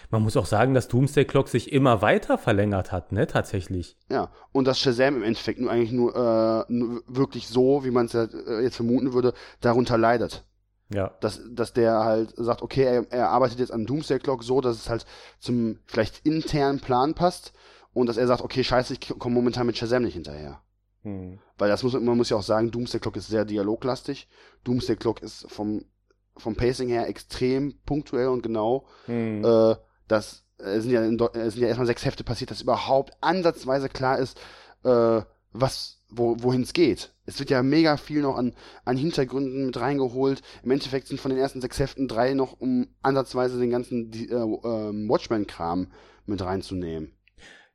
Man 0.09 0.21
muss 0.21 0.37
auch 0.37 0.45
sagen, 0.45 0.73
dass 0.73 0.87
Doomsday 0.87 1.25
Clock 1.25 1.47
sich 1.47 1.71
immer 1.71 2.01
weiter 2.01 2.37
verlängert 2.37 2.91
hat, 2.91 3.11
ne, 3.11 3.25
tatsächlich. 3.25 3.97
Ja, 4.09 4.31
und 4.51 4.67
dass 4.67 4.79
Shazam 4.79 5.15
im 5.15 5.23
Endeffekt 5.23 5.59
nur 5.59 5.71
eigentlich 5.71 5.91
nur, 5.91 6.15
äh, 6.15 6.71
nur 6.71 7.03
wirklich 7.07 7.47
so, 7.47 7.83
wie 7.83 7.91
man 7.91 8.05
es 8.05 8.13
äh, 8.13 8.27
jetzt 8.61 8.75
vermuten 8.75 9.13
würde, 9.13 9.33
darunter 9.61 9.97
leidet. 9.97 10.45
Ja. 10.89 11.11
Dass, 11.21 11.41
dass 11.49 11.73
der 11.73 12.03
halt 12.03 12.33
sagt, 12.37 12.61
okay, 12.61 12.83
er, 12.83 13.11
er 13.11 13.29
arbeitet 13.29 13.59
jetzt 13.59 13.71
an 13.71 13.85
Doomsday 13.85 14.19
Clock 14.19 14.43
so, 14.43 14.61
dass 14.61 14.77
es 14.77 14.89
halt 14.89 15.05
zum 15.39 15.79
vielleicht 15.85 16.25
internen 16.25 16.79
Plan 16.79 17.13
passt 17.13 17.53
und 17.93 18.07
dass 18.07 18.17
er 18.17 18.27
sagt, 18.27 18.41
okay, 18.41 18.63
scheiße, 18.63 18.93
ich 18.93 18.99
komme 19.19 19.35
momentan 19.35 19.65
mit 19.65 19.77
Shazam 19.77 20.03
nicht 20.03 20.13
hinterher. 20.13 20.61
Hm. 21.01 21.39
Weil 21.57 21.69
das 21.69 21.83
muss, 21.83 21.93
man 21.93 22.17
muss 22.17 22.29
ja 22.29 22.37
auch 22.37 22.43
sagen, 22.43 22.71
Doomsday 22.71 22.99
Clock 22.99 23.17
ist 23.17 23.27
sehr 23.27 23.45
dialoglastig. 23.45 24.27
Doomsday 24.63 24.95
Clock 24.95 25.21
ist 25.21 25.49
vom, 25.49 25.85
vom 26.37 26.55
Pacing 26.55 26.89
her 26.89 27.07
extrem 27.07 27.75
punktuell 27.85 28.27
und 28.27 28.43
genau. 28.43 28.85
Hm. 29.05 29.43
Äh, 29.43 29.75
das 30.07 30.43
es 30.57 30.83
sind 30.83 30.91
ja, 30.91 31.03
in, 31.03 31.17
sind 31.17 31.61
ja 31.61 31.67
erstmal 31.67 31.87
sechs 31.87 32.05
Hefte 32.05 32.23
passiert, 32.23 32.51
dass 32.51 32.61
überhaupt 32.61 33.13
ansatzweise 33.21 33.89
klar 33.89 34.19
ist, 34.19 34.39
äh, 34.83 35.21
was, 35.51 36.02
wo, 36.15 36.35
wohin 36.39 36.61
es 36.61 36.73
geht. 36.73 37.13
Es 37.25 37.39
wird 37.39 37.49
ja 37.49 37.63
mega 37.63 37.97
viel 37.97 38.21
noch 38.21 38.37
an, 38.37 38.53
an 38.85 38.97
Hintergründen 38.97 39.65
mit 39.65 39.79
reingeholt. 39.79 40.41
Im 40.63 40.71
Endeffekt 40.71 41.07
sind 41.07 41.19
von 41.19 41.31
den 41.31 41.39
ersten 41.39 41.61
sechs 41.61 41.79
Heften 41.79 42.07
drei 42.07 42.33
noch, 42.33 42.59
um 42.59 42.87
ansatzweise 43.01 43.59
den 43.59 43.69
ganzen 43.69 44.11
äh, 44.13 44.35
äh, 44.35 45.09
Watchmen-Kram 45.09 45.87
mit 46.25 46.41
reinzunehmen. 46.41 47.13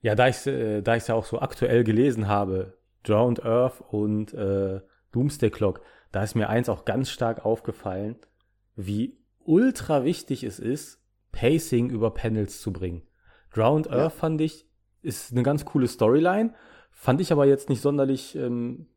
Ja, 0.01 0.14
da 0.14 0.28
ich 0.28 0.47
äh, 0.47 0.80
da 0.82 0.97
ja 0.97 1.14
auch 1.14 1.24
so 1.24 1.41
aktuell 1.41 1.84
gelesen 1.84 2.28
habe, 2.28 2.78
Drowned 3.03 3.45
Earth 3.45 3.82
und 3.91 4.34
äh, 4.34 4.80
Doomsday 5.12 5.51
Clock, 5.51 5.80
da 6.12 6.22
ist 6.22 6.34
mir 6.34 6.49
eins 6.49 6.68
auch 6.68 6.84
ganz 6.84 7.11
stark 7.11 7.45
aufgefallen, 7.45 8.16
wie 8.76 9.18
ultra 9.45 10.05
wichtig 10.05 10.45
es 10.45 10.59
ist, 10.59 11.03
Pacing 11.32 11.91
über 11.91 12.12
Panels 12.12 12.61
zu 12.61 12.72
bringen. 12.72 13.03
Drowned 13.53 13.86
ja. 13.86 13.93
Earth 13.93 14.14
fand 14.14 14.41
ich, 14.41 14.68
ist 15.03 15.32
eine 15.32 15.43
ganz 15.43 15.64
coole 15.64 15.89
Storyline, 15.89 16.55
fand 16.99 17.20
ich 17.20 17.32
aber 17.32 17.46
jetzt 17.46 17.68
nicht 17.68 17.80
sonderlich 17.80 18.36
ähm, 18.36 18.88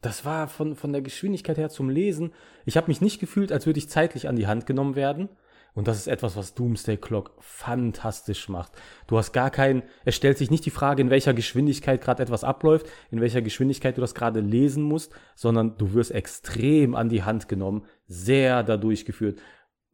das 0.00 0.24
war 0.24 0.46
von, 0.46 0.76
von 0.76 0.92
der 0.92 1.02
Geschwindigkeit 1.02 1.58
her 1.58 1.70
zum 1.70 1.90
Lesen. 1.90 2.32
Ich 2.64 2.76
habe 2.76 2.88
mich 2.88 3.00
nicht 3.00 3.18
gefühlt, 3.18 3.50
als 3.50 3.66
würde 3.66 3.78
ich 3.78 3.88
zeitlich 3.88 4.28
an 4.28 4.36
die 4.36 4.46
Hand 4.46 4.66
genommen 4.66 4.94
werden. 4.94 5.28
Und 5.74 5.86
das 5.86 5.98
ist 5.98 6.08
etwas, 6.08 6.34
was 6.36 6.54
Doomsday 6.54 6.96
Clock 6.96 7.34
fantastisch 7.38 8.48
macht. 8.48 8.72
Du 9.06 9.16
hast 9.16 9.32
gar 9.32 9.50
keinen, 9.50 9.82
es 10.04 10.16
stellt 10.16 10.38
sich 10.38 10.50
nicht 10.50 10.64
die 10.66 10.70
Frage, 10.70 11.02
in 11.02 11.10
welcher 11.10 11.34
Geschwindigkeit 11.34 12.00
gerade 12.00 12.22
etwas 12.22 12.42
abläuft, 12.42 12.86
in 13.10 13.20
welcher 13.20 13.42
Geschwindigkeit 13.42 13.96
du 13.96 14.00
das 14.00 14.14
gerade 14.14 14.40
lesen 14.40 14.82
musst, 14.82 15.12
sondern 15.36 15.76
du 15.76 15.94
wirst 15.94 16.10
extrem 16.10 16.94
an 16.94 17.08
die 17.08 17.22
Hand 17.22 17.48
genommen, 17.48 17.84
sehr 18.06 18.62
dadurch 18.62 19.04
geführt. 19.04 19.40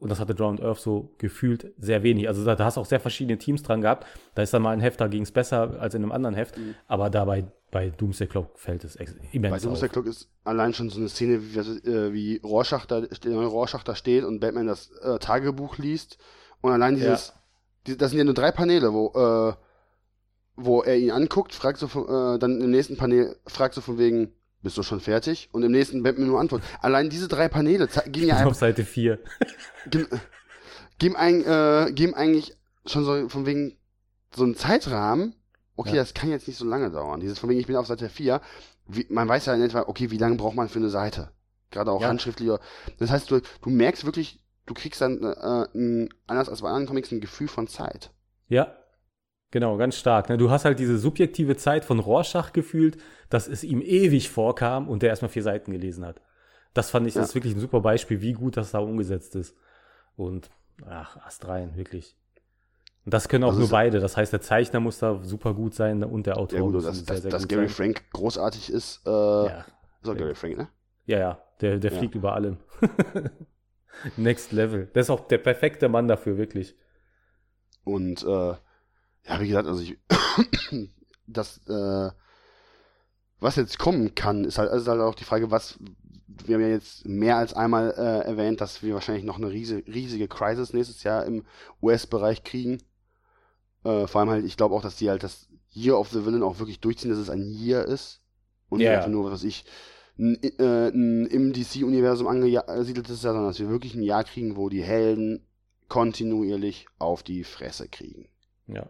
Und 0.05 0.11
das 0.11 0.21
hatte 0.21 0.35
Drowned 0.35 0.61
Earth 0.61 0.81
so 0.81 1.15
gefühlt 1.17 1.73
sehr 1.79 2.03
wenig. 2.03 2.29
Also 2.29 2.45
da, 2.45 2.55
da 2.55 2.67
hast 2.67 2.77
du 2.77 2.83
auch 2.83 2.85
sehr 2.85 3.01
verschiedene 3.01 3.39
Teams 3.39 3.63
dran 3.63 3.81
gehabt. 3.81 4.07
Da 4.35 4.43
ist 4.43 4.53
dann 4.53 4.61
mal 4.61 4.73
ein 4.73 4.81
Heft, 4.81 5.01
da 5.01 5.07
ging 5.07 5.23
es 5.23 5.33
besser 5.33 5.81
als 5.81 5.95
in 5.95 6.03
einem 6.03 6.13
anderen 6.13 6.35
Heft. 6.35 6.59
Mhm. 6.59 6.75
Aber 6.87 7.09
dabei 7.09 7.47
bei 7.71 7.89
Doomsday 7.89 8.27
Clock 8.27 8.59
fällt 8.59 8.85
es 8.85 8.97
immens 9.33 9.51
Bei 9.51 9.59
Doomsday 9.59 9.89
Clock 9.89 10.05
ist 10.05 10.29
allein 10.45 10.75
schon 10.75 10.91
so 10.91 11.01
eine 11.01 11.09
Szene, 11.09 11.41
wie, 11.41 11.59
äh, 11.59 12.13
wie 12.13 12.39
Rorschach, 12.45 12.85
da, 12.85 13.03
Rorschach 13.25 13.83
da 13.83 13.95
steht 13.95 14.25
und 14.25 14.41
Batman 14.41 14.67
das 14.67 14.91
äh, 15.01 15.19
Tagebuch 15.19 15.79
liest. 15.79 16.19
Und 16.61 16.73
allein 16.73 16.97
dieses, 16.97 17.29
ja. 17.29 17.35
die, 17.87 17.97
das 17.97 18.11
sind 18.11 18.19
ja 18.19 18.25
nur 18.25 18.35
drei 18.35 18.53
Paneele, 18.53 18.93
wo, 18.93 19.07
äh, 19.15 19.55
wo 20.55 20.83
er 20.83 20.99
ihn 20.99 21.13
anguckt, 21.13 21.55
fragt 21.55 21.79
so, 21.79 21.89
von, 21.89 22.05
äh, 22.05 22.39
dann 22.39 22.61
im 22.61 22.71
nächsten 22.71 22.99
Panel 22.99 23.37
fragt 23.47 23.75
so 23.75 23.81
von 23.81 23.97
wegen, 23.97 24.35
bist 24.65 24.77
du 24.77 24.83
schon 24.83 25.01
fertig? 25.01 25.49
Und 25.53 25.63
im 25.63 25.71
nächsten 25.71 26.03
nur 26.27 26.41
Antwort. 26.41 26.63
Allein 26.81 27.11
diese 27.11 27.29
drei 27.29 27.49
Paneele 27.49 27.89
geben 28.07 28.27
ja 28.27 28.37
einfach. 28.37 28.51
Auf 28.51 28.57
Seite 28.57 28.85
4. 28.85 29.21
Geben, 29.91 30.09
geben, 30.99 31.17
ein, 31.17 31.45
äh, 31.45 31.93
geben 31.93 32.15
eigentlich 32.15 32.57
schon 32.87 33.05
so 33.05 33.29
von 33.29 33.47
wegen 33.47 33.77
so 34.35 34.45
einen 34.45 34.57
Zeitrahmen. 34.57 35.35
Okay, 35.77 35.91
ja. 35.91 35.97
das 35.97 36.15
kann 36.15 36.31
jetzt 36.31 36.49
nicht 36.49 36.57
so 36.57 36.65
lange 36.65 36.91
dauern. 36.91 37.21
Dieses 37.21 37.39
von 37.39 37.51
wegen, 37.51 37.61
ich 37.61 37.67
bin 37.67 37.77
auf 37.77 37.87
Seite 37.87 38.09
4. 38.09 38.41
Wie, 38.87 39.07
man 39.11 39.29
weiß 39.29 39.47
ja 39.47 39.55
in 39.55 39.63
etwa, 39.63 39.83
okay, 39.83 40.11
wie 40.11 40.19
lange 40.19 40.37
braucht 40.37 40.57
man 40.57 40.69
für 40.69 40.79
eine 40.79 40.89
Seite? 40.89 41.31
Gerade 41.71 41.91
auch 41.91 42.01
ja. 42.01 42.09
handschriftlicher. 42.09 42.61
Das 42.99 43.11
heißt, 43.11 43.31
du, 43.31 43.41
du 43.41 43.71
merkst 43.71 44.07
wirklich, 44.07 44.43
du 44.65 44.75
kriegst 44.75 45.01
dann 45.01 45.23
äh, 45.23 45.67
ein, 45.75 46.09
anders 46.27 46.49
als 46.49 46.63
bei 46.63 46.69
anderen 46.69 46.87
Comics 46.87 47.13
ein 47.13 47.21
Gefühl 47.21 47.49
von 47.49 47.69
Zeit. 47.69 48.13
Ja, 48.49 48.75
Genau, 49.55 49.77
ganz 49.77 49.97
stark. 49.97 50.31
Ne? 50.31 50.37
Du 50.37 50.51
hast 50.51 50.65
halt 50.65 50.81
diese 50.81 50.99
subjektive 50.99 51.57
Zeit 51.57 51.85
von 51.85 52.01
Rorschach 52.01 52.53
gefühlt, 52.53 52.97
dass 53.31 53.47
es 53.47 53.63
ihm 53.63 53.81
ewig 53.81 54.29
vorkam 54.29 54.89
und 54.89 55.05
der 55.05 55.11
erstmal 55.11 55.29
vier 55.29 55.45
Seiten 55.45 55.71
gelesen 55.71 56.05
hat. 56.05 56.21
Das 56.73 56.91
fand 56.91 57.07
ich, 57.07 57.15
ja. 57.15 57.21
das 57.21 57.29
ist 57.29 57.35
wirklich 57.37 57.55
ein 57.55 57.61
super 57.61 57.81
Beispiel, 57.81 58.21
wie 58.21 58.33
gut 58.33 58.57
das 58.57 58.73
da 58.73 58.81
umgesetzt 58.81 59.37
ist. 59.37 59.57
Und, 60.17 60.51
ach, 60.85 61.19
Ast 61.19 61.47
rein, 61.47 61.77
wirklich. 61.77 62.17
Und 63.05 63.15
das 63.15 63.29
können 63.29 63.45
auch 63.45 63.51
also 63.51 63.61
nur 63.61 63.69
beide. 63.69 64.01
Das 64.01 64.17
heißt, 64.17 64.33
der 64.33 64.41
Zeichner 64.41 64.81
muss 64.81 64.99
da 64.99 65.23
super 65.23 65.55
gut 65.55 65.77
sein 65.77 66.03
und 66.03 66.27
der 66.27 66.37
Autor. 66.37 66.59
Ja, 66.59 66.65
gut, 66.65 66.75
dass, 66.75 67.07
sehr, 67.07 67.19
sehr 67.19 67.31
dass 67.31 67.47
Gary 67.47 67.69
sein. 67.69 67.93
Frank 67.95 68.03
großartig 68.13 68.73
ist, 68.73 69.03
äh, 69.07 69.11
ja. 69.11 69.65
ist 70.03 70.09
auch 70.09 70.17
Gary 70.17 70.35
Frank, 70.35 70.57
ne? 70.57 70.69
Ja, 71.07 71.19
ja, 71.21 71.43
der, 71.61 71.79
der 71.79 71.93
ja. 71.93 71.99
fliegt 71.99 72.17
über 72.17 72.33
allem. 72.33 72.57
Next 74.17 74.51
Level. 74.51 74.87
Der 74.87 75.03
ist 75.03 75.11
auch 75.11 75.29
der 75.29 75.39
perfekte 75.39 75.89
Mann 75.89 76.09
dafür, 76.09 76.39
wirklich. 76.39 76.75
Und, 77.85 78.25
äh, 78.25 78.55
ja, 79.27 79.41
wie 79.41 79.49
gesagt, 79.49 79.67
also 79.67 79.81
ich, 79.83 79.99
das, 81.27 81.59
äh, 81.69 82.11
was 83.41 83.57
jetzt 83.57 83.79
kommen 83.79 84.15
kann, 84.15 84.45
ist 84.45 84.59
halt, 84.59 84.73
ist 84.73 84.89
halt 84.89 85.01
auch 85.01 85.15
die 85.15 85.25
Frage, 85.25 85.51
was, 85.51 85.79
wir 86.27 86.55
haben 86.55 86.63
ja 86.63 86.69
jetzt 86.69 87.07
mehr 87.07 87.37
als 87.37 87.55
einmal 87.55 87.95
äh, 87.97 88.27
erwähnt, 88.27 88.61
dass 88.61 88.83
wir 88.83 88.95
wahrscheinlich 88.95 89.25
noch 89.25 89.39
eine 89.39 89.51
riesige, 89.51 89.87
riesige 89.93 90.29
Crisis 90.29 90.73
nächstes 90.73 91.03
Jahr 91.03 91.25
im 91.25 91.45
US-Bereich 91.83 92.43
kriegen. 92.45 92.79
Äh, 93.85 94.07
vor 94.07 94.21
allem 94.21 94.31
halt, 94.31 94.45
ich 94.45 94.57
glaube 94.57 94.75
auch, 94.75 94.83
dass 94.83 94.97
die 94.97 95.11
halt 95.11 95.23
das 95.23 95.49
Year 95.75 95.99
of 95.99 96.11
the 96.11 96.25
Villain 96.25 96.43
auch 96.43 96.59
wirklich 96.59 96.81
durchziehen, 96.81 97.11
dass 97.11 97.19
es 97.19 97.31
ein 97.31 97.51
Year 97.51 97.85
ist. 97.85 98.21
Und 98.69 98.81
yeah. 98.81 98.99
nicht 98.99 99.09
nur, 99.09 99.25
was 99.25 99.33
weiß 99.33 99.45
ich, 99.45 99.65
ein, 100.19 100.43
äh, 100.43 100.89
ein 100.89 101.27
im 101.27 101.53
DC-Universum 101.53 102.27
angesiedeltes 102.27 103.23
Jahr, 103.23 103.35
sondern 103.35 103.51
dass 103.51 103.59
wir 103.59 103.69
wirklich 103.69 103.95
ein 103.95 104.03
Jahr 104.03 104.25
kriegen, 104.25 104.57
wo 104.57 104.69
die 104.69 104.83
Helden 104.83 105.47
kontinuierlich 105.89 106.87
auf 106.99 107.23
die 107.23 107.45
Fresse 107.45 107.89
kriegen. 107.89 108.29
Ja, 108.67 108.89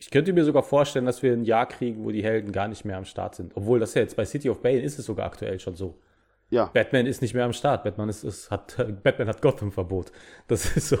ich 0.00 0.10
könnte 0.10 0.32
mir 0.32 0.44
sogar 0.44 0.62
vorstellen, 0.62 1.04
dass 1.04 1.22
wir 1.22 1.34
ein 1.34 1.44
Jahr 1.44 1.66
kriegen, 1.66 2.04
wo 2.04 2.10
die 2.10 2.24
Helden 2.24 2.52
gar 2.52 2.68
nicht 2.68 2.86
mehr 2.86 2.96
am 2.96 3.04
Start 3.04 3.34
sind. 3.34 3.52
Obwohl 3.54 3.78
das 3.78 3.92
ja 3.92 4.00
jetzt 4.00 4.16
bei 4.16 4.24
City 4.24 4.48
of 4.48 4.62
Bane 4.62 4.80
ist 4.80 4.98
es 4.98 5.04
sogar 5.04 5.26
aktuell 5.26 5.60
schon 5.60 5.76
so. 5.76 6.00
Ja. 6.48 6.64
Batman 6.66 7.04
ist 7.04 7.20
nicht 7.20 7.34
mehr 7.34 7.44
am 7.44 7.52
Start. 7.52 7.84
Batman 7.84 8.08
ist, 8.08 8.24
ist 8.24 8.50
hat, 8.50 8.76
Batman 9.02 9.28
hat 9.28 9.42
Gotham-Verbot. 9.42 10.10
Das 10.48 10.74
ist 10.74 10.88
so. 10.88 10.96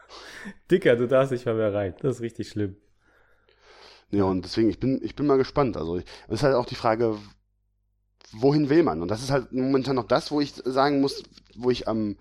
Dicker, 0.70 0.96
du 0.96 1.08
darfst 1.08 1.32
nicht 1.32 1.46
mal 1.46 1.54
mehr 1.54 1.72
rein. 1.72 1.94
Das 2.02 2.16
ist 2.16 2.20
richtig 2.20 2.50
schlimm. 2.50 2.76
Ja, 4.10 4.24
und 4.24 4.44
deswegen, 4.44 4.68
ich 4.68 4.78
bin, 4.78 5.00
ich 5.02 5.16
bin 5.16 5.26
mal 5.26 5.38
gespannt. 5.38 5.78
Also, 5.78 5.96
es 5.96 6.04
ist 6.28 6.42
halt 6.42 6.56
auch 6.56 6.66
die 6.66 6.74
Frage, 6.74 7.16
wohin 8.32 8.68
will 8.68 8.82
man? 8.82 9.00
Und 9.00 9.10
das 9.10 9.22
ist 9.22 9.30
halt 9.30 9.50
momentan 9.50 9.96
noch 9.96 10.06
das, 10.06 10.30
wo 10.30 10.42
ich 10.42 10.52
sagen 10.52 11.00
muss, 11.00 11.22
wo 11.56 11.70
ich 11.70 11.88
am 11.88 12.18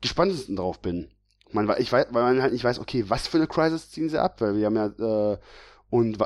gespanntesten 0.00 0.56
drauf 0.56 0.80
bin. 0.80 1.10
Man, 1.52 1.72
ich 1.78 1.90
weiß, 1.90 2.08
weil 2.10 2.22
man 2.22 2.42
halt 2.42 2.52
nicht 2.52 2.64
weiß, 2.64 2.78
okay, 2.78 3.04
was 3.08 3.26
für 3.26 3.38
eine 3.38 3.46
Crisis 3.46 3.90
ziehen 3.90 4.08
sie 4.08 4.20
ab, 4.20 4.40
weil 4.40 4.56
wir 4.56 4.66
haben 4.66 4.76
ja, 4.76 5.32
äh, 5.32 5.38
und 5.90 6.18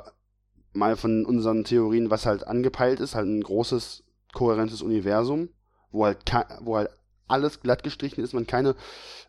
mal 0.73 0.97
von 0.97 1.25
unseren 1.25 1.65
Theorien, 1.65 2.11
was 2.11 2.27
halt 2.27 2.47
angepeilt 2.47 3.01
ist, 3.01 3.15
halt 3.15 3.29
ein 3.29 3.43
großes, 3.43 4.05
kohärentes 4.33 4.83
Universum, 4.83 5.51
wo 5.91 6.07
halt, 6.07 6.19
wo 6.61 6.77
halt 6.77 6.91
alles 7.29 7.61
glatt 7.61 7.83
gestrichen 7.83 8.25
ist, 8.25 8.33
man 8.33 8.47
keine 8.47 8.75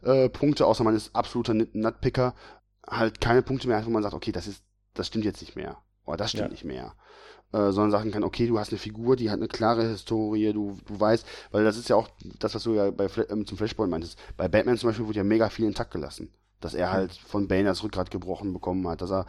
äh, 0.02 0.30
Punkte, 0.30 0.66
außer 0.66 0.84
man 0.84 0.96
ist 0.96 1.16
absoluter 1.16 1.54
Nutpicker, 1.54 2.34
halt 2.88 3.22
keine 3.22 3.42
Punkte 3.42 3.68
mehr 3.68 3.78
hat, 3.78 3.86
wo 3.86 3.90
man 3.90 4.04
sagt, 4.04 4.16
okay, 4.16 4.32
das 4.32 4.48
ist, 4.48 4.64
das 4.94 5.08
stimmt 5.08 5.26
jetzt 5.26 5.42
nicht 5.42 5.56
mehr. 5.56 5.78
Oder 6.06 6.18
das 6.18 6.32
stimmt 6.32 6.48
ja. 6.48 6.52
nicht 6.52 6.66
mehr 6.66 6.96
äh, 7.54 7.72
sondern 7.72 7.92
sagen 7.92 8.12
kann, 8.12 8.24
okay, 8.24 8.48
du 8.48 8.60
hast 8.60 8.72
eine 8.72 8.80
Figur, 8.80 9.16
die 9.16 9.30
hat 9.30 9.38
eine 9.38 9.48
klare 9.48 9.88
Historie, 9.88 10.52
du, 10.54 10.78
du 10.86 11.00
weißt, 11.00 11.26
weil 11.52 11.64
das 11.64 11.78
ist 11.78 11.90
ja 11.90 11.96
auch 11.96 12.10
das, 12.40 12.56
was 12.56 12.64
du 12.64 12.74
ja 12.74 12.92
bei, 12.92 13.08
ähm, 13.30 13.46
zum 13.46 13.58
Flashpoint 13.58 13.92
meintest. 13.92 14.20
Bei 14.38 14.48
Batman 14.48 14.78
zum 14.78 14.90
Beispiel 14.90 15.06
wurde 15.06 15.18
ja 15.18 15.24
mega 15.24 15.50
viel 15.50 15.66
intakt 15.66 15.92
gelassen. 15.92 16.34
Dass 16.60 16.74
er 16.74 16.92
halt 16.92 17.12
von 17.12 17.48
Bane 17.48 17.66
das 17.66 17.84
Rückgrat 17.84 18.10
gebrochen 18.10 18.54
bekommen 18.54 18.88
hat, 18.88 19.02
dass 19.02 19.12
er 19.12 19.26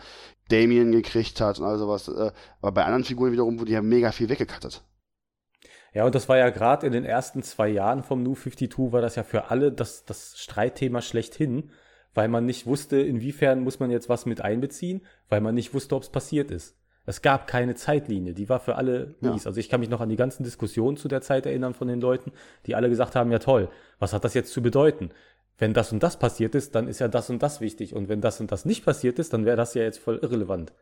Damien 0.49 0.93
gekriegt 0.93 1.41
hat 1.41 1.59
und 1.59 1.65
all 1.65 1.79
sowas. 1.79 2.09
Äh, 2.09 2.31
aber 2.61 2.73
bei 2.73 2.85
anderen 2.85 3.05
Figuren 3.05 3.33
wiederum 3.33 3.59
wurde 3.59 3.73
ja 3.73 3.83
mega 3.83 4.13
viel 4.13 4.29
weggekattet. 4.29 4.83
Ja, 5.93 6.05
und 6.05 6.15
das 6.15 6.29
war 6.29 6.39
ja 6.39 6.51
gerade 6.51 6.87
in 6.87 6.93
den 6.93 7.05
ersten 7.05 7.43
zwei 7.43 7.69
Jahren 7.69 8.03
vom 8.03 8.23
New 8.23 8.35
52 8.35 8.93
war 8.93 9.01
das 9.01 9.15
ja 9.15 9.23
für 9.23 9.51
alle 9.51 9.71
das, 9.71 10.05
das 10.05 10.39
Streitthema 10.39 11.01
schlechthin, 11.01 11.71
weil 12.15 12.29
man 12.29 12.47
nicht 12.47 12.67
wusste, 12.67 13.01
inwiefern 13.01 13.61
muss 13.61 13.81
man 13.81 13.91
jetzt 13.91 14.09
was 14.09 14.27
mit 14.27 14.41
einbeziehen, 14.41 15.05
weil 15.29 15.41
man 15.41 15.55
nicht 15.55 15.75
wusste, 15.75 15.95
ob 15.95 16.03
es 16.03 16.11
passiert 16.11 16.51
ist. 16.51 16.77
Es 17.07 17.21
gab 17.21 17.47
keine 17.47 17.75
Zeitlinie, 17.75 18.33
die 18.33 18.49
war 18.49 18.61
für 18.61 18.77
alle 18.77 19.15
mies. 19.21 19.45
Ja. 19.45 19.49
Also 19.49 19.61
ich 19.61 19.69
kann 19.69 19.81
mich 19.81 19.91
noch 19.91 20.01
an 20.01 20.09
die 20.09 20.17
ganzen 20.17 20.43
Diskussionen 20.43 20.97
zu 20.97 21.09
der 21.09 21.21
Zeit 21.21 21.45
erinnern 21.45 21.75
von 21.75 21.89
den 21.89 22.01
Leuten, 22.01 22.33
die 22.67 22.75
alle 22.75 22.89
gesagt 22.89 23.15
haben, 23.15 23.31
ja 23.31 23.39
toll, 23.39 23.69
was 23.99 24.13
hat 24.13 24.25
das 24.25 24.35
jetzt 24.35 24.53
zu 24.53 24.63
bedeuten? 24.63 25.11
Wenn 25.59 25.75
das 25.75 25.93
und 25.93 26.03
das 26.03 26.19
passiert 26.19 26.55
ist, 26.55 26.75
dann 26.75 26.89
ist 26.89 27.01
ja 27.01 27.09
das 27.09 27.31
und 27.31 27.43
das 27.43 27.61
wichtig. 27.61 27.95
Und 27.95 28.09
wenn 28.09 28.21
das 28.21 28.41
und 28.41 28.51
das 28.51 28.65
nicht 28.65 28.85
passiert 28.85 29.19
ist, 29.19 29.33
dann 29.33 29.45
wäre 29.45 29.57
das 29.57 29.75
ja 29.75 29.83
jetzt 29.83 29.99
voll 29.99 30.19
irrelevant. 30.21 30.73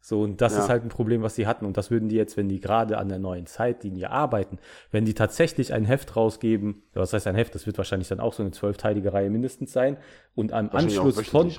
So, 0.00 0.22
und 0.22 0.40
das 0.40 0.54
ja. 0.54 0.60
ist 0.60 0.68
halt 0.68 0.84
ein 0.84 0.88
Problem, 0.88 1.22
was 1.22 1.34
sie 1.34 1.46
hatten. 1.46 1.66
Und 1.66 1.76
das 1.76 1.90
würden 1.90 2.08
die 2.08 2.16
jetzt, 2.16 2.36
wenn 2.36 2.48
die 2.48 2.60
gerade 2.60 2.98
an 2.98 3.08
der 3.08 3.18
neuen 3.18 3.46
Zeitlinie 3.46 4.10
arbeiten, 4.10 4.58
wenn 4.90 5.04
die 5.04 5.14
tatsächlich 5.14 5.74
ein 5.74 5.84
Heft 5.84 6.16
rausgeben, 6.16 6.82
was 6.94 7.12
heißt 7.12 7.26
ein 7.26 7.34
Heft, 7.34 7.54
das 7.54 7.66
wird 7.66 7.78
wahrscheinlich 7.78 8.08
dann 8.08 8.20
auch 8.20 8.32
so 8.32 8.42
eine 8.42 8.52
zwölfteilige 8.52 9.12
Reihe 9.12 9.28
mindestens 9.28 9.72
sein, 9.72 9.98
und 10.34 10.52
am 10.52 10.70
Anschluss 10.70 11.20
von, 11.28 11.50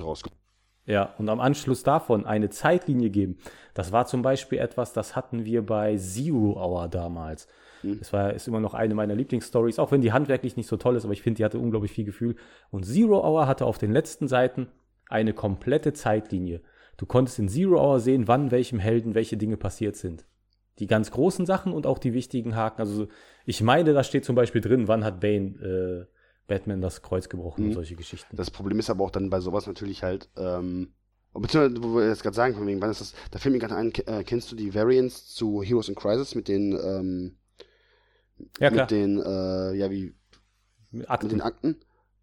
ja, 0.90 1.14
und 1.18 1.28
am 1.28 1.38
Anschluss 1.38 1.84
davon 1.84 2.26
eine 2.26 2.50
Zeitlinie 2.50 3.10
geben. 3.10 3.38
Das 3.74 3.92
war 3.92 4.06
zum 4.06 4.22
Beispiel 4.22 4.58
etwas, 4.58 4.92
das 4.92 5.14
hatten 5.14 5.44
wir 5.44 5.64
bei 5.64 5.96
Zero 5.96 6.60
Hour 6.60 6.88
damals. 6.88 7.46
Mhm. 7.84 8.00
Das 8.00 8.12
war, 8.12 8.34
ist 8.34 8.48
immer 8.48 8.58
noch 8.58 8.74
eine 8.74 8.94
meiner 8.96 9.14
Lieblingsstories, 9.14 9.78
auch 9.78 9.92
wenn 9.92 10.00
die 10.00 10.12
handwerklich 10.12 10.56
nicht 10.56 10.66
so 10.66 10.76
toll 10.76 10.96
ist, 10.96 11.04
aber 11.04 11.12
ich 11.12 11.22
finde, 11.22 11.38
die 11.38 11.44
hatte 11.44 11.60
unglaublich 11.60 11.92
viel 11.92 12.04
Gefühl. 12.04 12.34
Und 12.72 12.86
Zero 12.86 13.24
Hour 13.24 13.46
hatte 13.46 13.66
auf 13.66 13.78
den 13.78 13.92
letzten 13.92 14.26
Seiten 14.26 14.66
eine 15.08 15.32
komplette 15.32 15.92
Zeitlinie. 15.92 16.60
Du 16.96 17.06
konntest 17.06 17.38
in 17.38 17.48
Zero 17.48 17.80
Hour 17.80 18.00
sehen, 18.00 18.26
wann 18.26 18.50
welchem 18.50 18.80
Helden 18.80 19.14
welche 19.14 19.36
Dinge 19.36 19.56
passiert 19.56 19.94
sind. 19.94 20.26
Die 20.80 20.88
ganz 20.88 21.12
großen 21.12 21.46
Sachen 21.46 21.72
und 21.72 21.86
auch 21.86 22.00
die 22.00 22.14
wichtigen 22.14 22.56
Haken. 22.56 22.80
Also 22.80 23.06
ich 23.46 23.62
meine, 23.62 23.92
da 23.92 24.02
steht 24.02 24.24
zum 24.24 24.34
Beispiel 24.34 24.60
drin, 24.60 24.88
wann 24.88 25.04
hat 25.04 25.20
Bane 25.20 26.06
äh, 26.08 26.19
Batman 26.50 26.80
das 26.80 27.00
Kreuz 27.00 27.28
gebrochen 27.28 27.62
mhm. 27.62 27.68
und 27.68 27.74
solche 27.74 27.94
Geschichten. 27.94 28.36
Das 28.36 28.50
Problem 28.50 28.80
ist 28.80 28.90
aber 28.90 29.04
auch 29.04 29.12
dann 29.12 29.30
bei 29.30 29.40
sowas 29.40 29.68
natürlich 29.68 30.02
halt, 30.02 30.28
ähm, 30.36 30.92
beziehungsweise, 31.32 31.82
wo 31.82 31.94
wir 31.96 32.08
jetzt 32.08 32.24
gerade 32.24 32.34
sagen, 32.34 32.56
von 32.56 32.66
wegen, 32.66 32.82
wann 32.82 32.90
ist 32.90 33.00
das, 33.00 33.14
da 33.30 33.38
fällt 33.38 33.52
mir 33.52 33.60
gerade 33.60 33.76
ein, 33.76 33.92
äh, 34.06 34.24
kennst 34.24 34.50
du 34.50 34.56
die 34.56 34.74
Variants 34.74 35.32
zu 35.32 35.62
Heroes 35.62 35.88
in 35.88 35.94
Crisis 35.94 36.34
mit 36.34 36.48
den, 36.48 36.72
ähm, 36.72 37.36
ja, 38.58 38.70
klar. 38.70 38.82
mit 38.82 38.90
den, 38.90 39.22
äh, 39.22 39.74
ja, 39.74 39.90
wie, 39.92 40.12
Akten. 41.06 41.26
mit 41.26 41.32
den 41.32 41.40
Akten? 41.40 41.76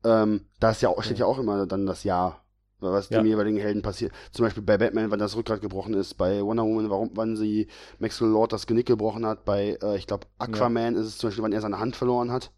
Ähm, 0.04 0.42
da 0.60 0.72
ist 0.72 0.82
ja 0.82 0.90
auch, 0.90 1.02
steht 1.02 1.20
ja. 1.20 1.26
ja 1.26 1.32
auch 1.32 1.40
immer 1.40 1.66
dann 1.66 1.86
das 1.86 2.04
Jahr, 2.04 2.44
was 2.80 3.10
ja. 3.10 3.22
dem 3.22 3.28
jeweiligen 3.28 3.58
Helden 3.58 3.82
passiert. 3.82 4.12
Zum 4.34 4.46
Beispiel 4.46 4.62
bei 4.62 4.78
Batman, 4.78 5.10
wann 5.10 5.20
das 5.20 5.38
Rückgrat 5.38 5.62
gebrochen 5.62 5.94
ist, 5.94 6.16
bei 6.16 6.44
Wonder 6.44 6.64
Woman, 6.64 6.90
warum, 6.90 7.12
wann 7.14 7.38
sie 7.38 7.68
Maxwell 8.00 8.30
Lord 8.30 8.52
das 8.52 8.68
Genick 8.68 8.88
gebrochen 8.88 9.26
hat, 9.26 9.46
bei, 9.46 9.78
äh, 9.82 9.96
ich 9.96 10.06
glaube, 10.06 10.28
Aquaman 10.38 10.96
ja. 10.96 11.00
ist 11.00 11.08
es 11.08 11.18
zum 11.18 11.30
Beispiel, 11.30 11.44
wann 11.46 11.54
er 11.54 11.62
seine 11.62 11.80
Hand 11.80 11.96
verloren 11.96 12.30
hat. 12.30 12.52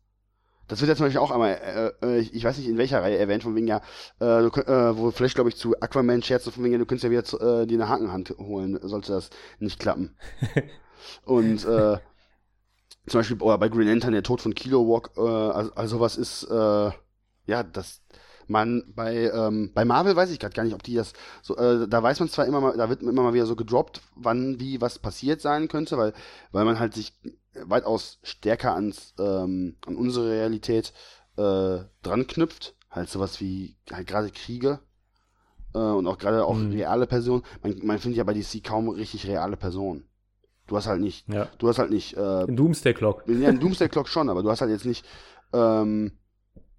Das 0.70 0.80
wird 0.80 0.90
ja 0.90 0.96
zum 0.96 1.08
Beispiel 1.08 1.20
auch 1.20 1.32
einmal, 1.32 1.94
äh, 2.02 2.06
äh, 2.06 2.20
ich 2.20 2.44
weiß 2.44 2.58
nicht 2.58 2.70
in 2.70 2.78
welcher 2.78 3.02
Reihe 3.02 3.18
erwähnt, 3.18 3.44
von 3.44 3.56
wegen 3.56 3.68
ja, 3.68 3.78
äh, 4.20 4.42
du, 4.42 4.50
äh, 4.50 4.98
wo 4.98 5.12
vielleicht 5.12 5.36
glaube 5.36 5.50
ich 5.50 5.58
zu 5.58 5.76
Aquaman 5.82 6.22
scherzt, 6.22 6.50
von 6.50 6.64
wegen 6.64 6.74
ja, 6.74 6.80
du 6.80 6.86
könntest 6.86 7.04
ja 7.04 7.12
wieder 7.12 7.24
zu, 7.26 7.40
äh, 7.40 7.66
dir 7.66 7.76
eine 7.76 7.90
Hakenhand 7.90 8.30
holen, 8.38 8.80
sollte 8.82 9.12
das 9.12 9.30
nicht 9.60 9.80
klappen. 9.80 10.16
Und 11.26 11.66
äh, 11.66 11.98
zum 13.08 13.20
Beispiel 13.20 13.42
oder 13.42 13.58
bei 13.58 13.70
Green 13.70 13.88
Lantern 13.88 14.14
der 14.14 14.24
Tod 14.24 14.42
von 14.42 14.54
Kilowog, 14.54 15.12
äh, 15.18 15.22
also, 15.22 15.74
also 15.74 15.98
sowas 15.98 16.18
ist, 16.18 16.44
äh, 16.44 16.92
ja, 17.48 17.64
das 17.64 18.02
man 18.50 18.84
bei 18.96 19.32
ähm, 19.32 19.72
bei 19.74 19.86
Marvel 19.86 20.16
weiß 20.16 20.32
ich 20.32 20.40
gerade 20.40 20.56
gar 20.56 20.64
nicht, 20.64 20.74
ob 20.74 20.84
die 20.84 20.96
das 20.96 21.14
so 21.42 21.56
äh, 21.58 21.88
da 21.88 22.02
weiß 22.02 22.20
man 22.20 22.30
zwar 22.30 22.46
immer 22.48 22.60
mal, 22.60 22.76
da 22.76 22.90
wird 22.90 23.04
immer 23.04 23.22
mal 23.22 23.34
wieder 23.34 23.46
so 23.46 23.56
gedroppt, 23.56 24.02
wann 24.16 24.60
wie 24.60 24.82
was 24.82 25.00
passiert 25.00 25.40
sein 25.42 25.68
könnte, 25.68 25.98
weil 25.98 26.14
weil 26.52 26.66
man 26.66 26.80
halt 26.80 26.96
sich 26.96 27.14
weitaus 27.66 28.20
stärker 28.24 28.74
ans, 28.74 29.14
ähm, 29.20 29.78
an 29.86 29.96
unsere 29.96 30.32
Realität 30.32 30.94
äh, 31.38 31.80
dran 32.02 32.28
knüpft. 32.28 32.76
halt 32.90 33.10
sowas 33.10 33.40
wie, 33.40 33.78
halt 33.92 34.08
gerade 34.08 34.30
Kriege 34.30 34.80
äh, 35.74 35.80
und 35.80 36.08
auch 36.08 36.18
gerade 36.18 36.46
auch 36.46 36.56
mhm. 36.56 36.72
reale 36.72 37.08
Personen. 37.08 37.44
Man, 37.64 37.80
man 37.84 38.00
findet 38.00 38.18
ja 38.18 38.24
bei 38.24 38.34
DC 38.34 38.64
kaum 38.64 38.90
richtig 38.90 39.28
reale 39.28 39.58
Personen. 39.58 40.06
Du 40.68 40.78
hast 40.78 40.88
halt 40.88 41.02
nicht, 41.02 41.28
ja. 41.28 41.48
du 41.58 41.68
hast 41.68 41.80
halt 41.80 41.90
nicht. 41.90 42.16
Äh, 42.16 42.44
in 42.44 42.56
Doomsday 42.56 42.94
Clock. 42.94 43.24
Ja, 43.28 43.50
in 43.50 43.60
Doomsday 43.60 43.90
Clock 43.90 44.08
schon, 44.08 44.30
aber 44.30 44.44
du 44.44 44.52
hast 44.52 44.62
halt 44.62 44.72
jetzt 44.72 44.86
nicht 44.86 45.06
ähm, 45.52 46.12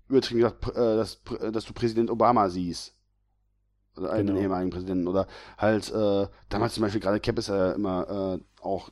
übertrieben 0.09 0.41
gesagt, 0.41 0.69
äh, 0.69 0.97
dass, 0.97 1.21
dass 1.53 1.65
du 1.65 1.73
Präsident 1.73 2.11
Obama 2.11 2.49
siehst. 2.49 2.95
Oder 3.97 4.13
einen 4.13 4.29
genau. 4.29 4.41
ehemaligen 4.41 4.71
Präsidenten. 4.71 5.09
Oder 5.09 5.27
halt, 5.59 5.91
äh, 5.93 6.29
damals 6.49 6.75
zum 6.75 6.83
Beispiel 6.83 7.01
gerade 7.01 7.21
Cap 7.21 7.39
ist 7.39 7.49
ja 7.49 7.73
immer 7.73 8.39
äh, 8.39 8.63
auch 8.63 8.91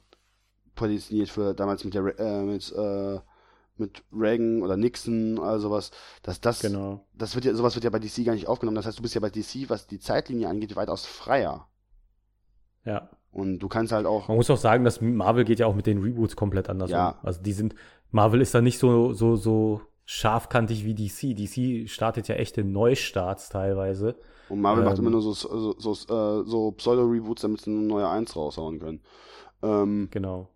prädestiniert 0.79 1.29
für 1.29 1.55
damals 1.55 1.85
mit 1.85 1.95
der 1.95 2.19
äh, 2.19 2.43
mit 2.43 2.73
äh, 2.73 3.19
mit 3.79 4.03
Reagan 4.13 4.63
oder 4.63 4.77
Nixon 4.77 5.39
oder 5.39 5.59
sowas, 5.59 5.91
dass 6.23 6.41
das, 6.41 6.61
genau. 6.61 7.07
das 7.15 7.35
wird 7.35 7.45
ja, 7.45 7.55
sowas 7.55 7.75
wird 7.75 7.85
ja 7.85 7.91
bei 7.91 7.99
DC 7.99 8.25
gar 8.25 8.35
nicht 8.35 8.49
aufgenommen. 8.49 8.77
Das 8.77 8.87
heißt, 8.87 8.99
du 8.99 9.03
bist 9.03 9.15
ja 9.15 9.21
bei 9.21 9.31
DC, 9.31 9.69
was 9.69 9.87
die 9.87 9.99
Zeitlinie 9.99 10.49
angeht, 10.49 10.77
weitaus 10.77 11.07
freier. 11.07 11.69
Ja. 12.85 13.09
Und 13.31 13.59
du 13.61 13.69
kannst 13.69 13.93
halt 13.93 14.07
auch. 14.07 14.29
Man 14.29 14.37
muss 14.37 14.51
auch 14.51 14.57
sagen, 14.57 14.85
dass 14.85 15.01
Marvel 15.01 15.45
geht 15.45 15.59
ja 15.59 15.67
auch 15.67 15.75
mit 15.75 15.87
den 15.87 16.03
Reboots 16.03 16.35
komplett 16.35 16.69
anders 16.69 16.91
ja. 16.91 17.11
um. 17.11 17.15
Also 17.23 17.43
die 17.43 17.53
sind, 17.53 17.75
Marvel 18.11 18.41
ist 18.41 18.55
da 18.55 18.61
nicht 18.61 18.79
so, 18.79 19.13
so, 19.13 19.37
so 19.37 19.81
scharfkantig 20.07 20.85
wie 20.85 20.95
DC. 20.95 21.37
DC 21.37 21.89
startet 21.89 22.29
ja 22.29 22.37
echte 22.37 22.65
Neustarts 22.65 23.51
teilweise. 23.51 24.17
Und 24.49 24.61
Marvel 24.61 24.83
ähm, 24.83 24.89
macht 24.89 24.99
immer 24.99 25.11
nur 25.11 25.21
so, 25.21 25.35
so, 25.35 25.79
so, 25.79 25.95
so, 25.95 26.43
so 26.45 26.73
Pseudo-Reboots, 26.73 27.43
damit 27.43 27.61
sie 27.61 27.71
eine 27.71 27.81
neue 27.81 28.09
Eins 28.09 28.35
raushauen 28.35 28.81
können. 28.81 29.03
Ähm, 29.63 30.09
genau. 30.11 30.49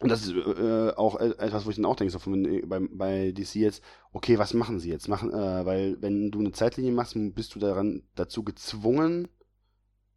Und 0.00 0.08
das 0.08 0.26
ist 0.26 0.34
äh, 0.34 0.92
auch 0.96 1.16
etwas, 1.20 1.66
wo 1.66 1.70
ich 1.70 1.76
dann 1.76 1.84
auch 1.84 1.96
denke, 1.96 2.12
so 2.12 2.18
von, 2.18 2.62
bei, 2.66 2.80
bei 2.90 3.32
DC 3.32 3.54
jetzt, 3.56 3.82
okay, 4.12 4.38
was 4.38 4.52
machen 4.52 4.80
sie 4.80 4.90
jetzt? 4.90 5.08
Machen, 5.08 5.32
äh, 5.32 5.64
weil 5.64 5.96
wenn 6.02 6.30
du 6.30 6.40
eine 6.40 6.52
Zeitlinie 6.52 6.92
machst, 6.92 7.14
bist 7.34 7.54
du 7.54 7.60
daran 7.60 8.02
dazu 8.16 8.42
gezwungen, 8.42 9.28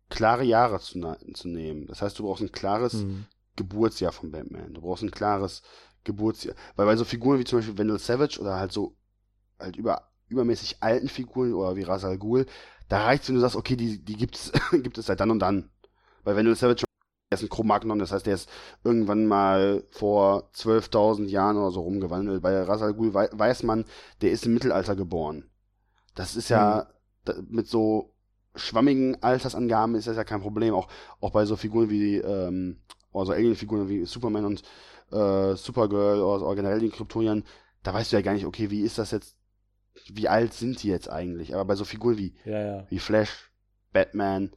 klare 0.09 0.43
Jahre 0.43 0.79
zu, 0.79 0.99
zu 1.33 1.47
nehmen. 1.47 1.85
Das 1.87 2.01
heißt, 2.01 2.17
du 2.17 2.23
brauchst 2.23 2.41
ein 2.41 2.51
klares 2.51 2.93
mhm. 2.93 3.25
Geburtsjahr 3.55 4.11
von 4.11 4.31
Batman. 4.31 4.73
Du 4.73 4.81
brauchst 4.81 5.03
ein 5.03 5.11
klares 5.11 5.61
Geburtsjahr. 6.03 6.55
Weil 6.75 6.87
bei 6.87 6.95
so 6.95 7.05
Figuren 7.05 7.39
wie 7.39 7.43
zum 7.43 7.59
Beispiel 7.59 7.77
Wendell 7.77 7.99
Savage 7.99 8.39
oder 8.39 8.55
halt 8.55 8.71
so 8.71 8.95
halt 9.59 9.75
über, 9.75 10.09
übermäßig 10.27 10.77
alten 10.81 11.07
Figuren 11.09 11.53
oder 11.53 11.75
wie 11.75 11.83
Ras 11.83 12.03
Al 12.03 12.17
Ghul, 12.17 12.45
da 12.89 13.03
reicht 13.03 13.27
wenn 13.27 13.35
du 13.35 13.41
sagst, 13.41 13.55
okay, 13.55 13.75
die, 13.75 14.03
die 14.03 14.15
gibt's, 14.15 14.51
gibt 14.71 14.97
es 14.97 15.05
seit 15.05 15.19
dann 15.19 15.31
und 15.31 15.39
dann. 15.39 15.69
Bei 16.23 16.35
Wendell 16.35 16.55
Savage 16.55 16.86
er 17.29 17.37
ist 17.37 17.43
ein 17.43 17.49
Cro-Magnon, 17.49 17.99
das 17.99 18.11
heißt, 18.11 18.25
der 18.25 18.35
ist 18.35 18.49
irgendwann 18.83 19.25
mal 19.25 19.83
vor 19.89 20.49
12.000 20.55 21.25
Jahren 21.25 21.57
oder 21.57 21.71
so 21.71 21.81
rumgewandelt. 21.81 22.41
Bei 22.41 22.61
Ras 22.61 22.81
Al 22.81 22.93
Ghul 22.93 23.13
weiß 23.13 23.63
man, 23.63 23.85
der 24.21 24.31
ist 24.31 24.45
im 24.45 24.53
Mittelalter 24.53 24.95
geboren. 24.95 25.49
Das 26.15 26.35
ist 26.35 26.49
ja 26.49 26.87
mhm. 27.27 27.47
mit 27.49 27.67
so 27.67 28.13
schwammigen 28.55 29.21
Altersangaben 29.21 29.95
ist 29.95 30.07
das 30.07 30.15
ja 30.15 30.23
kein 30.23 30.41
Problem. 30.41 30.73
Auch, 30.73 30.87
auch 31.19 31.31
bei 31.31 31.45
so 31.45 31.57
Figuren 31.57 31.89
wie, 31.89 32.17
ähm, 32.17 32.79
also 33.13 33.33
Alien-Figuren 33.33 33.89
wie 33.89 34.05
Superman 34.05 34.45
und 34.45 34.63
äh, 35.11 35.55
Supergirl 35.55 36.21
oder, 36.21 36.45
oder 36.45 36.55
generell 36.55 36.79
den 36.79 36.91
Kryptoniern, 36.91 37.43
da 37.83 37.93
weißt 37.93 38.11
du 38.11 38.15
ja 38.15 38.21
gar 38.21 38.33
nicht, 38.33 38.45
okay, 38.45 38.71
wie 38.71 38.81
ist 38.81 38.97
das 38.97 39.11
jetzt, 39.11 39.35
wie 40.07 40.29
alt 40.29 40.53
sind 40.53 40.81
die 40.81 40.87
jetzt 40.87 41.09
eigentlich? 41.09 41.53
Aber 41.53 41.65
bei 41.65 41.75
so 41.75 41.83
Figuren 41.83 42.17
wie, 42.17 42.35
ja, 42.45 42.61
ja. 42.61 42.87
wie 42.89 42.99
Flash, 42.99 43.51
Batman, 43.91 44.51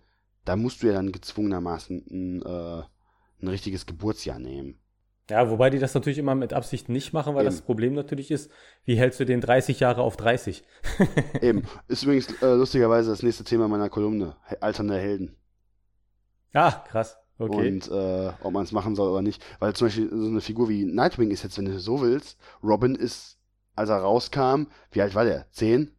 da 0.45 0.57
musst 0.57 0.83
du 0.83 0.87
ja 0.87 0.93
dann 0.93 1.13
gezwungenermaßen 1.13 2.07
ein, 2.11 2.43
äh, 2.43 2.83
ein 3.43 3.49
richtiges 3.49 3.87
Geburtsjahr 3.87 4.39
nehmen. 4.39 4.81
Ja, 5.31 5.49
wobei 5.49 5.71
die 5.71 5.79
das 5.79 5.95
natürlich 5.95 6.19
immer 6.19 6.35
mit 6.35 6.53
Absicht 6.53 6.89
nicht 6.89 7.13
machen, 7.13 7.37
weil 7.37 7.45
Eben. 7.45 7.55
das 7.55 7.63
Problem 7.63 7.95
natürlich 7.95 8.33
ist, 8.33 8.51
wie 8.85 8.97
hältst 8.97 9.21
du 9.21 9.25
den 9.25 9.41
30 9.41 9.79
Jahre 9.79 10.03
auf 10.03 10.17
30? 10.17 10.65
Eben. 11.41 11.63
Ist 11.87 12.03
übrigens 12.03 12.43
äh, 12.43 12.55
lustigerweise 12.55 13.11
das 13.11 13.23
nächste 13.23 13.45
Thema 13.45 13.69
meiner 13.69 13.89
Kolumne. 13.89 14.37
Alternde 14.61 14.99
Helden. 14.99 15.37
Ah, 16.53 16.73
krass. 16.73 17.17
Okay. 17.39 17.69
Und 17.69 17.89
äh, 17.89 18.33
ob 18.43 18.53
man 18.53 18.65
es 18.65 18.73
machen 18.73 18.97
soll 18.97 19.09
oder 19.09 19.23
nicht. 19.23 19.43
Weil 19.61 19.73
zum 19.75 19.87
Beispiel 19.87 20.11
so 20.11 20.27
eine 20.27 20.41
Figur 20.41 20.69
wie 20.69 20.85
Nightwing 20.85 21.31
ist 21.31 21.45
jetzt, 21.45 21.57
wenn 21.59 21.65
du 21.65 21.79
so 21.79 22.03
willst, 22.03 22.37
Robin 22.63 22.97
ist, 22.97 23.39
als 23.77 23.89
er 23.89 23.99
rauskam, 23.99 24.65
wie 24.91 25.01
alt 25.01 25.15
war 25.15 25.25
der? 25.25 25.49
Zehn? 25.53 25.93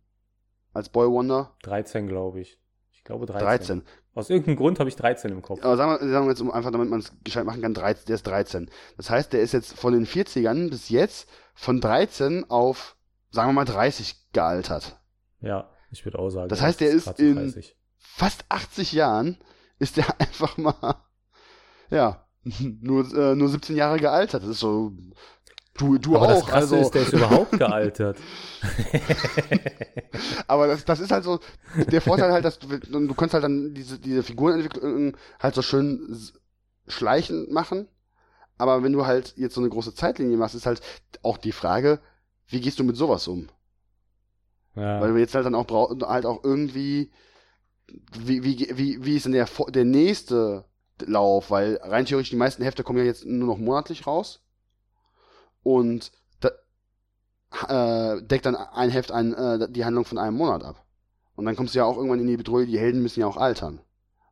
Als 0.74 0.90
Boy 0.90 1.10
Wonder? 1.10 1.56
13, 1.64 2.06
glaube 2.08 2.42
ich. 2.42 2.60
Ich 2.92 3.04
glaube 3.06 3.26
13. 3.26 3.42
13. 3.46 3.84
Aus 4.14 4.30
irgendeinem 4.30 4.58
Grund 4.58 4.80
habe 4.80 4.90
ich 4.90 4.96
13 4.98 5.32
im 5.32 5.42
Kopf. 5.42 5.64
Aber 5.64 5.78
sagen 5.78 5.92
wir, 5.92 6.12
sagen 6.12 6.26
wir 6.26 6.32
jetzt, 6.32 6.42
um 6.42 6.52
einfach 6.52 6.72
damit 6.72 6.90
man 6.90 7.00
es 7.00 7.14
gescheit 7.24 7.46
machen 7.46 7.62
kann, 7.62 7.74
13, 7.74 8.06
der 8.08 8.16
ist 8.16 8.28
13. 8.28 8.70
Das 8.98 9.10
heißt, 9.10 9.32
der 9.32 9.42
ist 9.42 9.54
jetzt 9.54 9.74
von 9.74 9.94
den 9.94 10.06
40ern 10.06 10.70
bis 10.70 10.90
jetzt 10.90 11.30
von 11.54 11.80
13 11.80 12.50
auf, 12.50 12.98
sagen 13.30 13.50
wir 13.50 13.54
mal, 13.54 13.66
30 13.66 14.32
gealtert. 14.34 15.00
Ja, 15.40 15.70
ich 15.92 16.04
würde 16.04 16.20
auch 16.20 16.30
sagen. 16.30 16.50
Das 16.50 16.62
heißt, 16.62 16.82
der 16.82 16.90
ist 16.90 17.20
in 17.20 17.36
30. 17.36 17.78
fast 17.98 18.44
80 18.50 18.92
Jahren 18.92 19.38
ist 19.80 19.96
der 19.96 20.06
einfach 20.20 20.58
mal, 20.58 20.96
ja, 21.90 22.26
nur, 22.82 23.06
äh, 23.16 23.36
nur 23.36 23.48
17 23.48 23.78
Jahre 23.78 23.98
gealtert. 23.98 24.44
Das 24.44 24.50
ist 24.50 24.60
so 24.60 24.92
Du, 25.78 25.98
du 25.98 26.18
aber 26.18 26.28
auch. 26.28 26.42
Das 26.42 26.46
Krasse 26.46 26.76
also. 26.76 26.78
ist, 26.78 26.94
der 26.94 27.02
ist 27.04 27.14
überhaupt 27.14 27.52
gealtert. 27.58 28.18
aber 30.48 30.68
das, 30.68 30.86
das 30.86 31.00
ist 31.00 31.12
halt 31.12 31.24
so 31.24 31.40
der 31.74 32.02
Vorteil 32.02 32.32
halt, 32.32 32.46
dass 32.46 32.60
du, 32.60 32.68
du 32.68 33.14
kannst 33.14 33.34
halt 33.34 33.44
dann 33.44 33.74
diese, 33.74 33.98
diese 33.98 34.24
Figurenentwicklung 34.24 35.16
halt 35.40 35.56
so 35.56 35.62
schön 35.62 36.20
schleichend 36.88 37.52
machen. 37.52 37.88
Aber 38.58 38.84
wenn 38.84 38.94
du 38.94 39.06
halt 39.06 39.34
jetzt 39.38 39.56
so 39.56 39.62
eine 39.62 39.70
große 39.70 39.96
Zeitlinie 39.96 40.38
machst, 40.38 40.56
ist 40.56 40.66
halt 40.66 40.82
auch 41.24 41.38
die 41.38 41.52
Frage, 41.54 42.00
wie 42.48 42.60
gehst 42.60 42.78
du 42.78 42.84
mit 42.84 42.98
sowas 42.98 43.28
um? 43.28 43.50
Ja. 44.76 45.02
Weil 45.02 45.14
du 45.14 45.20
jetzt 45.20 45.34
halt 45.34 45.46
dann 45.46 45.56
auch 45.56 45.66
brauch, 45.66 45.96
halt 46.02 46.26
auch 46.26 46.44
irgendwie, 46.44 47.12
wie, 48.20 48.44
wie, 48.44 48.70
wie, 48.74 49.04
wie 49.04 49.16
ist 49.16 49.26
denn 49.26 49.32
der, 49.32 49.48
der 49.70 49.86
nächste 49.86 50.66
Lauf? 51.04 51.50
Weil 51.50 51.80
rein 51.82 52.06
theoretisch 52.06 52.30
die 52.30 52.36
meisten 52.36 52.62
Hefte 52.62 52.84
kommen 52.84 53.00
ja 53.00 53.06
jetzt 53.06 53.26
nur 53.26 53.48
noch 53.48 53.58
monatlich 53.58 54.06
raus 54.06 54.44
und 55.64 56.12
da, 56.40 56.50
äh, 58.16 58.22
deckt 58.24 58.46
dann 58.46 58.56
ein 58.56 58.90
Heft 58.90 59.12
ein, 59.12 59.34
äh, 59.34 59.70
die 59.72 59.86
Handlung 59.86 60.06
von 60.06 60.18
einem 60.18 60.38
Monat 60.38 60.64
ab. 60.64 60.86
Und 61.36 61.46
dann 61.46 61.56
kommst 61.56 61.74
du 61.74 61.80
ja 61.80 61.86
auch 61.86 61.98
irgendwann 61.98 62.20
in 62.20 62.28
die 62.28 62.38
Bedrohung, 62.38 62.66
die 62.66 62.80
Helden 62.80 63.02
müssen 63.02 63.20
ja 63.20 63.28
auch 63.28 63.38
altern. 63.38 63.82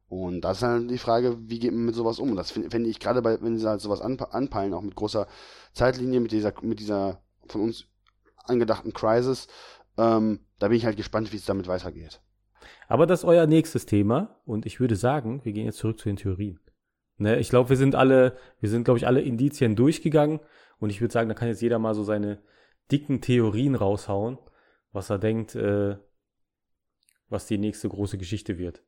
Und 0.10 0.42
das 0.42 0.58
ist 0.58 0.64
halt 0.64 0.90
die 0.90 0.98
Frage, 0.98 1.38
wie 1.48 1.60
geht 1.60 1.72
man 1.72 1.86
mit 1.86 1.96
sowas 1.96 2.20
um? 2.20 2.32
Und 2.32 2.36
das 2.36 2.52
finde 2.52 2.72
find 2.72 2.88
ich 2.88 3.00
gerade 3.00 3.22
bei, 3.22 3.40
wenn 3.42 3.58
sie 3.58 3.68
halt 3.68 3.80
sowas 3.80 4.02
anpeilen, 4.02 4.74
auch 4.74 4.82
mit 4.82 4.96
großer 4.96 5.28
Zeitlinie, 5.74 6.20
mit 6.20 6.32
dieser, 6.32 6.52
mit 6.62 6.80
dieser 6.80 7.22
von 7.48 7.62
uns 7.62 7.86
angedachten 8.46 8.92
Crisis, 8.94 9.48
ähm, 9.98 10.40
da 10.58 10.68
bin 10.68 10.78
ich 10.78 10.86
halt 10.86 10.98
gespannt, 10.98 11.32
wie 11.32 11.38
es 11.38 11.46
damit 11.46 11.68
weitergeht. 11.68 12.22
Aber 12.88 13.06
das 13.06 13.20
ist 13.20 13.26
euer 13.26 13.46
nächstes 13.46 13.86
Thema 13.86 14.40
und 14.46 14.66
ich 14.66 14.80
würde 14.80 14.96
sagen, 14.96 15.42
wir 15.44 15.54
gehen 15.54 15.66
jetzt 15.66 15.78
zurück 15.78 16.00
zu 16.00 16.10
den 16.10 16.18
Theorien. 16.18 16.60
Ne, 17.18 17.38
ich 17.38 17.50
glaube, 17.50 17.70
wir 17.70 17.78
sind 17.78 17.96
alle, 17.96 18.38
wir 18.60 18.70
sind, 18.70 18.86
glaube 18.86 18.98
ich, 18.98 19.06
alle 19.06 19.22
Indizien 19.22 19.76
durchgegangen 19.76 20.40
und 20.80 20.90
ich 20.90 21.02
würde 21.02 21.14
sagen, 21.14 21.30
da 21.30 21.36
kann 21.36 21.48
jetzt 21.48 21.62
jeder 21.62 21.80
mal 21.80 21.94
so 21.94 22.04
seine 22.04 22.42
dicken 22.92 23.22
Theorien 23.22 23.76
raushauen, 23.76 24.38
was 24.92 25.10
er 25.10 25.20
denkt, 25.20 25.56
äh, 25.56 25.98
was 27.28 27.46
die 27.46 27.58
nächste 27.58 27.90
große 27.90 28.18
Geschichte 28.18 28.58
wird. 28.58 28.84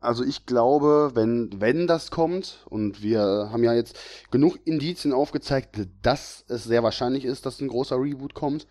Also 0.00 0.24
ich 0.24 0.46
glaube, 0.46 1.12
wenn, 1.14 1.50
wenn 1.60 1.86
das 1.86 2.10
kommt, 2.10 2.66
und 2.68 3.02
wir 3.02 3.20
haben 3.52 3.62
ja 3.62 3.72
jetzt 3.72 3.96
genug 4.30 4.58
Indizien 4.64 5.12
aufgezeigt, 5.12 5.78
dass 6.02 6.44
es 6.48 6.64
sehr 6.64 6.82
wahrscheinlich 6.82 7.24
ist, 7.24 7.46
dass 7.46 7.60
ein 7.60 7.68
großer 7.68 7.96
Reboot 7.96 8.34
kommt. 8.34 8.66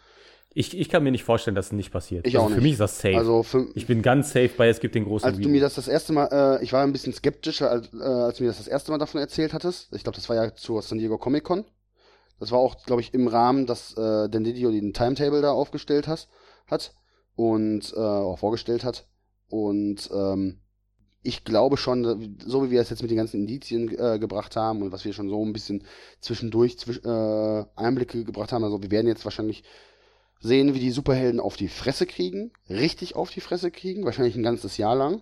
Ich, 0.54 0.78
ich 0.78 0.90
kann 0.90 1.04
mir 1.04 1.12
nicht 1.12 1.24
vorstellen, 1.24 1.56
dass 1.56 1.68
es 1.68 1.72
nicht 1.72 1.92
passiert. 1.92 2.28
Ich 2.28 2.36
also 2.36 2.46
auch 2.46 2.50
nicht. 2.50 2.58
Für 2.58 2.62
mich 2.62 2.74
ist 2.74 2.82
das 2.82 3.00
safe. 3.00 3.16
Also 3.16 3.44
für, 3.44 3.70
ich 3.76 3.88
bin 3.88 4.02
ganz 4.02 4.34
safe 4.34 4.50
bei, 4.58 4.68
es 4.68 4.82
gibt 4.82 4.96
den 4.96 5.06
großen 5.06 5.26
Als 5.26 5.38
Reboot. 5.38 5.46
du 5.46 5.50
mir 5.50 5.62
das 5.62 5.76
das 5.76 5.88
erste 5.88 6.12
Mal, 6.12 6.28
äh, 6.60 6.64
ich 6.64 6.74
war 6.74 6.84
ein 6.84 6.92
bisschen 6.92 7.14
skeptischer, 7.14 7.72
als, 7.72 7.94
äh, 7.94 8.04
als 8.04 8.38
du 8.38 8.44
mir 8.44 8.50
das 8.50 8.58
das 8.58 8.68
erste 8.68 8.92
Mal 8.92 8.98
davon 8.98 9.22
erzählt 9.22 9.54
hattest. 9.54 9.88
Ich 9.96 10.04
glaube, 10.04 10.18
das 10.18 10.28
war 10.28 10.36
ja 10.36 10.54
zur 10.54 10.82
San 10.82 10.98
Diego 10.98 11.18
Comic 11.18 11.46
Con. 11.46 11.64
Das 12.42 12.52
war 12.52 12.58
auch, 12.58 12.84
glaube 12.86 13.02
ich, 13.02 13.14
im 13.14 13.28
Rahmen, 13.28 13.68
dass 13.68 13.96
äh, 13.96 14.28
Dendidio 14.28 14.72
den 14.72 14.94
Timetable 14.94 15.44
da 15.44 15.52
aufgestellt 15.52 16.08
has, 16.08 16.28
hat 16.66 16.96
und 17.36 17.94
äh, 17.96 18.00
auch 18.00 18.40
vorgestellt 18.40 18.84
hat. 18.84 19.08
Und 19.48 20.10
ähm, 20.12 20.60
ich 21.22 21.44
glaube 21.44 21.78
schon, 21.78 22.36
so 22.44 22.66
wie 22.66 22.72
wir 22.72 22.82
es 22.82 22.90
jetzt 22.90 23.04
mit 23.04 23.12
den 23.12 23.18
ganzen 23.18 23.42
Indizien 23.42 23.96
äh, 23.96 24.18
gebracht 24.18 24.56
haben 24.56 24.82
und 24.82 24.92
was 24.92 25.06
wir 25.06 25.14
schon 25.14 25.30
so 25.30 25.46
ein 25.46 25.54
bisschen 25.54 25.84
zwischendurch 26.20 26.80
zwisch, 26.80 27.02
äh, 27.06 27.66
Einblicke 27.76 28.24
gebracht 28.24 28.52
haben, 28.52 28.64
also 28.64 28.82
wir 28.82 28.90
werden 28.90 29.06
jetzt 29.06 29.24
wahrscheinlich 29.24 29.64
sehen, 30.40 30.74
wie 30.74 30.80
die 30.80 30.90
Superhelden 30.90 31.40
auf 31.40 31.58
die 31.58 31.68
Fresse 31.68 32.08
kriegen, 32.08 32.52
richtig 32.68 33.16
auf 33.16 33.30
die 33.30 33.42
Fresse 33.42 33.70
kriegen, 33.70 34.04
wahrscheinlich 34.04 34.36
ein 34.36 34.42
ganzes 34.42 34.78
Jahr 34.78 34.96
lang. 34.96 35.22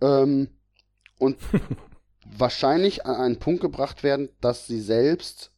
Ähm, 0.00 0.48
und 1.20 1.36
wahrscheinlich 2.36 3.06
an 3.06 3.14
einen 3.14 3.38
Punkt 3.38 3.60
gebracht 3.60 4.02
werden, 4.02 4.30
dass 4.40 4.66
sie 4.66 4.80
selbst 4.80 5.53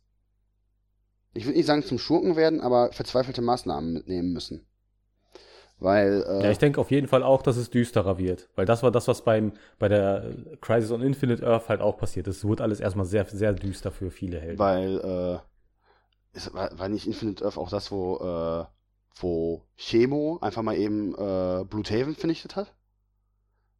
ich 1.37 1.45
würde 1.45 1.57
nicht 1.57 1.67
sagen 1.67 1.83
zum 1.83 1.99
Schurken 1.99 2.37
werden, 2.37 2.61
aber 2.61 2.93
verzweifelte 2.93 3.43
Maßnahmen 3.43 3.93
mitnehmen 3.93 4.33
müssen. 4.33 4.67
Weil, 5.79 6.25
äh, 6.27 6.45
ja, 6.45 6.51
ich 6.51 6.59
denke 6.59 6.81
auf 6.81 6.91
jeden 6.91 7.07
Fall 7.07 7.23
auch, 7.23 7.43
dass 7.43 7.59
es 7.59 7.69
düsterer 7.69 8.19
wird. 8.19 8.49
Weil 8.57 8.65
das 8.65 8.83
war 8.83 8.91
das, 8.91 9.09
was 9.09 9.23
beim, 9.23 9.53
bei 9.79 9.89
der 9.89 10.35
Crisis 10.63 10.91
on 10.91 11.03
Infinite 11.03 11.47
Earth 11.47 11.69
halt 11.69 11.83
auch 11.83 11.99
passiert 11.99 12.27
ist. 12.29 12.39
Es 12.39 12.45
wurde 12.45 12.63
alles 12.63 12.81
erstmal 12.81 13.05
sehr, 13.05 13.27
sehr 13.27 13.53
düster 13.53 13.93
für 13.93 14.11
viele 14.11 14.41
Helden. 14.41 14.59
Weil, 14.59 15.01
äh, 15.01 16.37
ist, 16.37 16.55
war, 16.55 16.79
war 16.79 16.89
nicht 16.89 17.07
Infinite 17.07 17.45
Earth 17.45 17.59
auch 17.59 17.69
das, 17.69 17.93
wo 17.93 18.17
äh, 18.17 18.65
wo 19.21 19.63
Chemo 19.77 20.39
einfach 20.41 20.63
mal 20.63 20.77
eben 20.77 21.15
äh, 21.15 21.65
Bloodhaven 21.65 22.15
vernichtet 22.15 22.57
hat. 22.57 22.75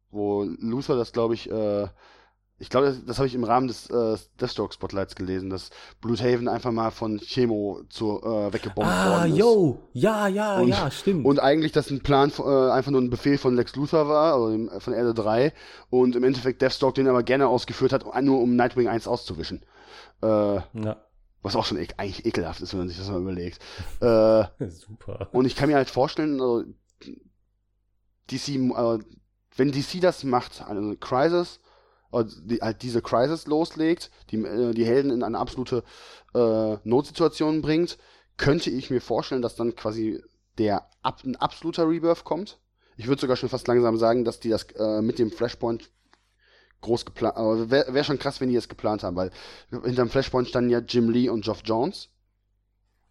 Wo 0.09 0.43
Luther 0.43 0.95
das, 0.95 1.11
glaube 1.11 1.33
ich, 1.33 1.49
äh, 1.49 1.87
ich 2.59 2.69
glaube, 2.69 2.87
das, 2.87 3.05
das 3.05 3.17
habe 3.17 3.27
ich 3.27 3.35
im 3.35 3.43
Rahmen 3.43 3.67
des 3.67 3.89
äh, 3.89 4.17
Deathstroke 4.41 4.73
Spotlights 4.73 5.15
gelesen, 5.15 5.49
dass 5.49 5.69
Bloodhaven 6.01 6.47
einfach 6.47 6.71
mal 6.71 6.89
von 6.89 7.19
Chemo 7.19 7.81
zu, 7.89 8.19
äh, 8.23 8.51
weggebombt 8.51 8.89
ah, 8.89 9.09
worden 9.11 9.31
ist. 9.31 9.35
Ah, 9.35 9.37
yo, 9.37 9.79
ja, 9.93 10.27
ja, 10.27 10.59
und, 10.59 10.69
ja, 10.69 10.89
stimmt. 10.89 11.25
Und 11.25 11.39
eigentlich, 11.39 11.71
dass 11.71 11.91
ein 11.91 12.01
Plan, 12.01 12.31
äh, 12.39 12.71
einfach 12.71 12.89
nur 12.89 13.01
ein 13.01 13.11
Befehl 13.11 13.37
von 13.37 13.55
Lex 13.55 13.75
Luthor 13.75 14.07
war, 14.07 14.33
also 14.33 14.79
von 14.79 14.93
Erde 14.93 15.13
3, 15.13 15.53
und 15.91 16.15
im 16.15 16.23
Endeffekt 16.23 16.61
Deathstroke 16.61 16.95
den 16.95 17.07
aber 17.07 17.21
gerne 17.21 17.47
ausgeführt 17.47 17.93
hat, 17.93 18.03
nur 18.23 18.41
um 18.41 18.55
Nightwing 18.55 18.87
1 18.87 19.07
auszuwischen. 19.07 19.63
Äh, 20.23 20.27
ja. 20.27 20.97
Was 21.43 21.55
auch 21.55 21.65
schon 21.65 21.77
e 21.77 21.87
eigentlich 21.97 22.25
ekelhaft 22.25 22.61
ist, 22.61 22.73
wenn 22.73 22.79
man 22.79 22.87
sich 22.89 22.97
das 22.97 23.09
mal 23.09 23.21
überlegt. 23.21 23.59
Äh, 24.01 24.45
Super. 24.69 25.29
Und 25.31 25.45
ich 25.45 25.55
kann 25.55 25.69
mir 25.69 25.75
halt 25.75 25.89
vorstellen, 25.89 26.41
also, 26.41 26.63
DC, 28.31 28.49
äh, 28.49 28.99
wenn 29.55 29.71
DC 29.71 30.01
das 30.01 30.23
macht, 30.23 30.63
also 30.67 30.95
Crisis, 30.99 31.59
die, 32.13 32.59
halt 32.61 32.81
diese 32.81 33.01
Crisis 33.01 33.47
loslegt, 33.47 34.11
die, 34.31 34.37
äh, 34.37 34.73
die 34.73 34.85
Helden 34.85 35.11
in 35.11 35.23
eine 35.23 35.37
absolute 35.37 35.83
äh, 36.33 36.77
Notsituation 36.83 37.61
bringt, 37.61 37.97
könnte 38.37 38.69
ich 38.69 38.89
mir 38.89 39.01
vorstellen, 39.01 39.41
dass 39.41 39.55
dann 39.55 39.75
quasi 39.75 40.21
der 40.57 40.89
ab, 41.01 41.21
ein 41.25 41.35
absoluter 41.35 41.87
Rebirth 41.87 42.23
kommt. 42.23 42.59
Ich 42.95 43.07
würde 43.07 43.21
sogar 43.21 43.35
schon 43.35 43.49
fast 43.49 43.67
langsam 43.67 43.97
sagen, 43.97 44.25
dass 44.25 44.39
die 44.39 44.49
das 44.49 44.63
äh, 44.75 45.01
mit 45.01 45.19
dem 45.19 45.31
Flashpoint 45.31 45.91
groß 46.81 47.05
geplant, 47.05 47.37
aber 47.37 47.69
wäre 47.69 47.93
wär 47.93 48.03
schon 48.03 48.19
krass, 48.19 48.39
wenn 48.39 48.49
die 48.49 48.55
das 48.55 48.69
geplant 48.69 49.03
haben, 49.03 49.15
weil 49.15 49.31
hinterm 49.69 50.09
Flashpoint 50.09 50.47
standen 50.47 50.69
ja 50.69 50.79
Jim 50.79 51.09
Lee 51.09 51.29
und 51.29 51.43
Geoff 51.43 51.61
Jones 51.63 52.09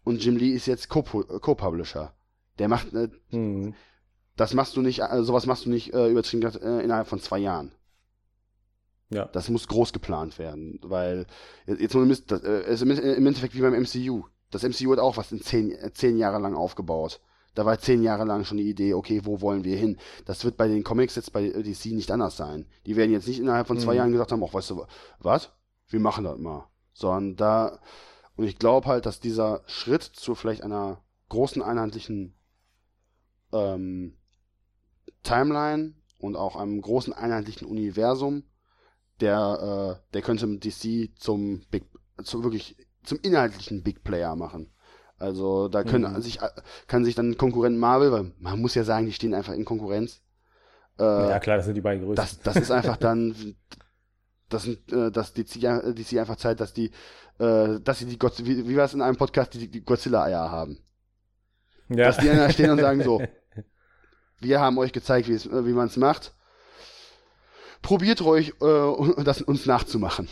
und 0.03 0.23
Jim 0.23 0.37
Lee 0.37 0.51
ist 0.51 0.67
jetzt 0.67 0.87
Co-Publisher. 0.89 2.13
Der 2.59 2.69
macht, 2.69 2.93
äh, 2.93 3.09
mhm. 3.31 3.75
das 4.35 4.53
machst 4.53 4.75
du 4.77 4.81
nicht, 4.81 5.01
äh, 5.01 5.23
sowas 5.23 5.45
machst 5.45 5.65
du 5.65 5.69
nicht 5.69 5.93
äh, 5.93 6.09
übertrieben 6.09 6.43
äh, 6.43 6.83
innerhalb 6.83 7.07
von 7.07 7.19
zwei 7.19 7.39
Jahren. 7.39 7.71
Ja. 9.09 9.25
Das 9.25 9.49
muss 9.49 9.67
groß 9.67 9.93
geplant 9.93 10.37
werden, 10.37 10.79
weil 10.83 11.27
jetzt 11.65 11.95
das, 12.27 12.43
äh, 12.43 12.73
ist 12.73 12.81
im 12.81 12.91
Endeffekt 12.91 13.55
wie 13.55 13.61
beim 13.61 13.73
MCU. 13.73 14.25
Das 14.51 14.63
MCU 14.63 14.91
hat 14.91 14.99
auch 14.99 15.17
was 15.17 15.31
in 15.31 15.41
zehn, 15.41 15.71
äh, 15.71 15.91
zehn 15.93 16.17
Jahre 16.17 16.39
lang 16.39 16.55
aufgebaut. 16.55 17.21
Da 17.55 17.65
war 17.65 17.79
zehn 17.79 18.03
Jahre 18.03 18.25
lang 18.25 18.43
schon 18.43 18.57
die 18.57 18.69
Idee, 18.69 18.93
okay, 18.93 19.21
wo 19.23 19.41
wollen 19.41 19.63
wir 19.63 19.77
hin? 19.77 19.97
Das 20.25 20.43
wird 20.45 20.57
bei 20.57 20.67
den 20.67 20.83
Comics 20.83 21.15
jetzt 21.15 21.33
bei 21.33 21.49
DC 21.49 21.87
nicht 21.87 22.11
anders 22.11 22.37
sein. 22.37 22.67
Die 22.85 22.95
werden 22.95 23.11
jetzt 23.11 23.27
nicht 23.27 23.39
innerhalb 23.39 23.65
von 23.65 23.79
zwei 23.79 23.93
mhm. 23.93 23.97
Jahren 23.97 24.11
gesagt 24.11 24.31
haben, 24.31 24.43
ach, 24.43 24.53
weißt 24.53 24.69
du, 24.71 24.85
was? 25.19 25.51
Wir 25.87 25.99
machen 25.99 26.25
das 26.25 26.37
mal. 26.37 26.67
Sondern 26.93 27.35
da, 27.35 27.79
und 28.35 28.45
ich 28.45 28.59
glaube 28.59 28.87
halt, 28.87 29.05
dass 29.05 29.19
dieser 29.19 29.63
Schritt 29.65 30.03
zu 30.03 30.35
vielleicht 30.35 30.63
einer 30.63 31.01
großen 31.29 31.63
einheitlichen 31.63 32.35
ähm, 33.53 34.17
Timeline 35.23 35.95
und 36.19 36.35
auch 36.35 36.55
einem 36.55 36.79
großen 36.79 37.13
einheitlichen 37.13 37.67
Universum 37.67 38.43
der, 39.21 39.99
äh, 39.99 40.13
der 40.13 40.21
könnte 40.21 40.47
DC 40.57 41.17
zum 41.17 41.61
Big, 41.71 41.83
zum 42.23 42.43
wirklich 42.43 42.77
zum 43.03 43.19
inhaltlichen 43.21 43.83
Big 43.83 44.03
Player 44.03 44.35
machen. 44.35 44.71
Also 45.17 45.67
da 45.67 45.83
können 45.83 46.13
mhm. 46.13 46.21
sich 46.21 46.39
kann 46.87 47.03
sich 47.03 47.15
dann 47.15 47.37
Konkurrent 47.37 47.77
Marvel, 47.77 48.11
weil 48.11 48.31
man 48.39 48.61
muss 48.61 48.75
ja 48.75 48.83
sagen, 48.83 49.07
die 49.07 49.13
stehen 49.13 49.33
einfach 49.33 49.53
in 49.53 49.65
Konkurrenz. 49.65 50.21
Äh, 50.99 51.03
ja 51.03 51.39
klar, 51.39 51.57
das 51.57 51.65
sind 51.65 51.75
die 51.75 51.81
beiden 51.81 52.03
größten. 52.03 52.15
Das, 52.15 52.39
das 52.39 52.55
ist 52.55 52.71
einfach 52.71 52.97
dann, 52.97 53.55
das 54.49 54.63
sind, 54.63 54.91
äh, 54.91 55.11
dass 55.11 55.33
DC, 55.33 55.59
DC 55.59 56.19
einfach 56.19 56.35
Zeit, 56.35 56.59
dass 56.59 56.73
die, 56.73 56.91
äh, 57.39 57.79
dass 57.79 57.99
sie 57.99 58.05
die 58.05 58.19
Gott, 58.19 58.45
wie, 58.45 58.67
wie 58.67 58.77
war 58.77 58.85
es 58.85 58.93
in 58.93 59.01
einem 59.01 59.17
Podcast, 59.17 59.53
die, 59.55 59.67
die 59.67 59.83
Godzilla-Eier 59.83 60.51
haben. 60.51 60.79
Ja. 61.89 62.07
Dass 62.07 62.17
die 62.17 62.27
da 62.27 62.49
stehen 62.51 62.69
und 62.69 62.79
sagen 62.79 63.01
so, 63.01 63.21
wir 64.39 64.59
haben 64.59 64.77
euch 64.77 64.91
gezeigt, 64.91 65.27
wie 65.29 65.73
man 65.73 65.87
es 65.87 65.97
macht 65.97 66.36
probiert 67.81 68.21
ruhig, 68.23 68.53
äh, 68.61 69.23
das 69.23 69.41
uns 69.41 69.65
nachzumachen. 69.65 70.27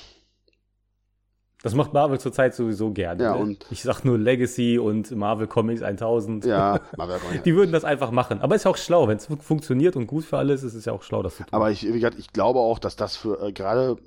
Das 1.66 1.74
macht 1.74 1.94
Marvel 1.94 2.20
zurzeit 2.20 2.54
sowieso 2.54 2.92
gerne. 2.92 3.24
Ja, 3.24 3.44
ne? 3.44 3.58
ich 3.72 3.82
sag 3.82 4.04
nur 4.04 4.20
Legacy 4.20 4.78
und 4.78 5.10
Marvel 5.16 5.48
Comics 5.48 5.82
1000. 5.82 6.46
Ja, 6.46 6.80
Marvel 6.98 7.18
Comics. 7.18 7.42
Die 7.42 7.56
würden 7.56 7.72
das 7.72 7.84
einfach 7.84 8.12
machen. 8.12 8.40
Aber 8.42 8.56
ist 8.56 8.66
ja 8.66 8.72
auch 8.72 8.78
schlau, 8.78 9.08
wenn 9.08 9.18
es 9.18 9.28
funktioniert 9.40 9.96
und 9.96 10.06
gut 10.06 10.26
für 10.26 10.38
alles 10.38 10.62
ist, 10.62 10.74
ist 10.74 10.80
es 10.80 10.86
ja 10.86 10.94
auch 10.94 11.02
schlau, 11.02 11.24
das 11.24 11.38
zu 11.38 11.44
tun. 11.44 11.54
Aber 11.54 11.72
ich, 11.72 11.84
ich 11.84 12.34
glaube 12.34 12.60
auch, 12.60 12.78
dass 12.78 12.96
das 12.96 13.16
für 13.18 13.42
äh, 13.42 13.52
gerade 13.52 13.98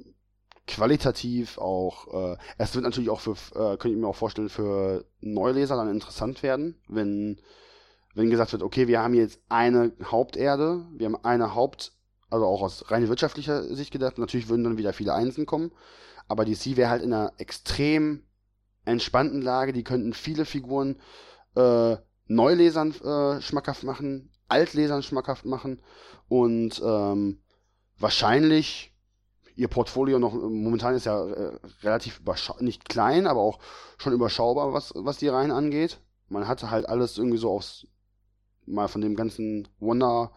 qualitativ 0.68 1.58
auch, 1.58 2.34
äh, 2.34 2.36
es 2.58 2.76
wird 2.76 2.84
natürlich 2.84 3.10
auch 3.10 3.20
für, 3.20 3.32
äh, 3.32 3.76
könnte 3.76 3.88
ich 3.88 3.96
mir 3.96 4.06
auch 4.06 4.14
vorstellen, 4.14 4.50
für 4.50 5.04
Neuleser 5.20 5.74
dann 5.74 5.90
interessant 5.90 6.44
werden, 6.44 6.80
wenn, 6.86 7.40
wenn 8.14 8.30
gesagt 8.30 8.52
wird, 8.52 8.62
okay, 8.62 8.86
wir 8.86 9.02
haben 9.02 9.14
jetzt 9.14 9.40
eine 9.48 9.90
Haupterde, 10.04 10.86
wir 10.96 11.06
haben 11.06 11.24
eine 11.24 11.56
Haupt, 11.56 11.97
also 12.30 12.46
auch 12.46 12.62
aus 12.62 12.90
rein 12.90 13.08
wirtschaftlicher 13.08 13.62
Sicht 13.74 13.92
gedacht. 13.92 14.18
Natürlich 14.18 14.48
würden 14.48 14.64
dann 14.64 14.78
wieder 14.78 14.92
viele 14.92 15.14
Einsen 15.14 15.46
kommen, 15.46 15.72
aber 16.28 16.44
DC 16.44 16.76
wäre 16.76 16.90
halt 16.90 17.02
in 17.02 17.12
einer 17.12 17.32
extrem 17.38 18.24
entspannten 18.84 19.42
Lage. 19.42 19.72
Die 19.72 19.84
könnten 19.84 20.12
viele 20.12 20.44
Figuren 20.44 20.96
äh, 21.56 21.96
Neulesern 22.26 22.92
äh, 22.92 23.40
schmackhaft 23.40 23.84
machen, 23.84 24.30
Altlesern 24.48 25.02
schmackhaft 25.02 25.44
machen 25.44 25.80
und 26.28 26.80
ähm, 26.84 27.40
wahrscheinlich 27.98 28.94
ihr 29.54 29.68
Portfolio 29.68 30.18
noch 30.18 30.34
momentan 30.34 30.94
ist 30.94 31.06
ja 31.06 31.26
äh, 31.26 31.58
relativ 31.82 32.20
nicht 32.60 32.88
klein, 32.88 33.26
aber 33.26 33.40
auch 33.40 33.58
schon 33.96 34.12
überschaubar, 34.12 34.72
was 34.72 34.92
was 34.94 35.16
die 35.16 35.28
Reihen 35.28 35.50
angeht. 35.50 36.00
Man 36.28 36.46
hatte 36.46 36.70
halt 36.70 36.88
alles 36.88 37.18
irgendwie 37.18 37.38
so 37.38 37.50
aufs 37.50 37.86
mal 38.66 38.88
von 38.88 39.00
dem 39.00 39.16
ganzen 39.16 39.68
Wonder 39.80 40.32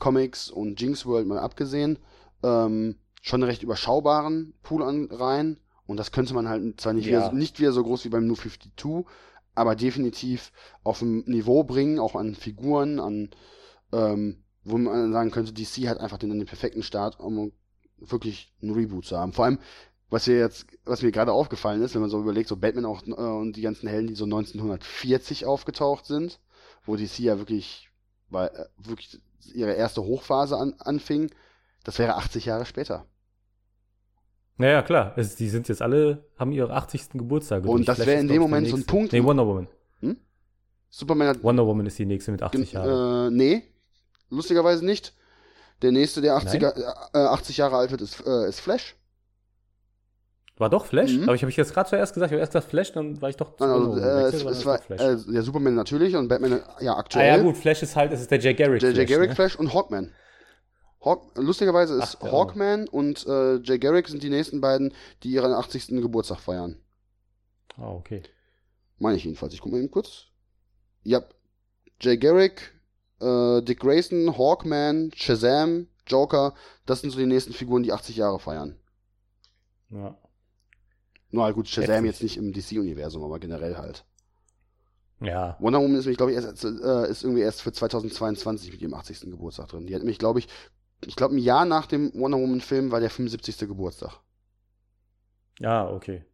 Comics 0.00 0.50
und 0.50 0.80
Jinx 0.80 1.06
World 1.06 1.28
mal 1.28 1.38
abgesehen, 1.38 1.98
ähm, 2.42 2.96
schon 3.22 3.42
einen 3.42 3.50
recht 3.50 3.62
überschaubaren 3.62 4.54
Pool 4.62 4.82
an 4.82 5.08
rein. 5.12 5.58
Und 5.86 5.96
das 5.98 6.10
könnte 6.10 6.34
man 6.34 6.48
halt 6.48 6.80
zwar 6.80 6.92
nicht, 6.92 7.06
ja. 7.06 7.18
wieder, 7.18 7.32
nicht 7.32 7.60
wieder 7.60 7.72
so 7.72 7.84
groß 7.84 8.04
wie 8.04 8.08
beim 8.08 8.26
New 8.26 8.34
52, 8.34 9.04
aber 9.54 9.76
definitiv 9.76 10.52
auf 10.82 11.02
ein 11.02 11.24
Niveau 11.26 11.64
bringen, 11.64 11.98
auch 11.98 12.14
an 12.14 12.34
Figuren, 12.34 13.00
an, 13.00 13.30
ähm, 13.92 14.42
wo 14.64 14.78
man 14.78 15.12
sagen 15.12 15.30
könnte, 15.30 15.52
DC 15.52 15.88
hat 15.88 15.98
einfach 15.98 16.18
den, 16.18 16.30
den 16.30 16.46
perfekten 16.46 16.82
Start, 16.82 17.18
um 17.20 17.52
wirklich 17.98 18.52
einen 18.62 18.72
Reboot 18.72 19.04
zu 19.04 19.18
haben. 19.18 19.32
Vor 19.32 19.44
allem, 19.44 19.58
was 20.08 20.26
mir 20.26 20.38
jetzt, 20.38 20.66
was 20.84 21.02
mir 21.02 21.12
gerade 21.12 21.32
aufgefallen 21.32 21.82
ist, 21.82 21.94
wenn 21.94 22.00
man 22.00 22.10
so 22.10 22.20
überlegt, 22.20 22.48
so 22.48 22.56
Batman 22.56 22.84
auch 22.84 23.06
äh, 23.06 23.10
und 23.10 23.54
die 23.54 23.62
ganzen 23.62 23.88
Helden, 23.88 24.08
die 24.08 24.14
so 24.14 24.24
1940 24.24 25.46
aufgetaucht 25.46 26.06
sind, 26.06 26.40
wo 26.84 26.96
DC 26.96 27.18
ja 27.20 27.38
wirklich, 27.38 27.90
weil, 28.28 28.48
äh, 28.48 28.66
wirklich 28.78 29.20
ihre 29.54 29.72
erste 29.72 30.02
Hochphase 30.02 30.56
an, 30.56 30.74
anfing, 30.78 31.30
das 31.84 31.98
wäre 31.98 32.16
80 32.16 32.46
Jahre 32.46 32.66
später. 32.66 33.06
Naja, 34.56 34.82
klar. 34.82 35.14
Es, 35.16 35.36
die 35.36 35.48
sind 35.48 35.68
jetzt 35.68 35.80
alle, 35.80 36.24
haben 36.38 36.52
ihre 36.52 36.72
80. 36.74 37.10
Geburtstag. 37.14 37.64
Und 37.64 37.88
das 37.88 37.98
wäre 38.00 38.20
in 38.20 38.28
dem 38.28 38.42
Moment 38.42 38.68
so 38.68 38.76
ein 38.76 38.84
Punkt. 38.84 39.12
Nee, 39.12 39.24
Wonder 39.24 39.46
Woman. 39.46 39.68
Hm? 40.00 40.18
Superman 40.90 41.28
hat. 41.28 41.42
Wonder 41.42 41.66
Woman 41.66 41.86
ist 41.86 41.98
die 41.98 42.04
nächste 42.04 42.30
mit 42.30 42.42
80 42.42 42.72
Jahren. 42.72 43.32
Äh, 43.32 43.36
nee, 43.36 43.62
lustigerweise 44.28 44.84
nicht. 44.84 45.14
Der 45.80 45.92
nächste, 45.92 46.20
der 46.20 46.36
80, 46.36 46.62
äh, 46.62 46.68
80 47.14 47.56
Jahre 47.56 47.78
alt 47.78 47.90
wird, 47.90 48.02
ist, 48.02 48.20
äh, 48.26 48.48
ist 48.48 48.60
Flash. 48.60 48.96
War 50.60 50.68
doch 50.68 50.84
Flash? 50.84 51.14
Mhm. 51.14 51.22
Aber 51.22 51.34
ich 51.34 51.40
habe 51.40 51.50
ich 51.50 51.56
jetzt 51.56 51.72
gerade 51.72 51.88
zuerst 51.88 52.12
gesagt, 52.12 52.30
ich 52.30 52.34
habe 52.34 52.40
erst 52.40 52.52
gesagt 52.52 52.68
Flash, 52.68 52.92
dann 52.92 53.22
war 53.22 53.30
ich 53.30 53.36
doch. 53.36 53.58
Also, 53.58 53.96
äh, 53.96 54.24
es, 54.24 54.44
es 54.44 54.66
war, 54.66 54.78
äh, 54.90 55.16
der 55.16 55.42
Superman 55.42 55.74
natürlich 55.74 56.14
und 56.14 56.28
Batman 56.28 56.60
ja 56.80 56.98
aktuell. 56.98 57.30
Ah 57.30 57.36
ja 57.38 57.42
gut, 57.42 57.56
Flash 57.56 57.82
ist 57.82 57.96
halt, 57.96 58.12
es 58.12 58.20
ist 58.20 58.30
der 58.30 58.40
Jay 58.40 58.52
Garrick 58.52 58.80
Der 58.80 58.92
Jay 58.92 59.06
Garrick 59.06 59.30
ne? 59.30 59.34
Flash 59.34 59.56
und 59.56 59.72
Hawkman. 59.72 60.12
Hawk, 61.02 61.32
lustigerweise 61.36 61.94
ist 61.94 62.18
Ach, 62.20 62.30
Hawkman 62.30 62.88
und 62.88 63.26
äh, 63.26 63.56
Jay 63.62 63.78
Garrick 63.78 64.08
sind 64.08 64.22
die 64.22 64.28
nächsten 64.28 64.60
beiden, 64.60 64.92
die 65.22 65.30
ihren 65.30 65.50
80. 65.50 65.86
Geburtstag 66.02 66.40
feiern. 66.40 66.76
Ah, 67.78 67.92
okay. 67.92 68.22
Meine 68.98 69.16
ich 69.16 69.24
jedenfalls. 69.24 69.54
Ich 69.54 69.62
gucke 69.62 69.74
mal 69.74 69.80
eben 69.80 69.90
kurz. 69.90 70.26
Ja. 71.04 71.22
Jay 72.02 72.18
Garrick, 72.18 72.78
äh, 73.22 73.62
Dick 73.62 73.80
Grayson, 73.80 74.36
Hawkman, 74.36 75.10
Shazam, 75.14 75.88
Joker, 76.06 76.52
das 76.84 77.00
sind 77.00 77.12
so 77.12 77.18
die 77.18 77.24
nächsten 77.24 77.54
Figuren, 77.54 77.82
die 77.82 77.94
80 77.94 78.16
Jahre 78.16 78.38
feiern. 78.38 78.76
Ja. 79.88 80.18
Nur 81.30 81.44
halt 81.44 81.54
gut, 81.54 81.68
Shazam 81.68 82.04
jetzt 82.04 82.22
nicht 82.22 82.36
im 82.36 82.52
DC-Universum, 82.52 83.22
aber 83.22 83.38
generell 83.38 83.76
halt. 83.76 84.04
Ja. 85.20 85.56
Wonder 85.60 85.80
Woman 85.80 85.96
ist, 85.96 86.16
glaube 86.16 86.32
ich, 86.32 86.38
erst, 86.38 86.64
äh, 86.64 87.10
ist 87.10 87.24
irgendwie 87.24 87.42
erst 87.42 87.62
für 87.62 87.72
2022 87.72 88.72
mit 88.72 88.80
ihrem 88.80 88.94
80. 88.94 89.30
Geburtstag 89.30 89.68
drin. 89.68 89.86
Die 89.86 89.94
hat 89.94 90.02
nämlich, 90.02 90.18
glaube 90.18 90.38
ich, 90.38 90.48
ich 91.04 91.16
glaube, 91.16 91.34
ein 91.34 91.38
Jahr 91.38 91.64
nach 91.66 91.86
dem 91.86 92.12
Wonder 92.14 92.38
Woman-Film 92.38 92.90
war 92.90 93.00
der 93.00 93.10
75. 93.10 93.58
Geburtstag. 93.68 94.20
Ja, 95.58 95.90
okay. 95.90 96.24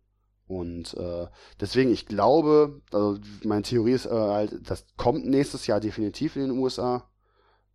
Und 0.47 0.95
äh, 0.95 1.27
deswegen, 1.61 1.91
ich 1.91 2.07
glaube, 2.07 2.81
also 2.93 3.19
meine 3.43 3.63
Theorie 3.63 3.93
ist 3.93 4.07
äh, 4.07 4.11
halt, 4.11 4.71
das 4.71 4.87
kommt 4.97 5.27
nächstes 5.27 5.67
Jahr 5.67 5.81
definitiv 5.81 6.37
in 6.37 6.43
den 6.43 6.51
USA. 6.53 7.09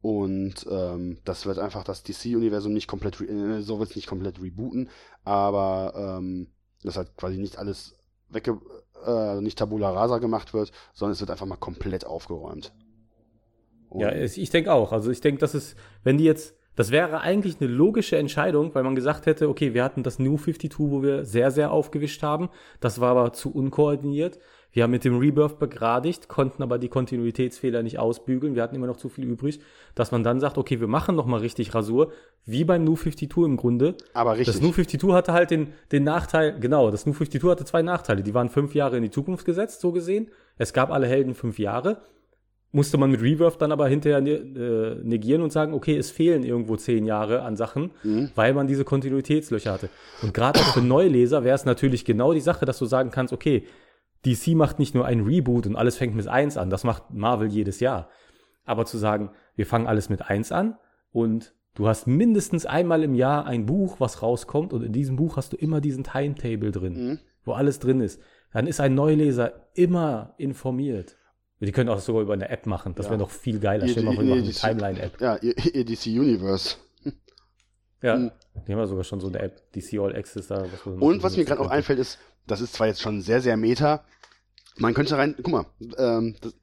Und 0.02 0.65
ähm, 0.69 1.19
das 1.26 1.45
wird 1.45 1.60
einfach 1.60 1.84
das 1.84 2.03
DC-Universum 2.03 2.73
nicht 2.73 2.88
komplett, 2.88 3.22
äh, 3.22 3.61
so 3.61 3.80
wird 3.80 3.91
es 3.91 3.95
nicht 3.95 4.07
komplett 4.07 4.41
rebooten, 4.41 4.89
aber 5.23 6.18
ähm, 6.19 6.48
dass 6.83 6.97
halt 6.97 7.15
quasi 7.17 7.37
nicht 7.37 7.57
alles 7.57 7.95
wegge 8.29 8.59
äh, 9.05 9.41
nicht 9.41 9.57
Tabula 9.57 9.91
Rasa 9.91 10.19
gemacht 10.19 10.53
wird, 10.53 10.71
sondern 10.93 11.13
es 11.13 11.19
wird 11.19 11.31
einfach 11.31 11.45
mal 11.45 11.57
komplett 11.57 12.05
aufgeräumt. 12.05 12.73
Und 13.89 14.01
ja, 14.01 14.13
ich 14.13 14.49
denke 14.49 14.71
auch. 14.71 14.91
Also 14.91 15.11
ich 15.11 15.21
denke, 15.21 15.39
dass 15.39 15.53
es, 15.53 15.75
wenn 16.03 16.17
die 16.17 16.23
jetzt, 16.23 16.55
das 16.81 16.89
wäre 16.89 17.21
eigentlich 17.21 17.57
eine 17.61 17.69
logische 17.69 18.17
Entscheidung, 18.17 18.73
weil 18.73 18.81
man 18.81 18.95
gesagt 18.95 19.27
hätte, 19.27 19.49
okay, 19.49 19.75
wir 19.75 19.83
hatten 19.83 20.01
das 20.01 20.17
New 20.17 20.35
52, 20.35 20.79
wo 20.79 21.03
wir 21.03 21.25
sehr, 21.25 21.51
sehr 21.51 21.71
aufgewischt 21.71 22.23
haben. 22.23 22.49
Das 22.79 22.99
war 22.99 23.11
aber 23.11 23.33
zu 23.33 23.53
unkoordiniert. 23.53 24.39
Wir 24.71 24.81
haben 24.81 24.89
mit 24.89 25.05
dem 25.05 25.19
Rebirth 25.19 25.59
begradigt, 25.59 26.27
konnten 26.27 26.63
aber 26.63 26.79
die 26.79 26.89
Kontinuitätsfehler 26.89 27.83
nicht 27.83 27.99
ausbügeln. 27.99 28.55
Wir 28.55 28.63
hatten 28.63 28.75
immer 28.75 28.87
noch 28.87 28.97
zu 28.97 29.09
viel 29.09 29.25
übrig, 29.25 29.59
dass 29.93 30.11
man 30.11 30.23
dann 30.23 30.39
sagt, 30.39 30.57
okay, 30.57 30.79
wir 30.79 30.87
machen 30.87 31.15
noch 31.15 31.27
mal 31.27 31.41
richtig 31.41 31.75
Rasur, 31.75 32.13
wie 32.45 32.63
beim 32.63 32.83
New 32.83 32.95
52 32.95 33.37
im 33.45 33.57
Grunde. 33.57 33.93
Aber 34.15 34.31
richtig. 34.31 34.47
Das 34.47 34.59
New 34.59 34.71
52 34.71 35.11
hatte 35.11 35.33
halt 35.33 35.51
den, 35.51 35.73
den 35.91 36.03
Nachteil, 36.03 36.59
genau, 36.59 36.89
das 36.89 37.05
New 37.05 37.13
52 37.13 37.43
hatte 37.47 37.65
zwei 37.65 37.83
Nachteile. 37.83 38.23
Die 38.23 38.33
waren 38.33 38.49
fünf 38.49 38.73
Jahre 38.73 38.97
in 38.97 39.03
die 39.03 39.11
Zukunft 39.11 39.45
gesetzt, 39.45 39.81
so 39.81 39.91
gesehen. 39.91 40.31
Es 40.57 40.73
gab 40.73 40.89
alle 40.89 41.05
Helden 41.05 41.35
fünf 41.35 41.59
Jahre. 41.59 42.01
Musste 42.73 42.98
man 42.98 43.11
mit 43.11 43.22
Rebirth 43.22 43.61
dann 43.61 43.73
aber 43.73 43.88
hinterher 43.88 44.19
äh, 44.19 44.95
negieren 45.03 45.41
und 45.41 45.52
sagen, 45.52 45.73
okay, 45.73 45.98
es 45.98 46.10
fehlen 46.10 46.43
irgendwo 46.43 46.77
zehn 46.77 47.06
Jahre 47.06 47.41
an 47.41 47.57
Sachen, 47.57 47.91
mhm. 48.03 48.31
weil 48.35 48.53
man 48.53 48.68
diese 48.68 48.85
Kontinuitätslöcher 48.85 49.73
hatte. 49.73 49.89
Und 50.22 50.34
gerade 50.34 50.60
auch 50.60 50.73
für 50.73 50.81
Neuleser 50.81 51.43
wäre 51.43 51.56
es 51.56 51.65
natürlich 51.65 52.06
genau 52.06 52.34
die 52.34 52.39
Sache, 52.39 52.65
dass 52.65 52.80
du 52.80 52.85
sagen 52.85 53.11
kannst, 53.11 53.34
okay, 53.34 53.65
DC 54.26 54.56
macht 54.56 54.80
nicht 54.80 54.95
nur 54.95 55.06
ein 55.06 55.22
Reboot 55.22 55.65
und 55.68 55.76
alles 55.76 55.98
fängt 55.98 56.15
mit 56.15 56.27
1 56.27 56.57
an, 56.57 56.69
das 56.69 56.84
macht 56.84 57.11
Marvel 57.11 57.49
jedes 57.49 57.80
Jahr. 57.80 58.10
Aber 58.64 58.85
zu 58.85 58.98
sagen, 58.98 59.31
wir 59.56 59.65
fangen 59.65 59.88
alles 59.88 60.10
mit 60.10 60.30
1 60.30 60.52
an 60.52 60.77
und 61.11 61.53
du 61.73 61.88
hast 61.88 62.07
mindestens 62.07 62.65
einmal 62.65 63.03
im 63.03 63.15
Jahr 63.15 63.45
ein 63.45 63.65
Buch, 63.65 63.99
was 63.99 64.22
rauskommt 64.22 64.73
und 64.73 64.84
in 64.84 64.93
diesem 64.93 65.15
Buch 65.15 65.38
hast 65.38 65.53
du 65.53 65.57
immer 65.57 65.81
diesen 65.81 66.03
Timetable 66.03 66.72
drin, 66.72 66.93
mhm. 66.93 67.19
wo 67.43 67.53
alles 67.53 67.80
drin 67.80 67.99
ist. 67.99 68.22
Dann 68.53 68.68
ist 68.68 68.80
ein 68.80 68.93
Neuleser 68.93 69.53
immer 69.73 70.35
informiert. 70.38 71.18
Die 71.61 71.71
können 71.71 71.89
auch 71.89 71.99
sogar 71.99 72.23
über 72.23 72.33
eine 72.33 72.49
App 72.49 72.65
machen, 72.65 72.95
das 72.95 73.05
ja. 73.05 73.11
wäre 73.11 73.19
noch 73.19 73.29
viel 73.29 73.59
geiler. 73.59 73.88
Stell 73.88 74.03
mal 74.03 74.15
vor, 74.15 74.23
eine 74.23 74.49
Timeline-App. 74.49 75.21
Ja, 75.21 75.38
ihr, 75.38 75.55
ihr 75.75 75.85
DC 75.85 76.07
Universe. 76.07 76.75
Ja, 78.01 78.17
mhm. 78.17 78.31
die 78.67 78.71
haben 78.71 78.79
ja 78.79 78.88
sogar 78.88 79.03
schon 79.03 79.19
so 79.19 79.27
eine 79.27 79.39
App, 79.39 79.71
DC 79.73 79.99
All 79.99 80.15
Access 80.15 80.47
da. 80.47 80.65
Was 80.71 80.85
und 80.85 81.21
was 81.23 81.38
mir 81.38 81.45
gerade 81.45 81.61
auch 81.61 81.69
einfällt 81.69 81.99
ist, 81.99 82.17
das 82.47 82.61
ist 82.61 82.73
zwar 82.73 82.88
jetzt 82.88 83.01
schon 83.01 83.21
sehr, 83.21 83.41
sehr 83.41 83.57
meta. 83.57 84.03
Man 84.77 84.93
könnte 84.93 85.17
rein, 85.17 85.35
guck 85.38 85.51
mal, 85.51 85.65
ähm, 85.97 86.35
das, 86.41 86.55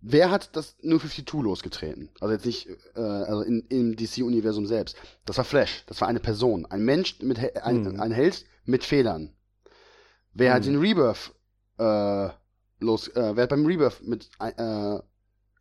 wer 0.00 0.30
hat 0.30 0.56
das 0.56 0.76
New 0.82 0.98
52 0.98 1.42
losgetreten? 1.42 2.08
Also 2.18 2.34
jetzt 2.34 2.46
nicht, 2.46 2.68
äh, 2.96 3.00
also 3.00 3.42
in, 3.42 3.64
im 3.68 3.94
DC-Universum 3.94 4.66
selbst. 4.66 4.96
Das 5.24 5.36
war 5.36 5.44
Flash, 5.44 5.84
das 5.86 6.00
war 6.00 6.08
eine 6.08 6.20
Person, 6.20 6.66
ein 6.66 6.84
Mensch 6.84 7.20
mit, 7.20 7.38
ein, 7.62 7.84
hm. 7.84 8.00
ein 8.00 8.10
Held 8.10 8.44
mit 8.64 8.84
Fehlern. 8.84 9.32
Wer 10.32 10.50
hm. 10.50 10.56
hat 10.56 10.66
den 10.66 10.80
Rebirth, 10.80 11.32
äh, 11.78 12.30
los, 12.80 13.08
äh, 13.08 13.36
wer 13.36 13.44
hat 13.44 13.50
beim 13.50 13.66
Rebirth 13.66 14.02
mit, 14.02 14.28
äh, 14.40 14.98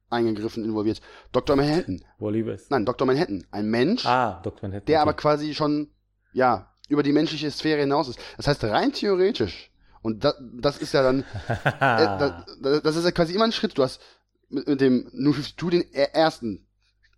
eingegriffen, 0.10 0.64
involviert? 0.64 1.02
Dr. 1.32 1.56
Manhattan. 1.56 2.04
Wally 2.18 2.46
West. 2.46 2.72
Nein, 2.72 2.86
Dr. 2.86 3.06
Manhattan. 3.06 3.46
Ein 3.52 3.70
Mensch, 3.70 4.06
ah, 4.06 4.42
Dr. 4.44 4.70
Manhattan, 4.70 4.86
der 4.86 4.98
okay. 4.98 5.02
aber 5.02 5.14
quasi 5.14 5.54
schon, 5.54 5.90
ja, 6.34 6.74
über 6.88 7.04
die 7.04 7.12
menschliche 7.12 7.52
Sphäre 7.52 7.82
hinaus 7.82 8.10
ist. 8.10 8.20
Das 8.38 8.48
heißt, 8.48 8.64
rein 8.64 8.92
theoretisch, 8.94 9.72
und 10.02 10.24
das, 10.24 10.36
das 10.40 10.78
ist 10.78 10.94
ja 10.94 11.04
dann, 11.04 11.20
äh, 11.48 12.44
das, 12.62 12.82
das, 12.82 12.96
ist 12.96 13.06
ja 13.06 13.12
quasi 13.12 13.34
immer 13.34 13.46
ein 13.46 13.52
Schritt. 13.52 13.78
Du 13.78 13.84
hast 13.84 14.02
mit, 14.50 14.68
mit 14.68 14.82
dem 14.82 15.10
New 15.14 15.34
52 15.34 15.70
den 15.70 15.94
ersten, 15.94 16.66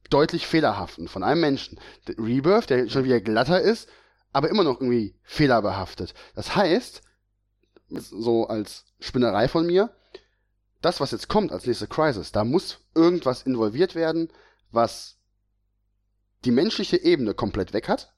deutlich 0.09 0.45
fehlerhaften 0.45 1.07
von 1.07 1.23
einem 1.23 1.41
Menschen. 1.41 1.79
Der 2.07 2.17
Rebirth, 2.17 2.69
der 2.69 2.89
schon 2.89 3.05
wieder 3.05 3.21
glatter 3.21 3.61
ist, 3.61 3.87
aber 4.33 4.49
immer 4.49 4.63
noch 4.63 4.81
irgendwie 4.81 5.15
fehlerbehaftet. 5.23 6.13
Das 6.35 6.55
heißt, 6.55 7.01
so 7.89 8.47
als 8.47 8.85
Spinnerei 9.01 9.47
von 9.47 9.65
mir, 9.65 9.89
das, 10.81 10.99
was 10.99 11.11
jetzt 11.11 11.27
kommt 11.27 11.51
als 11.51 11.65
nächste 11.65 11.87
Crisis, 11.87 12.31
da 12.31 12.43
muss 12.45 12.79
irgendwas 12.95 13.43
involviert 13.43 13.95
werden, 13.95 14.29
was 14.71 15.17
die 16.45 16.51
menschliche 16.51 16.97
Ebene 16.97 17.33
komplett 17.33 17.73
weg 17.73 17.89
hat 17.89 18.13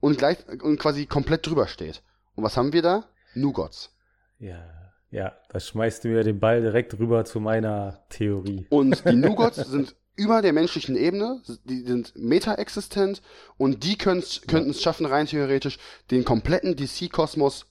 und 0.00 0.18
gleich 0.18 0.38
und 0.62 0.78
quasi 0.78 1.06
komplett 1.06 1.46
drüber 1.46 1.66
steht. 1.66 2.02
Und 2.34 2.44
was 2.44 2.56
haben 2.56 2.72
wir 2.72 2.82
da? 2.82 3.08
Nugots. 3.34 3.90
Ja, 4.38 4.92
ja, 5.10 5.36
da 5.48 5.60
schmeißt 5.60 6.04
du 6.04 6.08
mir 6.08 6.22
den 6.22 6.40
Ball 6.40 6.60
direkt 6.60 6.98
rüber 6.98 7.24
zu 7.24 7.40
meiner 7.40 8.04
Theorie. 8.10 8.66
Und 8.68 9.08
die 9.08 9.16
Nugots 9.16 9.56
sind 9.56 9.96
über 10.16 10.42
der 10.42 10.52
menschlichen 10.52 10.96
Ebene, 10.96 11.42
die 11.64 11.82
sind 11.82 12.14
meta-existent 12.16 13.22
und 13.58 13.84
die 13.84 13.96
könnten 13.98 14.70
es 14.70 14.82
schaffen, 14.82 15.06
rein 15.06 15.26
theoretisch, 15.26 15.78
den 16.10 16.24
kompletten 16.24 16.74
DC-Kosmos 16.74 17.66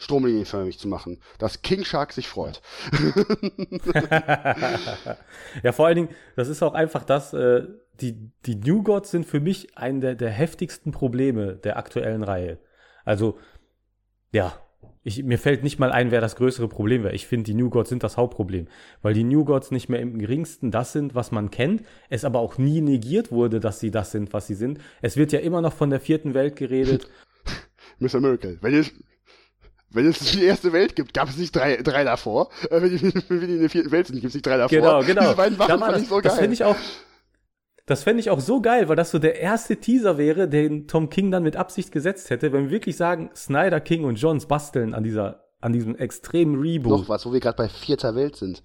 stromlinienförmig 0.00 0.78
zu 0.78 0.88
machen, 0.88 1.20
dass 1.38 1.62
King 1.62 1.84
Shark 1.84 2.12
sich 2.12 2.26
freut. 2.26 2.62
ja, 5.62 5.72
vor 5.72 5.86
allen 5.86 5.96
Dingen, 5.96 6.08
das 6.36 6.48
ist 6.48 6.62
auch 6.62 6.74
einfach 6.74 7.04
das, 7.04 7.32
äh, 7.34 7.66
die, 8.00 8.32
die 8.46 8.56
New 8.56 8.82
Gods 8.82 9.10
sind 9.10 9.26
für 9.26 9.40
mich 9.40 9.76
ein 9.76 10.00
der, 10.00 10.14
der 10.14 10.30
heftigsten 10.30 10.90
Probleme 10.90 11.54
der 11.56 11.76
aktuellen 11.76 12.22
Reihe. 12.22 12.58
Also, 13.04 13.38
ja, 14.32 14.54
ich, 15.02 15.22
mir 15.22 15.38
fällt 15.38 15.62
nicht 15.62 15.78
mal 15.78 15.92
ein, 15.92 16.10
wer 16.10 16.22
das 16.22 16.36
größere 16.36 16.68
Problem 16.68 17.04
wäre. 17.04 17.14
Ich 17.14 17.26
finde, 17.26 17.44
die 17.44 17.54
New 17.54 17.68
Gods 17.68 17.90
sind 17.90 18.02
das 18.02 18.16
Hauptproblem, 18.16 18.68
weil 19.02 19.12
die 19.12 19.24
New 19.24 19.44
Gods 19.44 19.70
nicht 19.70 19.90
mehr 19.90 20.00
im 20.00 20.18
geringsten 20.18 20.70
das 20.70 20.92
sind, 20.92 21.14
was 21.14 21.30
man 21.30 21.50
kennt, 21.50 21.82
es 22.08 22.24
aber 22.24 22.38
auch 22.40 22.56
nie 22.56 22.80
negiert 22.80 23.32
wurde, 23.32 23.60
dass 23.60 23.80
sie 23.80 23.90
das 23.90 24.12
sind, 24.12 24.32
was 24.32 24.46
sie 24.46 24.54
sind. 24.54 24.78
Es 25.02 25.18
wird 25.18 25.32
ja 25.32 25.40
immer 25.40 25.60
noch 25.60 25.74
von 25.74 25.90
der 25.90 26.00
vierten 26.00 26.32
Welt 26.32 26.56
geredet. 26.56 27.10
Mr. 27.98 28.20
Miracle, 28.20 28.58
wenn 28.62 28.74
ihr 28.74 28.84
wenn 29.92 30.06
es 30.06 30.18
die 30.18 30.44
erste 30.44 30.72
Welt 30.72 30.94
gibt, 30.94 31.14
gab 31.14 31.28
es 31.28 31.36
nicht 31.36 31.54
drei, 31.54 31.76
drei 31.76 32.04
davor. 32.04 32.50
Äh, 32.70 32.82
wenn, 32.82 32.96
die, 32.96 33.14
wenn 33.28 33.46
die 33.46 33.54
in 33.54 33.60
der 33.60 33.70
vierten 33.70 33.90
Welt 33.90 34.06
sind, 34.06 34.16
gibt 34.16 34.28
es 34.28 34.34
nicht 34.34 34.46
drei 34.46 34.56
davor. 34.56 34.68
Genau, 34.70 35.00
genau. 35.00 35.22
Diese 35.22 35.36
beiden 35.36 35.58
Waffen 35.58 35.78
fand 35.78 35.98
ich 35.98 36.08
so 36.08 36.14
geil. 36.16 36.22
Das 36.22 36.38
finde 36.38 36.54
ich 36.54 36.64
auch, 36.64 36.76
das 37.86 38.04
fände 38.04 38.20
ich 38.20 38.30
auch 38.30 38.40
so 38.40 38.60
geil, 38.62 38.88
weil 38.88 38.96
das 38.96 39.10
so 39.10 39.18
der 39.18 39.40
erste 39.40 39.76
Teaser 39.76 40.16
wäre, 40.16 40.48
den 40.48 40.86
Tom 40.86 41.10
King 41.10 41.32
dann 41.32 41.42
mit 41.42 41.56
Absicht 41.56 41.90
gesetzt 41.90 42.30
hätte, 42.30 42.52
wenn 42.52 42.66
wir 42.66 42.70
wirklich 42.70 42.96
sagen, 42.96 43.30
Snyder, 43.34 43.80
King 43.80 44.04
und 44.04 44.14
Johns 44.14 44.46
basteln 44.46 44.94
an 44.94 45.02
dieser, 45.02 45.44
an 45.60 45.72
diesem 45.72 45.96
extremen 45.96 46.60
Reboot. 46.60 47.00
Noch 47.00 47.08
was, 47.08 47.26
wo 47.26 47.32
wir 47.32 47.40
gerade 47.40 47.56
bei 47.56 47.68
vierter 47.68 48.14
Welt 48.14 48.36
sind. 48.36 48.62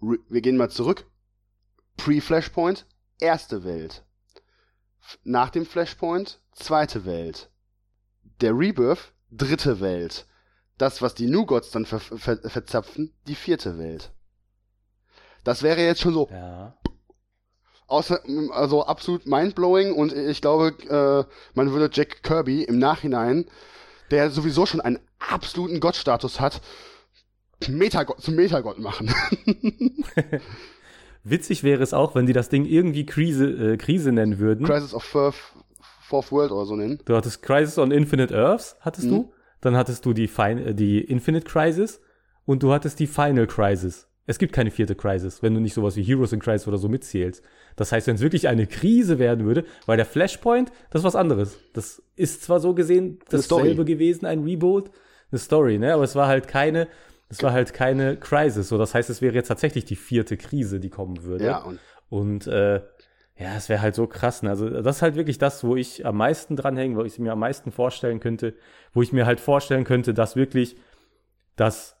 Re 0.00 0.18
wir 0.28 0.40
gehen 0.40 0.56
mal 0.56 0.70
zurück. 0.70 1.06
Pre-Flashpoint, 1.96 2.86
erste 3.18 3.64
Welt. 3.64 4.04
Nach 5.24 5.50
dem 5.50 5.66
Flashpoint, 5.66 6.40
zweite 6.52 7.04
Welt. 7.04 7.50
Der 8.40 8.56
Rebirth, 8.56 9.12
dritte 9.30 9.80
Welt 9.80 10.26
das, 10.78 11.02
was 11.02 11.14
die 11.14 11.26
New 11.26 11.46
Gods 11.46 11.70
dann 11.70 11.86
ver 11.86 12.00
ver 12.00 12.36
verzapfen, 12.38 13.12
die 13.26 13.34
vierte 13.34 13.78
Welt. 13.78 14.10
Das 15.44 15.62
wäre 15.62 15.80
jetzt 15.82 16.00
schon 16.00 16.14
so. 16.14 16.28
Ja. 16.30 16.76
Außer, 17.86 18.20
also 18.52 18.86
absolut 18.86 19.26
mindblowing 19.26 19.92
und 19.92 20.14
ich 20.14 20.40
glaube, 20.40 20.72
äh, 20.88 21.30
man 21.54 21.72
würde 21.72 21.90
Jack 21.92 22.22
Kirby 22.22 22.62
im 22.62 22.78
Nachhinein, 22.78 23.44
der 24.10 24.30
sowieso 24.30 24.64
schon 24.64 24.80
einen 24.80 24.98
absoluten 25.18 25.78
Gottstatus 25.78 26.40
hat, 26.40 26.62
Metagott 27.68 28.22
zum 28.22 28.34
Metagott 28.34 28.78
machen. 28.78 29.12
Witzig 31.24 31.62
wäre 31.62 31.82
es 31.82 31.92
auch, 31.92 32.14
wenn 32.14 32.26
die 32.26 32.32
das 32.32 32.48
Ding 32.48 32.64
irgendwie 32.64 33.06
Krise, 33.06 33.46
äh, 33.46 33.76
Krise 33.76 34.10
nennen 34.10 34.38
würden. 34.38 34.66
Crisis 34.66 34.94
of 34.94 35.04
Fourth, 35.04 35.36
Fourth 36.00 36.32
World 36.32 36.50
oder 36.50 36.66
so 36.66 36.74
nennen. 36.74 36.98
Du 37.04 37.14
hattest 37.14 37.42
Crisis 37.42 37.78
on 37.78 37.90
Infinite 37.90 38.34
Earths, 38.34 38.76
hattest 38.80 39.06
mhm. 39.06 39.10
du? 39.10 39.32
Dann 39.62 39.76
hattest 39.76 40.04
du 40.04 40.12
die, 40.12 40.28
fin 40.28 40.76
die 40.76 41.00
Infinite 41.00 41.46
Crisis 41.46 42.02
und 42.44 42.62
du 42.62 42.72
hattest 42.72 43.00
die 43.00 43.06
Final 43.06 43.46
Crisis. 43.46 44.08
Es 44.26 44.38
gibt 44.38 44.52
keine 44.52 44.70
vierte 44.70 44.94
Crisis, 44.94 45.42
wenn 45.42 45.54
du 45.54 45.60
nicht 45.60 45.74
sowas 45.74 45.96
wie 45.96 46.02
Heroes 46.02 46.32
in 46.32 46.40
Crisis 46.40 46.68
oder 46.68 46.78
so 46.78 46.88
mitzählst. 46.88 47.42
Das 47.74 47.90
heißt, 47.90 48.06
wenn 48.06 48.16
es 48.16 48.20
wirklich 48.20 48.46
eine 48.46 48.66
Krise 48.66 49.18
werden 49.18 49.46
würde, 49.46 49.64
weil 49.86 49.96
der 49.96 50.06
Flashpoint, 50.06 50.70
das 50.90 51.00
ist 51.00 51.04
was 51.04 51.16
anderes. 51.16 51.58
Das 51.72 52.02
ist 52.14 52.42
zwar 52.42 52.60
so 52.60 52.74
gesehen 52.74 53.18
dasselbe 53.30 53.84
gewesen, 53.84 54.26
ein 54.26 54.44
Reboot, 54.44 54.90
eine 55.30 55.38
Story, 55.38 55.78
ne? 55.78 55.94
Aber 55.94 56.04
es 56.04 56.14
war 56.14 56.28
halt 56.28 56.46
keine, 56.46 56.86
es 57.28 57.42
war 57.42 57.52
halt 57.52 57.72
keine 57.72 58.16
Crisis. 58.16 58.68
So, 58.68 58.78
das 58.78 58.94
heißt, 58.94 59.10
es 59.10 59.22
wäre 59.22 59.34
jetzt 59.34 59.48
tatsächlich 59.48 59.86
die 59.86 59.96
vierte 59.96 60.36
Krise, 60.36 60.78
die 60.78 60.90
kommen 60.90 61.24
würde. 61.24 61.46
Ja, 61.46 61.58
und, 61.58 61.80
und 62.08 62.46
äh, 62.46 62.80
ja, 63.36 63.56
es 63.56 63.68
wäre 63.68 63.80
halt 63.80 63.94
so 63.94 64.06
krass. 64.06 64.42
Ne? 64.42 64.50
Also 64.50 64.68
das 64.68 64.96
ist 64.96 65.02
halt 65.02 65.16
wirklich 65.16 65.38
das, 65.38 65.64
wo 65.64 65.76
ich 65.76 66.04
am 66.04 66.16
meisten 66.16 66.56
dranhänge, 66.56 66.96
wo 66.96 67.04
ich 67.04 67.18
mir 67.18 67.32
am 67.32 67.38
meisten 67.38 67.72
vorstellen 67.72 68.20
könnte, 68.20 68.54
wo 68.92 69.02
ich 69.02 69.12
mir 69.12 69.26
halt 69.26 69.40
vorstellen 69.40 69.84
könnte, 69.84 70.14
dass 70.14 70.36
wirklich 70.36 70.76
das, 71.56 71.96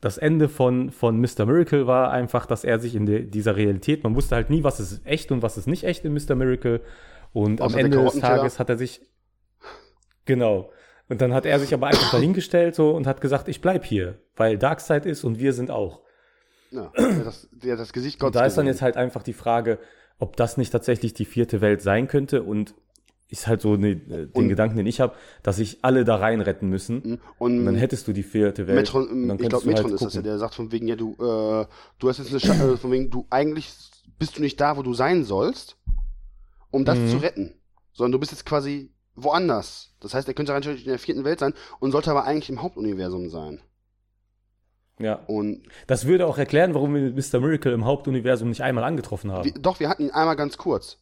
das 0.00 0.18
Ende 0.18 0.48
von, 0.48 0.90
von 0.90 1.20
Mr. 1.20 1.46
Miracle 1.46 1.86
war 1.86 2.10
einfach, 2.10 2.46
dass 2.46 2.64
er 2.64 2.78
sich 2.78 2.94
in 2.94 3.06
de, 3.06 3.26
dieser 3.26 3.56
Realität, 3.56 4.04
man 4.04 4.14
wusste 4.14 4.36
halt 4.36 4.50
nie, 4.50 4.64
was 4.64 4.80
ist 4.80 5.06
echt 5.06 5.30
und 5.32 5.42
was 5.42 5.58
ist 5.58 5.66
nicht 5.66 5.84
echt 5.84 6.04
in 6.04 6.14
Mr. 6.14 6.34
Miracle. 6.34 6.80
Und 7.32 7.60
Außer 7.60 7.78
am 7.78 7.84
Ende 7.84 8.02
des 8.02 8.18
Tages 8.18 8.58
hat 8.58 8.70
er 8.70 8.78
sich, 8.78 9.02
genau. 10.24 10.72
Und 11.08 11.20
dann 11.20 11.32
hat 11.34 11.46
er 11.46 11.58
sich 11.58 11.72
aber 11.72 11.86
einfach 11.86 12.10
dahingestellt 12.10 12.74
so 12.74 12.90
und 12.90 13.06
hat 13.06 13.20
gesagt, 13.20 13.48
ich 13.48 13.60
bleib 13.60 13.84
hier, 13.84 14.18
weil 14.36 14.58
Darkseid 14.58 15.06
ist 15.06 15.24
und 15.24 15.38
wir 15.38 15.52
sind 15.52 15.70
auch. 15.70 16.02
Ja, 16.70 16.92
der 16.98 17.24
das, 17.24 17.48
der 17.50 17.76
das 17.76 17.92
Gesicht 17.92 18.18
Gottes. 18.18 18.36
Und 18.36 18.42
da 18.42 18.46
ist 18.46 18.58
dann 18.58 18.66
jetzt 18.66 18.82
halt 18.82 18.98
einfach 18.98 19.22
die 19.22 19.32
Frage, 19.32 19.78
ob 20.18 20.36
das 20.36 20.56
nicht 20.56 20.70
tatsächlich 20.70 21.14
die 21.14 21.24
vierte 21.24 21.60
Welt 21.60 21.80
sein 21.82 22.08
könnte. 22.08 22.42
Und 22.42 22.74
ist 23.30 23.46
halt 23.46 23.60
so 23.60 23.76
ne, 23.76 23.94
den 23.96 24.30
Und- 24.32 24.48
Gedanken, 24.48 24.76
den 24.78 24.86
ich 24.86 25.00
habe, 25.00 25.14
dass 25.42 25.56
sich 25.56 25.78
alle 25.82 26.04
da 26.04 26.16
rein 26.16 26.40
retten 26.40 26.68
müssen. 26.68 26.94
Mhm. 27.04 27.18
Und, 27.38 27.58
Und 27.58 27.66
dann 27.66 27.74
hättest 27.74 28.08
du 28.08 28.12
die 28.14 28.22
vierte 28.22 28.66
Welt. 28.66 28.76
Metron, 28.78 29.30
ich 29.32 29.38
glaube, 29.48 29.54
halt 29.56 29.66
Metron 29.66 29.92
ist 29.92 30.00
das 30.02 30.14
ja, 30.14 30.20
gucken. 30.20 30.22
der 30.24 30.38
sagt 30.38 30.54
von 30.54 30.72
wegen, 30.72 30.88
ja, 30.88 30.96
du, 30.96 31.12
äh, 31.12 31.66
du 31.98 32.08
hast 32.08 32.18
jetzt 32.18 32.30
eine 32.30 32.40
Scha 32.40 32.54
äh, 32.54 32.76
von 32.78 32.90
wegen, 32.90 33.10
du 33.10 33.26
eigentlich 33.28 33.70
bist 34.18 34.38
du 34.38 34.40
nicht 34.42 34.58
da, 34.60 34.76
wo 34.78 34.82
du 34.82 34.94
sein 34.94 35.24
sollst, 35.24 35.76
um 36.70 36.86
das 36.86 36.98
Mhm. 36.98 37.08
zu 37.08 37.16
retten. 37.18 37.54
Sondern 37.92 38.12
du 38.12 38.18
bist 38.18 38.32
jetzt 38.32 38.46
quasi 38.46 38.92
woanders. 39.14 39.90
Das 40.00 40.14
heißt, 40.14 40.26
er 40.28 40.32
könnte 40.34 40.52
rein 40.54 40.62
in 40.62 40.84
der 40.84 40.98
vierten 40.98 41.24
Welt 41.24 41.40
sein 41.40 41.52
und 41.80 41.90
sollte 41.92 42.10
aber 42.10 42.24
eigentlich 42.24 42.48
im 42.48 42.62
Hauptuniversum 42.62 43.28
sein. 43.28 43.60
Ja. 44.98 45.20
Und 45.26 45.62
Das 45.86 46.06
würde 46.06 46.26
auch 46.26 46.38
erklären, 46.38 46.74
warum 46.74 46.94
wir 46.94 47.10
Mr. 47.12 47.40
Miracle 47.40 47.72
im 47.72 47.84
Hauptuniversum 47.84 48.48
nicht 48.48 48.62
einmal 48.62 48.84
angetroffen 48.84 49.30
haben. 49.32 49.44
wir, 49.44 49.52
doch, 49.52 49.78
wir 49.80 49.88
hatten 49.88 50.02
ihn 50.04 50.10
einmal 50.10 50.36
ganz 50.36 50.56
kurz. 50.58 50.98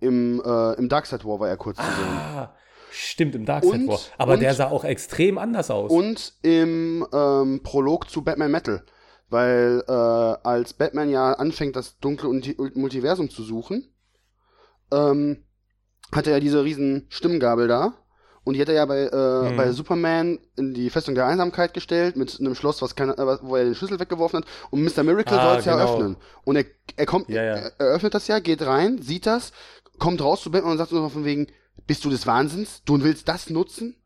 Im, 0.00 0.42
äh, 0.44 0.74
im 0.74 0.88
Darkseid 0.88 1.24
War 1.24 1.40
war 1.40 1.48
er 1.48 1.56
kurz 1.56 1.78
zu 1.78 1.82
sehen. 1.82 1.94
ah, 2.08 2.54
stimmt, 2.90 3.34
im 3.34 3.46
Darkseid 3.46 3.86
War. 3.88 3.98
Aber 4.18 4.34
und- 4.34 4.40
der 4.40 4.52
sah 4.54 4.68
auch 4.68 4.84
extrem 4.84 5.38
anders 5.38 5.70
aus. 5.70 5.90
Und 5.90 6.34
im 6.42 7.06
ähm, 7.12 7.60
Prolog 7.62 8.10
zu 8.10 8.22
Batman 8.22 8.50
Metal. 8.50 8.84
Weil 9.28 9.82
äh, 9.88 9.92
als 9.92 10.74
Batman 10.74 11.08
ja 11.10 11.32
anfängt, 11.32 11.74
das 11.76 11.98
dunkle 11.98 12.28
Ulti- 12.28 12.78
Multiversum 12.78 13.28
zu 13.30 13.42
suchen, 13.42 13.92
ähm, 14.92 15.44
hat 16.12 16.26
er 16.26 16.34
ja 16.34 16.40
diese 16.40 16.62
riesen 16.62 17.06
Stimmgabel 17.08 17.66
da. 17.66 17.94
Und 18.46 18.54
die 18.54 18.60
hat 18.60 18.68
er 18.68 18.74
ja 18.76 18.86
bei, 18.86 19.00
äh, 19.00 19.50
Mhm. 19.52 19.56
bei 19.56 19.72
Superman 19.72 20.38
in 20.56 20.72
die 20.72 20.88
Festung 20.88 21.16
der 21.16 21.26
Einsamkeit 21.26 21.74
gestellt, 21.74 22.16
mit 22.16 22.38
einem 22.38 22.54
Schloss, 22.54 22.80
was 22.80 22.94
keiner, 22.94 23.18
äh, 23.18 23.38
wo 23.42 23.56
er 23.56 23.64
den 23.64 23.74
Schlüssel 23.74 23.98
weggeworfen 23.98 24.38
hat. 24.40 24.46
Und 24.70 24.82
Mr. 24.84 25.02
Miracle 25.02 25.36
Ah, 25.36 25.50
soll 25.50 25.58
es 25.58 25.64
ja 25.64 25.74
genau. 25.76 25.92
öffnen. 25.94 26.16
Und 26.44 26.54
er, 26.54 26.64
er 26.96 27.06
kommt, 27.06 27.28
Ja, 27.28 27.42
ja. 27.42 27.54
Er, 27.56 27.72
er 27.78 27.86
öffnet 27.88 28.14
das 28.14 28.28
ja, 28.28 28.38
geht 28.38 28.62
rein, 28.64 29.02
sieht 29.02 29.26
das, 29.26 29.50
kommt 29.98 30.22
raus 30.22 30.42
zu 30.42 30.52
Batman 30.52 30.72
und 30.72 30.78
sagt 30.78 30.90
so 30.90 31.08
von 31.08 31.24
wegen, 31.24 31.48
bist 31.88 32.04
du 32.04 32.10
des 32.10 32.24
Wahnsinns? 32.26 32.82
Du 32.84 33.02
willst 33.02 33.26
das 33.28 33.50
nutzen? 33.50 33.96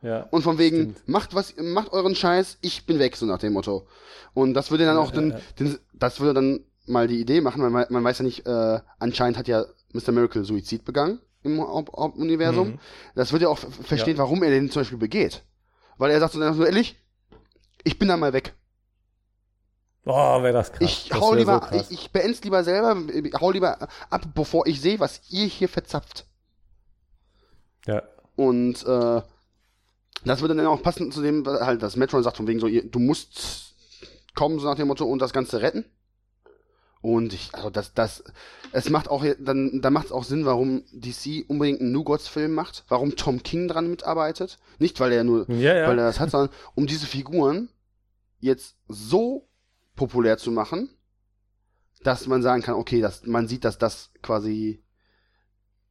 ja. 0.00 0.22
Und 0.30 0.42
von 0.42 0.56
wegen, 0.58 0.76
Stimmt. 0.94 1.08
macht 1.08 1.34
was, 1.34 1.54
macht 1.58 1.92
euren 1.92 2.14
Scheiß, 2.14 2.58
ich 2.62 2.86
bin 2.86 2.98
weg, 2.98 3.14
so 3.16 3.26
nach 3.26 3.38
dem 3.38 3.52
Motto. 3.52 3.86
Und 4.32 4.54
das 4.54 4.70
würde 4.70 4.84
dann 4.86 4.96
Ja, 4.96 5.02
auch 5.02 5.10
den, 5.10 5.30
ja, 5.32 5.36
ja. 5.36 5.42
den, 5.58 5.78
das 5.92 6.20
würde 6.20 6.34
dann 6.34 6.60
mal 6.86 7.08
die 7.08 7.20
Idee 7.20 7.40
machen, 7.42 7.62
weil 7.62 7.70
man, 7.70 7.84
man 7.90 8.04
weiß 8.04 8.20
ja 8.20 8.24
nicht, 8.24 8.46
äh, 8.46 8.80
anscheinend 8.98 9.36
hat 9.36 9.48
ja 9.48 9.66
Mr. 9.92 10.12
Miracle 10.12 10.44
Suizid 10.44 10.84
begangen 10.84 11.20
im 11.52 11.60
Haupt- 11.60 11.92
Hauptuniversum. 11.96 12.68
Mhm. 12.72 12.78
Das 13.14 13.32
würde 13.32 13.44
ja 13.44 13.48
auch 13.50 13.58
verstehen, 13.58 14.18
warum 14.18 14.42
er 14.42 14.50
den 14.50 14.70
zum 14.70 14.80
Beispiel 14.80 14.98
begeht. 14.98 15.42
Weil 15.96 16.10
er 16.10 16.20
sagt 16.20 16.34
so, 16.34 16.52
so 16.52 16.64
ehrlich, 16.64 16.96
ich 17.84 17.98
bin 17.98 18.08
dann 18.08 18.20
mal 18.20 18.32
weg. 18.32 18.54
Oh, 20.04 20.42
wäre 20.42 20.52
das 20.54 20.70
krass. 20.72 20.80
Ich 20.80 21.08
das 21.10 21.20
hau 21.20 21.34
lieber, 21.34 21.68
so 21.70 21.76
ich, 21.76 21.90
ich 21.90 22.10
beend's 22.12 22.42
lieber 22.42 22.64
selber, 22.64 22.96
ich 23.12 23.34
hau 23.40 23.50
lieber 23.50 23.88
ab, 24.08 24.26
bevor 24.34 24.66
ich 24.66 24.80
sehe, 24.80 25.00
was 25.00 25.20
ihr 25.28 25.46
hier 25.46 25.68
verzapft. 25.68 26.24
ja. 27.86 28.02
Und 28.36 28.86
äh, 28.86 29.20
das 30.24 30.40
würde 30.40 30.54
dann 30.54 30.66
auch 30.66 30.80
passen 30.82 31.10
zu 31.10 31.22
dem, 31.22 31.44
halt, 31.44 31.82
dass 31.82 31.96
Metron 31.96 32.22
sagt 32.22 32.36
von 32.36 32.46
wegen 32.46 32.60
so, 32.60 32.68
ihr, 32.68 32.88
du 32.88 33.00
musst 33.00 33.74
kommen, 34.36 34.60
so 34.60 34.66
nach 34.66 34.76
dem 34.76 34.86
Motto, 34.86 35.04
und 35.04 35.18
das 35.20 35.32
Ganze 35.32 35.60
retten. 35.60 35.84
Und 37.00 37.32
ich, 37.32 37.54
also 37.54 37.70
das, 37.70 37.94
das, 37.94 38.24
es 38.72 38.90
macht 38.90 39.08
auch, 39.08 39.24
dann, 39.38 39.80
dann 39.80 39.92
macht 39.92 40.06
es 40.06 40.12
auch 40.12 40.24
Sinn, 40.24 40.44
warum 40.44 40.82
DC 40.92 41.44
unbedingt 41.48 41.80
einen 41.80 41.92
New 41.92 42.02
Gods-Film 42.04 42.52
macht, 42.52 42.84
warum 42.88 43.14
Tom 43.14 43.42
King 43.42 43.68
dran 43.68 43.88
mitarbeitet. 43.88 44.58
Nicht, 44.78 44.98
weil 44.98 45.12
er 45.12 45.22
nur, 45.24 45.48
Ja, 45.50 45.76
ja. 45.76 45.88
weil 45.88 45.98
er 45.98 46.06
das 46.06 46.18
hat, 46.18 46.30
sondern 46.30 46.50
um 46.74 46.86
diese 46.86 47.06
Figuren 47.06 47.68
jetzt 48.40 48.76
so 48.88 49.48
populär 49.94 50.38
zu 50.38 50.50
machen, 50.50 50.90
dass 52.02 52.26
man 52.26 52.42
sagen 52.42 52.62
kann, 52.62 52.74
okay, 52.74 53.00
dass 53.00 53.24
man 53.26 53.48
sieht, 53.48 53.64
dass 53.64 53.78
das 53.78 54.10
quasi 54.22 54.82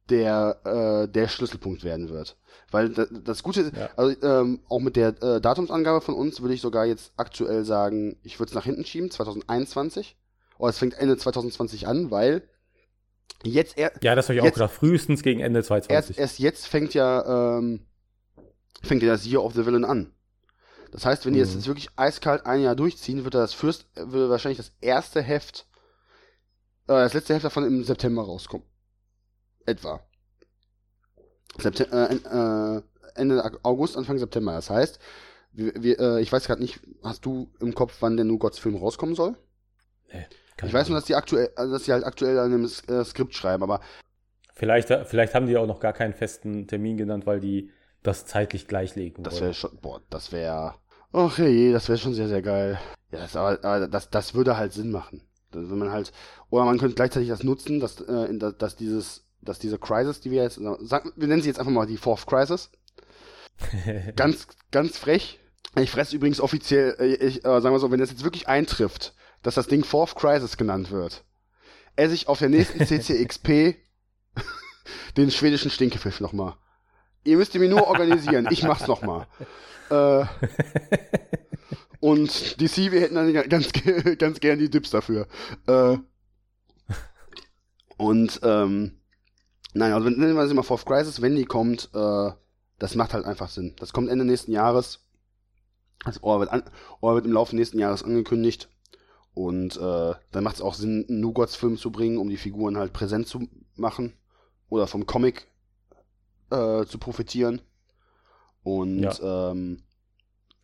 der, 0.08 0.60
äh, 1.06 1.08
der 1.12 1.28
Schlüsselpunkt 1.28 1.84
werden 1.84 2.08
wird. 2.08 2.38
Weil 2.70 2.88
das, 2.90 3.08
das 3.24 3.42
Gute 3.42 3.60
ist, 3.62 3.76
Ja. 3.76 3.90
also, 3.96 4.16
ähm, 4.22 4.60
auch 4.68 4.78
mit 4.80 4.96
der 4.96 5.22
äh, 5.22 5.40
Datumsangabe 5.40 6.00
von 6.00 6.14
uns 6.14 6.40
würde 6.40 6.54
ich 6.54 6.60
sogar 6.62 6.86
jetzt 6.86 7.12
aktuell 7.16 7.64
sagen, 7.64 8.16
ich 8.22 8.38
würde 8.38 8.48
es 8.50 8.54
nach 8.54 8.64
hinten 8.64 8.84
schieben, 8.84 9.10
2021. 9.10 10.16
Oder 10.58 10.70
es 10.70 10.78
fängt 10.78 10.94
Ende 10.94 11.16
2020 11.16 11.86
an, 11.86 12.10
weil 12.10 12.42
jetzt 13.44 13.78
er, 13.78 13.92
ja, 14.02 14.14
das 14.14 14.26
habe 14.26 14.34
ich 14.34 14.40
auch 14.40 14.44
Jetzt- 14.46 14.54
gedacht. 14.54 14.72
Frühestens 14.74 15.22
gegen 15.22 15.40
Ende 15.40 15.62
2020. 15.62 16.18
erst, 16.18 16.18
erst 16.18 16.38
jetzt 16.40 16.66
fängt 16.66 16.94
ja, 16.94 17.58
ähm, 17.58 17.86
fängt 18.82 19.02
ja 19.02 19.08
das 19.08 19.24
Year 19.26 19.42
of 19.44 19.54
the 19.54 19.64
Villain 19.66 19.84
an. 19.84 20.12
Das 20.90 21.04
heißt, 21.04 21.26
wenn 21.26 21.34
die 21.34 21.38
jetzt, 21.38 21.50
Mhm. 21.50 21.56
jetzt 21.58 21.66
wirklich 21.68 21.90
eiskalt 21.96 22.46
ein 22.46 22.62
Jahr 22.62 22.74
durchziehen, 22.74 23.24
wird 23.24 23.34
das 23.34 23.52
Fürst, 23.54 23.86
wird 23.94 24.30
wahrscheinlich 24.30 24.56
das 24.58 24.72
erste 24.80 25.20
Heft, 25.22 25.66
äh, 26.86 26.92
das 26.94 27.14
letzte 27.14 27.34
Heft 27.34 27.44
davon 27.44 27.64
im 27.64 27.84
September 27.84 28.22
rauskommen. 28.22 28.66
Etwa. 29.66 30.00
Septem 31.58 31.86
äh, 31.92 32.14
äh, 32.14 32.82
Ende 33.14 33.50
August, 33.64 33.96
Anfang 33.96 34.18
September. 34.18 34.52
Das 34.52 34.70
heißt, 34.70 34.98
wir, 35.52 35.72
wir, 35.82 35.98
äh, 36.00 36.20
ich 36.22 36.32
weiß 36.32 36.46
gerade 36.46 36.62
nicht, 36.62 36.80
hast 37.02 37.24
du 37.26 37.50
im 37.60 37.74
Kopf, 37.74 37.96
wann 38.00 38.16
der 38.16 38.24
New 38.24 38.38
Gods 38.38 38.58
Film 38.58 38.76
rauskommen 38.76 39.14
soll? 39.14 39.36
Keine 40.58 40.70
ich 40.70 40.74
weiß 40.74 40.88
nur, 40.88 40.98
dass 40.98 41.06
die 41.06 41.14
aktuell, 41.14 41.50
also 41.54 41.72
dass 41.72 41.84
sie 41.84 41.92
halt 41.92 42.04
aktuell 42.04 42.38
an 42.38 42.52
einem 42.52 42.64
äh, 42.64 43.04
Skript 43.04 43.34
schreiben, 43.34 43.62
aber 43.62 43.80
vielleicht, 44.54 44.88
vielleicht 45.06 45.34
haben 45.34 45.46
die 45.46 45.56
auch 45.56 45.68
noch 45.68 45.78
gar 45.78 45.92
keinen 45.92 46.14
festen 46.14 46.66
Termin 46.66 46.96
genannt, 46.96 47.26
weil 47.26 47.38
die 47.38 47.70
das 48.02 48.26
zeitlich 48.26 48.66
gleichlegen 48.66 49.22
Das 49.22 49.40
wäre 49.40 49.54
schon, 49.54 49.78
boah, 49.80 50.02
das 50.10 50.32
wäre, 50.32 50.74
ach 51.12 51.38
je, 51.38 51.72
das 51.72 51.88
wäre 51.88 51.98
schon 51.98 52.12
sehr, 52.12 52.28
sehr 52.28 52.42
geil. 52.42 52.78
Ja, 53.12 53.20
das, 53.20 53.36
aber, 53.36 53.64
aber 53.64 53.86
das, 53.86 54.10
das 54.10 54.34
würde 54.34 54.56
halt 54.56 54.72
Sinn 54.72 54.90
machen. 54.90 55.22
Wenn 55.52 55.78
man 55.78 55.92
halt, 55.92 56.12
oder 56.50 56.64
man 56.64 56.78
könnte 56.78 56.96
gleichzeitig 56.96 57.28
das 57.28 57.44
nutzen, 57.44 57.78
dass, 57.78 58.00
äh, 58.00 58.24
in, 58.24 58.40
dass, 58.40 58.58
dass 58.58 58.76
dieses, 58.76 59.24
dass 59.40 59.60
diese 59.60 59.78
Crisis, 59.78 60.20
die 60.20 60.32
wir 60.32 60.42
jetzt, 60.42 60.60
sagen, 60.80 61.12
wir 61.14 61.28
nennen 61.28 61.40
sie 61.40 61.48
jetzt 61.48 61.60
einfach 61.60 61.72
mal 61.72 61.86
die 61.86 61.96
Fourth 61.96 62.26
Crisis, 62.26 62.70
ganz, 64.16 64.48
ganz 64.72 64.98
frech. 64.98 65.38
Ich 65.76 65.90
fresse 65.90 66.16
übrigens 66.16 66.40
offiziell, 66.40 66.96
äh, 66.98 67.14
ich, 67.14 67.44
äh, 67.44 67.60
sagen 67.60 67.74
wir 67.74 67.78
so, 67.78 67.92
wenn 67.92 68.00
das 68.00 68.10
jetzt 68.10 68.24
wirklich 68.24 68.48
eintrifft, 68.48 69.14
dass 69.42 69.54
das 69.54 69.66
Ding 69.66 69.84
Fourth 69.84 70.14
Crisis 70.16 70.56
genannt 70.56 70.90
wird, 70.90 71.24
esse 71.96 72.14
ich 72.14 72.28
auf 72.28 72.38
der 72.38 72.48
nächsten 72.48 72.84
CCXP 72.86 73.76
den 75.16 75.30
schwedischen 75.30 75.70
Stinkefisch 75.70 76.20
nochmal. 76.20 76.54
Ihr 77.24 77.36
müsst 77.36 77.54
ihr 77.54 77.60
mir 77.60 77.68
nur 77.68 77.86
organisieren, 77.86 78.48
ich 78.50 78.62
mach's 78.62 78.86
nochmal. 78.86 79.26
Äh, 79.90 80.24
und 82.00 82.60
DC, 82.60 82.92
wir 82.92 83.00
hätten 83.00 83.16
dann 83.16 83.32
ganz, 83.48 83.70
ganz 84.18 84.40
gern 84.40 84.58
die 84.58 84.70
Dips 84.70 84.90
dafür. 84.90 85.26
Äh, 85.66 85.98
und, 87.96 88.40
ähm, 88.44 89.00
nein, 89.74 89.92
also 89.92 90.08
nennen 90.08 90.36
wir 90.36 90.42
es 90.42 90.50
immer 90.52 90.62
Fourth 90.62 90.86
Crisis, 90.86 91.20
wenn 91.20 91.36
die 91.36 91.44
kommt, 91.44 91.90
äh, 91.94 92.30
das 92.78 92.94
macht 92.94 93.12
halt 93.12 93.24
einfach 93.24 93.48
Sinn. 93.48 93.74
Das 93.78 93.92
kommt 93.92 94.08
Ende 94.08 94.24
nächsten 94.24 94.52
Jahres. 94.52 95.00
Das 96.04 96.22
Ohr 96.22 96.38
wird, 96.38 96.50
an, 96.50 96.62
Ohr 97.00 97.16
wird 97.16 97.26
im 97.26 97.32
Laufe 97.32 97.56
nächsten 97.56 97.78
Jahres 97.78 98.04
angekündigt. 98.04 98.68
Und 99.38 99.76
äh, 99.76 100.14
dann 100.32 100.42
macht 100.42 100.56
es 100.56 100.62
auch 100.62 100.74
Sinn, 100.74 101.06
einen 101.08 101.20
New 101.20 101.32
Gods 101.32 101.54
Film 101.54 101.76
zu 101.76 101.92
bringen, 101.92 102.18
um 102.18 102.28
die 102.28 102.36
Figuren 102.36 102.76
halt 102.76 102.92
präsent 102.92 103.28
zu 103.28 103.46
machen. 103.76 104.14
Oder 104.68 104.88
vom 104.88 105.06
Comic 105.06 105.46
äh, 106.50 106.84
zu 106.86 106.98
profitieren. 106.98 107.60
Und 108.64 109.20
ähm, 109.22 109.84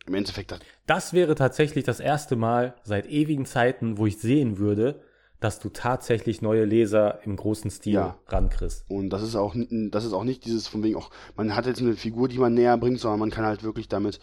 im 0.05 0.13
Endeffekt, 0.13 0.51
das, 0.51 0.59
Das 0.87 1.13
wäre 1.13 1.35
tatsächlich 1.35 1.85
das 1.85 2.01
erste 2.01 2.35
Mal 2.35 2.75
seit 2.83 3.05
ewigen 3.07 3.45
Zeiten, 3.45 3.97
wo 3.97 4.07
ich 4.07 4.19
sehen 4.19 4.57
würde, 4.57 5.01
dass 5.39 5.59
du 5.59 5.69
tatsächlich 5.69 6.41
neue 6.41 6.65
Leser 6.65 7.21
im 7.23 7.37
großen 7.37 7.71
Stil 7.71 7.93
Ja. 7.93 8.19
rankriegst. 8.27 8.83
Und 8.89 9.09
das 9.09 9.23
ist 9.23 9.37
auch, 9.37 9.55
das 9.89 10.03
ist 10.03 10.11
auch 10.11 10.25
nicht 10.25 10.43
dieses 10.43 10.67
von 10.67 10.83
wegen 10.83 10.97
auch, 10.97 11.11
man 11.37 11.55
hat 11.55 11.65
jetzt 11.65 11.79
eine 11.79 11.93
Figur, 11.93 12.27
die 12.27 12.39
man 12.39 12.53
näher 12.53 12.77
bringt, 12.77 12.99
sondern 12.99 13.21
man 13.21 13.31
kann 13.31 13.45
halt 13.45 13.63
wirklich 13.63 13.87
damit 13.87 14.19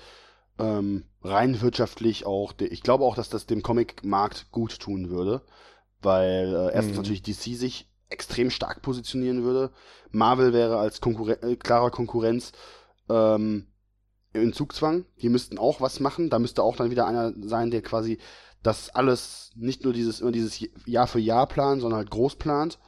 ähm, 0.58 1.04
rein 1.22 1.60
wirtschaftlich 1.60 2.26
auch, 2.26 2.54
ich 2.60 2.82
glaube 2.82 3.04
auch, 3.04 3.14
dass 3.14 3.28
das 3.30 3.46
dem 3.46 3.62
Comic-Markt 3.62 4.50
gut 4.52 4.78
tun 4.80 5.10
würde, 5.10 5.42
weil 6.00 6.54
äh, 6.54 6.74
erstens 6.74 6.96
Mhm. 6.96 6.96
natürlich 6.98 7.22
DC 7.22 7.56
sich 7.56 7.88
extrem 8.10 8.50
stark 8.50 8.82
positionieren 8.82 9.42
würde. 9.44 9.72
Marvel 10.10 10.52
wäre 10.52 10.78
als 10.78 11.00
Konkurren 11.00 11.42
äh, 11.42 11.56
klarer 11.56 11.90
Konkurrenz 11.90 12.52
ähm, 13.08 13.68
in 14.34 14.52
Zugzwang. 14.52 15.06
Die 15.22 15.28
müssten 15.28 15.58
auch 15.58 15.80
was 15.80 16.00
machen. 16.00 16.30
Da 16.30 16.38
müsste 16.38 16.62
auch 16.62 16.76
dann 16.76 16.90
wieder 16.90 17.06
einer 17.06 17.32
sein, 17.42 17.70
der 17.70 17.82
quasi 17.82 18.18
das 18.62 18.90
alles 18.90 19.50
nicht 19.56 19.84
nur 19.84 19.92
dieses 19.92 20.20
immer 20.20 20.32
dieses 20.32 20.60
Jahr 20.86 21.06
für 21.06 21.18
Jahr 21.18 21.46
plant, 21.48 21.80
sondern 21.82 21.98
halt 21.98 22.10
groß 22.10 22.36
plant. 22.36 22.78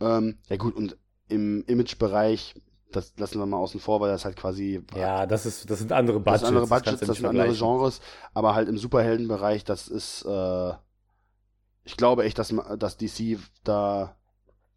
Ähm, 0.00 0.38
ja 0.48 0.56
gut, 0.56 0.74
und 0.74 0.96
im 1.28 1.64
Image-Bereich, 1.66 2.54
das 2.96 3.12
lassen 3.18 3.38
wir 3.38 3.46
mal 3.46 3.56
außen 3.58 3.80
vor, 3.80 4.00
weil 4.00 4.10
das 4.10 4.24
halt 4.24 4.36
quasi 4.36 4.82
Ja, 4.94 5.26
das 5.26 5.46
ist, 5.46 5.68
das 5.70 5.78
sind 5.80 5.92
andere 5.92 6.18
das 6.20 6.24
Budgets. 6.24 6.40
sind 6.40 6.48
andere 6.56 6.66
Budgets, 6.68 7.00
das 7.00 7.08
nicht 7.08 7.18
sind 7.18 7.26
andere. 7.26 7.52
Genres, 7.54 8.00
aber 8.34 8.54
halt 8.54 8.68
im 8.68 8.78
Superheldenbereich, 8.78 9.64
das 9.64 9.88
ist, 9.88 10.24
äh, 10.24 10.72
ich 11.84 11.96
glaube 11.96 12.24
echt, 12.24 12.38
dass, 12.38 12.54
dass 12.78 12.96
DC 12.96 13.38
da 13.64 14.16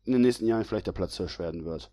in 0.06 0.14
den 0.14 0.22
nächsten 0.22 0.48
Jahren 0.48 0.66
vielleicht 0.66 0.88
der 0.88 0.92
Platzhirsch 0.92 1.40
werden 1.40 1.66
wird. 1.66 1.92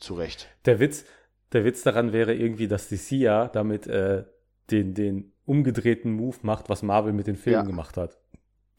Zu 0.00 0.14
Recht. 0.14 0.48
Der 0.64 0.80
Witz, 0.80 1.04
der 1.52 1.64
Witz 1.64 1.82
daran 1.82 2.12
wäre 2.12 2.34
irgendwie, 2.34 2.68
dass 2.68 2.88
DC 2.88 3.12
ja 3.12 3.48
damit 3.48 3.86
äh, 3.86 4.24
den, 4.70 4.94
den 4.94 5.32
umgedrehten 5.44 6.12
Move 6.12 6.36
macht, 6.42 6.68
was 6.68 6.82
Marvel 6.82 7.12
mit 7.12 7.26
den 7.26 7.36
Filmen 7.36 7.60
Ja. 7.60 7.66
gemacht 7.66 7.96
hat. 7.96 8.18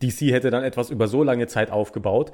DC 0.01 0.31
hätte 0.31 0.51
dann 0.51 0.63
etwas 0.63 0.89
über 0.89 1.07
so 1.07 1.23
lange 1.23 1.47
Zeit 1.47 1.71
aufgebaut, 1.71 2.31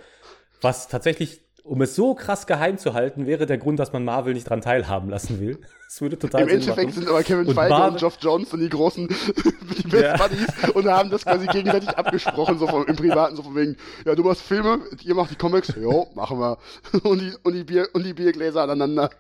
was 0.61 0.87
tatsächlich 0.87 1.41
um 1.63 1.81
es 1.81 1.95
so 1.95 2.13
krass 2.13 2.45
geheim 2.45 2.77
zu 2.77 2.93
halten, 2.93 3.25
wäre 3.25 3.45
der 3.45 3.57
Grund, 3.57 3.79
dass 3.79 3.93
man 3.93 4.03
Marvel 4.03 4.33
nicht 4.33 4.49
dran 4.49 4.61
teilhaben 4.61 5.09
lassen 5.09 5.39
will. 5.39 5.59
Das 5.93 6.01
würde 6.01 6.17
total 6.17 6.41
Im 6.41 6.47
Sinn 6.47 6.57
Endeffekt 6.57 6.87
machen. 6.87 7.01
sind 7.03 7.07
aber 7.07 7.21
Kevin 7.21 7.45
und 7.45 7.53
Feige 7.53 7.69
Marvel 7.69 7.91
und 7.91 7.99
Geoff 7.99 8.17
Jones 8.19 8.51
und 8.51 8.61
die 8.61 8.69
großen 8.69 9.07
die 9.77 9.87
Best 9.87 10.03
ja. 10.03 10.17
Buddies 10.17 10.69
und 10.73 10.87
haben 10.87 11.11
das 11.11 11.23
quasi 11.23 11.45
gegenseitig 11.45 11.89
abgesprochen, 11.95 12.57
so 12.57 12.65
vom, 12.65 12.83
im 12.87 12.95
Privaten, 12.95 13.35
so 13.35 13.43
von 13.43 13.55
wegen, 13.55 13.77
ja, 14.03 14.15
du 14.15 14.23
machst 14.23 14.41
Filme, 14.41 14.79
ihr 15.03 15.13
macht 15.13 15.29
die 15.29 15.35
Comics, 15.35 15.71
jo, 15.75 16.07
machen 16.15 16.39
wir. 16.39 16.57
Und 17.03 17.21
die, 17.21 17.31
und 17.43 17.53
die, 17.53 17.63
Bier, 17.63 17.87
und 17.93 18.03
die 18.03 18.13
Biergläser 18.15 18.63
aneinander. 18.63 19.11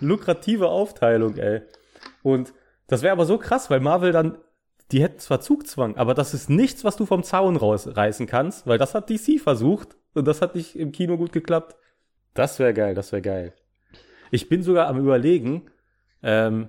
Lukrative 0.00 0.66
Aufteilung, 0.66 1.36
ey. 1.36 1.62
Und 2.24 2.52
das 2.88 3.02
wäre 3.02 3.12
aber 3.12 3.24
so 3.24 3.38
krass, 3.38 3.70
weil 3.70 3.78
Marvel 3.78 4.10
dann 4.10 4.38
die 4.90 5.00
hätten 5.00 5.20
zwar 5.20 5.40
Zugzwang, 5.40 5.96
aber 5.96 6.12
das 6.12 6.34
ist 6.34 6.50
nichts, 6.50 6.82
was 6.82 6.96
du 6.96 7.06
vom 7.06 7.22
Zaun 7.22 7.56
rausreißen 7.56 8.26
kannst, 8.26 8.66
weil 8.66 8.78
das 8.78 8.96
hat 8.96 9.08
DC 9.08 9.40
versucht 9.40 9.96
und 10.14 10.26
das 10.26 10.42
hat 10.42 10.54
nicht 10.54 10.76
im 10.76 10.92
Kino 10.92 11.16
gut 11.16 11.32
geklappt. 11.32 11.76
Das 12.34 12.58
wäre 12.58 12.74
geil, 12.74 12.94
das 12.94 13.12
wäre 13.12 13.22
geil. 13.22 13.54
Ich 14.30 14.48
bin 14.48 14.62
sogar 14.62 14.88
am 14.88 14.98
überlegen, 14.98 15.70
ähm, 16.22 16.68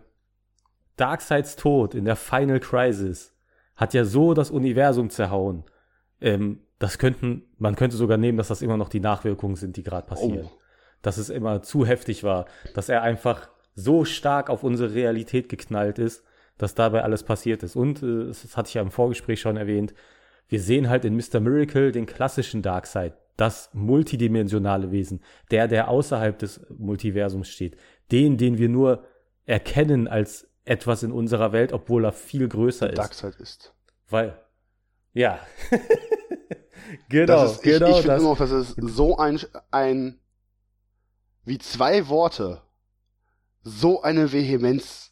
Darkseids 0.98 1.56
Tod 1.56 1.96
in 1.96 2.06
der 2.06 2.16
Final 2.16 2.60
Crisis 2.60 3.36
hat 3.76 3.94
ja 3.94 4.06
so 4.06 4.34
das 4.34 4.52
Universum 4.52 5.10
zerhauen. 5.10 5.64
Ähm, 6.22 6.62
das 6.80 6.98
könnten, 6.98 7.44
man 7.58 7.76
könnte 7.76 7.96
sogar 7.96 8.18
nehmen, 8.18 8.38
dass 8.38 8.50
das 8.50 8.62
immer 8.62 8.78
noch 8.78 8.90
die 8.90 9.00
Nachwirkungen 9.00 9.56
sind, 9.56 9.78
die 9.78 9.84
gerade 9.84 10.06
passieren. 10.06 10.50
Oh. 10.52 10.60
Dass 11.02 11.18
es 11.18 11.30
immer 11.30 11.62
zu 11.62 11.86
heftig 11.86 12.24
war, 12.24 12.46
dass 12.74 12.90
er 12.90 13.02
einfach 13.02 13.50
so 13.76 14.06
stark 14.06 14.50
auf 14.50 14.64
unsere 14.64 14.94
Realität 14.94 15.50
geknallt 15.50 15.98
ist, 15.98 16.24
dass 16.58 16.76
dabei 16.76 17.04
alles 17.04 17.24
passiert 17.24 17.64
ist. 17.64 17.76
Und, 17.76 18.04
äh, 18.04 18.28
das 18.28 18.56
hatte 18.56 18.68
ich 18.68 18.74
ja 18.76 18.82
im 18.82 18.92
Vorgespräch 18.92 19.42
schon 19.42 19.58
erwähnt, 19.58 19.94
wir 20.48 20.60
sehen 20.60 20.90
halt 20.90 21.06
in 21.06 21.16
Mr. 21.16 21.40
Miracle 21.40 21.92
den 21.92 22.06
klassischen 22.06 22.62
Darkseid, 22.62 23.18
das 23.38 23.70
multidimensionale 23.74 24.92
Wesen, 24.92 25.22
der, 25.52 25.68
der 25.68 25.88
außerhalb 25.88 26.38
des 26.38 26.62
Multiversums 26.78 27.50
steht, 27.50 27.78
den, 28.12 28.38
den 28.38 28.58
wir 28.58 28.70
nur 28.70 29.06
erkennen 29.46 30.08
als 30.08 30.48
etwas 30.66 31.04
in 31.04 31.12
unserer 31.12 31.52
Welt, 31.52 31.74
obwohl 31.74 32.06
er 32.06 32.12
viel 32.12 32.48
größer 32.48 32.90
ist. 32.90 32.98
Darkseid 32.98 33.36
ist. 33.36 33.74
Weil, 34.10 34.40
ja. 35.14 35.40
genau, 37.10 37.46
ist, 37.46 37.62
genau. 37.62 37.88
Ich, 37.88 37.98
ich 37.98 38.02
finde 38.02 38.18
immer, 38.18 38.36
das 38.36 38.52
ist 38.52 38.76
so 38.78 39.18
ein, 39.18 39.40
ein, 39.72 40.20
wie 41.44 41.58
zwei 41.58 42.08
Worte, 42.08 42.62
so 43.64 44.02
eine 44.02 44.32
Vehemenz 44.32 45.12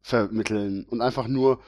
vermitteln 0.00 0.86
und 0.86 1.00
einfach 1.00 1.28
nur, 1.28 1.60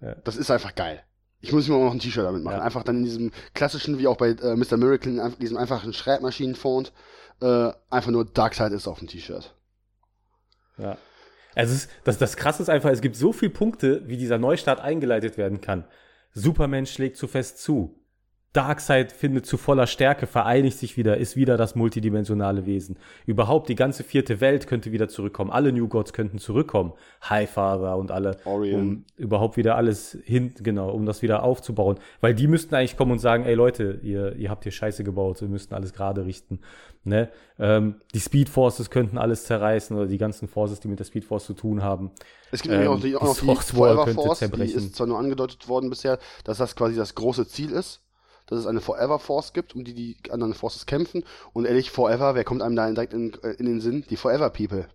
ja. 0.00 0.14
das 0.16 0.36
ist 0.36 0.50
einfach 0.50 0.74
geil. 0.74 1.04
Ich 1.42 1.52
muss 1.52 1.68
mir 1.68 1.76
mal 1.76 1.84
noch 1.84 1.92
ein 1.92 1.98
T-Shirt 1.98 2.24
damit 2.24 2.44
machen. 2.44 2.58
Ja. 2.58 2.62
Einfach 2.62 2.84
dann 2.84 2.98
in 2.98 3.04
diesem 3.04 3.32
klassischen, 3.52 3.98
wie 3.98 4.06
auch 4.06 4.16
bei 4.16 4.28
äh, 4.28 4.56
Mr. 4.56 4.76
Miracle, 4.76 5.18
in 5.18 5.38
diesem 5.40 5.56
einfachen 5.56 5.92
Schreibmaschinenfont, 5.92 6.92
äh, 7.40 7.72
einfach 7.90 8.10
nur 8.10 8.24
Darkseid 8.24 8.72
ist 8.72 8.86
auf 8.86 9.00
dem 9.00 9.08
T-Shirt. 9.08 9.52
Ja. 10.78 10.96
Also 11.54 11.74
ist, 11.74 11.90
das, 12.04 12.18
das 12.18 12.36
Krasse 12.36 12.62
ist 12.62 12.68
einfach, 12.68 12.90
es 12.90 13.00
gibt 13.00 13.16
so 13.16 13.32
viele 13.32 13.50
Punkte, 13.50 14.08
wie 14.08 14.16
dieser 14.16 14.38
Neustart 14.38 14.80
eingeleitet 14.80 15.36
werden 15.36 15.60
kann. 15.60 15.84
Superman 16.32 16.86
schlägt 16.86 17.16
zu 17.16 17.26
fest 17.26 17.58
zu. 17.58 18.01
Darkseid 18.52 19.12
findet 19.12 19.46
zu 19.46 19.56
voller 19.56 19.86
Stärke, 19.86 20.26
vereinigt 20.26 20.76
sich 20.76 20.98
wieder, 20.98 21.16
ist 21.16 21.36
wieder 21.36 21.56
das 21.56 21.74
multidimensionale 21.74 22.66
Wesen. 22.66 22.98
Überhaupt 23.24 23.70
die 23.70 23.74
ganze 23.74 24.04
vierte 24.04 24.42
Welt 24.42 24.66
könnte 24.66 24.92
wieder 24.92 25.08
zurückkommen. 25.08 25.50
Alle 25.50 25.72
New 25.72 25.88
Gods 25.88 26.12
könnten 26.12 26.38
zurückkommen. 26.38 26.92
Highfather 27.28 27.96
und 27.96 28.10
alle. 28.10 28.36
Orion. 28.44 28.80
Um 28.80 29.04
überhaupt 29.16 29.56
wieder 29.56 29.76
alles 29.76 30.18
hin, 30.24 30.52
genau, 30.62 30.90
um 30.90 31.06
das 31.06 31.22
wieder 31.22 31.42
aufzubauen. 31.44 31.98
Weil 32.20 32.34
die 32.34 32.46
müssten 32.46 32.74
eigentlich 32.74 32.98
kommen 32.98 33.12
und 33.12 33.20
sagen, 33.20 33.44
ey 33.44 33.54
Leute, 33.54 34.00
ihr, 34.02 34.36
ihr 34.36 34.50
habt 34.50 34.64
hier 34.64 34.72
Scheiße 34.72 35.02
gebaut, 35.02 35.40
wir 35.40 35.48
müssten 35.48 35.74
alles 35.74 35.94
gerade 35.94 36.26
richten. 36.26 36.60
Ne? 37.04 37.30
Ähm, 37.58 38.02
die 38.14 38.20
Speed 38.20 38.50
Forces 38.50 38.90
könnten 38.90 39.16
alles 39.16 39.44
zerreißen 39.44 39.96
oder 39.96 40.06
die 40.06 40.18
ganzen 40.18 40.46
Forces, 40.46 40.78
die 40.78 40.88
mit 40.88 40.98
der 40.98 41.04
Speed 41.06 41.24
Force 41.24 41.46
zu 41.46 41.54
tun 41.54 41.82
haben. 41.82 42.10
Es 42.50 42.60
gibt 42.60 42.74
ähm, 42.74 42.86
auch 42.86 43.00
die, 43.00 43.16
auch 43.16 43.22
noch 43.22 43.62
die 43.62 43.74
Forever 43.74 44.06
Force, 44.08 44.40
zerbrechen. 44.40 44.78
die 44.78 44.86
ist 44.86 44.94
zwar 44.94 45.06
nur 45.06 45.18
angedeutet 45.18 45.68
worden 45.68 45.88
bisher, 45.88 46.18
dass 46.44 46.58
das 46.58 46.76
quasi 46.76 46.96
das 46.96 47.14
große 47.14 47.48
Ziel 47.48 47.70
ist 47.70 48.02
dass 48.46 48.58
es 48.58 48.66
eine 48.66 48.80
Forever 48.80 49.18
Force 49.18 49.52
gibt, 49.52 49.74
um 49.74 49.84
die 49.84 49.94
die 49.94 50.16
anderen 50.30 50.54
Forces 50.54 50.86
kämpfen. 50.86 51.24
Und 51.52 51.64
ehrlich, 51.64 51.90
Forever, 51.90 52.34
wer 52.34 52.44
kommt 52.44 52.62
einem 52.62 52.76
da 52.76 52.88
direkt 52.88 53.12
in, 53.12 53.32
äh, 53.42 53.52
in 53.52 53.66
den 53.66 53.80
Sinn? 53.80 54.04
Die 54.10 54.16
Forever 54.16 54.50
People. 54.50 54.88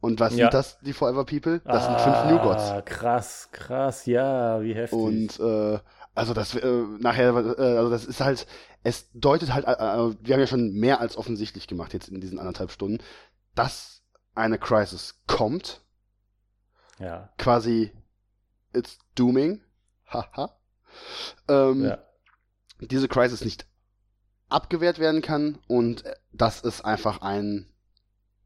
Und 0.00 0.20
was 0.20 0.32
ja. 0.36 0.46
sind 0.46 0.54
das, 0.54 0.78
die 0.80 0.92
Forever 0.92 1.24
People? 1.24 1.60
Das 1.60 1.84
ah, 1.84 1.86
sind 1.86 2.00
fünf 2.00 2.30
New 2.30 2.38
Gods. 2.42 2.84
Krass, 2.84 3.48
krass, 3.52 4.06
ja, 4.06 4.60
wie 4.62 4.74
heftig. 4.74 4.98
Und 4.98 5.40
äh, 5.40 5.78
also 6.14 6.34
das 6.34 6.54
äh, 6.54 6.84
nachher, 6.98 7.34
äh, 7.34 7.76
also 7.78 7.90
das 7.90 8.04
ist 8.04 8.20
halt, 8.20 8.46
es 8.82 9.10
deutet 9.12 9.54
halt, 9.54 9.66
äh, 9.66 9.70
äh, 9.70 10.14
wir 10.20 10.34
haben 10.34 10.40
ja 10.40 10.46
schon 10.46 10.74
mehr 10.74 11.00
als 11.00 11.16
offensichtlich 11.16 11.66
gemacht 11.68 11.94
jetzt 11.94 12.08
in 12.08 12.20
diesen 12.20 12.38
anderthalb 12.38 12.70
Stunden, 12.70 13.02
dass 13.54 14.02
eine 14.34 14.58
Crisis 14.58 15.22
kommt. 15.26 15.80
Ja. 16.98 17.30
Quasi, 17.38 17.90
it's 18.74 18.98
dooming. 19.14 19.62
Haha. 20.06 20.54
ähm, 21.48 21.84
ja 21.84 21.98
diese 22.88 23.08
Crisis 23.08 23.44
nicht 23.44 23.66
abgewehrt 24.48 24.98
werden 24.98 25.22
kann 25.22 25.58
und 25.66 26.04
dass 26.32 26.62
es 26.62 26.80
einfach 26.80 27.22
ein 27.22 27.66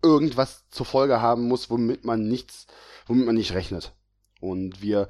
irgendwas 0.03 0.69
zur 0.71 0.87
Folge 0.87 1.21
haben 1.21 1.49
muss, 1.49 1.71
womit 1.71 2.05
man 2.05 2.29
nichts, 2.29 2.67
womit 3.07 3.27
man 3.27 3.35
nicht 3.35 3.53
rechnet. 3.53 3.93
Und 4.41 4.81
wir, 4.81 5.09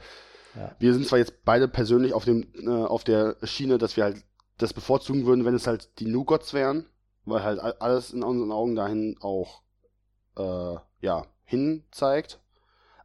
ja. 0.54 0.74
wir 0.78 0.94
sind 0.94 1.06
zwar 1.06 1.18
jetzt 1.18 1.44
beide 1.44 1.68
persönlich 1.68 2.14
auf 2.14 2.24
dem, 2.24 2.46
äh, 2.54 2.68
auf 2.68 3.04
der 3.04 3.36
Schiene, 3.42 3.78
dass 3.78 3.96
wir 3.96 4.04
halt 4.04 4.24
das 4.56 4.72
bevorzugen 4.72 5.26
würden, 5.26 5.44
wenn 5.44 5.54
es 5.54 5.66
halt 5.66 6.00
die 6.00 6.06
New 6.06 6.24
Gods 6.24 6.54
wären, 6.54 6.86
weil 7.24 7.42
halt 7.42 7.60
alles 7.60 8.12
in 8.12 8.22
unseren 8.22 8.50
Augen 8.50 8.74
dahin 8.74 9.16
auch, 9.20 9.62
äh, 10.36 10.76
ja, 11.00 11.26
hin 11.44 11.84
zeigt. 11.90 12.40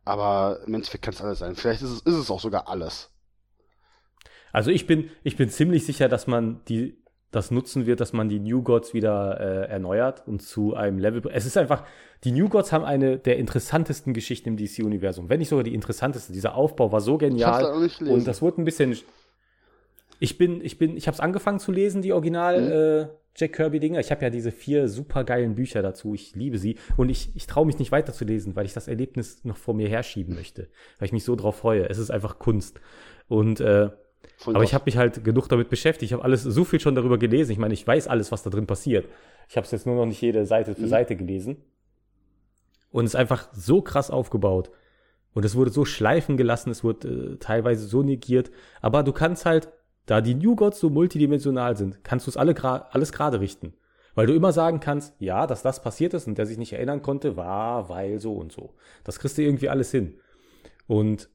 Aber 0.06 0.62
im 0.66 0.74
Endeffekt 0.74 1.04
kann 1.04 1.14
es 1.14 1.22
alles 1.22 1.40
sein. 1.40 1.56
Vielleicht 1.56 1.82
ist 1.82 1.92
es, 1.92 2.02
ist 2.02 2.16
es 2.16 2.32
auch 2.32 2.40
sogar 2.40 2.68
alles. 2.68 3.13
Also 4.54 4.72
ich 4.72 4.88
bin, 4.88 5.10
ich 5.24 5.36
bin 5.36 5.50
ziemlich 5.50 5.86
sicher, 5.86 6.08
dass 6.08 6.28
man 6.28 6.62
die, 6.70 6.96
das 7.32 7.52
nutzen 7.52 7.88
wird, 7.88 8.00
dass 8.00 8.14
man 8.14 8.30
die 8.30 8.40
New 8.40 8.62
Gods 8.62 8.94
wieder 8.94 9.40
äh, 9.40 9.70
erneuert 9.70 10.26
und 10.28 10.44
zu 10.44 10.76
einem 10.76 11.00
Level. 11.00 11.24
Es 11.34 11.46
ist 11.46 11.58
einfach, 11.58 11.84
die 12.24 12.32
New 12.32 12.48
Gods 12.48 12.72
haben 12.72 12.86
eine 12.86 13.18
der 13.18 13.38
interessantesten 13.38 14.14
Geschichten 14.14 14.50
im 14.50 14.58
DC-Universum. 14.58 15.28
Wenn 15.28 15.40
nicht 15.40 15.50
sogar 15.50 15.64
die 15.64 15.74
interessanteste. 15.74 16.32
Dieser 16.32 16.56
Aufbau 16.56 16.92
war 16.92 17.02
so 17.02 17.18
genial. 17.18 17.90
und 18.08 18.28
das 18.28 18.42
wurde 18.42 18.62
ein 18.62 18.66
bisschen. 18.66 18.96
Ich 20.20 20.38
bin, 20.38 20.64
ich 20.64 20.78
bin, 20.78 20.96
ich 20.96 21.08
habe 21.08 21.16
es 21.16 21.20
angefangen 21.20 21.60
zu 21.60 21.72
lesen, 21.72 22.04
die 22.04 22.14
Original 22.14 22.62
mhm. 22.62 22.72
äh, 22.72 23.08
Jack 23.36 23.54
Kirby 23.54 23.80
Dinger. 23.80 24.00
Ich 24.00 24.12
habe 24.12 24.22
ja 24.22 24.30
diese 24.30 24.52
vier 24.52 24.88
super 24.88 25.24
geilen 25.24 25.56
Bücher 25.56 25.82
dazu. 25.82 26.14
Ich 26.14 26.36
liebe 26.36 26.60
sie 26.60 26.78
und 26.96 27.10
ich, 27.10 27.32
ich 27.36 27.48
traue 27.48 27.66
mich 27.66 27.80
nicht 27.80 27.92
weiterzulesen, 27.92 28.56
weil 28.56 28.68
ich 28.68 28.74
das 28.74 28.88
Erlebnis 28.88 29.44
noch 29.44 29.58
vor 29.58 29.74
mir 29.74 29.90
herschieben 29.90 30.36
möchte, 30.36 30.70
weil 31.00 31.08
ich 31.08 31.12
mich 31.12 31.24
so 31.24 31.36
drauf 31.36 31.58
freue. 31.58 31.90
Es 31.90 31.98
ist 31.98 32.12
einfach 32.12 32.38
Kunst 32.38 32.80
und 33.28 33.60
äh, 33.60 33.90
Voll 34.44 34.56
aber 34.56 34.66
ich 34.66 34.74
habe 34.74 34.84
mich 34.86 34.98
halt 34.98 35.24
genug 35.24 35.48
damit 35.48 35.70
beschäftigt. 35.70 36.12
Ich 36.12 36.14
habe 36.14 36.24
alles 36.24 36.44
so 36.44 36.66
viel 36.66 36.82
schon 36.82 36.96
darüber 36.96 37.18
gelesen. 37.18 37.54
Ich 37.54 37.58
meine, 37.58 37.74
ich 37.74 37.88
weiß 37.88 38.10
alles, 38.10 38.30
was 38.34 38.44
da 38.44 38.50
drin 38.50 38.68
passiert. 38.68 39.08
Ich 39.48 39.56
habe 39.56 39.64
es 39.64 39.72
jetzt 39.72 39.86
nur 39.86 39.96
noch 39.96 40.06
nicht 40.06 40.22
jede 40.22 40.46
Seite 40.46 40.76
für 40.76 40.82
mhm. 40.82 40.90
Seite 40.90 41.16
gelesen. 41.16 41.58
Und 42.92 43.06
es 43.06 43.14
ist 43.14 43.20
einfach 43.20 43.48
so 43.54 43.82
krass 43.82 44.12
aufgebaut. 44.12 44.70
Und 45.34 45.46
es 45.46 45.56
wurde 45.56 45.72
so 45.72 45.86
schleifen 45.86 46.36
gelassen, 46.36 46.72
es 46.72 46.84
wurde 46.84 47.08
äh, 47.08 47.38
teilweise 47.38 47.88
so 47.88 48.04
negiert. 48.04 48.52
Aber 48.82 49.04
du 49.04 49.14
kannst 49.14 49.46
halt, 49.46 49.70
da 50.06 50.20
die 50.20 50.36
New 50.36 50.58
Gods 50.58 50.80
so 50.82 50.90
multidimensional 50.90 51.78
sind, 51.78 52.04
kannst 52.04 52.28
du 52.28 52.32
es 52.32 52.38
alle 52.38 52.54
gra 52.54 52.90
alles 52.92 53.14
gerade 53.14 53.40
richten. 53.40 53.74
Weil 54.14 54.28
du 54.28 54.36
immer 54.36 54.52
sagen 54.52 54.82
kannst, 54.82 55.16
ja, 55.20 55.48
dass 55.48 55.64
das 55.64 55.82
passiert 55.82 56.14
ist 56.14 56.28
und 56.28 56.38
der 56.38 56.46
sich 56.46 56.58
nicht 56.58 56.74
erinnern 56.74 57.02
konnte, 57.02 57.38
war, 57.38 57.88
weil 57.88 58.20
so 58.20 58.34
und 58.34 58.52
so. 58.52 58.76
Das 59.06 59.20
kriegst 59.20 59.38
du 59.38 59.42
irgendwie 59.42 59.70
alles 59.70 59.90
hin. 59.90 60.20
Und 60.86 61.30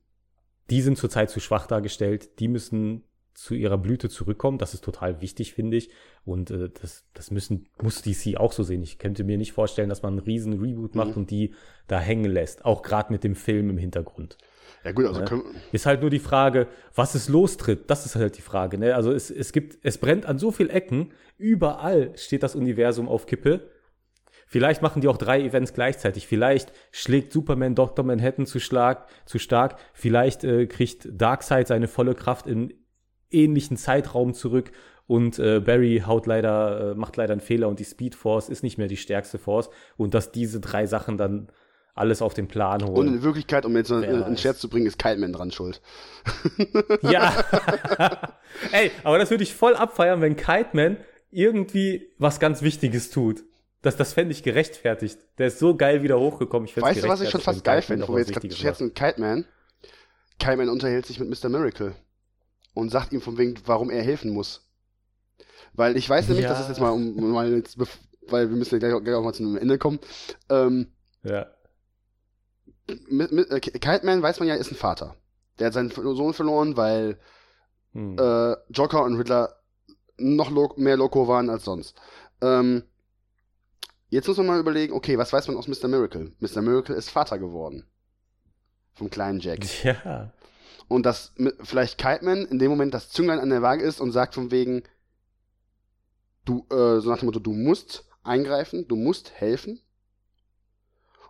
die 0.70 0.82
sind 0.82 0.99
zurzeit 0.99 1.31
zu 1.31 1.40
schwach 1.40 1.66
dargestellt. 1.66 2.39
Die 2.40 2.49
müssen 2.49 3.05
zu 3.39 3.55
ihrer 3.55 3.78
Blüte 3.78 4.09
zurückkommen. 4.09 4.59
Das 4.59 4.74
ist 4.74 4.82
total 4.82 5.20
wichtig, 5.20 5.55
finde 5.55 5.77
ich. 5.77 5.90
Und 6.24 6.51
äh, 6.51 6.70
das, 6.82 7.05
das 7.15 7.31
müssen, 7.31 7.69
muss 7.81 8.03
DC 8.03 8.36
auch 8.36 8.53
so 8.53 8.65
sehen. 8.65 8.82
Ich 8.82 8.99
könnte 8.99 9.23
mir 9.23 9.39
nicht 9.39 9.53
vorstellen, 9.53 9.89
dass 9.89 10.03
man 10.03 10.15
einen 10.15 10.27
riesen 10.27 10.61
Reboot 10.61 10.97
macht 10.97 11.12
mhm. 11.12 11.19
und 11.19 11.31
die 11.31 11.55
da 11.86 12.01
hängen 12.01 12.31
lässt. 12.31 12.65
Auch 12.65 12.82
gerade 12.82 13.12
mit 13.12 13.23
dem 13.23 13.36
Film 13.36 13.70
im 13.70 13.78
Hintergrund. 13.78 14.39
Ja 14.85 14.93
gut, 14.93 15.07
also 15.07 15.20
ne? 15.20 15.43
ist 15.73 15.86
halt 15.86 16.01
nur 16.01 16.11
die 16.11 16.19
Frage, 16.19 16.66
was 16.95 17.15
es 17.15 17.28
lostritt. 17.28 17.89
Das 17.89 18.07
ist 18.07 18.16
halt 18.16 18.36
die 18.36 18.43
Frage. 18.43 18.77
Ne? 18.77 18.95
Also 18.97 19.12
es, 19.12 19.31
es 19.31 19.53
gibt, 19.53 19.78
es 19.82 19.99
brennt 19.99 20.27
an 20.27 20.39
so 20.39 20.51
vielen 20.51 20.70
Ecken. 20.70 21.12
Überall 21.36 22.12
steht 22.16 22.43
das 22.43 22.57
Universum 22.57 23.09
auf 23.09 23.27
Kippe. 23.27 23.70
Vielleicht 24.50 24.80
machen 24.80 25.02
die 25.02 25.08
auch 25.08 25.18
drei 25.18 25.42
Events 25.42 25.74
gleichzeitig. 25.74 26.26
Vielleicht 26.26 26.72
schlägt 26.90 27.34
Superman 27.34 27.74
Dr. 27.74 28.02
Manhattan 28.02 28.46
zu, 28.46 28.60
schlag, 28.60 29.06
zu 29.26 29.38
stark. 29.38 29.76
Vielleicht 29.92 30.42
äh, 30.42 30.66
kriegt 30.66 31.06
Darkseid 31.12 31.68
seine 31.68 31.86
volle 31.86 32.14
Kraft 32.14 32.46
in 32.46 32.72
ähnlichen 33.30 33.76
Zeitraum 33.76 34.32
zurück 34.32 34.72
und 35.06 35.38
äh, 35.38 35.60
Barry 35.60 36.02
haut 36.06 36.26
leider, 36.26 36.92
äh, 36.92 36.94
macht 36.94 37.18
leider 37.18 37.32
einen 37.32 37.42
Fehler 37.42 37.68
und 37.68 37.78
die 37.78 37.84
Speed 37.84 38.14
Force 38.14 38.48
ist 38.48 38.62
nicht 38.62 38.78
mehr 38.78 38.88
die 38.88 38.96
stärkste 38.96 39.38
Force 39.38 39.68
und 39.98 40.14
dass 40.14 40.32
diese 40.32 40.60
drei 40.60 40.86
Sachen 40.86 41.18
dann 41.18 41.48
alles 41.94 42.22
auf 42.22 42.32
den 42.32 42.48
Plan 42.48 42.82
holen. 42.82 43.08
Und 43.08 43.08
in 43.08 43.22
Wirklichkeit, 43.22 43.66
um 43.66 43.76
jetzt 43.76 43.92
einen 43.92 44.36
Scherz 44.38 44.60
zu 44.60 44.70
bringen, 44.70 44.86
ist 44.86 44.98
Kiteman 44.98 45.32
dran 45.32 45.50
schuld. 45.50 45.82
ja. 47.02 47.34
Ey, 48.72 48.92
aber 49.04 49.18
das 49.18 49.30
würde 49.30 49.42
ich 49.42 49.52
voll 49.52 49.74
abfeiern, 49.74 50.22
wenn 50.22 50.36
Kiteman 50.36 50.96
irgendwie 51.30 52.08
was 52.18 52.40
ganz 52.40 52.62
Wichtiges 52.62 53.10
tut. 53.10 53.44
Das, 53.82 53.96
das 53.96 54.12
fände 54.12 54.32
ich 54.32 54.42
gerechtfertigt. 54.42 55.18
Der 55.38 55.48
ist 55.48 55.59
so 55.59 55.76
geil 55.76 56.02
wieder 56.02 56.18
hochgekommen. 56.18 56.66
Ich 56.66 56.76
weißt 56.76 57.05
du, 57.05 57.09
was 57.09 57.20
ich 57.20 57.30
schon 57.30 57.40
fast 57.40 57.62
geil 57.62 57.82
finde, 57.82 58.09
wo 58.09 58.14
wir 58.14 58.20
jetzt 58.20 58.32
gerade 58.32 58.50
schätzen, 58.50 58.92
Kite 58.92 59.20
Man? 59.20 59.44
Kite 60.38 60.56
Man 60.56 60.68
unterhält 60.68 61.06
sich 61.06 61.20
mit 61.20 61.28
Mr. 61.28 61.48
Miracle 61.48 61.94
und 62.74 62.90
sagt 62.90 63.12
ihm 63.12 63.20
von 63.20 63.38
wegen, 63.38 63.55
warum 63.66 63.90
er 63.90 64.02
helfen 64.02 64.32
muss. 64.32 64.68
Weil 65.74 65.96
ich 65.96 66.09
weiß 66.09 66.26
nämlich, 66.28 66.44
ja. 66.44 66.50
das 66.50 66.62
ist 66.62 66.68
jetzt 66.68 66.80
mal, 66.80 66.90
um, 66.90 67.30
mal 67.30 67.52
jetzt, 67.52 67.78
weil 68.28 68.50
wir 68.50 68.56
müssen 68.56 68.74
ja 68.74 68.88
gleich, 68.88 69.05
gleich 69.05 69.14
auch 69.14 69.22
mal 69.22 69.32
zum 69.32 69.56
Ende 69.56 69.78
kommen. 69.78 70.00
Ähm, 70.48 70.88
ja. 71.22 71.46
Mit, 73.09 73.30
mit, 73.30 73.50
äh, 73.50 73.60
Kite 73.60 74.05
Man 74.05 74.22
weiß 74.22 74.40
man 74.40 74.48
ja, 74.48 74.56
ist 74.56 74.72
ein 74.72 74.76
Vater. 74.76 75.14
Der 75.59 75.68
hat 75.68 75.74
seinen 75.74 75.90
Sohn 75.90 76.34
verloren, 76.34 76.76
weil 76.76 77.18
hm. 77.92 78.16
äh, 78.18 78.56
Joker 78.70 79.05
und 79.05 79.16
Riddler 79.16 79.55
noch 80.16 80.50
lo 80.50 80.74
mehr 80.76 80.96
Loco 80.96 81.28
waren 81.28 81.48
als 81.48 81.64
sonst. 81.64 81.96
Ähm, 82.40 82.82
jetzt 84.09 84.28
muss 84.28 84.36
man 84.36 84.47
mal 84.47 84.60
überlegen, 84.60 84.93
okay, 84.93 85.18
was 85.18 85.32
weiß 85.32 85.48
man 85.48 85.56
aus 85.56 85.68
Mr. 85.68 85.89
Miracle? 85.89 86.32
Mr. 86.40 86.62
Miracle 86.62 86.97
ist 86.97 87.10
Vater 87.10 87.39
geworden. 87.39 87.85
Vom 88.94 89.10
kleinen 89.10 89.40
Jack. 89.40 89.60
Ja. 89.85 90.32
Und 90.89 91.05
dass 91.05 91.35
vielleicht 91.64 91.98
Kite 91.98 92.24
Man 92.24 92.47
in 92.47 92.59
dem 92.59 92.70
Moment 92.70 92.94
das 92.94 93.10
Zünglein 93.10 93.40
an 93.40 93.51
der 93.51 93.60
Waage 93.60 93.85
ist 93.85 94.01
und 94.01 94.10
sagt 94.10 94.35
von 94.35 94.51
wegen, 94.51 94.85
du, 96.47 96.66
äh, 96.70 97.01
so 97.01 97.10
nach 97.10 97.18
dem 97.18 97.26
Motto, 97.26 97.40
du 97.40 97.52
musst 97.52 98.09
eingreifen, 98.22 98.89
du 98.89 98.97
musst 98.97 99.30
helfen, 99.32 99.82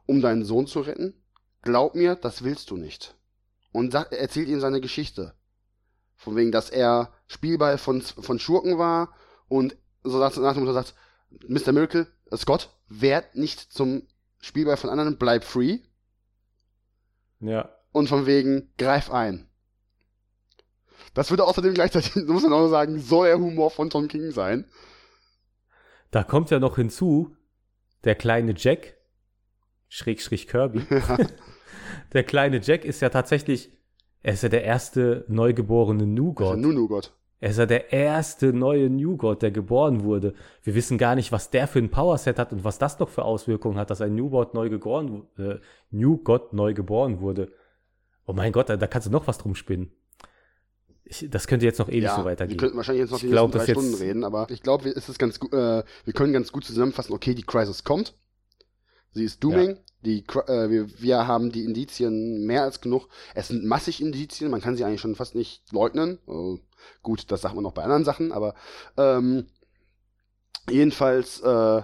um 0.06 0.20
deinen 0.20 0.44
Sohn 0.44 0.68
zu 0.68 0.80
retten. 0.80 1.20
Glaub 1.62 1.96
mir, 1.96 2.14
das 2.14 2.44
willst 2.44 2.70
du 2.70 2.76
nicht. 2.76 3.16
Und 3.72 3.90
sagt, 3.90 4.12
erzählt 4.12 4.48
ihm 4.48 4.60
seine 4.60 4.80
Geschichte. 4.80 5.34
Von 6.14 6.36
wegen, 6.36 6.52
dass 6.52 6.70
er 6.70 7.12
Spielball 7.26 7.78
von, 7.78 8.00
von 8.00 8.38
Schurken 8.38 8.78
war 8.78 9.12
und 9.48 9.76
so 10.05 10.18
sagt, 10.20 10.36
nach 10.36 10.55
dem 10.55 10.60
Motto 10.60 10.72
sagt, 10.72 10.94
Mr. 11.48 11.72
Miracle, 11.72 12.06
Scott, 12.36 12.70
werd 12.88 13.34
nicht 13.34 13.72
zum 13.72 14.02
Spielball 14.40 14.76
von 14.76 14.90
anderen, 14.90 15.18
bleib 15.18 15.44
free. 15.44 15.78
Ja. 17.40 17.70
Und 17.92 18.09
von 18.09 18.26
wegen, 18.26 18.72
greif 18.78 19.10
ein. 19.10 19.48
Das 21.14 21.30
würde 21.30 21.44
außerdem 21.44 21.74
gleichzeitig, 21.74 22.14
muss 22.26 22.42
man 22.42 22.52
auch 22.52 22.68
sagen, 22.68 22.98
soll 23.00 23.28
der 23.28 23.38
Humor 23.38 23.70
von 23.70 23.90
Tom 23.90 24.09
King 24.09 24.30
sein. 24.30 24.66
Da 26.10 26.22
kommt 26.22 26.50
ja 26.50 26.59
noch 26.59 26.76
hinzu, 26.76 27.36
der 28.05 28.14
kleine 28.14 28.55
Jack, 28.56 28.96
Schräg, 29.88 30.22
Schräg 30.22 30.48
Kirby. 30.48 30.82
der 32.12 32.24
kleine 32.24 32.60
Jack 32.62 32.84
ist 32.84 33.00
ja 33.00 33.09
tatsächlich, 33.09 33.72
er 34.22 34.34
ist 34.34 34.42
ja 34.42 34.48
der 34.48 34.64
erste 34.64 35.24
neugeborene 35.28 36.06
God. 36.34 36.59
New 36.59 36.88
God. 36.88 37.12
Er 37.40 37.51
ist 37.51 37.59
ja 37.59 37.66
der 37.66 37.93
erste 37.93 38.52
neue 38.52 38.90
New 38.90 39.16
God, 39.16 39.43
der 39.43 39.52
geboren 39.52 40.02
wurde. 40.02 40.35
Wir 40.62 40.74
wissen 40.74 40.98
gar 40.98 41.15
nicht, 41.15 41.31
was 41.31 41.51
der 41.51 41.69
für 41.69 41.78
ein 41.78 41.90
Powerset 41.90 42.39
hat 42.39 42.52
und 42.52 42.65
was 42.65 42.78
das 42.78 42.98
noch 42.98 43.09
für 43.09 43.24
Auswirkungen 43.24 43.78
hat, 43.78 43.90
dass 43.90 44.01
ein 44.01 44.15
New 44.15 44.28
God 44.28 44.55
neu 44.55 44.69
geboren, 44.69 45.27
äh, 45.39 45.56
New 45.90 46.16
God 46.19 46.52
neu 46.52 46.74
geboren 46.74 47.20
wurde. 47.20 47.52
Oh 48.27 48.32
mein 48.32 48.52
Gott, 48.52 48.69
da, 48.69 48.77
da 48.77 48.86
kannst 48.89 49.06
du 49.06 49.12
noch 49.12 49.28
was 49.28 49.39
drum 49.39 49.55
spinnen. 49.55 49.93
Ich, 51.05 51.27
das 51.31 51.47
könnte 51.47 51.65
jetzt 51.65 51.78
noch 51.78 51.89
ewig 51.89 52.02
ja, 52.02 52.16
so 52.16 52.24
weitergehen. 52.24 52.59
Wir 52.59 52.59
könnten 52.59 52.77
wahrscheinlich 52.77 53.02
jetzt 53.02 53.12
noch 53.12 53.20
die 53.20 53.28
glaub, 53.28 53.52
drei 53.52 53.65
Stunden 53.65 53.94
reden, 53.94 54.24
aber 54.24 54.48
ich 54.51 54.62
glaube, 54.62 54.89
es 54.89 55.09
ist 55.09 55.19
ganz 55.19 55.39
gut, 55.39 55.52
äh, 55.52 55.85
wir 56.05 56.12
können 56.12 56.32
ganz 56.32 56.52
gut 56.52 56.65
zusammenfassen, 56.65 57.15
okay, 57.15 57.35
die 57.35 57.44
Crisis 57.44 57.85
kommt. 57.85 58.15
Sie 59.12 59.24
ist 59.24 59.43
dooming. 59.43 59.70
Ja. 59.70 59.82
Die, 60.05 60.24
äh, 60.47 60.70
wir, 60.70 61.01
wir 61.01 61.26
haben 61.26 61.51
die 61.51 61.64
Indizien 61.64 62.44
mehr 62.47 62.62
als 62.62 62.80
genug. 62.80 63.09
Es 63.35 63.48
sind 63.48 63.64
massig 63.64 64.01
Indizien, 64.01 64.51
man 64.51 64.60
kann 64.60 64.76
sie 64.76 64.85
eigentlich 64.85 65.01
schon 65.01 65.16
fast 65.16 65.35
nicht 65.35 65.72
leugnen. 65.72 66.18
Also, 66.26 66.60
gut, 67.02 67.30
das 67.32 67.40
sagt 67.40 67.56
man 67.56 67.64
noch 67.64 67.72
bei 67.72 67.82
anderen 67.82 68.05
Sachen, 68.05 68.30
aber 68.30 68.55
ähm, 68.97 69.48
jedenfalls, 70.70 71.40
äh, 71.40 71.82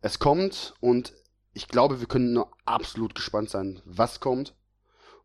es 0.00 0.18
kommt 0.18 0.74
und 0.80 1.12
ich 1.52 1.68
glaube, 1.68 2.00
wir 2.00 2.06
können 2.06 2.32
nur 2.32 2.50
absolut 2.64 3.14
gespannt 3.14 3.50
sein, 3.50 3.82
was 3.84 4.20
kommt. 4.20 4.54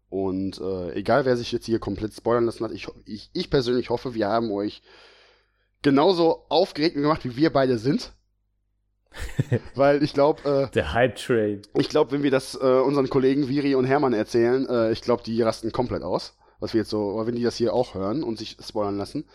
Und 0.10 0.60
äh, 0.60 0.92
egal, 0.94 1.24
wer 1.24 1.38
sich 1.38 1.52
jetzt 1.54 1.66
hier 1.66 1.80
komplett 1.80 2.14
spoilern 2.14 2.46
lassen 2.46 2.66
hat, 2.66 2.72
ich, 2.72 2.88
ich, 3.06 3.30
ich 3.32 3.50
persönlich 3.50 3.90
hoffe, 3.90 4.14
wir 4.14 4.28
haben 4.28 4.52
euch 4.52 4.82
genauso 5.82 6.46
aufgeregt 6.50 6.96
gemacht, 6.96 7.24
wie 7.24 7.38
wir 7.38 7.52
beide 7.52 7.78
sind. 7.78 8.14
Weil 9.76 10.04
ich 10.04 10.14
glaube. 10.14 10.68
Äh, 10.70 10.72
Der 10.74 10.94
Hype 10.94 11.16
Train. 11.16 11.62
Ich 11.78 11.90
glaube, 11.90 12.12
wenn 12.12 12.24
wir 12.24 12.32
das 12.32 12.56
äh, 12.56 12.66
unseren 12.66 13.10
Kollegen 13.10 13.48
Viri 13.48 13.76
und 13.76 13.86
Hermann 13.86 14.14
erzählen, 14.14 14.68
äh, 14.70 14.92
ich 14.92 15.02
glaube, 15.02 15.24
die 15.24 15.42
rasten 15.42 15.72
komplett 15.72 16.04
aus. 16.04 16.38
Was 16.60 16.74
wir 16.74 16.82
jetzt 16.82 16.92
so, 16.92 17.22
wenn 17.26 17.36
die 17.36 17.44
das 17.44 17.56
hier 17.56 17.74
auch 17.74 17.96
hören 17.96 18.24
und 18.24 18.38
sich 18.38 18.58
spoilern 18.62 18.98
lassen. 18.98 19.26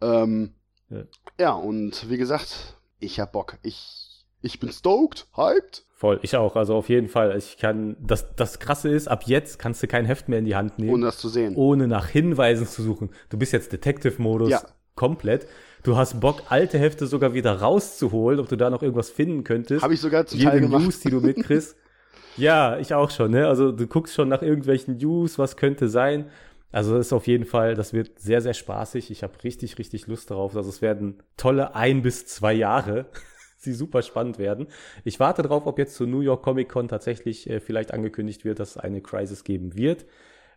Ähm, 0.00 0.54
ja. 0.88 1.02
ja, 1.38 1.52
und 1.52 2.08
wie 2.08 2.16
gesagt, 2.16 2.74
ich 2.98 3.20
hab 3.20 3.32
Bock. 3.32 3.58
Ich, 3.62 4.24
ich 4.40 4.58
bin 4.60 4.72
stoked, 4.72 5.26
hyped. 5.36 5.84
Voll, 5.94 6.18
ich 6.22 6.34
auch. 6.36 6.56
Also 6.56 6.74
auf 6.74 6.88
jeden 6.88 7.08
Fall. 7.08 7.36
Ich 7.36 7.58
kann, 7.58 7.96
das, 8.00 8.34
das 8.34 8.58
Krasse 8.58 8.88
ist, 8.88 9.08
ab 9.08 9.24
jetzt 9.26 9.58
kannst 9.58 9.82
du 9.82 9.86
kein 9.86 10.06
Heft 10.06 10.30
mehr 10.30 10.38
in 10.38 10.46
die 10.46 10.56
Hand 10.56 10.78
nehmen. 10.78 10.94
Ohne 10.94 11.06
das 11.06 11.18
zu 11.18 11.28
sehen. 11.28 11.54
Ohne 11.56 11.86
nach 11.86 12.08
Hinweisen 12.08 12.66
zu 12.66 12.82
suchen. 12.82 13.10
Du 13.28 13.36
bist 13.36 13.52
jetzt 13.52 13.72
Detective-Modus. 13.72 14.48
Ja. 14.48 14.62
Komplett. 14.94 15.46
Du 15.82 15.96
hast 15.96 16.20
Bock, 16.20 16.42
alte 16.48 16.78
Hefte 16.78 17.06
sogar 17.06 17.32
wieder 17.32 17.60
rauszuholen, 17.60 18.38
ob 18.38 18.48
du 18.48 18.56
da 18.56 18.68
noch 18.68 18.82
irgendwas 18.82 19.10
finden 19.10 19.44
könntest. 19.44 19.82
Habe 19.82 19.94
ich 19.94 20.00
sogar 20.00 20.26
zu 20.26 20.36
Jede 20.36 20.60
gemacht. 20.60 20.82
News, 20.82 21.00
die 21.00 21.10
du 21.10 21.20
mitkriegst. 21.20 21.76
ja, 22.36 22.78
ich 22.78 22.92
auch 22.92 23.10
schon, 23.10 23.30
ne? 23.30 23.46
Also 23.46 23.72
du 23.72 23.86
guckst 23.86 24.14
schon 24.14 24.28
nach 24.28 24.42
irgendwelchen 24.42 24.98
News, 24.98 25.38
was 25.38 25.56
könnte 25.56 25.88
sein. 25.88 26.26
Also 26.72 26.96
das 26.96 27.06
ist 27.06 27.12
auf 27.12 27.26
jeden 27.26 27.46
Fall, 27.46 27.74
das 27.74 27.92
wird 27.92 28.18
sehr, 28.18 28.42
sehr 28.42 28.54
spaßig. 28.54 29.10
Ich 29.10 29.22
habe 29.22 29.32
richtig, 29.42 29.78
richtig 29.78 30.06
Lust 30.06 30.30
darauf. 30.30 30.54
Also 30.54 30.68
es 30.68 30.82
werden 30.82 31.22
tolle 31.36 31.74
ein 31.74 32.02
bis 32.02 32.26
zwei 32.26 32.52
Jahre 32.52 33.06
sie 33.60 33.72
super 33.72 34.02
spannend 34.02 34.38
werden. 34.38 34.68
Ich 35.04 35.20
warte 35.20 35.42
darauf, 35.42 35.66
ob 35.66 35.78
jetzt 35.78 35.94
zur 35.94 36.06
New 36.06 36.20
York 36.20 36.42
Comic 36.42 36.68
Con 36.68 36.88
tatsächlich 36.88 37.48
äh, 37.48 37.60
vielleicht 37.60 37.92
angekündigt 37.92 38.44
wird, 38.44 38.58
dass 38.58 38.70
es 38.70 38.76
eine 38.76 39.00
Crisis 39.00 39.44
geben 39.44 39.76
wird. 39.76 40.06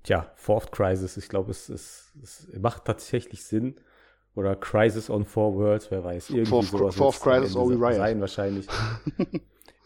Tja, 0.04 0.32
Fourth 0.36 0.72
Crisis, 0.72 1.18
ich 1.18 1.30
glaube, 1.30 1.52
es, 1.52 1.70
es, 1.70 2.12
es 2.22 2.48
macht 2.60 2.86
tatsächlich 2.86 3.44
Sinn. 3.44 3.76
Oder 4.36 4.56
Crisis 4.56 5.10
on 5.10 5.26
Four 5.26 5.56
Worlds, 5.56 5.92
wer 5.92 6.04
weiß. 6.04 6.32
Irgendwie 6.32 6.50
Fourth, 6.50 6.68
sowas 6.68 6.96
Fourth 6.96 7.20
Crisis 7.22 7.56
Only 7.56 7.76
Riot. 7.76 7.96
Sein 7.96 8.20
wahrscheinlich. 8.20 8.68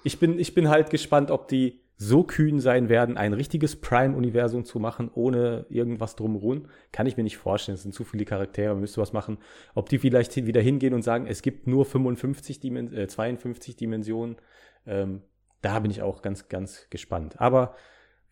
ich, 0.03 0.19
bin, 0.19 0.39
ich 0.39 0.53
bin 0.53 0.69
halt 0.69 0.89
gespannt, 0.89 1.31
ob 1.31 1.47
die 1.47 1.81
so 1.97 2.23
kühn 2.23 2.59
sein 2.59 2.89
werden, 2.89 3.17
ein 3.17 3.33
richtiges 3.33 3.75
Prime-Universum 3.75 4.65
zu 4.65 4.79
machen, 4.79 5.09
ohne 5.13 5.65
irgendwas 5.69 6.15
drumherum, 6.15 6.67
kann 6.91 7.07
ich 7.07 7.17
mir 7.17 7.23
nicht 7.23 7.37
vorstellen. 7.37 7.73
Es 7.73 7.81
sind 7.81 7.93
zu 7.93 8.03
viele 8.03 8.23
Charaktere, 8.23 8.73
man 8.73 8.81
müsste 8.81 9.01
was 9.01 9.13
machen. 9.13 9.39
Ob 9.73 9.89
die 9.89 9.97
vielleicht 9.97 10.35
wieder 10.35 10.61
hingehen 10.61 10.93
und 10.93 11.01
sagen, 11.01 11.25
es 11.25 11.41
gibt 11.41 11.65
nur 11.65 11.85
55 11.85 12.59
Dimen 12.59 12.93
äh, 12.93 13.07
52 13.07 13.75
Dimensionen, 13.75 14.37
ähm, 14.85 15.23
da 15.61 15.79
bin 15.79 15.89
ich 15.89 16.03
auch 16.03 16.21
ganz, 16.21 16.49
ganz 16.49 16.87
gespannt. 16.91 17.41
Aber 17.41 17.75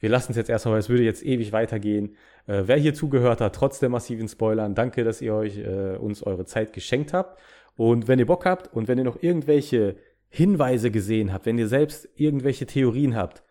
wir 0.05 0.11
lassen 0.11 0.33
es 0.33 0.37
jetzt 0.37 0.51
erstmal, 0.51 0.73
weil 0.73 0.81
es 0.81 0.89
würde 0.89 1.01
jetzt 1.01 1.25
ewig 1.25 1.51
weitergehen. 1.51 2.15
Äh, 2.45 2.61
wer 2.67 2.77
hier 2.77 2.93
zugehört 2.93 3.41
hat, 3.41 3.55
trotz 3.55 3.79
der 3.79 3.89
massiven 3.89 4.27
Spoilern, 4.27 4.75
danke, 4.75 5.03
dass 5.03 5.19
ihr 5.19 5.33
euch 5.33 5.57
äh, 5.57 5.97
uns 5.97 6.21
eure 6.21 6.45
Zeit 6.45 6.73
geschenkt 6.73 7.11
habt. 7.11 7.39
Und 7.75 8.07
wenn 8.07 8.19
ihr 8.19 8.27
Bock 8.27 8.45
habt 8.45 8.71
und 8.71 8.87
wenn 8.87 8.99
ihr 8.99 9.03
noch 9.03 9.23
irgendwelche 9.23 9.95
Hinweise 10.29 10.91
gesehen 10.91 11.33
habt, 11.33 11.47
wenn 11.47 11.57
ihr 11.57 11.67
selbst 11.67 12.07
irgendwelche 12.17 12.67
Theorien 12.67 13.15
habt, 13.15 13.41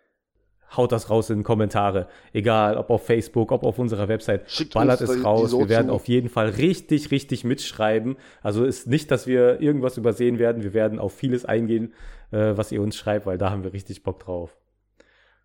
haut 0.76 0.92
das 0.92 1.10
raus 1.10 1.28
in 1.28 1.38
die 1.38 1.42
Kommentare. 1.42 2.06
Egal, 2.32 2.76
ob 2.76 2.88
auf 2.88 3.04
Facebook, 3.04 3.50
ob 3.50 3.64
auf 3.64 3.80
unserer 3.80 4.06
Website. 4.06 4.48
Schickt 4.48 4.74
ballert 4.74 5.00
es 5.00 5.24
raus. 5.24 5.58
Wir 5.58 5.68
werden 5.68 5.90
auf 5.90 6.06
jeden 6.06 6.28
Fall 6.28 6.50
richtig, 6.50 7.10
richtig 7.10 7.42
mitschreiben. 7.42 8.16
Also 8.44 8.64
ist 8.64 8.86
nicht, 8.86 9.10
dass 9.10 9.26
wir 9.26 9.60
irgendwas 9.60 9.96
übersehen 9.96 10.38
werden. 10.38 10.62
Wir 10.62 10.72
werden 10.72 11.00
auf 11.00 11.14
vieles 11.14 11.44
eingehen, 11.44 11.94
äh, 12.30 12.52
was 12.56 12.70
ihr 12.70 12.80
uns 12.80 12.94
schreibt, 12.94 13.26
weil 13.26 13.38
da 13.38 13.50
haben 13.50 13.64
wir 13.64 13.72
richtig 13.72 14.04
Bock 14.04 14.20
drauf. 14.20 14.56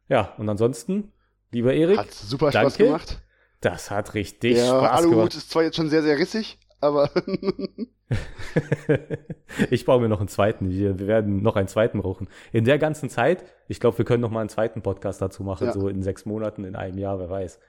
Ja, 0.09 0.33
und 0.37 0.49
ansonsten, 0.49 1.13
lieber 1.51 1.73
Erik. 1.73 1.97
Hat 1.97 2.11
super 2.11 2.51
danke. 2.51 2.71
Spaß 2.71 2.77
gemacht. 2.77 3.21
Das 3.61 3.91
hat 3.91 4.13
richtig 4.13 4.57
ja, 4.57 4.67
Spaß 4.67 4.91
Aluhut 4.91 5.11
gemacht. 5.11 5.35
ist 5.35 5.51
zwar 5.51 5.63
jetzt 5.63 5.75
schon 5.75 5.89
sehr, 5.89 6.01
sehr 6.01 6.17
rissig, 6.17 6.57
aber. 6.81 7.09
ich 9.69 9.85
baue 9.85 10.01
mir 10.01 10.09
noch 10.09 10.19
einen 10.19 10.29
zweiten. 10.29 10.69
Wir, 10.69 10.99
werden 10.99 11.43
noch 11.43 11.55
einen 11.55 11.67
zweiten 11.67 12.01
brauchen. 12.01 12.27
In 12.51 12.65
der 12.65 12.79
ganzen 12.79 13.09
Zeit, 13.09 13.43
ich 13.67 13.79
glaube, 13.79 13.97
wir 13.97 14.05
können 14.05 14.21
noch 14.21 14.31
mal 14.31 14.39
einen 14.39 14.49
zweiten 14.49 14.81
Podcast 14.81 15.21
dazu 15.21 15.43
machen, 15.43 15.67
ja. 15.67 15.73
so 15.73 15.87
in 15.87 16.01
sechs 16.01 16.25
Monaten, 16.25 16.63
in 16.63 16.75
einem 16.75 16.97
Jahr, 16.97 17.19
wer 17.19 17.29
weiß. 17.29 17.59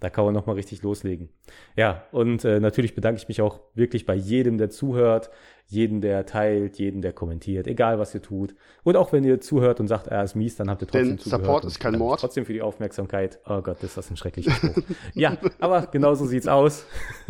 Da 0.00 0.10
kann 0.10 0.24
man 0.24 0.34
noch 0.34 0.46
mal 0.46 0.52
richtig 0.52 0.82
loslegen. 0.82 1.30
Ja, 1.74 2.04
und 2.12 2.44
äh, 2.44 2.60
natürlich 2.60 2.94
bedanke 2.94 3.20
ich 3.20 3.26
mich 3.26 3.42
auch 3.42 3.60
wirklich 3.74 4.06
bei 4.06 4.14
jedem, 4.14 4.56
der 4.56 4.70
zuhört, 4.70 5.30
jeden, 5.68 6.00
der 6.00 6.24
teilt, 6.24 6.78
jeden, 6.78 7.02
der 7.02 7.12
kommentiert, 7.12 7.66
egal 7.66 7.98
was 7.98 8.14
ihr 8.14 8.22
tut. 8.22 8.54
Und 8.84 8.96
auch 8.96 9.12
wenn 9.12 9.22
ihr 9.22 9.40
zuhört 9.40 9.80
und 9.80 9.86
sagt, 9.86 10.06
er 10.06 10.24
ist 10.24 10.34
mies, 10.34 10.56
dann 10.56 10.70
habt 10.70 10.82
ihr 10.82 10.88
trotzdem 10.88 11.08
Denn 11.08 11.18
zugehört. 11.18 11.44
Support 11.44 11.64
ist 11.66 11.78
kein 11.78 11.98
Mord. 11.98 12.20
Trotzdem 12.20 12.46
für 12.46 12.54
die 12.54 12.62
Aufmerksamkeit. 12.62 13.38
Oh 13.46 13.60
Gott, 13.60 13.82
ist 13.82 13.96
das 13.96 14.10
ein 14.10 14.16
schreckliches 14.16 14.54
Spruch. 14.54 14.82
ja, 15.14 15.36
aber 15.60 15.86
genau 15.92 16.14
so 16.14 16.24
sieht's 16.24 16.48
aus. 16.48 16.86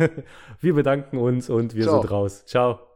wir 0.61 0.73
bedanken 0.73 1.17
uns 1.17 1.49
und 1.49 1.75
wir 1.75 1.83
Ciao. 1.83 2.01
sind 2.01 2.11
raus. 2.11 2.45
Ciao. 2.45 2.88